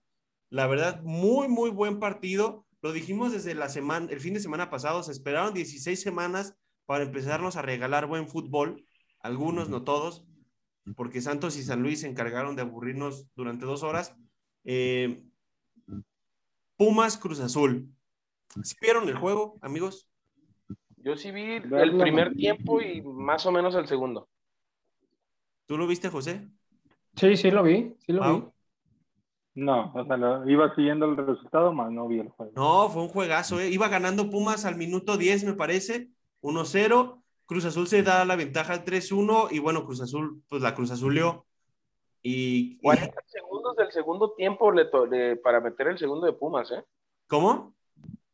La 0.49 0.65
verdad, 0.65 1.01
muy, 1.03 1.47
muy 1.47 1.69
buen 1.69 1.99
partido. 1.99 2.65
Lo 2.81 2.93
dijimos 2.93 3.31
desde 3.31 3.53
la 3.53 3.69
semana, 3.69 4.07
el 4.09 4.19
fin 4.19 4.33
de 4.33 4.39
semana 4.39 4.69
pasado, 4.71 5.03
se 5.03 5.11
esperaron 5.11 5.53
16 5.53 6.01
semanas 6.01 6.55
para 6.87 7.03
empezarnos 7.03 7.55
a 7.55 7.61
regalar 7.61 8.07
buen 8.07 8.27
fútbol. 8.27 8.83
Algunos, 9.19 9.69
no 9.69 9.83
todos, 9.83 10.25
porque 10.95 11.21
Santos 11.21 11.57
y 11.57 11.63
San 11.63 11.83
Luis 11.83 12.01
se 12.01 12.07
encargaron 12.07 12.55
de 12.55 12.63
aburrirnos 12.63 13.27
durante 13.35 13.65
dos 13.65 13.83
horas. 13.83 14.15
Eh, 14.63 15.23
Pumas 16.77 17.17
Cruz 17.17 17.39
Azul. 17.39 17.93
¿Sí 18.63 18.75
vieron 18.81 19.07
el 19.07 19.17
juego, 19.17 19.57
amigos? 19.61 20.09
Yo 20.97 21.15
sí 21.15 21.31
vi 21.31 21.53
el 21.53 21.97
primer 21.97 22.33
tiempo 22.33 22.81
y 22.81 23.01
más 23.01 23.45
o 23.45 23.51
menos 23.51 23.75
el 23.75 23.87
segundo. 23.87 24.27
¿Tú 25.65 25.77
lo 25.77 25.87
viste, 25.87 26.09
José? 26.09 26.49
Sí, 27.15 27.37
sí 27.37 27.51
lo 27.51 27.63
vi, 27.63 27.95
sí 28.05 28.11
lo 28.11 28.21
vi. 28.21 28.45
No, 29.55 29.91
o 29.93 30.05
sea, 30.05 30.17
iba 30.47 30.73
siguiendo 30.75 31.05
el 31.05 31.17
resultado, 31.17 31.73
más 31.73 31.91
no 31.91 32.07
vi 32.07 32.19
el 32.19 32.29
juego. 32.29 32.51
No, 32.55 32.89
fue 32.89 33.03
un 33.03 33.09
juegazo, 33.09 33.59
¿eh? 33.59 33.69
Iba 33.69 33.87
ganando 33.87 34.29
Pumas 34.29 34.65
al 34.65 34.75
minuto 34.75 35.17
10, 35.17 35.43
me 35.45 35.53
parece, 35.53 36.09
1-0. 36.41 37.21
Cruz 37.45 37.65
Azul 37.65 37.87
se 37.87 38.03
da 38.03 38.25
la 38.25 38.35
ventaja 38.35 38.73
al 38.73 38.85
3-1 38.85 39.49
y 39.51 39.59
bueno, 39.59 39.85
Cruz 39.85 40.01
Azul, 40.01 40.43
pues 40.47 40.61
la 40.61 40.75
Cruz 40.75 40.91
Azulió. 40.91 41.45
Y, 42.21 42.77
40 42.79 43.21
segundos 43.27 43.75
del 43.75 43.91
segundo 43.91 44.33
tiempo 44.33 44.71
para 45.43 45.61
meter 45.61 45.87
el 45.87 45.97
segundo 45.97 46.25
de 46.25 46.33
Pumas, 46.33 46.71
¿eh? 46.71 46.83
¿Cómo? 47.27 47.73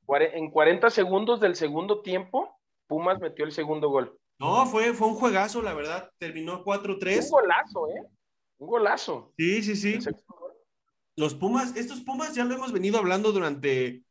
En 0.07 0.51
40 0.51 0.89
segundos 0.89 1.39
del 1.39 1.55
segundo 1.55 2.01
tiempo, 2.01 2.59
Pumas 2.87 3.19
metió 3.19 3.45
el 3.45 3.51
segundo 3.51 3.89
gol. 3.89 4.17
No, 4.39 4.65
fue, 4.65 4.93
fue 4.93 5.07
un 5.07 5.15
juegazo, 5.15 5.61
la 5.61 5.73
verdad. 5.73 6.11
Terminó 6.17 6.63
4-3. 6.63 7.23
Un 7.25 7.29
golazo, 7.29 7.89
¿eh? 7.89 8.03
Un 8.57 8.67
golazo. 8.67 9.33
Sí, 9.37 9.63
sí, 9.63 9.75
sí. 9.75 9.97
Los 11.15 11.33
Pumas, 11.33 11.75
estos 11.75 12.01
Pumas 12.01 12.35
ya 12.35 12.43
lo 12.43 12.55
hemos 12.55 12.71
venido 12.71 12.97
hablando 12.97 13.31
durante 13.31 14.03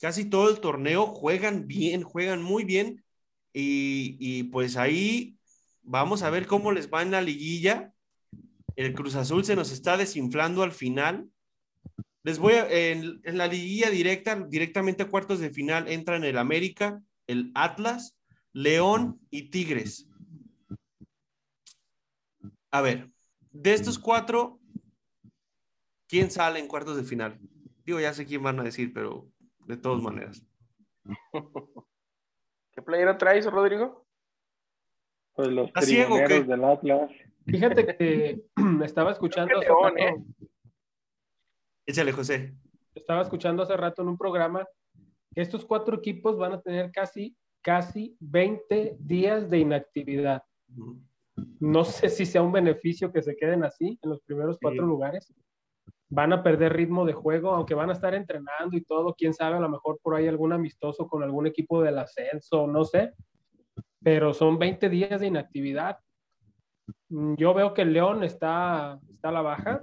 casi 0.00 0.28
todo 0.28 0.50
el 0.50 0.60
torneo. 0.60 1.06
Juegan 1.06 1.66
bien, 1.66 2.02
juegan 2.02 2.42
muy 2.42 2.64
bien. 2.64 3.04
Y, 3.52 4.16
y 4.18 4.44
pues 4.44 4.76
ahí 4.76 5.38
vamos 5.82 6.22
a 6.22 6.30
ver 6.30 6.46
cómo 6.46 6.72
les 6.72 6.92
va 6.92 7.02
en 7.02 7.12
la 7.12 7.22
liguilla. 7.22 7.92
El 8.74 8.94
Cruz 8.94 9.14
Azul 9.14 9.44
se 9.44 9.54
nos 9.54 9.70
está 9.70 9.96
desinflando 9.96 10.64
al 10.64 10.72
final. 10.72 11.28
Les 12.24 12.38
voy 12.38 12.54
a, 12.54 12.66
en, 12.70 13.20
la 13.22 13.46
liguilla 13.46 13.90
directa, 13.90 14.34
directamente 14.34 15.02
a 15.02 15.08
cuartos 15.08 15.40
de 15.40 15.50
final 15.50 15.88
entran 15.88 16.24
el 16.24 16.38
América, 16.38 17.02
el 17.26 17.52
Atlas, 17.54 18.16
León 18.54 19.20
y 19.30 19.50
Tigres. 19.50 20.08
A 22.70 22.80
ver, 22.80 23.10
de 23.50 23.74
estos 23.74 23.98
cuatro, 23.98 24.58
¿quién 26.08 26.30
sale 26.30 26.60
en 26.60 26.66
cuartos 26.66 26.96
de 26.96 27.04
final? 27.04 27.38
Digo, 27.84 28.00
ya 28.00 28.14
sé 28.14 28.24
quién 28.24 28.42
van 28.42 28.58
a 28.58 28.64
decir, 28.64 28.94
pero 28.94 29.28
de 29.66 29.76
todas 29.76 30.02
maneras. 30.02 30.46
¿Qué 32.72 32.80
playera 32.80 33.18
traes, 33.18 33.44
Rodrigo? 33.44 34.06
Pues 35.34 35.48
los 35.48 35.70
tribuneros 35.74 36.46
del 36.46 36.64
Atlas. 36.64 37.10
Fíjate 37.46 37.84
que 37.84 38.44
estaba 38.82 39.12
escuchando. 39.12 39.60
¿eh? 39.98 40.24
Échale, 41.86 42.12
José. 42.12 42.54
Estaba 42.94 43.22
escuchando 43.22 43.62
hace 43.62 43.76
rato 43.76 44.02
en 44.02 44.08
un 44.08 44.16
programa 44.16 44.66
que 45.34 45.42
estos 45.42 45.66
cuatro 45.66 45.98
equipos 45.98 46.38
van 46.38 46.52
a 46.52 46.60
tener 46.60 46.90
casi, 46.92 47.36
casi 47.60 48.16
20 48.20 48.96
días 49.00 49.50
de 49.50 49.58
inactividad. 49.58 50.42
No 51.60 51.84
sé 51.84 52.08
si 52.08 52.24
sea 52.24 52.42
un 52.42 52.52
beneficio 52.52 53.12
que 53.12 53.20
se 53.20 53.36
queden 53.36 53.64
así 53.64 53.98
en 54.00 54.10
los 54.10 54.22
primeros 54.22 54.58
cuatro 54.60 54.86
lugares. 54.86 55.34
Van 56.08 56.32
a 56.32 56.42
perder 56.42 56.72
ritmo 56.72 57.04
de 57.04 57.12
juego, 57.12 57.50
aunque 57.50 57.74
van 57.74 57.90
a 57.90 57.94
estar 57.94 58.14
entrenando 58.14 58.76
y 58.76 58.84
todo. 58.84 59.14
Quién 59.14 59.34
sabe, 59.34 59.56
a 59.56 59.60
lo 59.60 59.68
mejor 59.68 59.98
por 60.02 60.14
ahí 60.14 60.26
algún 60.26 60.52
amistoso 60.52 61.06
con 61.06 61.22
algún 61.22 61.46
equipo 61.46 61.82
del 61.82 61.98
ascenso, 61.98 62.66
no 62.66 62.84
sé. 62.84 63.12
Pero 64.02 64.32
son 64.32 64.58
20 64.58 64.88
días 64.88 65.20
de 65.20 65.26
inactividad. 65.26 65.98
Mm, 67.10 67.34
yo 67.34 67.52
veo 67.52 67.74
que 67.74 67.82
el 67.82 67.92
León 67.92 68.22
está, 68.22 68.98
está 69.10 69.28
a 69.28 69.32
la 69.32 69.42
baja 69.42 69.82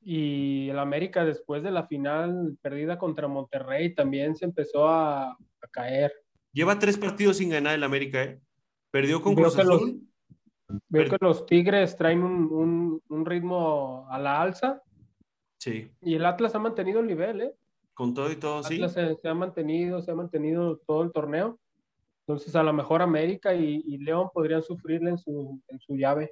y 0.00 0.68
el 0.70 0.78
América 0.78 1.24
después 1.24 1.62
de 1.62 1.70
la 1.70 1.86
final 1.86 2.56
perdida 2.62 2.98
contra 2.98 3.28
Monterrey 3.28 3.94
también 3.94 4.36
se 4.36 4.44
empezó 4.44 4.88
a, 4.88 5.36
caer. 5.70 6.12
Lleva 6.52 6.78
tres 6.78 6.96
partidos 6.96 7.36
sin 7.36 7.50
ganar 7.50 7.74
el 7.74 7.84
América, 7.84 8.22
¿eh? 8.22 8.40
Perdió 8.90 9.20
con 9.20 9.34
Cruz 9.34 9.58
Azul. 9.58 10.00
veo 10.88 11.10
que 11.10 11.16
los 11.20 11.44
Tigres 11.44 11.94
traen 11.96 12.22
un, 12.22 13.26
ritmo 13.26 14.06
a 14.08 14.18
la 14.18 14.40
alza. 14.40 14.82
Sí. 15.58 15.90
Y 16.00 16.14
el 16.14 16.24
Atlas 16.24 16.54
ha 16.54 16.58
mantenido 16.58 17.00
el 17.00 17.06
nivel, 17.06 17.40
¿eh? 17.42 17.54
Con 17.92 18.14
todo 18.14 18.30
y 18.32 18.36
todo, 18.36 18.62
sí. 18.62 18.74
Atlas 18.74 18.92
se, 19.20 19.28
ha 19.28 19.34
mantenido, 19.34 20.00
se 20.00 20.10
ha 20.10 20.14
mantenido 20.14 20.78
todo 20.86 21.02
el 21.02 21.12
torneo. 21.12 21.58
Entonces, 22.26 22.54
a 22.56 22.62
lo 22.62 22.72
mejor 22.72 23.02
América 23.02 23.54
y, 23.54 23.98
León 23.98 24.28
podrían 24.32 24.62
sufrirle 24.62 25.10
en 25.10 25.18
su, 25.18 25.60
en 25.68 25.80
su 25.80 25.96
llave. 25.96 26.30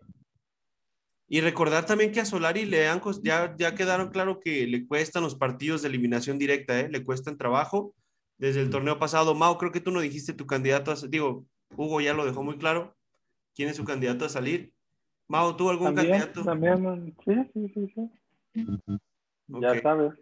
Y 1.29 1.41
recordar 1.41 1.87
también 1.87 2.13
que 2.13 2.21
a 2.21 2.25
Solari 2.25 2.67
le 2.67 2.89
han, 2.89 3.01
ya, 3.23 3.55
ya 3.59 3.75
quedaron 3.75 4.11
claro 4.11 4.39
que 4.39 4.67
le 4.67 4.87
cuestan 4.87 5.25
los 5.25 5.35
partidos 5.35 5.83
de 5.83 5.89
eliminación 5.89 6.39
directa, 6.39 6.79
¿eh? 6.79 6.89
le 6.89 7.03
cuestan 7.03 7.37
trabajo. 7.37 7.95
Desde 8.39 8.61
el 8.61 8.71
torneo 8.71 8.99
pasado, 8.99 9.35
Mau, 9.35 9.57
creo 9.59 9.73
que 9.73 9.81
tú 9.81 9.91
no 9.91 10.01
dijiste 10.01 10.35
tu 10.35 10.47
candidato 10.47 10.93
a 10.93 10.97
digo, 11.09 11.47
Hugo 11.77 12.01
ya 12.01 12.15
lo 12.15 12.25
dejó 12.25 12.43
muy 12.43 12.59
claro. 12.59 12.95
¿Quién 13.55 13.71
es 13.71 13.77
su 13.77 13.85
candidato 13.85 14.25
a 14.25 14.29
salir? 14.29 14.73
Mau, 15.27 15.57
¿tú 15.57 15.71
algún 15.71 15.95
candidato? 15.95 16.45
También, 16.45 17.15
sí, 17.25 17.35
sí, 17.53 17.73
sí, 17.75 17.93
sí. 17.95 18.99
Ya 19.49 19.81
sabes. 19.81 20.13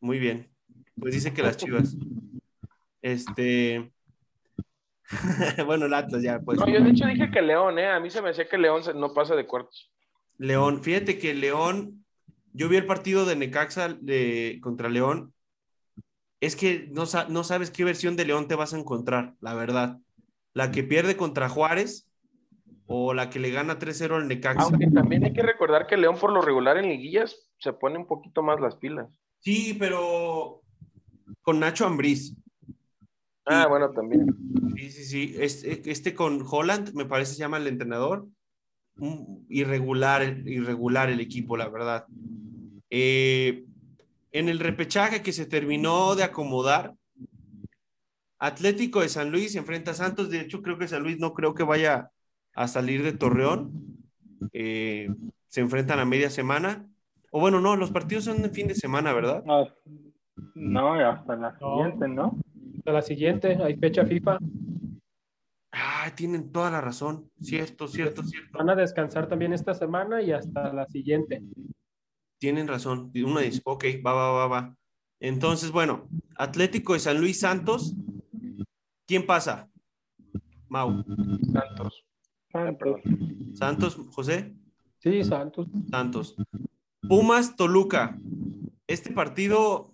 Muy 0.00 0.18
bien. 0.18 0.48
Pues 0.94 1.14
dice 1.14 1.32
que 1.32 1.42
las 1.42 1.56
chivas. 1.56 1.96
Este, 3.00 3.90
bueno, 5.66 5.86
el 5.86 5.94
Atlas 5.94 6.22
ya, 6.22 6.40
pues. 6.40 6.58
No, 6.58 6.68
yo 6.68 6.80
de 6.80 6.90
hecho 6.90 7.06
dije 7.06 7.30
que 7.30 7.42
León, 7.42 7.78
¿eh? 7.78 7.90
A 7.90 8.00
mí 8.00 8.10
se 8.10 8.22
me 8.22 8.30
hacía 8.30 8.48
que 8.48 8.58
León 8.58 8.82
no 8.94 9.12
pasa 9.12 9.34
de 9.34 9.46
cuartos. 9.46 9.90
León, 10.38 10.82
fíjate 10.82 11.18
que 11.18 11.34
León, 11.34 12.04
yo 12.52 12.68
vi 12.68 12.76
el 12.76 12.86
partido 12.86 13.24
de 13.24 13.36
Necaxa 13.36 13.88
de, 14.00 14.58
contra 14.62 14.88
León. 14.88 15.32
Es 16.40 16.56
que 16.56 16.88
no, 16.90 17.04
no 17.28 17.44
sabes 17.44 17.70
qué 17.70 17.84
versión 17.84 18.16
de 18.16 18.24
León 18.24 18.48
te 18.48 18.56
vas 18.56 18.74
a 18.74 18.78
encontrar, 18.78 19.34
la 19.40 19.54
verdad. 19.54 19.98
La 20.54 20.72
que 20.72 20.82
pierde 20.82 21.16
contra 21.16 21.48
Juárez 21.48 22.10
o 22.86 23.14
la 23.14 23.30
que 23.30 23.38
le 23.38 23.50
gana 23.50 23.78
3-0 23.78 24.16
al 24.16 24.28
Necaxa. 24.28 24.64
Aunque 24.64 24.90
también 24.90 25.24
hay 25.24 25.32
que 25.32 25.42
recordar 25.42 25.86
que 25.86 25.96
León 25.96 26.16
por 26.18 26.32
lo 26.32 26.42
regular 26.42 26.76
en 26.78 26.88
liguillas 26.88 27.36
se 27.58 27.72
pone 27.72 27.96
un 27.98 28.06
poquito 28.06 28.42
más 28.42 28.60
las 28.60 28.76
pilas. 28.76 29.08
Sí, 29.38 29.76
pero 29.78 30.62
con 31.42 31.60
Nacho 31.60 31.86
Ambriz. 31.86 32.36
Ah, 33.46 33.66
bueno, 33.68 33.90
también. 33.90 34.26
Sí, 34.76 34.90
sí, 34.90 35.04
sí. 35.04 35.34
Este, 35.38 35.90
este, 35.90 36.14
con 36.14 36.44
Holland, 36.48 36.92
me 36.94 37.04
parece 37.04 37.34
se 37.34 37.40
llama 37.40 37.58
el 37.58 37.66
entrenador. 37.66 38.26
irregular, 39.48 40.22
irregular 40.46 41.10
el 41.10 41.20
equipo, 41.20 41.56
la 41.56 41.68
verdad. 41.68 42.06
Eh, 42.90 43.64
en 44.30 44.48
el 44.48 44.58
repechaje 44.58 45.22
que 45.22 45.32
se 45.32 45.46
terminó 45.46 46.14
de 46.14 46.24
acomodar, 46.24 46.94
Atlético 48.38 49.02
de 49.02 49.08
San 49.08 49.30
Luis 49.30 49.52
se 49.52 49.58
enfrenta 49.58 49.92
a 49.92 49.94
Santos. 49.94 50.30
De 50.30 50.40
hecho, 50.40 50.62
creo 50.62 50.76
que 50.76 50.88
San 50.88 51.02
Luis 51.02 51.18
no 51.18 51.32
creo 51.32 51.54
que 51.54 51.62
vaya 51.62 52.10
a 52.54 52.66
salir 52.66 53.02
de 53.02 53.12
Torreón. 53.12 53.70
Eh, 54.52 55.08
se 55.46 55.60
enfrentan 55.60 56.00
a 56.00 56.04
media 56.04 56.28
semana. 56.28 56.86
O 57.30 57.40
bueno, 57.40 57.60
no, 57.60 57.76
los 57.76 57.92
partidos 57.92 58.24
son 58.24 58.42
de 58.42 58.50
fin 58.50 58.66
de 58.66 58.74
semana, 58.74 59.12
¿verdad? 59.12 59.44
No, 60.54 60.94
hasta 60.94 61.36
la 61.36 61.56
siguiente, 61.56 62.08
¿no? 62.08 62.36
A 62.84 62.92
la 62.92 63.02
siguiente, 63.02 63.58
hay 63.62 63.76
fecha 63.76 64.04
FIFA. 64.04 64.38
Ah, 65.72 66.12
tienen 66.14 66.52
toda 66.52 66.70
la 66.70 66.80
razón. 66.80 67.30
Cierto, 67.40 67.88
cierto, 67.88 68.22
cierto. 68.22 68.58
Van 68.58 68.70
a 68.70 68.74
descansar 68.74 69.28
también 69.28 69.52
esta 69.52 69.74
semana 69.74 70.20
y 70.20 70.32
hasta 70.32 70.72
la 70.72 70.86
siguiente. 70.86 71.42
Tienen 72.38 72.68
razón. 72.68 73.10
Una 73.14 73.40
dice, 73.40 73.60
ok, 73.64 73.84
va, 74.04 74.12
va, 74.12 74.30
va, 74.32 74.46
va. 74.48 74.76
Entonces, 75.20 75.70
bueno, 75.70 76.08
Atlético 76.36 76.94
de 76.94 77.00
San 77.00 77.20
Luis 77.20 77.40
Santos. 77.40 77.94
¿Quién 79.06 79.24
pasa? 79.24 79.70
Mau. 80.68 81.04
Santos. 81.52 82.04
Santos. 82.50 83.00
Santos, 83.54 84.00
José. 84.10 84.54
Sí, 84.98 85.24
Santos. 85.24 85.68
Santos. 85.90 86.36
Pumas, 87.08 87.56
Toluca. 87.56 88.18
Este 88.86 89.12
partido 89.12 89.91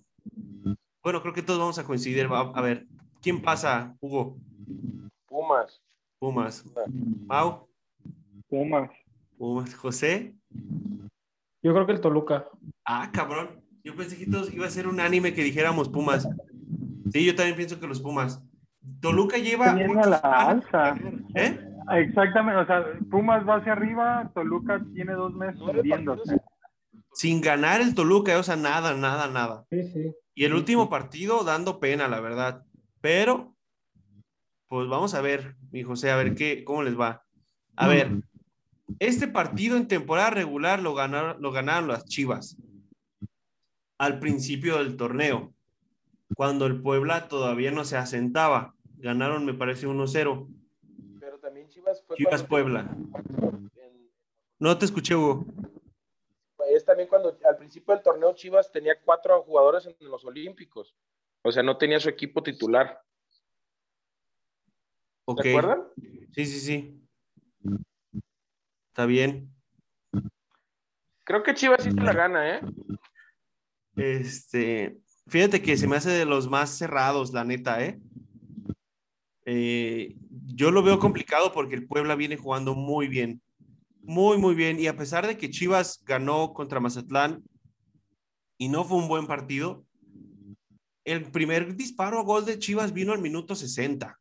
bueno, 1.03 1.21
creo 1.21 1.33
que 1.33 1.41
todos 1.41 1.59
vamos 1.59 1.79
a 1.79 1.83
coincidir. 1.83 2.27
A, 2.31 2.61
ver, 2.61 2.85
¿quién 3.21 3.41
pasa, 3.41 3.95
Hugo? 3.99 4.37
Pumas. 5.27 5.81
Pumas. 6.19 6.65
Mau. 7.25 7.67
Pumas. 8.49 8.89
Pumas. 9.37 9.75
José. 9.75 10.33
Yo 11.61 11.73
creo 11.73 11.85
que 11.85 11.93
el 11.93 12.01
Toluca. 12.01 12.45
Ah, 12.85 13.09
cabrón. 13.13 13.61
Yo 13.83 13.95
pensé 13.95 14.17
que 14.17 14.25
todos 14.25 14.53
iba 14.53 14.65
a 14.65 14.69
ser 14.69 14.87
un 14.87 14.99
anime 14.99 15.33
que 15.33 15.43
dijéramos 15.43 15.89
Pumas. 15.89 16.27
Sí, 17.11 17.25
yo 17.25 17.35
también 17.35 17.55
pienso 17.55 17.79
que 17.79 17.87
los 17.87 18.01
Pumas. 18.01 18.43
Toluca 19.01 19.37
lleva. 19.37 19.73
la 19.73 20.17
alza. 20.17 20.95
¿Eh? 21.35 21.65
Exactamente, 21.91 22.61
o 22.61 22.65
sea, 22.65 22.85
Pumas 23.09 23.47
va 23.47 23.55
hacia 23.55 23.71
arriba, 23.71 24.29
Toluca 24.35 24.83
tiene 24.93 25.13
dos 25.13 25.33
meses 25.33 25.59
hundiéndose. 25.59 26.39
Sin 27.13 27.41
ganar 27.41 27.81
el 27.81 27.95
Toluca, 27.95 28.37
o 28.37 28.43
sea, 28.43 28.55
nada, 28.55 28.93
nada, 28.93 29.27
nada. 29.27 29.65
Sí, 29.71 29.83
sí. 29.91 30.15
Y 30.33 30.45
el 30.45 30.53
último 30.53 30.89
partido 30.89 31.43
dando 31.43 31.79
pena, 31.79 32.07
la 32.07 32.19
verdad. 32.19 32.63
Pero, 33.01 33.55
pues 34.67 34.87
vamos 34.87 35.13
a 35.13 35.21
ver, 35.21 35.55
mi 35.71 35.83
José, 35.83 36.11
a 36.11 36.15
ver 36.15 36.35
qué, 36.35 36.63
cómo 36.63 36.83
les 36.83 36.99
va. 36.99 37.23
A 37.75 37.87
ver, 37.87 38.11
este 38.99 39.27
partido 39.27 39.77
en 39.77 39.87
temporada 39.87 40.29
regular 40.29 40.81
lo 40.81 40.93
ganaron, 40.93 41.41
lo 41.41 41.51
ganaron 41.51 41.87
las 41.87 42.05
Chivas 42.05 42.57
al 43.97 44.19
principio 44.19 44.77
del 44.77 44.95
torneo, 44.95 45.53
cuando 46.35 46.65
el 46.65 46.81
Puebla 46.81 47.27
todavía 47.27 47.71
no 47.71 47.83
se 47.83 47.97
asentaba. 47.97 48.73
Ganaron, 48.97 49.45
me 49.45 49.53
parece, 49.53 49.87
1-0. 49.87 50.47
Pero 51.19 51.39
también 51.39 51.67
Chivas 51.69 52.03
fue 52.05 52.15
Chivas 52.15 52.43
Puebla. 52.43 52.95
No 54.57 54.77
te 54.77 54.85
escuché, 54.85 55.15
Hugo 55.15 55.45
es 56.79 56.85
también 56.85 57.07
cuando 57.07 57.37
al 57.45 57.57
principio 57.57 57.93
del 57.93 58.03
torneo 58.03 58.33
Chivas 58.33 58.71
tenía 58.71 58.99
cuatro 59.03 59.43
jugadores 59.43 59.85
en 59.85 59.95
los 60.09 60.25
Olímpicos. 60.25 60.95
O 61.43 61.51
sea, 61.51 61.61
no 61.61 61.77
tenía 61.77 61.99
su 61.99 62.09
equipo 62.09 62.41
titular. 62.41 63.01
¿Se 65.41 65.49
acuerdan? 65.49 65.87
Sí, 66.33 66.45
sí, 66.45 66.59
sí. 66.59 67.01
Está 68.87 69.05
bien. 69.05 69.53
Creo 71.23 71.43
que 71.43 71.53
Chivas 71.53 71.83
sí 71.83 71.91
se 71.91 72.01
la 72.01 72.13
gana, 72.13 72.57
¿eh? 72.57 72.61
Este, 73.95 74.97
fíjate 75.27 75.61
que 75.61 75.77
se 75.77 75.87
me 75.87 75.97
hace 75.97 76.09
de 76.09 76.25
los 76.25 76.49
más 76.49 76.77
cerrados, 76.77 77.33
la 77.33 77.43
neta, 77.43 77.83
¿eh? 77.83 77.99
eh 79.45 80.15
yo 80.47 80.71
lo 80.71 80.81
veo 80.81 80.99
complicado 80.99 81.51
porque 81.51 81.75
el 81.75 81.85
Puebla 81.85 82.15
viene 82.15 82.37
jugando 82.37 82.73
muy 82.73 83.07
bien 83.07 83.41
muy, 84.01 84.37
muy 84.37 84.55
bien. 84.55 84.79
Y 84.79 84.87
a 84.87 84.95
pesar 84.95 85.27
de 85.27 85.37
que 85.37 85.49
Chivas 85.49 86.03
ganó 86.05 86.53
contra 86.53 86.79
Mazatlán 86.79 87.43
y 88.57 88.69
no 88.69 88.83
fue 88.83 88.97
un 88.97 89.07
buen 89.07 89.27
partido, 89.27 89.85
el 91.05 91.31
primer 91.31 91.75
disparo 91.75 92.19
a 92.19 92.23
gol 92.23 92.45
de 92.45 92.59
Chivas 92.59 92.93
vino 92.93 93.13
al 93.13 93.19
minuto 93.19 93.55
60. 93.55 94.19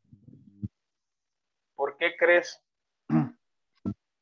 ¿Por 1.74 1.96
qué 1.96 2.16
crees? 2.18 2.62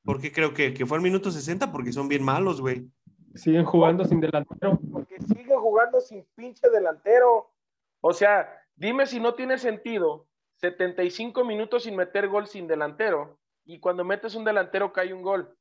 ¿Por 0.05 0.21
qué 0.21 0.31
creo 0.31 0.55
que, 0.55 0.73
que 0.73 0.87
fue 0.87 0.99
al 0.99 1.03
minuto 1.03 1.31
60? 1.31 1.73
Porque 1.73 1.93
son 1.93 2.09
bien 2.09 2.23
malos, 2.23 2.61
güey. 2.61 2.89
Siguen 3.35 3.65
jugando 3.65 4.05
sin 4.05 4.21
delantero. 4.21 4.79
Porque 4.93 5.19
siguen 5.21 5.59
jugando 5.59 6.01
sin 6.01 6.25
pinche 6.35 6.71
delantero. 6.71 7.53
O 8.01 8.13
sea, 8.13 8.49
dime 8.77 9.07
si 9.07 9.21
no 9.21 9.35
tiene 9.35 9.59
sentido 9.59 10.27
75 10.57 11.45
minutos 11.45 11.83
sin 11.83 11.97
meter 11.97 12.29
gol 12.29 12.47
sin 12.47 12.67
delantero 12.67 13.39
y 13.67 13.81
cuando 13.81 14.05
metes 14.05 14.35
un 14.35 14.45
delantero 14.45 14.93
cae 14.93 15.13
un 15.13 15.23
gol. 15.23 15.55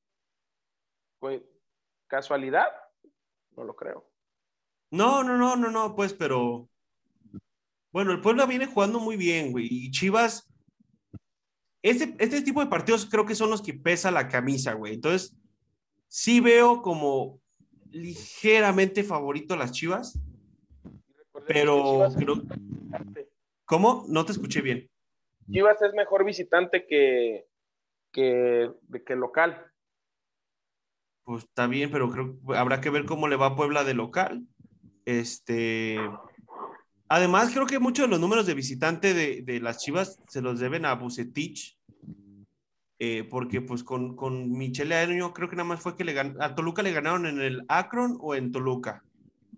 ¿Casualidad? 2.07 2.67
No 3.57 3.63
lo 3.63 3.75
creo. 3.75 4.07
No, 4.91 5.23
no, 5.23 5.37
no, 5.37 5.55
no, 5.55 5.71
no, 5.71 5.95
pues, 5.95 6.13
pero. 6.13 6.69
Bueno, 7.91 8.11
el 8.11 8.21
Puebla 8.21 8.45
viene 8.45 8.67
jugando 8.67 8.99
muy 8.99 9.17
bien, 9.17 9.51
güey. 9.51 9.67
Y 9.69 9.91
Chivas. 9.91 10.47
Este, 11.81 12.15
este 12.19 12.41
tipo 12.41 12.59
de 12.61 12.67
partidos 12.67 13.05
creo 13.05 13.25
que 13.25 13.35
son 13.35 13.49
los 13.49 13.61
que 13.61 13.73
pesa 13.73 14.11
la 14.11 14.27
camisa, 14.27 14.73
güey. 14.73 14.93
Entonces, 14.95 15.35
sí 16.07 16.39
veo 16.39 16.81
como 16.81 17.41
ligeramente 17.89 19.03
favorito 19.03 19.55
las 19.55 19.71
Chivas. 19.71 20.19
Pero 21.47 22.07
creo. 22.15 22.43
¿Cómo? 23.65 24.05
No 24.07 24.25
te 24.25 24.31
escuché 24.31 24.61
bien. 24.61 24.89
Chivas 25.51 25.81
es 25.81 25.93
mejor 25.93 26.23
visitante 26.23 26.85
que, 26.85 27.47
que, 28.15 28.71
que 29.05 29.15
local. 29.15 29.69
Pues 31.25 31.43
está 31.43 31.67
bien, 31.67 31.91
pero 31.91 32.09
creo 32.09 32.37
que 32.39 32.57
habrá 32.57 32.79
que 32.79 32.89
ver 32.89 33.05
cómo 33.05 33.27
le 33.27 33.35
va 33.35 33.47
a 33.47 33.55
Puebla 33.57 33.83
de 33.83 33.93
local. 33.93 34.47
Este. 35.03 35.99
Además, 37.09 37.51
creo 37.53 37.65
que 37.65 37.77
muchos 37.77 38.05
de 38.05 38.11
los 38.11 38.19
números 38.19 38.45
de 38.45 38.53
visitante 38.53 39.13
de, 39.13 39.59
las 39.59 39.79
Chivas 39.79 40.21
se 40.29 40.41
los 40.41 40.59
deben 40.59 40.85
a 40.85 40.95
Bucetich. 40.95 41.77
Eh, 42.97 43.27
porque 43.29 43.59
pues 43.59 43.83
con, 43.83 44.15
con 44.15 44.49
Michele 44.53 44.95
Año 44.95 45.33
creo 45.33 45.49
que 45.49 45.57
nada 45.57 45.67
más 45.67 45.81
fue 45.81 45.97
que 45.97 46.05
le 46.05 46.13
gan 46.13 46.37
a 46.39 46.55
Toluca 46.55 46.81
le 46.81 46.93
ganaron 46.93 47.25
en 47.25 47.41
el 47.41 47.65
Akron 47.67 48.17
o 48.21 48.35
en 48.35 48.53
Toluca. 48.53 49.03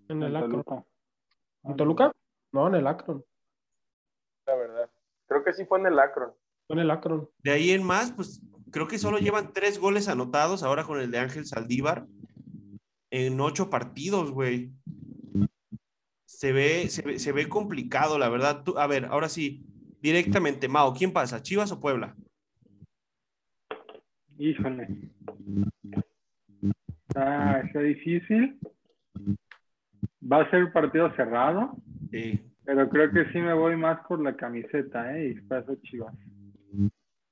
En 0.08 0.24
el 0.24 0.36
Akron. 0.36 0.64
¿En 1.64 1.76
Toluca? 1.76 2.12
No, 2.52 2.68
en 2.68 2.76
el 2.76 2.88
Akron. 2.88 3.24
La 4.48 4.56
verdad. 4.56 4.90
Creo 5.28 5.44
que 5.44 5.54
sí 5.54 5.66
fue 5.66 5.78
en 5.80 5.86
el 5.86 6.00
Akron. 6.00 6.34
En 6.70 6.80
el 6.80 6.92
Akron. 6.92 7.30
De 7.44 7.52
ahí 7.52 7.72
en 7.72 7.84
más, 7.84 8.12
pues 8.12 8.42
creo 8.72 8.88
que 8.88 8.98
solo 8.98 9.20
llevan 9.20 9.54
tres 9.54 9.80
goles 9.80 10.08
anotados 10.08 10.64
ahora 10.64 10.84
con 10.84 11.00
el 11.00 11.12
de 11.12 11.20
Ángel 11.20 11.46
Saldívar 11.46 12.06
en 13.12 13.40
ocho 13.40 13.70
partidos, 13.70 14.32
güey. 14.32 14.72
Se 16.26 16.52
ve, 16.52 16.88
se 16.90 17.32
ve, 17.32 17.50
complicado, 17.50 18.20
la 18.20 18.30
verdad. 18.30 18.64
a 18.78 18.88
ver, 18.88 19.06
ahora 19.06 19.30
sí, 19.30 19.66
directamente, 20.02 20.68
Mao, 20.68 20.94
¿quién 20.94 21.12
pasa? 21.12 21.42
¿Chivas 21.42 21.72
o 21.72 21.80
Puebla? 21.80 22.16
Híjole. 24.38 24.88
Está, 27.08 27.62
está 27.62 27.80
difícil. 27.80 28.60
Va 30.32 30.42
a 30.42 30.50
ser 30.52 30.66
un 30.66 30.72
partido 30.72 31.12
cerrado. 31.16 31.76
Sí. 32.12 32.40
Pero 32.66 32.90
creo 32.90 33.12
que 33.12 33.32
sí 33.32 33.40
me 33.40 33.54
voy 33.54 33.78
más 33.78 34.06
por 34.08 34.22
la 34.22 34.36
camiseta, 34.36 35.18
¿eh? 35.18 35.30
Y 35.30 35.42
paso 35.42 35.76
Chivas. 35.82 36.14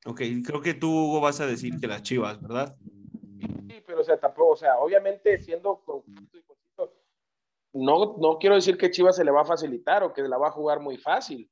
Ok, 0.06 0.22
creo 0.46 0.62
que 0.62 0.76
tú, 0.76 0.90
Hugo, 0.90 1.20
vas 1.20 1.42
a 1.42 1.48
decir 1.48 1.80
que 1.80 1.88
las 1.88 2.04
Chivas, 2.04 2.40
¿verdad? 2.42 2.76
Sí, 3.40 3.84
pero 3.86 4.02
o 4.02 4.04
sea, 4.04 4.20
tampoco, 4.20 4.52
o 4.52 4.56
sea, 4.56 4.78
obviamente 4.78 5.40
siendo 5.40 5.84
no, 7.76 8.16
no 8.18 8.38
quiero 8.40 8.56
decir 8.56 8.78
que 8.78 8.90
Chivas 8.90 9.18
se 9.18 9.26
le 9.26 9.32
va 9.32 9.42
a 9.42 9.46
facilitar 9.46 10.02
o 10.04 10.14
que 10.14 10.22
la 10.22 10.38
va 10.38 10.48
a 10.48 10.52
jugar 10.52 10.80
muy 10.80 10.98
fácil. 10.98 11.50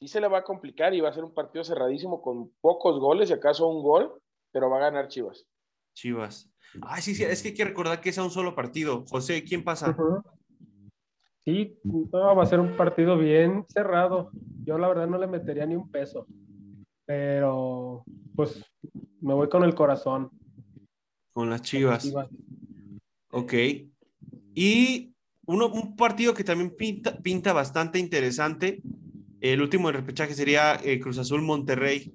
Sí 0.00 0.08
se 0.08 0.20
le 0.20 0.26
va 0.26 0.38
a 0.38 0.44
complicar 0.44 0.92
y 0.94 1.00
va 1.00 1.10
a 1.10 1.12
ser 1.12 1.22
un 1.22 1.32
partido 1.32 1.62
cerradísimo 1.62 2.20
con 2.20 2.50
pocos 2.60 2.98
goles, 2.98 3.28
si 3.28 3.34
acaso 3.34 3.68
un 3.68 3.82
gol, 3.82 4.20
pero 4.50 4.68
va 4.68 4.78
a 4.78 4.90
ganar 4.90 5.06
Chivas. 5.06 5.46
Chivas. 5.94 6.50
Ay, 6.82 7.02
sí, 7.02 7.14
sí, 7.14 7.22
es 7.22 7.42
que 7.42 7.48
hay 7.50 7.54
que 7.54 7.64
recordar 7.64 8.00
que 8.00 8.08
es 8.08 8.18
un 8.18 8.30
solo 8.30 8.54
partido. 8.54 9.04
José, 9.08 9.44
¿quién 9.44 9.62
pasa? 9.62 9.96
Sí, 11.44 11.78
va 12.12 12.42
a 12.42 12.46
ser 12.46 12.58
un 12.58 12.76
partido 12.76 13.16
bien 13.16 13.64
cerrado. 13.68 14.30
Yo 14.64 14.76
la 14.76 14.88
verdad 14.88 15.06
no 15.06 15.18
le 15.18 15.28
metería 15.28 15.66
ni 15.66 15.76
un 15.76 15.88
peso. 15.90 16.26
Pero, 17.10 18.04
pues, 18.36 18.64
me 19.20 19.34
voy 19.34 19.48
con 19.48 19.64
el 19.64 19.74
corazón. 19.74 20.30
Con 21.32 21.50
las 21.50 21.60
chivas. 21.62 22.08
Ok. 23.32 23.52
Y 24.54 25.12
uno, 25.44 25.66
un 25.72 25.96
partido 25.96 26.34
que 26.34 26.44
también 26.44 26.72
pinta, 26.76 27.18
pinta 27.18 27.52
bastante 27.52 27.98
interesante. 27.98 28.80
El 29.40 29.60
último 29.60 29.88
de 29.88 29.94
repechaje 29.94 30.36
sería 30.36 30.76
eh, 30.84 31.00
Cruz 31.00 31.18
Azul 31.18 31.42
Monterrey. 31.42 32.14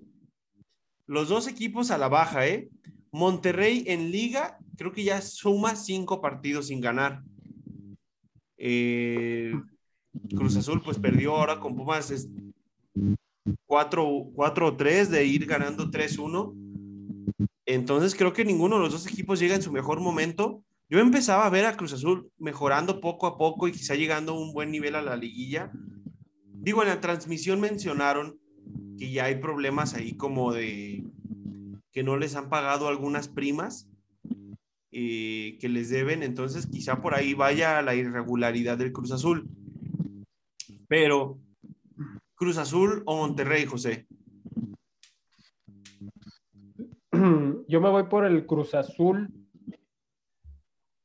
Los 1.08 1.28
dos 1.28 1.50
equipos 1.50 1.92
a 1.92 1.98
la 1.98 2.08
baja, 2.08 2.48
¿eh? 2.48 2.70
Monterrey 3.12 3.84
en 3.88 4.14
liga, 4.14 4.58
creo 4.78 4.94
que 4.94 5.04
ya 5.04 5.22
suma 5.22 5.76
cinco 5.76 6.22
partidos 6.22 6.68
sin 6.68 6.80
ganar. 6.80 7.22
Eh, 8.58 9.52
Cruz 10.30 10.56
Azul 10.56 10.82
pues 10.82 10.98
perdió 11.00 11.36
ahora 11.36 11.60
con 11.60 11.76
Pumas 11.76 12.12
4-3 13.68 15.08
de 15.08 15.26
ir 15.26 15.46
ganando 15.46 15.90
3-1. 15.90 16.54
Entonces 17.66 18.16
creo 18.16 18.34
que 18.34 18.46
ninguno 18.46 18.76
de 18.76 18.82
los 18.84 18.92
dos 18.92 19.08
equipos 19.08 19.40
llega 19.40 19.56
en 19.56 19.62
su 19.62 19.72
mejor 19.72 20.00
momento. 20.00 20.64
Yo 20.90 21.00
empezaba 21.00 21.46
a 21.46 21.50
ver 21.50 21.66
a 21.66 21.76
Cruz 21.76 21.94
Azul 21.94 22.30
mejorando 22.38 23.02
poco 23.02 23.26
a 23.26 23.38
poco 23.38 23.68
y 23.68 23.72
quizá 23.72 23.96
llegando 23.96 24.34
a 24.34 24.40
un 24.40 24.54
buen 24.54 24.72
nivel 24.72 24.96
a 24.96 25.02
la 25.02 25.16
liguilla. 25.16 25.72
Digo, 26.54 26.84
en 26.84 26.90
la 26.90 27.02
transmisión 27.02 27.60
mencionaron 27.60 28.40
que 28.98 29.12
ya 29.12 29.26
hay 29.26 29.36
problemas 29.36 29.94
ahí 29.94 30.16
como 30.16 30.54
de 30.54 31.04
que 31.92 32.04
no 32.04 32.18
les 32.18 32.36
han 32.36 32.50
pagado 32.50 32.88
algunas 32.88 33.28
primas 33.28 33.90
eh, 34.92 35.58
que 35.60 35.70
les 35.70 35.90
deben, 35.90 36.24
entonces 36.24 36.68
quizá 36.68 37.02
por 37.02 37.16
ahí 37.16 37.34
vaya 37.34 37.82
la 37.82 37.96
irregularidad 37.96 38.78
del 38.78 38.92
Cruz 38.92 39.12
Azul. 39.12 39.50
Pero, 40.88 41.40
Cruz 42.36 42.58
Azul 42.58 43.02
o 43.06 43.18
Monterrey, 43.18 43.66
José. 43.66 44.08
Yo 47.68 47.82
me 47.82 47.90
voy 47.90 48.04
por 48.04 48.26
el 48.26 48.46
Cruz 48.46 48.76
Azul. 48.76 49.30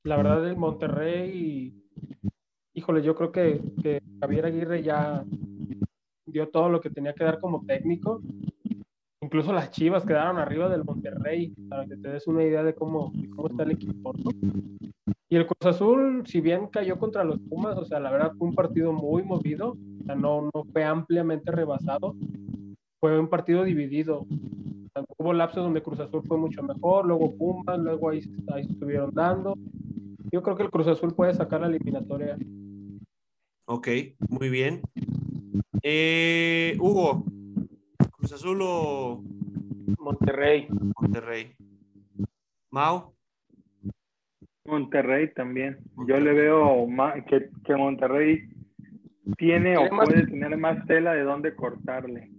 La 0.05 0.17
verdad, 0.17 0.47
el 0.49 0.57
Monterrey, 0.57 1.75
híjole, 2.73 3.03
yo 3.03 3.15
creo 3.15 3.31
que, 3.31 3.61
que 3.83 4.03
Javier 4.19 4.47
Aguirre 4.47 4.83
ya 4.83 5.23
dio 6.25 6.49
todo 6.49 6.71
lo 6.71 6.81
que 6.81 6.89
tenía 6.89 7.13
que 7.13 7.25
dar 7.25 7.39
como 7.39 7.67
técnico 7.67 8.23
incluso 9.31 9.53
las 9.53 9.71
Chivas 9.71 10.05
quedaron 10.05 10.39
arriba 10.39 10.69
del 10.69 10.85
Monterrey, 10.85 11.55
para 11.69 11.87
que 11.87 11.97
te 11.97 12.09
des 12.09 12.27
una 12.27 12.43
idea 12.43 12.65
de 12.65 12.75
cómo, 12.75 13.13
cómo 13.37 13.49
está 13.49 13.63
el 13.63 13.73
equipo. 13.73 14.13
Y 15.33 15.37
el 15.37 15.47
Cruz 15.47 15.75
Azul, 15.77 16.25
si 16.27 16.41
bien 16.41 16.67
cayó 16.67 16.99
contra 16.99 17.23
los 17.23 17.39
Pumas, 17.39 17.79
o 17.79 17.85
sea, 17.85 18.01
la 18.01 18.11
verdad 18.11 18.33
fue 18.37 18.49
un 18.49 18.55
partido 18.55 18.93
muy 18.93 19.23
movido, 19.23 19.77
o 20.01 20.05
sea, 20.05 20.17
no, 20.17 20.51
no 20.53 20.65
fue 20.73 20.83
ampliamente 20.83 21.53
rebasado, 21.53 22.17
fue 22.99 23.17
un 23.17 23.29
partido 23.29 23.63
dividido. 23.63 24.27
hubo 25.19 25.33
lapsos 25.33 25.63
donde 25.63 25.85
Cruz 25.85 26.01
Azul 26.01 26.25
fue 26.27 26.37
mucho 26.37 26.65
mejor, 26.65 27.07
luego 27.07 27.37
Pumas, 27.37 27.79
luego 27.79 28.11
ahí, 28.11 28.21
ahí 28.53 28.63
estuvieron 28.63 29.15
dando. 29.15 29.55
Yo 30.33 30.43
creo 30.43 30.57
que 30.57 30.65
el 30.65 30.71
Cruz 30.71 30.89
Azul 30.89 31.15
puede 31.15 31.33
sacar 31.33 31.61
la 31.61 31.69
eliminatoria. 31.69 32.37
Ok, 33.67 33.87
muy 34.29 34.49
bien. 34.49 34.83
Eh, 35.85 36.77
Hugo, 36.81 37.25
Cruz 38.17 38.33
Azul 38.33 38.59
o 38.63 39.23
Monterrey. 39.97 40.67
Monterrey. 41.01 41.55
Mau. 42.73 43.15
Monterrey 44.65 45.33
también. 45.35 45.79
Yo 46.07 46.19
le 46.19 46.33
veo 46.33 46.87
que, 47.29 47.51
que 47.65 47.77
Monterrey 47.77 48.49
tiene 49.37 49.77
o 49.77 49.89
puede 49.89 50.27
tener 50.27 50.57
más 50.57 50.87
tela 50.87 51.13
de 51.15 51.23
dónde 51.23 51.55
cortarle. 51.55 52.31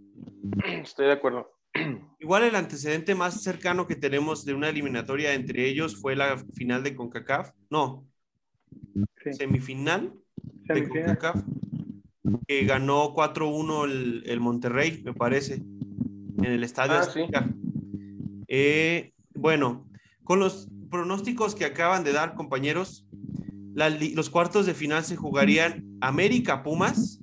Estoy 0.84 1.08
de 1.08 1.14
acuerdo. 1.14 1.52
Igual 2.20 2.44
el 2.44 2.56
antecedente 2.56 3.16
más 3.16 3.42
cercano 3.42 3.88
que 3.88 3.96
tenemos 3.96 4.46
de 4.46 4.54
una 4.54 4.70
eliminatoria 4.70 5.34
entre 5.34 5.66
ellos 5.68 6.00
fue 6.00 6.16
la 6.16 6.38
final 6.54 6.84
de 6.84 6.96
CONCACAF. 6.96 7.52
No. 7.70 8.06
Semifinal, 9.32 10.14
de 10.66 10.88
CONCACAF 10.88 11.44
que 12.48 12.66
ganó 12.66 13.14
4-1 13.14 13.86
el, 13.86 14.24
el, 14.26 14.40
Monterrey, 14.40 15.02
me 15.04 15.14
parece, 15.14 15.56
en 15.56 16.46
el 16.46 16.64
estadio. 16.64 16.94
Ah, 17.34 17.50
eh, 18.48 19.14
bueno, 19.34 19.90
con 20.24 20.40
los 20.40 20.70
pronósticos 20.92 21.56
que 21.56 21.66
acaban 21.66 22.04
de 22.04 22.12
dar, 22.12 22.36
compañeros, 22.36 23.08
los 23.74 24.30
cuartos 24.30 24.66
de 24.68 24.76
final 24.76 25.04
se 25.04 25.16
jugarían 25.16 25.98
América 26.02 26.62
Pumas, 26.62 27.20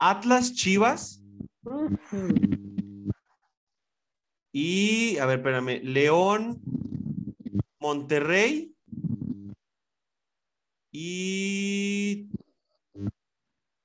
Atlas 0.00 0.54
Chivas 0.54 1.22
y, 4.52 5.18
a 5.18 5.26
ver, 5.26 5.38
espérame, 5.38 5.80
León, 5.84 6.60
Monterrey 7.78 8.74
y 10.90 12.28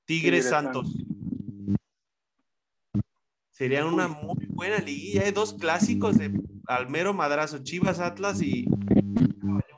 Tigres 0.06 0.48
Santos. 0.48 0.88
Sería 3.50 3.86
una 3.86 4.08
muy 4.08 4.46
buena 4.46 4.78
liguilla. 4.78 5.22
Hay 5.22 5.32
dos 5.32 5.54
clásicos 5.54 6.18
de 6.18 6.32
Almero 6.66 7.12
Madrazo, 7.12 7.58
Chivas 7.62 8.00
Atlas 8.00 8.40
y. 8.42 8.66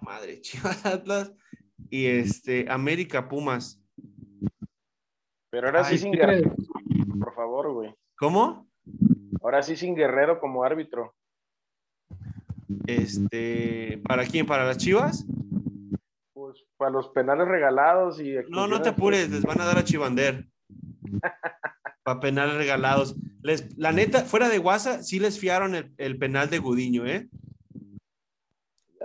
madre, 0.00 0.40
Chivas 0.42 0.84
Atlas 0.86 1.32
y 1.90 2.06
este 2.06 2.66
América 2.70 3.28
Pumas. 3.28 3.82
Pero 5.50 5.68
ahora 5.68 5.84
sí 5.84 5.98
sin 5.98 6.12
Guerrero, 6.12 6.54
por 7.18 7.34
favor, 7.34 7.72
güey. 7.72 7.94
¿Cómo? 8.18 8.68
Ahora 9.42 9.62
sí 9.62 9.76
sin 9.76 9.94
Guerrero 9.94 10.38
como 10.40 10.64
árbitro. 10.64 11.14
Este, 12.86 14.02
¿para 14.06 14.24
quién? 14.24 14.46
¿Para 14.46 14.66
las 14.66 14.78
Chivas? 14.78 15.26
Pues 16.32 16.64
para 16.76 16.90
los 16.90 17.08
penales 17.10 17.48
regalados 17.48 18.20
y... 18.20 18.34
No, 18.48 18.66
no 18.66 18.82
te 18.82 18.90
apures, 18.90 19.30
les 19.30 19.42
van 19.42 19.60
a 19.60 19.64
dar 19.64 19.78
a 19.78 19.84
Chivander. 19.84 20.46
para 22.02 22.20
penales 22.20 22.56
regalados. 22.56 23.16
Les, 23.46 23.78
la 23.78 23.92
neta, 23.92 24.24
fuera 24.24 24.48
de 24.48 24.58
Guasa, 24.58 25.04
sí 25.04 25.20
les 25.20 25.38
fiaron 25.38 25.76
el, 25.76 25.92
el 25.98 26.18
penal 26.18 26.50
de 26.50 26.58
Gudiño, 26.58 27.06
¿eh? 27.06 27.28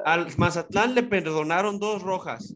Al 0.04 0.36
Mazatlán 0.36 0.96
le 0.96 1.04
perdonaron 1.04 1.78
dos 1.78 2.02
rojas. 2.02 2.56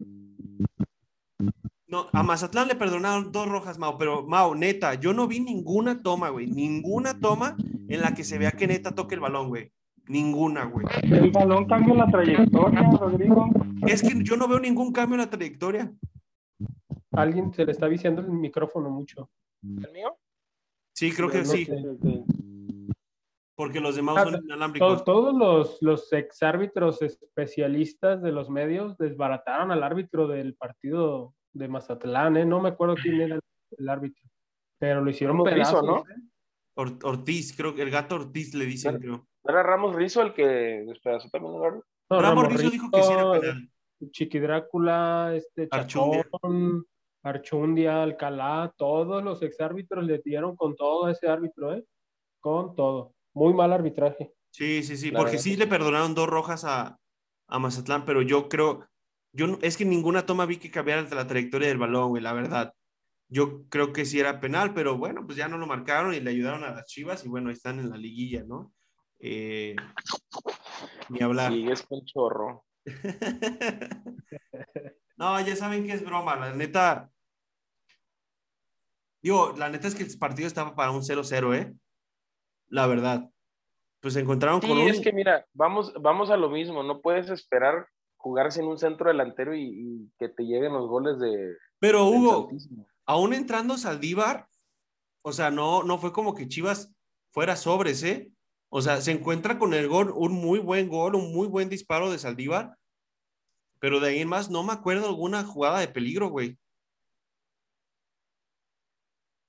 No, 1.86 2.08
a 2.12 2.24
Mazatlán 2.24 2.70
le 2.70 2.74
perdonaron 2.74 3.32
dos 3.32 3.48
rojas, 3.48 3.78
Mau, 3.78 4.00
pero 4.00 4.26
Mau, 4.26 4.56
neta, 4.56 4.96
yo 4.96 5.14
no 5.14 5.28
vi 5.28 5.40
ninguna 5.40 6.02
toma, 6.02 6.30
güey, 6.30 6.48
ninguna 6.48 7.20
toma 7.20 7.56
en 7.88 8.02
la 8.02 8.16
que 8.16 8.24
se 8.24 8.40
vea 8.40 8.54
que 8.54 8.66
neta 8.66 8.96
toque 8.96 9.14
el 9.14 9.22
balón, 9.22 9.50
güey. 9.50 9.72
Ninguna, 10.08 10.66
güey. 10.66 10.88
El 11.04 11.30
balón 11.30 11.68
cambia 11.68 11.94
la 11.94 12.08
trayectoria, 12.08 12.82
Rodrigo. 13.00 13.48
Es 13.86 14.02
que 14.02 14.24
yo 14.24 14.36
no 14.38 14.48
veo 14.48 14.60
ningún 14.60 14.92
cambio 14.92 15.18
en 15.18 15.22
la 15.22 15.30
trayectoria. 15.30 15.94
Alguien 17.12 17.54
se 17.54 17.64
le 17.64 17.74
está 17.74 17.88
viciando 17.88 18.22
el 18.22 18.32
micrófono 18.32 18.90
mucho. 18.90 19.30
¿El 19.62 19.92
mío? 19.92 20.18
Sí, 20.96 21.12
creo 21.12 21.30
que 21.30 21.40
No 21.40 21.46
sí. 21.46 21.66
sé. 21.66 21.76
Porque 23.58 23.80
los 23.80 23.96
demás 23.96 24.18
Ah, 24.18 24.24
son 24.24 24.32
Todos, 24.34 24.46
inalámbricos. 24.46 25.04
todos 25.06 25.34
los, 25.34 25.82
los 25.82 26.12
exárbitros 26.14 27.02
especialistas 27.02 28.22
de 28.22 28.32
los 28.32 28.50
medios 28.50 28.98
desbarataron 28.98 29.72
al 29.72 29.84
árbitro 29.84 30.28
del 30.28 30.56
partido 30.56 31.34
de 31.54 31.68
Mazatlán, 31.70 32.36
¿eh? 32.38 32.46
No 32.46 32.60
me 32.60 32.70
acuerdo 32.70 32.96
quién 33.02 33.22
era 33.22 33.40
el, 33.78 33.90
árbitro, 33.90 34.24
pero 34.78 35.02
lo 35.02 35.10
hicieron 35.10 35.42
pedazos, 35.44 35.84
¿no? 35.84 36.00
¿eh? 36.00 36.22
Or- 36.76 37.00
Ortiz, 37.04 37.56
creo 37.56 37.74
que 37.74 37.82
el 37.84 37.92
gato 37.92 38.16
Ortiz 38.16 38.54
le 38.54 38.66
dicen, 38.66 39.00
creo. 39.00 39.26
¿No 39.46 39.52
era 39.52 39.64
Ramos 39.64 39.96
Rizzo 39.96 40.22
el 40.22 40.34
que 40.34 40.46
despedazó 40.86 41.30
también 41.30 41.56
el 41.56 41.64
árbitro? 41.64 41.88
No, 42.10 42.22
Ramos 42.22 42.44
Ramos 42.44 42.60
Rizzo 42.60 42.72
dijo 42.72 42.92
que 42.92 43.04
sí 43.04 43.14
era 43.14 43.32
penal. 43.40 43.70
Chiqui 44.12 44.40
Drácula, 44.40 45.34
este. 45.34 45.70
Chacón, 45.70 46.86
Archundia, 47.26 48.04
Alcalá, 48.04 48.72
todos 48.78 49.24
los 49.24 49.42
exárbitros 49.42 50.06
le 50.06 50.22
dieron 50.24 50.56
con 50.56 50.76
todo 50.76 51.06
a 51.08 51.12
ese 51.12 51.28
árbitro, 51.28 51.74
¿eh? 51.74 51.84
Con 52.40 52.76
todo. 52.76 53.16
Muy 53.34 53.54
mal 53.54 53.74
arbitraje. 53.74 54.34
Sí, 54.52 54.84
sí, 54.84 54.96
sí, 54.96 55.10
La 55.12 55.18
porque 55.20 55.32
verdad 55.32 55.44
sí 55.44 55.56
le 55.58 55.68
perdonaron 55.68 56.14
dos 56.14 56.28
rojas 56.30 56.64
a, 56.66 56.98
a 57.48 57.60
Mazatlán, 57.60 58.06
pero 58.06 58.22
yo 58.22 58.48
creo, 58.48 58.88
yo 59.34 59.48
no- 59.48 59.58
es 59.64 59.76
que 59.76 59.86
ninguna 59.86 60.26
toma 60.26 60.46
vi 60.46 60.58
que 60.58 60.70
cambiara 60.72 61.02
la 61.02 61.28
trayectoria 61.28 61.68
del 61.68 61.80
balón, 61.80 62.10
güey, 62.10 62.22
la 62.22 62.34
verdad. 62.34 62.74
Yo 63.28 63.68
creo 63.70 63.92
que 63.92 64.06
sí 64.06 64.20
era 64.20 64.40
penal, 64.40 64.74
pero 64.76 64.98
bueno, 64.98 65.26
pues 65.26 65.36
ya 65.36 65.48
no 65.48 65.58
lo 65.58 65.66
marcaron 65.66 66.14
y 66.14 66.20
le 66.20 66.30
ayudaron 66.30 66.64
a 66.64 66.72
las 66.72 66.86
Chivas 66.86 67.26
y 67.26 67.28
bueno, 67.28 67.50
ahí 67.50 67.56
están 67.56 67.80
en 67.80 67.90
la 67.90 67.98
liguilla, 67.98 68.44
¿no? 68.46 68.72
Eh, 69.20 69.76
ni 71.10 71.22
hablar. 71.22 71.52
Sí, 71.52 71.68
es 71.70 71.84
un 71.90 72.06
chorro. 72.06 72.66
no, 75.18 75.42
ya 75.42 75.56
saben 75.56 75.86
que 75.88 75.94
es 75.94 76.06
broma, 76.06 76.36
la 76.36 76.54
neta. 76.54 77.10
Digo, 79.26 79.54
la 79.58 79.70
neta 79.70 79.88
es 79.88 79.96
que 79.96 80.04
el 80.04 80.18
partido 80.20 80.46
estaba 80.48 80.76
para 80.76 80.92
un 80.92 81.02
0-0, 81.02 81.56
¿eh? 81.56 81.74
La 82.68 82.86
verdad. 82.86 83.28
Pues 84.00 84.14
se 84.14 84.20
encontraron 84.20 84.62
Sí, 84.62 84.68
con 84.68 84.78
un... 84.78 84.88
es 84.88 85.00
que 85.02 85.12
mira, 85.12 85.48
vamos, 85.52 85.92
vamos 86.00 86.30
a 86.30 86.38
lo 86.38 86.48
mismo. 86.48 86.84
No 86.84 87.02
puedes 87.02 87.32
esperar 87.32 87.88
jugarse 88.18 88.62
en 88.62 88.68
un 88.68 88.78
centro 88.78 89.08
delantero 89.08 89.56
y, 89.56 89.64
y 89.64 90.12
que 90.20 90.30
te 90.30 90.44
lleguen 90.44 90.74
los 90.74 90.88
goles 90.88 91.18
de. 91.18 91.56
Pero 91.80 92.06
Hugo, 92.06 92.42
Santísimo. 92.42 92.86
aún 93.08 93.34
entrando 93.34 93.80
Saldívar, 93.80 94.48
o 95.24 95.34
sea, 95.34 95.50
no, 95.50 95.82
no 95.82 95.98
fue 95.98 96.14
como 96.14 96.36
que 96.36 96.48
Chivas 96.48 96.94
fuera 97.32 97.56
sobres, 97.56 98.04
¿eh? 98.04 98.32
O 98.70 98.84
sea, 98.84 99.02
se 99.02 99.12
encuentra 99.12 99.58
con 99.58 99.74
el 99.74 99.88
gol, 99.88 100.14
un 100.16 100.34
muy 100.34 100.60
buen 100.60 100.88
gol, 100.88 101.16
un 101.16 101.34
muy 101.34 101.48
buen 101.48 101.68
disparo 101.68 102.12
de 102.12 102.20
Saldívar, 102.20 102.78
pero 103.80 104.00
de 104.00 104.10
ahí 104.10 104.20
en 104.20 104.28
más 104.28 104.52
no 104.52 104.62
me 104.62 104.74
acuerdo 104.74 105.08
alguna 105.08 105.44
jugada 105.44 105.80
de 105.80 105.88
peligro, 105.88 106.30
güey. 106.30 106.60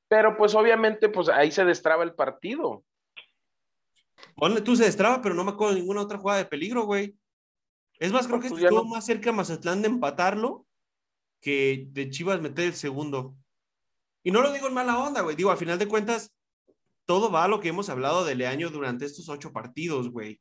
Pero 0.09 0.37
pues 0.37 0.55
obviamente, 0.55 1.09
pues 1.09 1.29
ahí 1.29 1.51
se 1.51 1.65
destraba 1.65 2.05
el 2.05 2.15
partido. 2.15 2.85
Ponle 4.37 4.61
tú 4.61 4.77
se 4.77 4.85
destraba, 4.85 5.21
pero 5.21 5.35
no 5.35 5.45
me 5.45 5.51
acuerdo 5.51 5.75
de 5.75 5.81
ninguna 5.81 6.03
otra 6.03 6.19
jugada 6.19 6.39
de 6.39 6.47
peligro, 6.47 6.85
güey. 6.85 7.17
Es 7.99 8.13
más, 8.13 8.27
creo 8.27 8.41
que 8.41 8.49
Pues 8.49 8.63
estuvo 8.63 8.83
no- 8.85 8.89
más 8.91 9.05
cerca 9.07 9.33
Mazatlán 9.33 9.83
de 9.83 9.89
empatarlo 9.89 10.67
que 11.41 11.87
de 11.91 12.11
Chivas 12.11 12.41
meter 12.41 12.67
el 12.67 12.75
segundo. 12.75 13.35
Y 14.23 14.31
no 14.31 14.43
lo 14.43 14.53
digo 14.53 14.67
en 14.69 14.75
mala 14.75 14.99
onda, 14.99 15.21
güey. 15.23 15.37
Digo, 15.37 15.51
al 15.51 15.59
final 15.59 15.79
de 15.79 15.89
cuentas, 15.89 16.35
todo 17.05 17.31
va 17.31 17.45
a 17.45 17.49
lo 17.49 17.61
que 17.61 17.69
hemos 17.69 17.89
hablado 17.89 18.25
de 18.25 18.35
Leaño 18.35 18.71
durante 18.71 19.05
estos 19.05 19.29
ocho 19.29 19.53
partidos, 19.53 20.11
güey. 20.11 20.41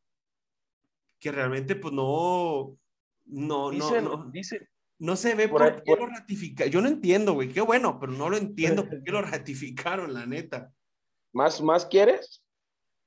Que 1.19 1.31
realmente, 1.31 1.75
pues 1.75 1.93
no. 1.93 2.77
No, 3.25 3.71
no, 3.71 3.71
Dicen, 3.71 4.03
no, 4.03 4.25
dicen, 4.31 4.67
no 4.99 5.15
se 5.15 5.35
ve 5.35 5.47
por 5.47 5.61
por, 5.61 5.73
ahí- 5.73 5.81
qué 5.85 5.91
por- 5.91 5.99
lo 5.99 6.07
ratificaron. 6.07 6.71
Yo 6.71 6.81
no 6.81 6.87
entiendo, 6.87 7.33
güey. 7.33 7.49
Qué 7.51 7.61
bueno, 7.61 7.99
pero 7.99 8.11
no 8.11 8.29
lo 8.29 8.37
entiendo 8.37 8.87
por 8.87 9.03
qué 9.03 9.11
lo 9.11 9.21
ratificaron, 9.21 10.13
la 10.13 10.25
neta. 10.25 10.71
¿más, 11.33 11.61
más 11.61 11.85
quieres? 11.85 12.41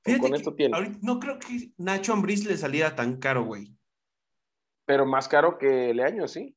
¿O 0.01 0.11
Fíjate 0.11 0.21
con 0.21 0.35
esto 0.35 0.55
ahorita 0.73 0.99
no 1.01 1.19
creo 1.19 1.39
que 1.39 1.71
Nacho 1.77 2.13
Ambriz 2.13 2.45
le 2.45 2.57
saliera 2.57 2.95
tan 2.95 3.17
caro, 3.17 3.43
güey. 3.43 3.75
Pero 4.85 5.05
más 5.05 5.27
caro 5.27 5.57
que 5.57 5.93
Leaño, 5.93 6.27
sí. 6.27 6.55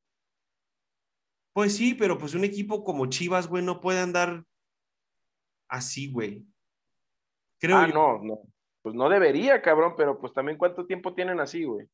Pues 1.53 1.75
sí, 1.75 1.93
pero 1.93 2.17
pues 2.17 2.33
un 2.33 2.43
equipo 2.43 2.83
como 2.83 3.07
Chivas, 3.07 3.47
güey, 3.47 3.63
no 3.63 3.81
puede 3.81 3.99
andar 3.99 4.43
así, 5.67 6.11
güey. 6.11 6.45
Creo 7.59 7.77
ah, 7.77 7.87
yo. 7.87 7.93
no, 7.93 8.23
no. 8.23 8.41
Pues 8.81 8.95
no 8.95 9.07
debería, 9.09 9.61
cabrón, 9.61 9.93
pero 9.97 10.19
pues 10.19 10.33
también 10.33 10.57
cuánto 10.57 10.85
tiempo 10.85 11.13
tienen 11.13 11.39
así, 11.39 11.63
güey. 11.63 11.87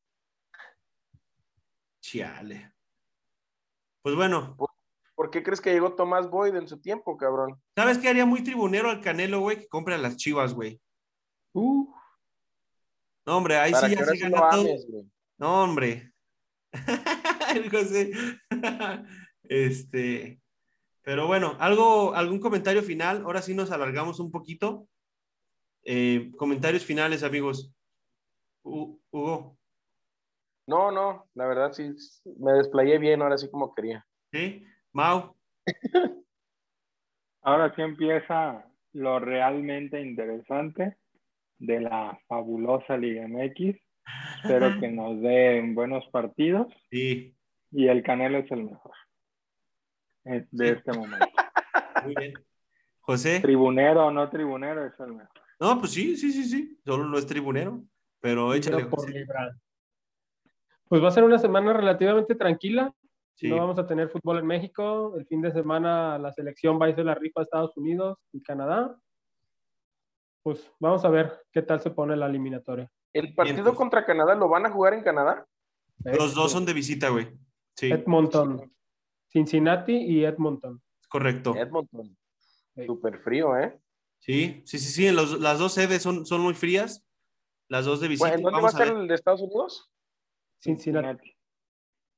Chiale. 2.00 2.72
Pues 4.02 4.14
bueno, 4.16 4.56
¿Por 5.14 5.30
qué 5.30 5.42
crees 5.42 5.60
que 5.60 5.72
llegó 5.72 5.94
Tomás 5.94 6.30
Boyd 6.30 6.54
en 6.54 6.66
su 6.66 6.80
tiempo, 6.80 7.16
cabrón? 7.18 7.60
¿sabes 7.76 7.98
qué 7.98 8.08
haría 8.08 8.24
muy 8.24 8.42
tribunero 8.42 8.88
al 8.88 9.02
Canelo, 9.02 9.40
güey? 9.40 9.58
Que 9.58 9.68
compre 9.68 9.94
a 9.94 9.98
las 9.98 10.16
Chivas, 10.16 10.54
güey. 10.54 10.80
Uh, 11.52 11.92
No, 13.26 13.36
hombre, 13.36 13.56
ahí 13.58 13.74
sí 13.74 13.94
ya 13.94 14.04
se 14.04 14.12
sí 14.12 14.18
gana 14.20 14.48
todo. 14.50 14.60
ames. 14.62 14.86
No, 15.38 15.62
hombre. 15.62 16.12
Este. 19.42 20.40
Pero 21.02 21.26
bueno, 21.26 21.56
algo, 21.58 22.14
algún 22.14 22.40
comentario 22.40 22.82
final. 22.82 23.22
Ahora 23.22 23.42
sí 23.42 23.54
nos 23.54 23.70
alargamos 23.70 24.20
un 24.20 24.30
poquito. 24.30 24.86
Eh, 25.84 26.30
comentarios 26.36 26.84
finales, 26.84 27.22
amigos. 27.22 27.72
Hu- 28.62 29.00
Hugo, 29.10 29.56
No, 30.70 30.92
no, 30.92 31.28
la 31.34 31.46
verdad 31.48 31.72
sí, 31.72 31.90
me 32.38 32.52
desplayé 32.52 32.98
bien, 32.98 33.22
ahora 33.22 33.36
sí 33.36 33.50
como 33.50 33.74
quería. 33.74 34.06
¿sí? 34.32 34.64
Mau, 34.92 35.34
Ahora 37.42 37.74
sí 37.74 37.82
empieza 37.82 38.64
lo 38.92 39.18
realmente 39.18 40.00
interesante 40.00 40.96
de 41.58 41.80
la 41.80 42.16
fabulosa 42.28 42.96
Liga 42.96 43.26
MX. 43.26 43.76
Espero 44.44 44.78
que 44.78 44.88
nos 44.88 45.20
den 45.20 45.74
buenos 45.74 46.04
partidos 46.12 46.68
Sí, 46.90 47.34
y 47.72 47.88
el 47.88 48.04
Canelo 48.04 48.38
es 48.38 48.50
el 48.52 48.64
mejor 48.64 48.92
eh, 50.26 50.46
de 50.52 50.66
Sí. 50.66 50.72
este 50.78 50.92
momento. 50.92 51.26
muy 52.04 52.14
bien. 52.14 52.34
José. 53.00 53.40
Tribunero 53.40 54.06
o 54.06 54.10
no 54.12 54.30
tribunero 54.30 54.86
es 54.86 54.92
el 55.00 55.14
mejor. 55.14 55.40
No, 55.58 55.78
pues 55.80 55.90
sí, 55.92 56.16
sí, 56.16 56.30
sí, 56.30 56.44
sí. 56.44 56.78
Solo 56.84 57.06
no 57.06 57.18
es 57.18 57.26
tribunero. 57.26 57.82
Pero 58.20 58.54
échale, 58.54 58.84
por 58.84 59.00
José. 59.00 59.12
libra. 59.18 59.50
Pues 60.90 61.00
va 61.00 61.06
a 61.06 61.12
ser 61.12 61.22
una 61.22 61.38
semana 61.38 61.72
relativamente 61.72 62.34
tranquila. 62.34 62.92
Sí. 63.36 63.48
No 63.48 63.58
vamos 63.58 63.78
a 63.78 63.86
tener 63.86 64.08
fútbol 64.10 64.38
en 64.40 64.46
México. 64.46 65.14
El 65.16 65.24
fin 65.24 65.40
de 65.40 65.52
semana 65.52 66.18
la 66.18 66.32
selección 66.32 66.80
va 66.82 66.86
a 66.86 66.88
irse 66.88 67.04
la 67.04 67.14
rifa 67.14 67.40
a 67.40 67.44
Estados 67.44 67.76
Unidos 67.76 68.18
y 68.32 68.42
Canadá. 68.42 68.98
Pues 70.42 70.68
vamos 70.80 71.04
a 71.04 71.08
ver 71.08 71.44
qué 71.52 71.62
tal 71.62 71.80
se 71.80 71.92
pone 71.92 72.16
la 72.16 72.26
eliminatoria. 72.26 72.90
¿El 73.12 73.32
partido 73.36 73.66
pues. 73.66 73.76
contra 73.76 74.04
Canadá 74.04 74.34
lo 74.34 74.48
van 74.48 74.66
a 74.66 74.70
jugar 74.72 74.94
en 74.94 75.04
Canadá? 75.04 75.46
Los 76.04 76.34
dos 76.34 76.50
son 76.50 76.64
de 76.66 76.72
visita, 76.72 77.08
güey. 77.10 77.28
Sí, 77.76 77.92
Edmonton. 77.92 78.72
Cincinnati 79.28 79.94
y 79.94 80.24
Edmonton. 80.24 80.82
correcto. 81.08 81.54
Edmonton. 81.54 82.16
Sí. 82.74 82.84
Súper 82.84 83.20
frío, 83.20 83.56
¿eh? 83.56 83.80
Sí, 84.18 84.60
sí, 84.66 84.80
sí, 84.80 84.90
sí. 84.90 85.10
los- 85.12 85.38
las 85.38 85.60
dos 85.60 85.72
sedes 85.72 86.02
son, 86.02 86.26
son 86.26 86.40
muy 86.40 86.54
frías. 86.54 87.06
Las 87.68 87.84
dos 87.84 88.00
de 88.00 88.08
visita. 88.08 88.28
Bueno, 88.28 88.38
¿en 88.38 88.42
¿Dónde 88.42 88.60
va 88.60 88.68
a 88.68 88.72
ser 88.72 88.88
el 88.88 89.06
de 89.06 89.14
Estados 89.14 89.40
Unidos? 89.40 89.88
Cincinnati. 90.60 91.36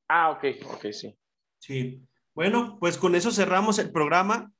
Ah, 0.08 0.30
ok, 0.30 0.44
ok, 0.74 0.86
sí. 0.90 1.16
Sí. 1.58 2.06
Bueno, 2.34 2.76
pues 2.80 2.98
con 2.98 3.14
eso 3.14 3.30
cerramos 3.30 3.78
el 3.78 3.92
programa. 3.92 4.52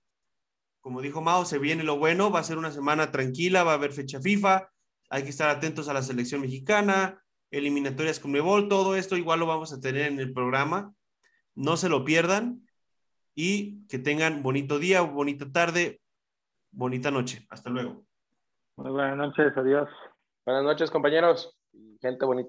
Como 0.80 1.00
dijo 1.00 1.20
Mao, 1.20 1.44
se 1.44 1.58
viene 1.58 1.82
lo 1.82 1.98
bueno. 1.98 2.30
Va 2.30 2.40
a 2.40 2.44
ser 2.44 2.58
una 2.58 2.70
semana 2.70 3.10
tranquila. 3.10 3.64
Va 3.64 3.72
a 3.72 3.74
haber 3.74 3.92
fecha 3.92 4.20
FIFA. 4.20 4.68
Hay 5.10 5.24
que 5.24 5.30
estar 5.30 5.50
atentos 5.50 5.88
a 5.88 5.92
la 5.92 6.02
selección 6.02 6.40
mexicana, 6.40 7.22
eliminatorias 7.50 8.18
con 8.18 8.32
Mebol. 8.32 8.68
Todo 8.68 8.96
esto 8.96 9.16
igual 9.16 9.40
lo 9.40 9.46
vamos 9.46 9.72
a 9.72 9.80
tener 9.80 10.06
en 10.06 10.20
el 10.20 10.32
programa. 10.32 10.94
No 11.54 11.76
se 11.76 11.88
lo 11.88 12.04
pierdan. 12.04 12.66
Y 13.34 13.86
que 13.88 13.98
tengan 13.98 14.42
bonito 14.42 14.78
día, 14.78 15.00
bonita 15.00 15.50
tarde, 15.50 16.00
bonita 16.70 17.10
noche. 17.10 17.46
Hasta 17.48 17.70
luego. 17.70 18.04
Muy 18.76 18.90
buenas 18.90 19.16
noches, 19.16 19.56
adiós. 19.56 19.88
Buenas 20.44 20.64
noches, 20.64 20.90
compañeros. 20.90 21.58
Gente 22.00 22.24
bonita. 22.24 22.40